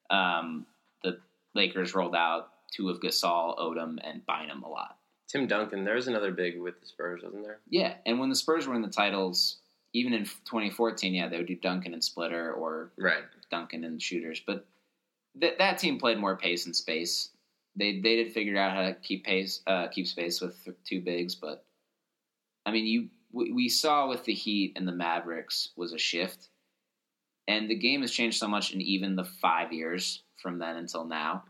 Um, 0.09 0.65
the 1.03 1.19
Lakers 1.53 1.93
rolled 1.93 2.15
out 2.15 2.51
two 2.71 2.89
of 2.89 3.01
Gasol, 3.01 3.57
Odom, 3.59 3.97
and 4.01 4.25
Bynum 4.25 4.63
a 4.63 4.69
lot. 4.69 4.97
Tim 5.27 5.45
Duncan, 5.45 5.83
there 5.83 5.95
was 5.95 6.07
another 6.07 6.31
big 6.31 6.59
with 6.59 6.79
the 6.79 6.85
Spurs, 6.85 7.21
wasn't 7.21 7.43
there? 7.43 7.59
Yeah, 7.69 7.95
and 8.05 8.19
when 8.19 8.29
the 8.29 8.35
Spurs 8.35 8.65
were 8.65 8.75
in 8.75 8.81
the 8.81 8.87
titles, 8.87 9.57
even 9.97 10.13
in 10.13 10.23
2014, 10.25 11.13
yeah, 11.13 11.27
they 11.27 11.37
would 11.37 11.47
do 11.47 11.55
Duncan 11.55 11.93
and 11.93 12.03
Splitter 12.03 12.53
or 12.53 12.91
Right. 12.97 13.23
Duncan 13.49 13.83
and 13.83 14.01
shooters, 14.01 14.41
but 14.45 14.65
that 15.35 15.57
that 15.57 15.77
team 15.77 15.99
played 15.99 16.17
more 16.19 16.35
pace 16.35 16.65
and 16.65 16.75
space. 16.75 17.29
They 17.75 17.99
they 17.99 18.15
did 18.17 18.33
figure 18.33 18.57
out 18.57 18.73
how 18.75 18.81
to 18.87 18.93
keep 18.95 19.23
pace, 19.23 19.61
uh, 19.67 19.87
keep 19.87 20.07
space 20.07 20.41
with 20.41 20.63
th- 20.63 20.77
two 20.83 21.01
bigs, 21.01 21.35
but 21.35 21.63
I 22.65 22.71
mean, 22.71 22.85
you 22.85 23.09
we, 23.31 23.51
we 23.51 23.69
saw 23.69 24.07
with 24.09 24.23
the 24.25 24.33
Heat 24.33 24.73
and 24.75 24.87
the 24.87 24.91
Mavericks 24.91 25.69
was 25.75 25.93
a 25.93 25.97
shift, 25.97 26.49
and 27.47 27.69
the 27.69 27.75
game 27.75 28.01
has 28.01 28.11
changed 28.11 28.37
so 28.39 28.47
much 28.47 28.73
in 28.73 28.81
even 28.81 29.15
the 29.15 29.25
five 29.25 29.71
years 29.71 30.23
from 30.41 30.59
then 30.59 30.77
until 30.77 31.05
now. 31.05 31.43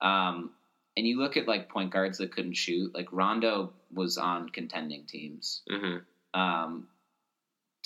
Um, 0.00 0.50
and 0.96 1.06
you 1.06 1.18
look 1.18 1.36
at 1.36 1.46
like 1.46 1.68
point 1.68 1.92
guards 1.92 2.18
that 2.18 2.32
couldn't 2.32 2.54
shoot, 2.56 2.94
like 2.94 3.08
Rondo 3.12 3.72
was 3.92 4.18
on 4.18 4.48
contending 4.48 5.04
teams. 5.06 5.62
hmm 5.70 5.98
Um, 6.34 6.88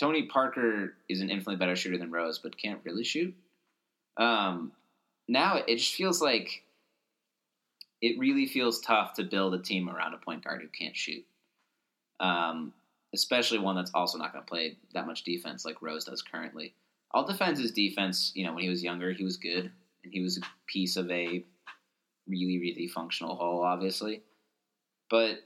Tony 0.02 0.24
Parker 0.24 0.94
is 1.08 1.20
an 1.20 1.30
infinitely 1.30 1.54
better 1.54 1.76
shooter 1.76 1.96
than 1.96 2.10
Rose, 2.10 2.40
but 2.40 2.58
can't 2.58 2.80
really 2.82 3.04
shoot. 3.04 3.32
Um, 4.16 4.72
now 5.28 5.58
it 5.68 5.76
just 5.76 5.94
feels 5.94 6.20
like 6.20 6.64
it 8.00 8.18
really 8.18 8.46
feels 8.46 8.80
tough 8.80 9.14
to 9.14 9.22
build 9.22 9.54
a 9.54 9.62
team 9.62 9.88
around 9.88 10.12
a 10.12 10.16
point 10.16 10.42
guard 10.42 10.60
who 10.60 10.66
can't 10.66 10.96
shoot. 10.96 11.24
Um, 12.18 12.72
especially 13.14 13.60
one 13.60 13.76
that's 13.76 13.92
also 13.94 14.18
not 14.18 14.32
going 14.32 14.44
to 14.44 14.48
play 14.48 14.76
that 14.92 15.06
much 15.06 15.22
defense 15.22 15.64
like 15.64 15.80
Rose 15.80 16.04
does 16.04 16.20
currently. 16.20 16.74
I'll 17.14 17.24
defend 17.24 17.58
his 17.58 17.70
defense. 17.70 18.32
You 18.34 18.44
know, 18.44 18.54
when 18.54 18.64
he 18.64 18.70
was 18.70 18.82
younger, 18.82 19.12
he 19.12 19.22
was 19.22 19.36
good, 19.36 19.70
and 20.02 20.12
he 20.12 20.20
was 20.20 20.36
a 20.36 20.40
piece 20.66 20.96
of 20.96 21.08
a 21.12 21.44
really, 22.26 22.58
really 22.58 22.88
functional 22.88 23.36
whole, 23.36 23.62
obviously. 23.62 24.22
But 25.08 25.44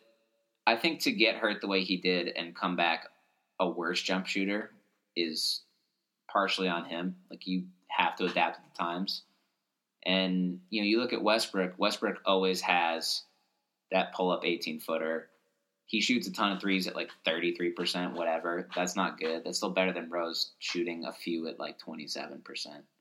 I 0.67 0.77
think 0.77 1.01
to 1.01 1.13
get 1.13 1.37
hurt 1.37 1.61
the 1.61 1.69
way 1.69 1.85
he 1.85 1.99
did 1.99 2.29
and 2.29 2.57
come 2.57 2.75
back 2.75 3.11
a 3.59 3.69
worse 3.69 4.03
jump 4.03 4.27
shooter 4.27 4.71
is 5.17 5.63
partially 6.31 6.69
on 6.69 6.85
him. 6.85 7.17
Like 7.31 7.47
you 7.47 7.65
have 7.89 8.17
to 8.17 8.27
adapt 8.27 8.57
to 8.57 8.63
the 8.63 8.77
times. 8.83 9.23
And 10.05 10.61
you 10.71 10.83
know, 10.83 10.87
you 10.87 11.01
look 11.01 11.13
at 11.13 11.23
Westbrook. 11.23 11.75
Westbrook 11.79 12.21
always 12.25 12.61
has 12.61 13.23
that 13.91 14.15
pull 14.15 14.31
up 14.31 14.45
18 14.45 14.81
footer. 14.81 15.29
He 15.87 16.01
shoots 16.01 16.27
a 16.27 16.33
ton 16.33 16.53
of 16.53 16.61
threes 16.61 16.89
at 16.89 16.97
like 16.97 17.11
33%, 17.25 18.13
whatever. 18.15 18.69
That's 18.75 18.97
not 18.97 19.21
good. 19.21 19.45
That's 19.45 19.59
still 19.59 19.71
better 19.71 19.93
than 19.93 20.11
Rose 20.11 20.51
shooting 20.59 21.05
a 21.05 21.13
few 21.13 21.47
at 21.47 21.61
like 21.61 21.79
27%. 21.79 22.41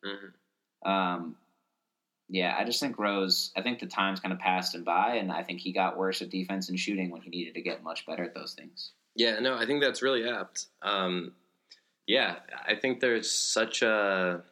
hmm 0.03 0.89
Um, 0.89 1.35
yeah, 2.29 2.55
I 2.57 2.63
just 2.63 2.79
think 2.79 2.97
Rose, 2.97 3.51
I 3.55 3.61
think 3.61 3.79
the 3.79 3.87
time's 3.87 4.19
kind 4.19 4.33
of 4.33 4.39
passed 4.39 4.73
him 4.73 4.83
by, 4.83 5.15
and 5.15 5.31
I 5.31 5.43
think 5.43 5.59
he 5.59 5.71
got 5.71 5.97
worse 5.97 6.21
at 6.21 6.29
defense 6.29 6.69
and 6.69 6.79
shooting 6.79 7.11
when 7.11 7.21
he 7.21 7.29
needed 7.29 7.55
to 7.55 7.61
get 7.61 7.83
much 7.83 8.05
better 8.05 8.23
at 8.23 8.33
those 8.33 8.53
things. 8.53 8.91
Yeah, 9.15 9.39
no, 9.39 9.55
I 9.55 9.65
think 9.65 9.81
that's 9.81 10.01
really 10.01 10.27
apt. 10.29 10.67
Um, 10.81 11.31
yeah, 12.05 12.35
I 12.67 12.75
think 12.75 12.99
there's 12.99 13.31
such 13.31 13.81
a 13.81 14.43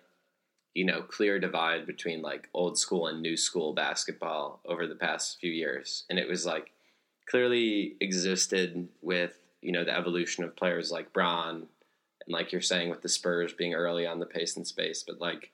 you 0.73 0.85
know 0.85 1.01
clear 1.01 1.39
divide 1.39 1.85
between 1.85 2.21
like 2.21 2.49
old 2.53 2.79
school 2.79 3.07
and 3.07 3.21
new 3.21 3.37
school 3.37 3.73
basketball 3.73 4.59
over 4.65 4.87
the 4.87 4.95
past 4.95 5.39
few 5.39 5.51
years, 5.51 6.05
and 6.09 6.17
it 6.17 6.27
was 6.27 6.45
like 6.45 6.71
clearly 7.29 7.95
existed 7.99 8.87
with 9.01 9.37
you 9.61 9.71
know 9.71 9.83
the 9.83 9.95
evolution 9.95 10.43
of 10.43 10.55
players 10.55 10.91
like 10.91 11.13
Braun 11.13 11.67
and 12.25 12.33
like 12.33 12.51
you're 12.51 12.61
saying 12.61 12.89
with 12.89 13.01
the 13.01 13.09
Spurs 13.09 13.53
being 13.53 13.73
early 13.73 14.07
on 14.07 14.19
the 14.19 14.25
pace 14.25 14.55
and 14.55 14.65
space, 14.65 15.03
but 15.05 15.19
like 15.19 15.51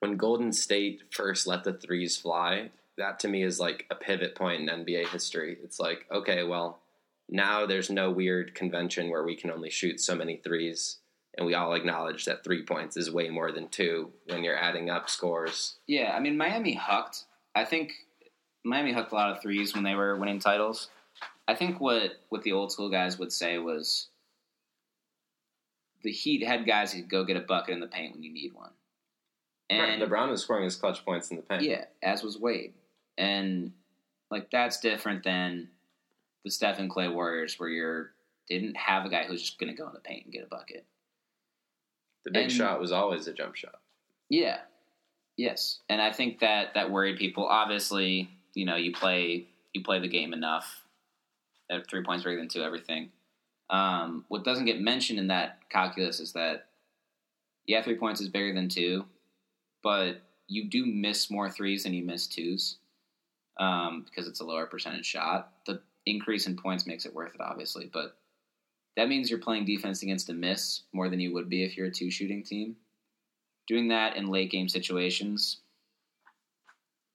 when 0.00 0.16
Golden 0.16 0.52
State 0.52 1.02
first 1.10 1.46
let 1.46 1.64
the 1.64 1.72
threes 1.72 2.16
fly, 2.16 2.70
that 2.96 3.18
to 3.20 3.28
me 3.28 3.42
is 3.42 3.60
like 3.60 3.86
a 3.90 3.94
pivot 3.94 4.34
point 4.34 4.60
in 4.60 4.84
NBA 4.84 5.08
history. 5.08 5.56
It's 5.62 5.78
like 5.78 6.06
okay, 6.10 6.42
well 6.42 6.80
now 7.28 7.66
there's 7.66 7.90
no 7.90 8.10
weird 8.10 8.54
convention 8.54 9.10
where 9.10 9.24
we 9.24 9.36
can 9.36 9.50
only 9.50 9.70
shoot 9.70 10.00
so 10.00 10.14
many 10.14 10.36
threes 10.36 10.98
and 11.36 11.46
we 11.46 11.54
all 11.54 11.74
acknowledge 11.74 12.24
that 12.24 12.42
three 12.42 12.64
points 12.64 12.96
is 12.96 13.10
way 13.10 13.28
more 13.28 13.52
than 13.52 13.68
two 13.68 14.10
when 14.26 14.42
you're 14.42 14.58
adding 14.58 14.90
up 14.90 15.08
scores 15.08 15.76
Yeah, 15.86 16.12
I 16.14 16.20
mean 16.20 16.36
Miami 16.36 16.74
hucked. 16.74 17.24
I 17.54 17.64
think 17.64 17.92
Miami 18.64 18.92
hucked 18.92 19.12
a 19.12 19.14
lot 19.14 19.30
of 19.30 19.40
threes 19.40 19.74
when 19.74 19.84
they 19.84 19.94
were 19.94 20.16
winning 20.16 20.40
titles. 20.40 20.88
I 21.46 21.54
think 21.54 21.80
what 21.80 22.12
what 22.28 22.42
the 22.42 22.52
old 22.52 22.72
school 22.72 22.90
guys 22.90 23.18
would 23.18 23.32
say 23.32 23.58
was 23.58 24.08
the 26.02 26.12
Heat 26.12 26.46
had 26.46 26.66
guys 26.66 26.92
who 26.92 27.00
could 27.00 27.10
go 27.10 27.24
get 27.24 27.36
a 27.36 27.40
bucket 27.40 27.74
in 27.74 27.80
the 27.80 27.86
paint 27.86 28.14
when 28.14 28.22
you 28.22 28.32
need 28.32 28.52
one. 28.54 28.70
And 29.70 30.00
LeBron 30.00 30.30
was 30.30 30.42
scoring 30.42 30.64
his 30.64 30.76
clutch 30.76 31.04
points 31.04 31.30
in 31.30 31.36
the 31.36 31.42
paint 31.42 31.62
yeah, 31.62 31.84
as 32.02 32.22
was 32.22 32.38
Wade. 32.38 32.74
And 33.16 33.72
like 34.30 34.50
that's 34.50 34.80
different 34.80 35.24
than 35.24 35.68
the 36.44 36.50
Steph 36.50 36.78
and 36.78 36.90
Klay 36.90 37.12
Warriors 37.12 37.58
where 37.58 37.68
you're 37.68 38.12
didn't 38.48 38.76
have 38.76 39.04
a 39.04 39.10
guy 39.10 39.24
who's 39.24 39.42
just 39.42 39.58
gonna 39.58 39.74
go 39.74 39.86
in 39.86 39.92
the 39.92 40.00
paint 40.00 40.24
and 40.24 40.32
get 40.32 40.44
a 40.44 40.46
bucket. 40.46 40.86
the 42.24 42.30
big 42.30 42.44
and- 42.44 42.52
shot 42.52 42.80
was 42.80 42.92
always 42.92 43.26
a 43.26 43.32
jump 43.32 43.54
shot 43.56 43.80
Yeah. 44.28 44.60
Yes. 45.36 45.80
And 45.88 46.02
I 46.02 46.10
think 46.12 46.40
that 46.40 46.74
that 46.74 46.90
worried 46.90 47.16
people. 47.16 47.46
Obviously, 47.46 48.28
you 48.54 48.64
know, 48.64 48.74
you 48.76 48.92
play 48.92 49.46
you 49.72 49.82
play 49.84 50.00
the 50.00 50.08
game 50.08 50.32
enough. 50.32 50.84
At 51.70 51.86
three 51.88 52.02
points 52.02 52.24
bigger 52.24 52.38
than 52.38 52.48
two, 52.48 52.62
everything. 52.62 53.12
Um, 53.70 54.24
what 54.28 54.42
doesn't 54.42 54.64
get 54.64 54.80
mentioned 54.80 55.18
in 55.18 55.28
that 55.28 55.58
calculus 55.68 56.18
is 56.18 56.32
that 56.32 56.66
yeah, 57.66 57.82
three 57.82 57.96
points 57.98 58.20
is 58.22 58.28
bigger 58.30 58.54
than 58.54 58.68
two, 58.70 59.04
but 59.82 60.22
you 60.48 60.64
do 60.68 60.86
miss 60.86 61.30
more 61.30 61.50
threes 61.50 61.82
than 61.84 61.92
you 61.92 62.02
miss 62.02 62.26
twos 62.26 62.78
um, 63.58 64.02
because 64.06 64.26
it's 64.26 64.40
a 64.40 64.44
lower 64.44 64.66
percentage 64.66 65.04
shot. 65.06 65.52
The 65.66 65.82
increase 66.10 66.46
in 66.46 66.56
points 66.56 66.86
makes 66.86 67.04
it 67.04 67.14
worth 67.14 67.34
it, 67.34 67.40
obviously, 67.40 67.90
but 67.92 68.16
that 68.96 69.08
means 69.08 69.30
you're 69.30 69.38
playing 69.38 69.64
defense 69.64 70.02
against 70.02 70.28
a 70.28 70.34
miss 70.34 70.82
more 70.92 71.08
than 71.08 71.20
you 71.20 71.32
would 71.34 71.48
be 71.48 71.64
if 71.64 71.76
you're 71.76 71.86
a 71.86 71.90
two 71.90 72.10
shooting 72.10 72.42
team. 72.42 72.76
doing 73.68 73.88
that 73.88 74.16
in 74.16 74.26
late 74.26 74.50
game 74.50 74.68
situations 74.68 75.58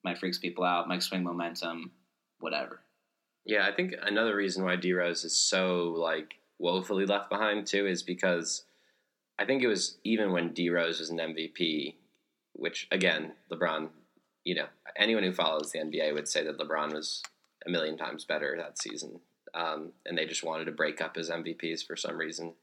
might 0.04 0.18
freaks 0.18 0.38
people 0.38 0.64
out, 0.64 0.88
might 0.88 1.04
swing 1.04 1.24
momentum, 1.24 1.92
whatever. 2.40 2.82
Yeah, 3.46 3.68
I 3.68 3.74
think 3.74 3.94
another 4.02 4.36
reason 4.36 4.64
why 4.64 4.76
D 4.76 4.94
Rose 4.94 5.24
is 5.24 5.36
so 5.36 5.94
like 5.98 6.36
woefully 6.60 7.06
left 7.06 7.30
behind 7.30 7.68
too 7.68 7.88
is 7.88 8.04
because 8.04 8.64
I 9.40 9.46
think 9.46 9.64
it 9.64 9.68
was 9.68 9.98
even 10.04 10.32
when 10.32 10.54
D 10.54 10.70
Rose 10.70 11.00
was 11.00 11.10
an 11.10 11.18
MVP, 11.18 11.96
which 12.54 12.88
again, 12.92 13.34
LeBron, 13.52 13.90
you 14.44 14.56
know, 14.56 14.68
anyone 14.98 15.24
who 15.24 15.34
follows 15.34 15.72
the 15.72 15.80
NBA 15.80 16.14
would 16.14 16.28
say 16.28 16.44
that 16.44 16.58
LeBron 16.58 16.94
was 16.94 17.22
a 17.66 17.70
million 17.70 17.98
times 17.98 18.26
better 18.26 18.56
that 18.58 18.82
season. 18.82 19.20
Um, 19.54 19.92
and 20.06 20.18
they 20.18 20.26
just 20.26 20.44
wanted 20.44 20.66
to 20.66 20.72
break 20.72 21.02
up 21.02 21.16
his 21.16 21.30
MVPs 21.30 21.86
for 21.86 21.96
some 21.96 22.18
reason. 22.18 22.54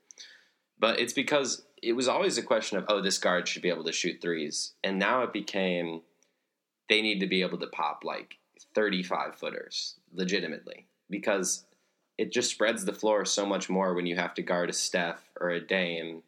But 0.79 0.99
it's 0.99 1.13
because 1.13 1.63
it 1.83 1.93
was 1.93 2.09
always 2.09 2.39
a 2.39 2.43
question 2.43 2.79
of, 2.79 2.85
oh, 2.89 3.01
this 3.01 3.19
guard 3.19 3.47
should 3.47 3.63
be 3.63 3.69
able 3.69 3.85
to 3.85 3.93
shoot 3.93 4.21
threes. 4.21 4.73
And 4.83 4.99
now 4.99 5.23
it 5.23 5.33
became 5.33 6.03
they 6.89 7.01
need 7.03 7.21
to 7.21 7.27
be 7.27 7.43
able 7.43 7.59
to 7.59 7.69
pop 7.69 8.03
like 8.05 8.39
35 8.75 9.37
footers 9.37 9.95
legitimately 10.13 10.87
because 11.09 11.65
it 12.19 12.33
just 12.33 12.51
spreads 12.51 12.85
the 12.85 12.93
floor 12.93 13.25
so 13.25 13.47
much 13.47 13.71
more 13.71 13.95
when 13.95 14.07
you 14.07 14.17
have 14.17 14.35
to 14.35 14.43
guard 14.43 14.69
a 14.69 14.73
Steph 14.73 15.23
or 15.41 15.51
a 15.51 15.61
Dame 15.61 16.23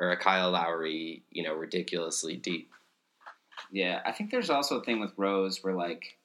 or 0.00 0.10
a 0.10 0.16
Kyle 0.16 0.50
Lowry, 0.50 1.22
you 1.30 1.42
know, 1.42 1.54
ridiculously 1.54 2.36
deep. 2.36 2.72
Yeah, 3.70 4.00
I 4.04 4.12
think 4.12 4.30
there's 4.30 4.50
also 4.50 4.80
a 4.80 4.84
thing 4.84 4.98
with 4.98 5.12
Rose 5.16 5.62
where 5.62 5.74
like 5.74 6.16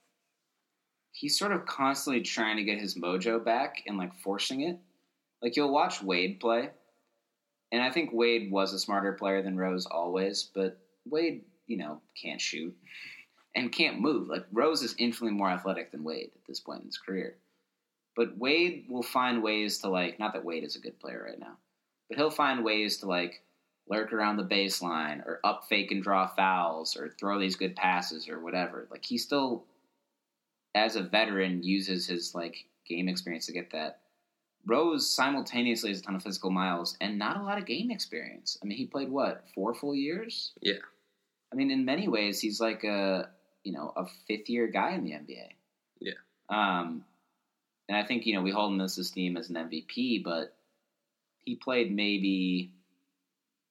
he's 1.17 1.37
sort 1.37 1.51
of 1.51 1.65
constantly 1.65 2.21
trying 2.21 2.57
to 2.57 2.63
get 2.63 2.79
his 2.79 2.93
mojo 2.93 3.43
back 3.43 3.81
and 3.87 3.97
like 3.97 4.13
forcing 4.19 4.61
it. 4.61 4.77
Like 5.41 5.55
you'll 5.55 5.73
watch 5.73 6.03
Wade 6.03 6.39
play, 6.39 6.69
and 7.71 7.81
I 7.81 7.89
think 7.89 8.11
Wade 8.13 8.51
was 8.51 8.71
a 8.73 8.79
smarter 8.79 9.13
player 9.13 9.41
than 9.41 9.57
Rose 9.57 9.87
always, 9.87 10.49
but 10.53 10.79
Wade, 11.09 11.43
you 11.65 11.77
know, 11.77 12.01
can't 12.21 12.39
shoot 12.39 12.75
and 13.55 13.71
can't 13.71 13.99
move. 13.99 14.27
Like 14.27 14.45
Rose 14.51 14.83
is 14.83 14.95
infinitely 14.99 15.35
more 15.35 15.49
athletic 15.49 15.91
than 15.91 16.03
Wade 16.03 16.31
at 16.35 16.45
this 16.47 16.59
point 16.59 16.81
in 16.81 16.85
his 16.85 16.99
career. 16.99 17.37
But 18.15 18.37
Wade 18.37 18.85
will 18.87 19.03
find 19.03 19.41
ways 19.41 19.79
to 19.79 19.89
like 19.89 20.19
not 20.19 20.33
that 20.33 20.45
Wade 20.45 20.63
is 20.63 20.75
a 20.75 20.81
good 20.81 20.99
player 20.99 21.23
right 21.27 21.39
now, 21.39 21.57
but 22.09 22.17
he'll 22.17 22.29
find 22.29 22.63
ways 22.63 22.97
to 22.97 23.07
like 23.07 23.41
lurk 23.89 24.13
around 24.13 24.37
the 24.37 24.43
baseline 24.43 25.25
or 25.25 25.39
up 25.43 25.65
fake 25.67 25.91
and 25.91 26.03
draw 26.03 26.27
fouls 26.27 26.95
or 26.95 27.09
throw 27.19 27.39
these 27.39 27.55
good 27.55 27.75
passes 27.75 28.27
or 28.29 28.39
whatever. 28.39 28.87
Like 28.91 29.05
he 29.05 29.17
still 29.17 29.65
as 30.77 30.95
a 30.95 31.03
veteran 31.03 31.63
uses 31.63 32.07
his 32.07 32.35
like 32.35 32.65
game 32.87 33.09
experience 33.09 33.45
to 33.47 33.53
get 33.53 33.71
that. 33.71 33.99
Rose 34.65 35.09
simultaneously 35.09 35.89
has 35.89 35.99
a 35.99 36.03
ton 36.03 36.15
of 36.15 36.23
physical 36.23 36.51
miles 36.51 36.97
and 36.99 37.17
not 37.17 37.37
a 37.37 37.41
lot 37.41 37.57
of 37.57 37.65
game 37.65 37.89
experience. 37.89 38.57
I 38.61 38.65
mean, 38.65 38.77
he 38.77 38.85
played 38.85 39.09
what 39.09 39.45
four 39.55 39.73
full 39.73 39.95
years? 39.95 40.51
Yeah. 40.61 40.79
I 41.51 41.55
mean, 41.55 41.71
in 41.71 41.85
many 41.85 42.07
ways, 42.07 42.39
he's 42.41 42.59
like 42.59 42.83
a 42.83 43.29
you 43.63 43.71
know 43.71 43.93
a 43.95 44.05
fifth 44.27 44.49
year 44.49 44.67
guy 44.67 44.91
in 44.91 45.03
the 45.03 45.11
NBA. 45.11 45.47
Yeah. 45.99 46.13
Um, 46.49 47.03
and 47.89 47.97
I 47.97 48.03
think 48.03 48.25
you 48.25 48.33
know 48.33 48.41
we 48.41 48.51
hold 48.51 48.71
him 48.71 48.77
this 48.77 48.97
esteem 48.97 49.37
as 49.37 49.49
an 49.49 49.55
MVP, 49.55 50.23
but 50.23 50.55
he 51.39 51.55
played 51.55 51.95
maybe 51.95 52.71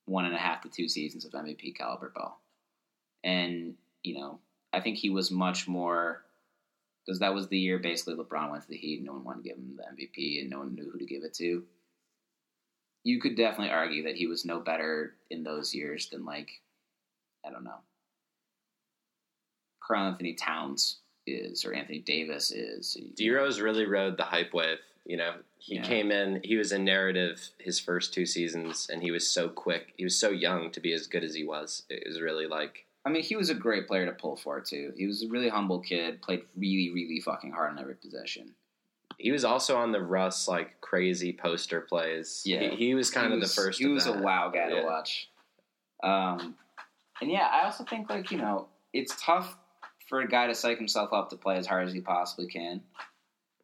one 0.06 0.24
and 0.24 0.34
a 0.34 0.38
half 0.38 0.62
to 0.62 0.68
two 0.68 0.88
seasons 0.88 1.24
of 1.24 1.32
MVP 1.32 1.76
caliber 1.76 2.12
ball, 2.14 2.40
and 3.22 3.74
you 4.02 4.18
know 4.18 4.38
I 4.72 4.80
think 4.80 4.96
he 4.96 5.10
was 5.10 5.30
much 5.30 5.68
more 5.68 6.22
because 7.06 7.20
that 7.20 7.34
was 7.34 7.48
the 7.48 7.58
year 7.58 7.78
basically 7.78 8.14
LeBron 8.14 8.50
went 8.50 8.64
to 8.64 8.68
the 8.68 8.76
Heat, 8.76 8.98
and 8.98 9.06
no 9.06 9.12
one 9.12 9.24
wanted 9.24 9.42
to 9.44 9.48
give 9.50 9.58
him 9.58 9.76
the 9.76 9.84
MVP, 10.04 10.40
and 10.40 10.50
no 10.50 10.58
one 10.58 10.74
knew 10.74 10.90
who 10.90 10.98
to 10.98 11.06
give 11.06 11.22
it 11.22 11.34
to. 11.34 11.64
You 13.04 13.20
could 13.20 13.36
definitely 13.36 13.72
argue 13.72 14.02
that 14.04 14.16
he 14.16 14.26
was 14.26 14.44
no 14.44 14.58
better 14.58 15.14
in 15.30 15.44
those 15.44 15.72
years 15.74 16.08
than 16.10 16.24
like 16.24 16.50
I 17.46 17.50
don't 17.50 17.64
know 17.64 17.78
Karl-Anthony 19.86 20.34
Towns 20.34 20.98
is 21.26 21.64
or 21.64 21.72
Anthony 21.72 22.00
Davis 22.00 22.50
is. 22.50 22.96
D 23.14 23.30
Rose 23.30 23.60
really 23.60 23.86
rode 23.86 24.16
the 24.16 24.24
hype 24.24 24.52
wave. 24.52 24.78
You 25.04 25.16
know, 25.16 25.34
he 25.58 25.76
Yeah. 25.76 25.82
came 25.82 26.10
in, 26.10 26.40
he 26.42 26.56
was 26.56 26.72
a 26.72 26.78
narrative 26.78 27.50
his 27.58 27.78
first 27.78 28.12
two 28.12 28.26
seasons, 28.26 28.88
and 28.90 29.02
he 29.02 29.12
was 29.12 29.28
so 29.28 29.48
quick. 29.48 29.92
He 29.96 30.02
was 30.04 30.18
so 30.18 30.30
young 30.30 30.72
to 30.72 30.80
be 30.80 30.92
as 30.92 31.06
good 31.06 31.22
as 31.22 31.34
he 31.34 31.44
was. 31.44 31.84
It 31.88 32.04
was 32.06 32.20
really 32.20 32.46
like, 32.48 32.86
I 33.06 33.08
mean, 33.08 33.22
he 33.22 33.36
was 33.36 33.50
a 33.50 33.54
great 33.54 33.86
player 33.86 34.04
to 34.04 34.12
pull 34.12 34.34
for 34.36 34.60
too. 34.60 34.92
He 34.96 35.06
was 35.06 35.22
a 35.22 35.28
really 35.28 35.48
humble 35.48 35.78
kid, 35.80 36.20
played 36.20 36.42
really, 36.56 36.90
really 36.92 37.20
fucking 37.20 37.52
hard 37.52 37.70
on 37.70 37.78
every 37.78 37.94
possession. 37.94 38.52
he 39.18 39.30
was 39.30 39.44
also 39.44 39.76
on 39.76 39.92
the 39.92 40.02
Russ 40.02 40.48
like 40.48 40.80
crazy 40.80 41.32
poster 41.32 41.80
plays. 41.80 42.42
Yeah. 42.44 42.70
he, 42.70 42.76
he 42.76 42.94
was 42.94 43.10
kind 43.10 43.28
he 43.28 43.34
of 43.34 43.40
was, 43.40 43.54
the 43.54 43.62
first. 43.62 43.78
He 43.78 43.86
was 43.86 44.06
a 44.06 44.12
that. 44.12 44.22
wow 44.22 44.50
guy 44.50 44.68
Yeah. 44.68 44.80
to 44.80 44.86
watch. 44.86 45.30
Um, 46.02 46.56
and 47.22 47.30
yeah, 47.30 47.46
I 47.50 47.64
also 47.64 47.84
think 47.84 48.10
like 48.10 48.30
you 48.32 48.38
know 48.38 48.68
it's 48.92 49.14
tough 49.24 49.56
for 50.08 50.20
a 50.20 50.28
guy 50.28 50.48
to 50.48 50.54
psych 50.54 50.76
himself 50.78 51.12
up 51.12 51.30
to 51.30 51.36
play 51.36 51.56
as 51.56 51.66
hard 51.66 51.86
as 51.86 51.94
he 51.94 52.00
possibly 52.00 52.46
can 52.48 52.82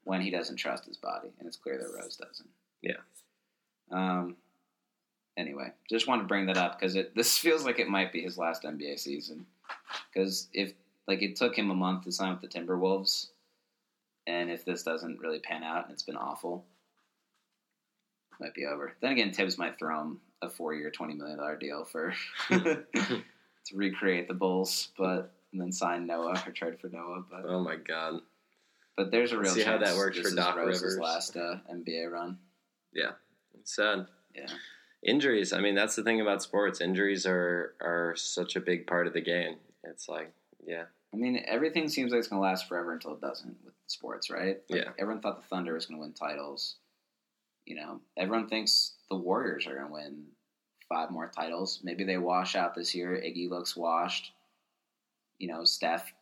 when 0.04 0.20
he 0.20 0.30
doesn't 0.30 0.56
trust 0.56 0.86
his 0.86 0.96
body, 0.96 1.28
and 1.38 1.46
it's 1.48 1.56
clear 1.56 1.76
that 1.78 1.92
Rose 2.00 2.16
doesn't. 2.16 2.48
Yeah. 2.80 3.02
Um. 3.90 4.36
Anyway, 5.36 5.72
just 5.88 6.06
wanted 6.06 6.22
to 6.22 6.28
bring 6.28 6.46
that 6.46 6.58
up 6.58 6.78
because 6.78 6.94
it 6.94 7.14
this 7.16 7.38
feels 7.38 7.64
like 7.64 7.78
it 7.78 7.88
might 7.88 8.12
be 8.12 8.22
his 8.22 8.38
last 8.38 8.62
NBA 8.62 8.98
season. 8.98 9.46
Because 10.12 10.48
if 10.52 10.72
like 11.08 11.22
it 11.22 11.36
took 11.36 11.56
him 11.56 11.70
a 11.70 11.74
month 11.74 12.04
to 12.04 12.12
sign 12.12 12.32
with 12.32 12.40
the 12.40 12.58
Timberwolves, 12.58 13.28
and 14.26 14.50
if 14.50 14.64
this 14.64 14.82
doesn't 14.82 15.20
really 15.20 15.40
pan 15.40 15.62
out 15.64 15.84
and 15.84 15.92
it's 15.92 16.02
been 16.02 16.16
awful, 16.16 16.64
it 18.32 18.44
might 18.44 18.54
be 18.54 18.66
over. 18.66 18.94
Then 19.00 19.12
again, 19.12 19.32
Thibs 19.32 19.58
might 19.58 19.78
throw 19.78 20.00
him 20.00 20.20
a 20.42 20.50
four-year, 20.50 20.90
twenty 20.90 21.14
million 21.14 21.38
dollar 21.38 21.56
deal 21.56 21.84
for 21.84 22.14
to 22.50 23.22
recreate 23.74 24.28
the 24.28 24.34
Bulls, 24.34 24.88
but 24.98 25.32
and 25.52 25.60
then 25.60 25.72
sign 25.72 26.06
Noah 26.06 26.42
or 26.46 26.52
trade 26.52 26.78
for 26.80 26.88
Noah. 26.88 27.24
But 27.30 27.44
Oh 27.46 27.62
my 27.62 27.76
god! 27.76 28.20
but 28.96 29.10
there's 29.10 29.32
a 29.32 29.38
real 29.38 29.52
See 29.52 29.62
how 29.62 29.78
that 29.78 29.96
works 29.96 30.18
for 30.18 30.34
Doc 30.34 30.56
Rose's 30.56 30.82
Rivers. 30.82 30.98
last 30.98 31.36
uh, 31.36 31.56
NBA 31.72 32.10
run. 32.10 32.38
Yeah, 32.92 33.12
it's 33.58 33.74
sad. 33.74 34.06
Yeah. 34.34 34.46
Injuries. 35.04 35.52
I 35.52 35.60
mean, 35.60 35.74
that's 35.74 35.96
the 35.96 36.02
thing 36.02 36.20
about 36.20 36.42
sports. 36.42 36.80
Injuries 36.80 37.26
are 37.26 37.74
are 37.80 38.14
such 38.16 38.56
a 38.56 38.60
big 38.60 38.86
part 38.86 39.06
of 39.06 39.12
the 39.12 39.20
game. 39.20 39.56
It's 39.84 40.08
like, 40.08 40.32
yeah, 40.64 40.84
I 41.12 41.16
mean, 41.16 41.42
everything 41.46 41.88
seems 41.88 42.12
like 42.12 42.20
it's 42.20 42.28
going 42.28 42.40
to 42.40 42.44
last 42.48 42.68
forever 42.68 42.92
until 42.92 43.14
it 43.14 43.20
doesn't 43.20 43.56
with 43.64 43.74
sports, 43.88 44.30
right? 44.30 44.60
Like, 44.68 44.84
Yeah. 44.84 44.90
Everyone 44.98 45.20
thought 45.20 45.40
the 45.42 45.48
Thunder 45.48 45.74
was 45.74 45.86
going 45.86 45.98
to 45.98 46.02
win 46.02 46.12
titles. 46.12 46.76
You 47.66 47.76
know, 47.76 48.00
everyone 48.16 48.48
thinks 48.48 48.92
the 49.10 49.16
Warriors 49.16 49.66
are 49.66 49.74
going 49.74 49.86
to 49.86 49.92
win 49.92 50.24
five 50.88 51.10
more 51.10 51.30
titles. 51.34 51.80
Maybe 51.82 52.04
they 52.04 52.16
wash 52.18 52.54
out 52.54 52.74
this 52.74 52.94
year. 52.94 53.10
Iggy 53.10 53.50
looks 53.50 53.76
washed. 53.76 54.32
You 55.38 55.48
know, 55.48 55.64
Steph 55.64 56.12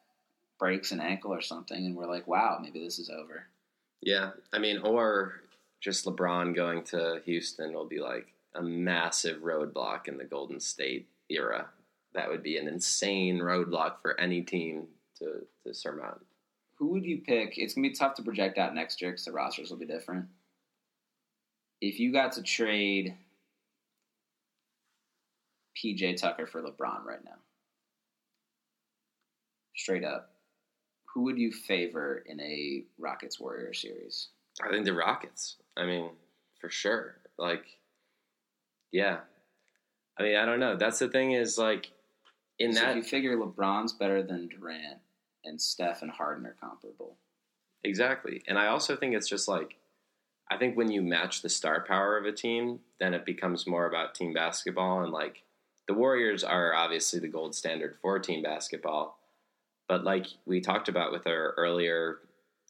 breaks 0.59 0.93
an 0.93 1.01
ankle 1.01 1.33
or 1.33 1.41
something, 1.43 1.85
and 1.87 1.95
we're 1.97 2.07
like, 2.11 2.27
wow, 2.27 2.59
maybe 2.63 2.83
this 2.83 2.99
is 2.99 3.11
over. 3.11 3.45
yeah. 4.01 4.31
I 4.53 4.59
mean, 4.59 4.79
or 4.79 5.41
just 5.81 6.05
LeBron 6.07 6.55
going 6.55 6.83
to 6.85 7.21
Houston 7.25 7.73
will 7.73 7.87
be 7.87 7.99
like 8.01 8.27
a 8.55 8.63
massive 8.63 9.43
roadblock 9.43 10.09
in 10.09 10.19
the 10.19 10.25
Golden 10.25 10.61
State 10.61 11.09
era. 11.29 11.69
That 12.15 12.29
would 12.29 12.43
be 12.43 12.57
an 12.57 12.67
insane 12.67 13.39
roadblock 13.39 14.03
for 14.03 14.19
any 14.19 14.43
team 14.43 14.89
to 15.19 15.47
to 15.65 15.75
surmount. 15.75 16.21
Who 16.79 16.89
would 16.89 17.05
you 17.05 17.19
pick? 17.19 17.59
It's 17.59 17.75
going 17.75 17.85
to 17.85 17.91
be 17.91 17.95
tough 17.95 18.15
to 18.15 18.23
project 18.23 18.59
out 18.59 18.75
next 18.75 19.03
year 19.03 19.11
because 19.11 19.27
the 19.27 19.33
rosters 19.33 19.71
will 19.71 19.77
be 19.77 19.87
different. 19.87 20.27
If 21.81 22.01
you 22.01 22.13
got 22.13 22.33
to 22.33 22.43
trade 22.43 23.15
PJ 25.77 26.17
Tucker 26.17 26.47
for 26.47 26.63
LeBron 26.63 27.05
right 27.05 27.23
now, 27.25 27.37
straight 29.77 30.05
up, 30.05 30.33
who 31.13 31.23
would 31.23 31.39
you 31.39 31.53
favor 31.53 32.23
in 32.27 32.41
a 32.41 32.85
Rockets 32.99 33.41
Warrior 33.41 33.75
series? 33.75 34.29
I 34.63 34.71
think 34.71 34.85
the 34.85 34.93
Rockets. 34.95 35.57
I 35.77 35.85
mean, 35.85 36.11
for 36.61 36.71
sure. 36.71 37.17
Like, 37.39 37.65
yeah. 38.93 39.19
I 40.19 40.23
mean, 40.23 40.37
I 40.37 40.45
don't 40.45 40.61
know. 40.61 40.77
That's 40.77 40.99
the 40.99 41.09
thing 41.09 41.33
is 41.33 41.59
like 41.59 41.91
in 42.59 42.73
so 42.73 42.81
that 42.81 42.97
you 42.97 43.03
figure 43.03 43.37
LeBron's 43.37 43.93
better 43.93 44.23
than 44.23 44.49
Durant 44.49 44.99
and 45.45 45.61
Steph 45.61 46.03
and 46.03 46.11
Harden 46.11 46.47
are 46.47 46.57
comparable. 46.61 47.17
Exactly. 47.85 48.43
And 48.47 48.59
I 48.59 48.67
also 48.67 48.97
think 48.97 49.15
it's 49.15 49.29
just 49.29 49.49
like, 49.49 49.77
I 50.51 50.57
think 50.59 50.77
when 50.77 50.91
you 50.91 51.01
match 51.01 51.43
the 51.43 51.49
star 51.49 51.85
power 51.87 52.19
of 52.19 52.27
a 52.27 52.33
team, 52.33 52.81
then 52.99 53.15
it 53.15 53.25
becomes 53.25 53.67
more 53.67 53.87
about 53.87 54.15
team 54.15 54.35
basketball. 54.35 55.03
And 55.03 55.13
like, 55.13 55.43
the 55.87 55.95
Warriors 55.95 56.45
are 56.45 56.75
obviously 56.75 57.19
the 57.19 57.29
gold 57.29 57.55
standard 57.55 57.97
for 58.03 58.19
team 58.19 58.43
basketball. 58.43 59.19
But 59.89 60.05
like 60.05 60.27
we 60.45 60.61
talked 60.61 60.89
about 60.89 61.13
with 61.13 61.27
our 61.27 61.55
earlier 61.57 62.19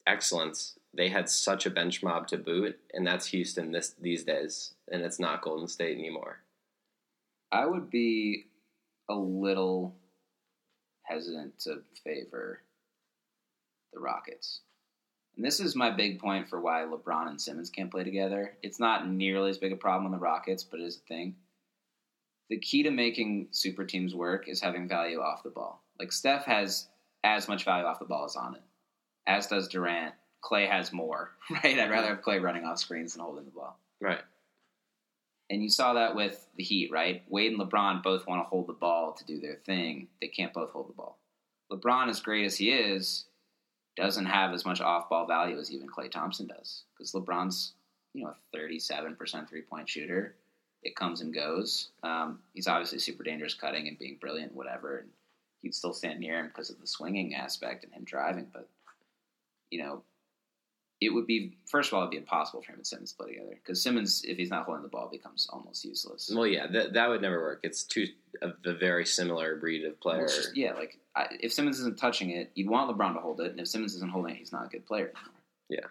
excellence, 0.07 0.77
they 0.93 1.09
had 1.09 1.29
such 1.29 1.65
a 1.65 1.69
bench 1.69 2.03
mob 2.03 2.27
to 2.27 2.37
boot, 2.37 2.79
and 2.93 3.07
that's 3.07 3.27
Houston 3.27 3.71
this 3.71 3.95
these 4.01 4.23
days, 4.23 4.73
and 4.91 5.01
it's 5.01 5.19
not 5.19 5.41
Golden 5.41 5.67
State 5.67 5.97
anymore. 5.97 6.39
I 7.51 7.65
would 7.65 7.89
be 7.89 8.45
a 9.09 9.15
little 9.15 9.95
hesitant 11.03 11.59
to 11.59 11.81
favor 12.03 12.61
the 13.93 13.99
Rockets. 13.99 14.61
And 15.35 15.45
this 15.45 15.59
is 15.59 15.75
my 15.75 15.89
big 15.89 16.19
point 16.19 16.47
for 16.49 16.59
why 16.61 16.81
LeBron 16.81 17.29
and 17.29 17.41
Simmons 17.41 17.69
can't 17.69 17.91
play 17.91 18.03
together. 18.03 18.57
It's 18.63 18.79
not 18.79 19.09
nearly 19.09 19.49
as 19.49 19.57
big 19.57 19.71
a 19.71 19.77
problem 19.77 20.05
on 20.05 20.11
the 20.11 20.17
Rockets, 20.17 20.63
but 20.63 20.79
it 20.79 20.83
is 20.83 20.97
a 20.97 21.07
thing. 21.07 21.35
the 22.51 22.59
key 22.59 22.83
to 22.83 22.91
making 22.91 23.47
super 23.51 23.85
teams 23.85 24.13
work 24.13 24.49
is 24.49 24.59
having 24.59 24.87
value 24.87 25.21
off 25.21 25.41
the 25.41 25.49
ball. 25.49 25.81
Like 25.97 26.11
Steph 26.11 26.43
has 26.45 26.89
as 27.23 27.47
much 27.47 27.63
value 27.63 27.85
off 27.85 27.99
the 27.99 28.05
ball 28.05 28.25
as 28.25 28.35
on 28.35 28.55
it, 28.55 28.61
as 29.25 29.47
does 29.47 29.69
Durant. 29.69 30.13
Klay 30.43 30.69
has 30.69 30.91
more, 30.91 31.31
right? 31.49 31.79
I'd 31.79 31.91
rather 31.91 32.07
have 32.07 32.21
Klay 32.21 32.41
running 32.41 32.65
off 32.65 32.79
screens 32.79 33.13
than 33.13 33.23
holding 33.23 33.45
the 33.45 33.51
ball. 33.51 33.77
Right. 33.99 34.21
And 35.49 35.61
you 35.61 35.69
saw 35.69 35.93
that 35.93 36.15
with 36.15 36.47
the 36.55 36.63
Heat, 36.63 36.91
right? 36.91 37.23
Wade 37.27 37.51
and 37.51 37.59
LeBron 37.59 38.01
both 38.03 38.25
want 38.25 38.43
to 38.43 38.47
hold 38.47 38.67
the 38.67 38.73
ball 38.73 39.13
to 39.13 39.25
do 39.25 39.39
their 39.39 39.57
thing. 39.65 40.07
They 40.21 40.27
can't 40.27 40.53
both 40.53 40.71
hold 40.71 40.87
the 40.89 40.93
ball. 40.93 41.17
LeBron, 41.71 42.09
as 42.09 42.21
great 42.21 42.45
as 42.45 42.55
he 42.55 42.71
is, 42.71 43.25
doesn't 43.97 44.25
have 44.25 44.53
as 44.53 44.65
much 44.65 44.79
off-ball 44.79 45.27
value 45.27 45.59
as 45.59 45.71
even 45.71 45.87
Klay 45.87 46.09
Thompson 46.09 46.47
does 46.47 46.83
because 46.93 47.11
LeBron's, 47.11 47.73
you 48.13 48.23
know, 48.23 48.33
a 48.53 48.57
37% 48.57 49.49
three-point 49.49 49.89
shooter. 49.89 50.35
It 50.83 50.95
comes 50.95 51.21
and 51.21 51.33
goes. 51.33 51.89
Um, 52.01 52.39
he's 52.53 52.67
obviously 52.67 52.99
super 52.99 53.23
dangerous 53.23 53.53
cutting 53.53 53.87
and 53.87 53.99
being 53.99 54.17
brilliant, 54.19 54.55
whatever. 54.55 54.99
And 54.99 55.09
you'd 55.61 55.75
still 55.75 55.93
stand 55.93 56.19
near 56.19 56.39
him 56.39 56.47
because 56.47 56.69
of 56.69 56.79
the 56.79 56.87
swinging 56.87 57.35
aspect 57.35 57.83
and 57.83 57.93
him 57.93 58.03
driving. 58.03 58.47
But 58.51 58.67
you 59.69 59.83
know, 59.83 60.01
it 61.01 61.09
would 61.11 61.25
be 61.25 61.57
first 61.67 61.89
of 61.89 61.95
all, 61.95 62.01
it'd 62.01 62.11
be 62.11 62.17
impossible 62.17 62.61
for 62.61 62.71
him 62.71 62.77
and 62.77 62.87
Simmons 62.87 63.11
to 63.11 63.17
play 63.17 63.33
together 63.33 63.55
because 63.55 63.81
Simmons, 63.81 64.23
if 64.23 64.37
he's 64.37 64.51
not 64.51 64.65
holding 64.65 64.83
the 64.83 64.89
ball, 64.89 65.09
becomes 65.11 65.47
almost 65.51 65.83
useless. 65.83 66.31
Well, 66.33 66.45
yeah, 66.47 66.67
that 66.67 66.93
that 66.93 67.09
would 67.09 67.21
never 67.21 67.41
work. 67.41 67.59
It's 67.63 67.83
two 67.83 68.07
of 68.41 68.53
a 68.65 68.73
very 68.73 69.05
similar 69.05 69.55
breed 69.55 69.83
of 69.83 69.99
player. 69.99 70.19
Well, 70.19 70.27
just- 70.27 70.55
yeah, 70.55 70.73
like 70.73 70.99
I, 71.15 71.25
if 71.41 71.51
Simmons 71.51 71.79
isn't 71.79 71.97
touching 71.97 72.29
it, 72.29 72.51
you'd 72.53 72.69
want 72.69 72.95
LeBron 72.95 73.15
to 73.15 73.19
hold 73.19 73.41
it, 73.41 73.51
and 73.51 73.59
if 73.59 73.67
Simmons 73.67 73.95
isn't 73.95 74.11
holding 74.11 74.35
it, 74.35 74.37
he's 74.37 74.53
not 74.53 74.65
a 74.67 74.69
good 74.69 74.85
player 74.85 75.11
anymore. 75.11 75.41
Yeah. 75.69 75.87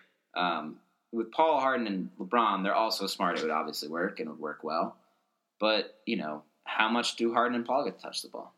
Um, 0.58 0.76
with 1.12 1.32
Paul 1.32 1.58
Harden 1.60 1.88
and 1.88 2.10
LeBron, 2.20 2.62
they're 2.62 2.74
all 2.74 2.92
so 2.92 3.08
smart. 3.08 3.36
It 3.36 3.42
would 3.42 3.50
obviously 3.50 3.88
work 3.88 4.20
and 4.20 4.28
it 4.28 4.30
would 4.30 4.40
work 4.40 4.60
well. 4.62 4.96
But 5.58 5.98
you 6.06 6.16
know, 6.16 6.44
how 6.64 6.88
much 6.88 7.16
do 7.16 7.34
Harden 7.34 7.56
and 7.56 7.66
Paul 7.66 7.84
get 7.84 7.96
to 7.98 8.02
touch 8.02 8.22
the 8.22 8.28
ball? 8.28 8.54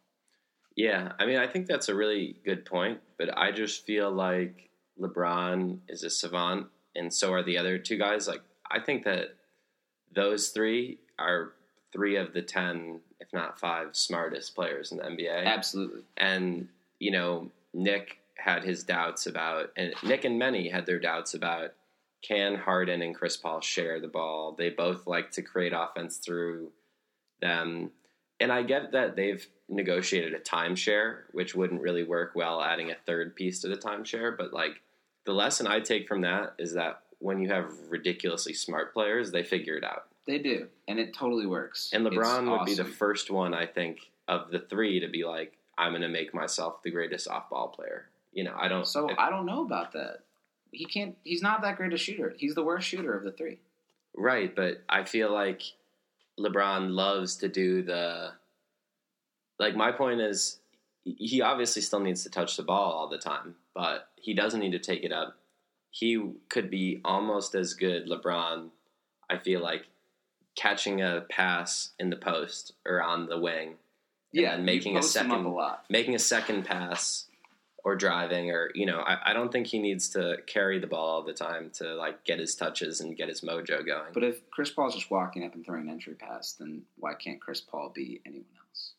Yeah, 0.76 1.12
I 1.18 1.24
mean, 1.26 1.38
I 1.38 1.46
think 1.46 1.66
that's 1.66 1.88
a 1.88 1.94
really 1.94 2.36
good 2.44 2.64
point, 2.64 3.00
but 3.18 3.36
I 3.36 3.52
just 3.52 3.84
feel 3.86 4.10
like 4.10 4.68
LeBron 5.00 5.78
is 5.88 6.02
a 6.02 6.10
savant, 6.10 6.66
and 6.94 7.12
so 7.12 7.32
are 7.32 7.42
the 7.42 7.58
other 7.58 7.78
two 7.78 7.98
guys. 7.98 8.28
Like, 8.28 8.42
I 8.70 8.80
think 8.80 9.04
that 9.04 9.36
those 10.14 10.48
three 10.48 10.98
are 11.18 11.52
three 11.92 12.16
of 12.16 12.32
the 12.32 12.42
ten, 12.42 13.00
if 13.20 13.28
not 13.32 13.58
five, 13.58 13.96
smartest 13.96 14.54
players 14.54 14.92
in 14.92 14.98
the 14.98 15.04
NBA. 15.04 15.44
Absolutely. 15.44 16.02
And 16.16 16.68
you 16.98 17.10
know, 17.10 17.50
Nick 17.74 18.18
had 18.36 18.64
his 18.64 18.84
doubts 18.84 19.26
about, 19.26 19.70
and 19.76 19.94
Nick 20.02 20.24
and 20.24 20.38
many 20.38 20.68
had 20.68 20.86
their 20.86 20.98
doubts 20.98 21.34
about 21.34 21.72
can 22.22 22.54
Harden 22.54 23.02
and 23.02 23.14
Chris 23.14 23.36
Paul 23.36 23.60
share 23.60 24.00
the 24.00 24.08
ball. 24.08 24.54
They 24.56 24.70
both 24.70 25.06
like 25.06 25.32
to 25.32 25.42
create 25.42 25.72
offense 25.74 26.18
through 26.18 26.70
them. 27.40 27.90
And 28.42 28.52
I 28.52 28.62
get 28.62 28.92
that 28.92 29.16
they've 29.16 29.46
negotiated 29.68 30.34
a 30.34 30.40
timeshare, 30.40 31.18
which 31.32 31.54
wouldn't 31.54 31.80
really 31.80 32.02
work 32.02 32.32
well 32.34 32.60
adding 32.60 32.90
a 32.90 32.96
third 33.06 33.34
piece 33.34 33.60
to 33.60 33.68
the 33.68 33.76
timeshare. 33.76 34.36
But 34.36 34.52
like 34.52 34.80
the 35.24 35.32
lesson 35.32 35.66
I 35.66 35.80
take 35.80 36.08
from 36.08 36.22
that 36.22 36.54
is 36.58 36.74
that 36.74 37.02
when 37.20 37.40
you 37.40 37.48
have 37.50 37.70
ridiculously 37.88 38.52
smart 38.52 38.92
players, 38.92 39.30
they 39.30 39.44
figure 39.44 39.76
it 39.76 39.84
out. 39.84 40.06
They 40.26 40.38
do, 40.38 40.68
and 40.86 40.98
it 40.98 41.14
totally 41.14 41.46
works. 41.46 41.90
And 41.92 42.06
It's 42.06 42.14
LeBron 42.14 42.50
would 42.50 42.66
be 42.66 42.74
the 42.74 42.84
first 42.84 43.30
one, 43.30 43.54
I 43.54 43.66
think, 43.66 44.10
of 44.28 44.50
the 44.50 44.60
three 44.60 45.00
to 45.00 45.08
be 45.08 45.24
like, 45.24 45.56
I'm 45.78 45.92
going 45.92 46.02
to 46.02 46.08
make 46.08 46.32
myself 46.34 46.82
the 46.82 46.90
greatest 46.90 47.26
off 47.28 47.50
ball 47.50 47.68
player. 47.68 48.06
You 48.32 48.44
know, 48.44 48.54
I 48.56 48.68
don't. 48.68 48.86
So 48.86 49.08
if- 49.08 49.18
I 49.18 49.30
don't 49.30 49.46
know 49.46 49.64
about 49.64 49.92
that. 49.92 50.20
He 50.70 50.84
can't. 50.86 51.16
He's 51.22 51.42
not 51.42 51.62
that 51.62 51.76
great 51.76 51.92
a 51.92 51.96
shooter. 51.96 52.34
He's 52.36 52.54
the 52.54 52.62
worst 52.62 52.88
shooter 52.88 53.14
of 53.14 53.24
the 53.24 53.32
three. 53.32 53.58
Right, 54.14 54.54
but 54.54 54.82
I 54.88 55.04
feel 55.04 55.32
like 55.32 55.62
LeBron 56.38 56.90
loves 56.90 57.36
to 57.36 57.48
do 57.48 57.82
the. 57.82 58.32
Like, 59.58 59.76
my 59.76 59.92
point 59.92 60.20
is, 60.20 60.58
he 61.04 61.40
obviously 61.42 61.82
still 61.82 62.00
needs 62.00 62.22
to 62.24 62.30
touch 62.30 62.56
the 62.56 62.62
ball 62.62 62.92
all 62.92 63.08
the 63.08 63.18
time, 63.18 63.54
but 63.74 64.08
he 64.16 64.34
doesn't 64.34 64.60
need 64.60 64.72
to 64.72 64.78
take 64.78 65.04
it 65.04 65.12
up. 65.12 65.36
He 65.90 66.32
could 66.48 66.70
be 66.70 67.00
almost 67.04 67.54
as 67.54 67.74
good, 67.74 68.08
LeBron, 68.08 68.70
I 69.28 69.38
feel 69.38 69.60
like, 69.60 69.86
catching 70.56 71.00
a 71.00 71.24
pass 71.30 71.90
in 71.98 72.10
the 72.10 72.16
post 72.16 72.72
or 72.86 73.02
on 73.02 73.26
the 73.26 73.38
wing, 73.38 73.74
Yeah, 74.32 74.56
making 74.56 74.96
a 74.96 75.00
post 75.00 75.16
him 75.16 75.30
up 75.30 75.38
second 75.38 75.46
a 75.46 75.78
making 75.90 76.14
a 76.14 76.18
second 76.18 76.64
pass 76.64 77.26
or 77.84 77.96
driving 77.96 78.50
or 78.50 78.70
you 78.74 78.86
know 78.86 79.00
I, 79.00 79.30
I 79.30 79.32
don't 79.32 79.50
think 79.50 79.66
he 79.66 79.78
needs 79.78 80.08
to 80.10 80.36
carry 80.46 80.78
the 80.78 80.86
ball 80.86 81.08
all 81.08 81.22
the 81.22 81.32
time 81.32 81.70
to 81.74 81.94
like 81.94 82.24
get 82.24 82.38
his 82.38 82.54
touches 82.54 83.00
and 83.00 83.16
get 83.16 83.28
his 83.28 83.40
mojo 83.40 83.84
going. 83.84 84.12
But 84.14 84.24
if 84.24 84.50
Chris 84.50 84.70
Paul's 84.70 84.94
just 84.94 85.10
walking 85.10 85.44
up 85.44 85.54
and 85.54 85.64
throwing 85.64 85.88
an 85.88 85.90
entry 85.90 86.14
pass, 86.14 86.52
then 86.52 86.82
why 86.96 87.14
can't 87.14 87.40
Chris 87.40 87.60
Paul 87.60 87.90
be 87.94 88.20
anyone 88.24 88.46
else? 88.56 88.92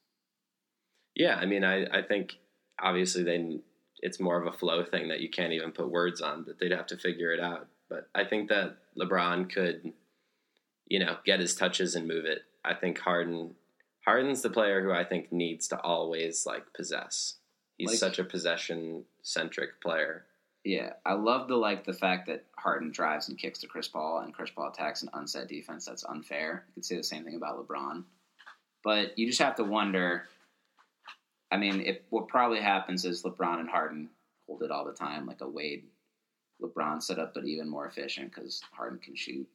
yeah 1.16 1.36
i 1.36 1.46
mean 1.46 1.64
i, 1.64 1.86
I 1.86 2.02
think 2.02 2.38
obviously 2.82 3.24
they 3.24 3.60
it's 4.00 4.20
more 4.20 4.40
of 4.42 4.48
a 4.48 4.58
flow 4.58 4.84
thing 4.84 5.08
that 5.08 5.22
you 5.22 5.30
can't 5.30 5.54
even 5.54 5.72
put 5.72 5.90
words 5.90 6.22
on 6.22 6.44
that 6.46 6.60
they'd 6.60 6.72
have 6.72 6.88
to 6.88 6.98
figure 6.98 7.32
it 7.32 7.40
out. 7.40 7.68
But 7.90 8.10
i 8.14 8.24
think 8.24 8.50
that 8.50 8.78
lebron 9.00 9.50
could 9.50 9.94
you 10.88 11.00
know 11.00 11.18
get 11.26 11.40
his 11.40 11.56
touches 11.56 11.96
and 11.96 12.08
move 12.08 12.26
it. 12.26 12.40
I 12.66 12.74
think 12.74 13.00
harden 13.00 13.56
harden's 14.06 14.42
the 14.42 14.50
player 14.50 14.84
who 14.84 14.92
i 14.92 15.04
think 15.04 15.32
needs 15.32 15.68
to 15.70 15.80
always 15.80 16.46
like 16.46 16.74
possess 16.74 17.36
he's 17.78 17.90
Like- 17.90 17.98
such 17.98 18.20
a 18.20 18.24
possession 18.24 19.06
centric 19.22 19.82
player 19.82 20.26
Yeah, 20.66 20.94
I 21.06 21.14
love 21.14 21.50
the 21.50 21.58
like 21.58 21.84
the 21.84 21.94
fact 21.94 22.28
that 22.28 22.46
Harden 22.58 22.92
drives 22.92 23.28
and 23.28 23.38
kicks 23.38 23.60
to 23.60 23.68
Chris 23.68 23.90
Paul, 23.90 24.20
and 24.20 24.34
Chris 24.34 24.50
Paul 24.50 24.70
attacks 24.70 25.02
an 25.04 25.10
unset 25.14 25.50
defense. 25.50 25.84
That's 25.86 26.06
unfair. 26.06 26.64
You 26.70 26.74
could 26.76 26.86
say 26.86 26.96
the 26.96 27.04
same 27.04 27.26
thing 27.26 27.36
about 27.36 27.58
LeBron, 27.68 28.06
but 28.82 29.18
you 29.20 29.28
just 29.28 29.42
have 29.42 29.56
to 29.58 29.66
wonder. 29.66 30.30
I 31.52 31.58
mean, 31.58 31.82
if 31.82 32.00
what 32.12 32.30
probably 32.30 32.62
happens 32.62 33.04
is 33.04 33.24
LeBron 33.24 33.60
and 33.60 33.70
Harden 33.70 34.10
hold 34.48 34.64
it 34.64 34.72
all 34.72 34.86
the 34.86 34.94
time, 34.94 35.26
like 35.26 35.42
a 35.42 35.50
Wade, 35.50 35.84
LeBron 36.62 37.04
setup, 37.04 37.34
but 37.34 37.44
even 37.46 37.68
more 37.68 37.86
efficient 37.86 38.34
because 38.34 38.62
Harden 38.72 39.00
can 39.00 39.16
shoot, 39.16 39.48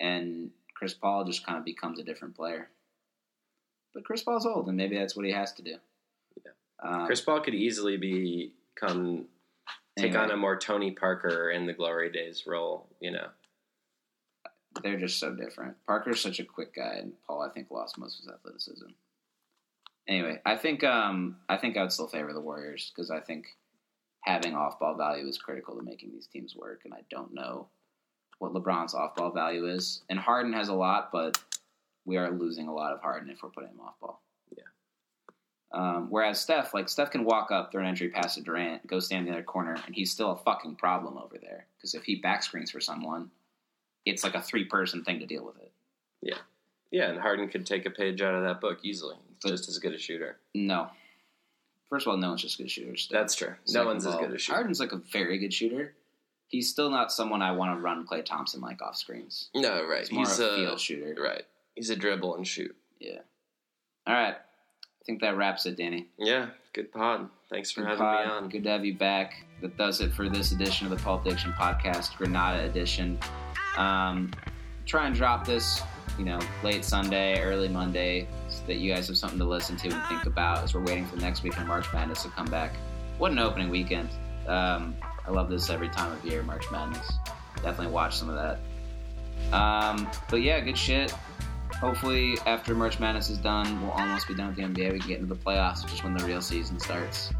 and 0.00 0.50
Chris 0.74 0.94
Paul 0.94 1.24
just 1.24 1.46
kind 1.46 1.58
of 1.58 1.64
becomes 1.64 2.00
a 2.00 2.04
different 2.04 2.34
player. 2.34 2.70
But 3.94 4.04
Chris 4.04 4.24
Paul's 4.24 4.46
old, 4.46 4.66
and 4.66 4.76
maybe 4.76 4.96
that's 4.98 5.14
what 5.14 5.24
he 5.26 5.32
has 5.32 5.52
to 5.54 5.62
do. 5.62 5.78
Um, 6.82 7.06
Chris 7.06 7.20
Paul 7.20 7.40
could 7.40 7.54
easily 7.54 7.96
become 7.96 9.26
take 9.96 10.10
Anyway. 10.12 10.24
on 10.24 10.30
a 10.30 10.36
more 10.36 10.56
Tony 10.56 10.92
Parker 10.92 11.50
in 11.50 11.66
the 11.66 11.72
glory 11.72 12.10
days 12.12 12.44
role, 12.46 12.88
you 13.00 13.10
know. 13.10 13.26
they're 14.82 14.98
just 14.98 15.18
so 15.18 15.34
different. 15.34 15.74
Parker's 15.86 16.20
such 16.20 16.38
a 16.38 16.44
quick 16.44 16.74
guy, 16.74 16.98
and 17.00 17.12
Paul, 17.26 17.42
I 17.42 17.48
think, 17.52 17.70
lost 17.70 17.98
most 17.98 18.18
of 18.20 18.24
his 18.26 18.34
athleticism. 18.34 18.86
Anyway, 20.06 20.40
I 20.46 20.56
think 20.56 20.84
um, 20.84 21.36
I 21.48 21.56
think 21.56 21.76
I 21.76 21.82
would 21.82 21.92
still 21.92 22.06
favor 22.08 22.32
the 22.32 22.40
Warriors 22.40 22.92
because 22.94 23.10
I 23.10 23.20
think 23.20 23.46
having 24.22 24.54
off-ball 24.54 24.96
value 24.96 25.26
is 25.26 25.36
critical 25.38 25.76
to 25.76 25.82
making 25.82 26.12
these 26.12 26.26
teams 26.26 26.54
work, 26.56 26.82
and 26.84 26.94
I 26.94 27.00
don't 27.10 27.34
know 27.34 27.68
what 28.38 28.52
LeBron's 28.54 28.94
off-ball 28.94 29.32
value 29.32 29.66
is. 29.66 30.02
And 30.08 30.18
Harden 30.18 30.52
has 30.52 30.68
a 30.68 30.74
lot, 30.74 31.10
but 31.12 31.42
we 32.04 32.16
are 32.16 32.30
losing 32.30 32.68
a 32.68 32.72
lot 32.74 32.92
of 32.92 33.00
Harden 33.00 33.30
if 33.30 33.42
we're 33.42 33.50
putting 33.50 33.70
him 33.70 33.80
off-ball. 33.80 34.22
Um, 35.70 36.06
whereas 36.10 36.40
Steph, 36.40 36.72
like 36.72 36.88
Steph, 36.88 37.10
can 37.10 37.24
walk 37.24 37.50
up, 37.50 37.70
throw 37.70 37.82
an 37.82 37.88
entry 37.88 38.08
pass 38.08 38.36
to 38.36 38.42
Durant, 38.42 38.86
go 38.86 39.00
stand 39.00 39.26
in 39.26 39.32
the 39.32 39.38
other 39.38 39.44
corner, 39.44 39.76
and 39.84 39.94
he's 39.94 40.10
still 40.10 40.30
a 40.32 40.36
fucking 40.36 40.76
problem 40.76 41.18
over 41.18 41.36
there. 41.38 41.66
Because 41.76 41.94
if 41.94 42.04
he 42.04 42.16
back 42.16 42.42
screens 42.42 42.70
for 42.70 42.80
someone, 42.80 43.30
it's 44.06 44.24
like 44.24 44.34
a 44.34 44.40
three 44.40 44.64
person 44.64 45.04
thing 45.04 45.18
to 45.20 45.26
deal 45.26 45.44
with 45.44 45.58
it. 45.58 45.70
Yeah, 46.22 46.38
yeah, 46.90 47.10
and 47.10 47.20
Harden 47.20 47.48
could 47.48 47.66
take 47.66 47.84
a 47.84 47.90
page 47.90 48.22
out 48.22 48.34
of 48.34 48.44
that 48.44 48.60
book 48.60 48.78
easily. 48.82 49.16
But- 49.42 49.50
just 49.50 49.68
as 49.68 49.78
good 49.78 49.92
a 49.92 49.98
shooter. 49.98 50.38
No. 50.54 50.88
First 51.90 52.06
of 52.06 52.10
all, 52.10 52.16
no 52.18 52.28
one's 52.30 52.42
just 52.42 52.58
good 52.58 52.70
shooters. 52.70 53.08
That's 53.10 53.34
true. 53.34 53.54
No 53.70 53.86
one's 53.86 54.04
as 54.06 54.14
good 54.16 54.32
as 54.34 54.42
shooter. 54.42 54.56
Harden's 54.56 54.80
like 54.80 54.92
a 54.92 54.96
very 55.12 55.38
good 55.38 55.54
shooter. 55.54 55.94
He's 56.48 56.68
still 56.70 56.90
not 56.90 57.12
someone 57.12 57.40
I 57.40 57.52
want 57.52 57.76
to 57.76 57.80
run 57.82 58.06
Klay 58.06 58.24
Thompson 58.24 58.60
like 58.60 58.82
off 58.82 58.96
screens. 58.96 59.48
No, 59.54 59.86
right. 59.86 60.00
He's 60.00 60.12
more 60.12 60.24
He's 60.24 60.38
a 60.38 60.48
a 60.50 60.56
field 60.56 60.80
shooter. 60.80 61.14
right. 61.22 61.44
He's 61.74 61.88
a 61.90 61.96
dribble 61.96 62.36
and 62.36 62.46
shoot. 62.46 62.74
Yeah. 62.98 63.20
All 64.06 64.14
right. 64.14 64.36
I 65.00 65.04
think 65.04 65.20
that 65.22 65.36
wraps 65.36 65.64
it, 65.66 65.76
Danny. 65.76 66.06
Yeah, 66.18 66.48
good 66.72 66.92
pod. 66.92 67.28
Thanks 67.50 67.70
for 67.70 67.80
Good 67.80 67.88
having 67.90 68.04
pod. 68.04 68.26
me 68.26 68.32
on. 68.32 68.48
Good 68.48 68.64
to 68.64 68.70
have 68.70 68.84
you 68.84 68.94
back. 68.94 69.44
That 69.62 69.76
does 69.76 70.00
it 70.00 70.12
for 70.12 70.28
this 70.28 70.52
edition 70.52 70.86
of 70.86 70.96
the 70.96 71.02
Pulp 71.02 71.24
Diction 71.24 71.52
Podcast, 71.52 72.16
Granada 72.16 72.64
edition. 72.64 73.18
Um, 73.76 74.30
try 74.84 75.06
and 75.06 75.14
drop 75.14 75.46
this, 75.46 75.80
you 76.18 76.24
know, 76.24 76.38
late 76.62 76.84
Sunday, 76.84 77.40
early 77.42 77.68
Monday, 77.68 78.28
so 78.50 78.62
that 78.66 78.76
you 78.76 78.92
guys 78.92 79.08
have 79.08 79.16
something 79.16 79.38
to 79.38 79.44
listen 79.44 79.76
to 79.78 79.88
and 79.88 80.04
think 80.08 80.26
about 80.26 80.62
as 80.62 80.74
we're 80.74 80.84
waiting 80.84 81.06
for 81.06 81.16
the 81.16 81.22
next 81.22 81.42
week 81.42 81.56
in 81.56 81.66
March 81.66 81.86
Madness 81.92 82.22
to 82.24 82.28
come 82.30 82.46
back. 82.46 82.74
What 83.18 83.32
an 83.32 83.38
opening 83.38 83.70
weekend! 83.70 84.10
Um, 84.46 84.94
I 85.26 85.30
love 85.30 85.48
this 85.50 85.70
every 85.70 85.88
time 85.88 86.12
of 86.12 86.24
year, 86.24 86.42
March 86.42 86.70
Madness. 86.70 87.10
Definitely 87.56 87.92
watch 87.92 88.16
some 88.16 88.28
of 88.28 88.36
that. 88.36 89.56
Um, 89.56 90.08
but 90.30 90.42
yeah, 90.42 90.60
good 90.60 90.76
shit. 90.78 91.14
Hopefully, 91.80 92.36
after 92.44 92.74
March 92.74 92.98
Madness 92.98 93.30
is 93.30 93.38
done, 93.38 93.80
we'll 93.80 93.92
almost 93.92 94.26
be 94.26 94.34
done 94.34 94.48
with 94.48 94.56
the 94.56 94.62
NBA. 94.62 94.92
We 94.92 94.98
can 94.98 95.08
get 95.08 95.20
into 95.20 95.32
the 95.32 95.40
playoffs, 95.40 95.84
which 95.84 95.94
is 95.94 96.02
when 96.02 96.16
the 96.16 96.24
real 96.24 96.42
season 96.42 96.80
starts. 96.80 97.32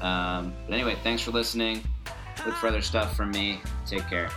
Um, 0.00 0.54
but 0.66 0.74
anyway, 0.74 0.96
thanks 1.02 1.22
for 1.22 1.32
listening. 1.32 1.82
Look 2.46 2.54
for 2.54 2.68
other 2.68 2.82
stuff 2.82 3.16
from 3.16 3.32
me. 3.32 3.60
Take 3.86 4.08
care. 4.08 4.30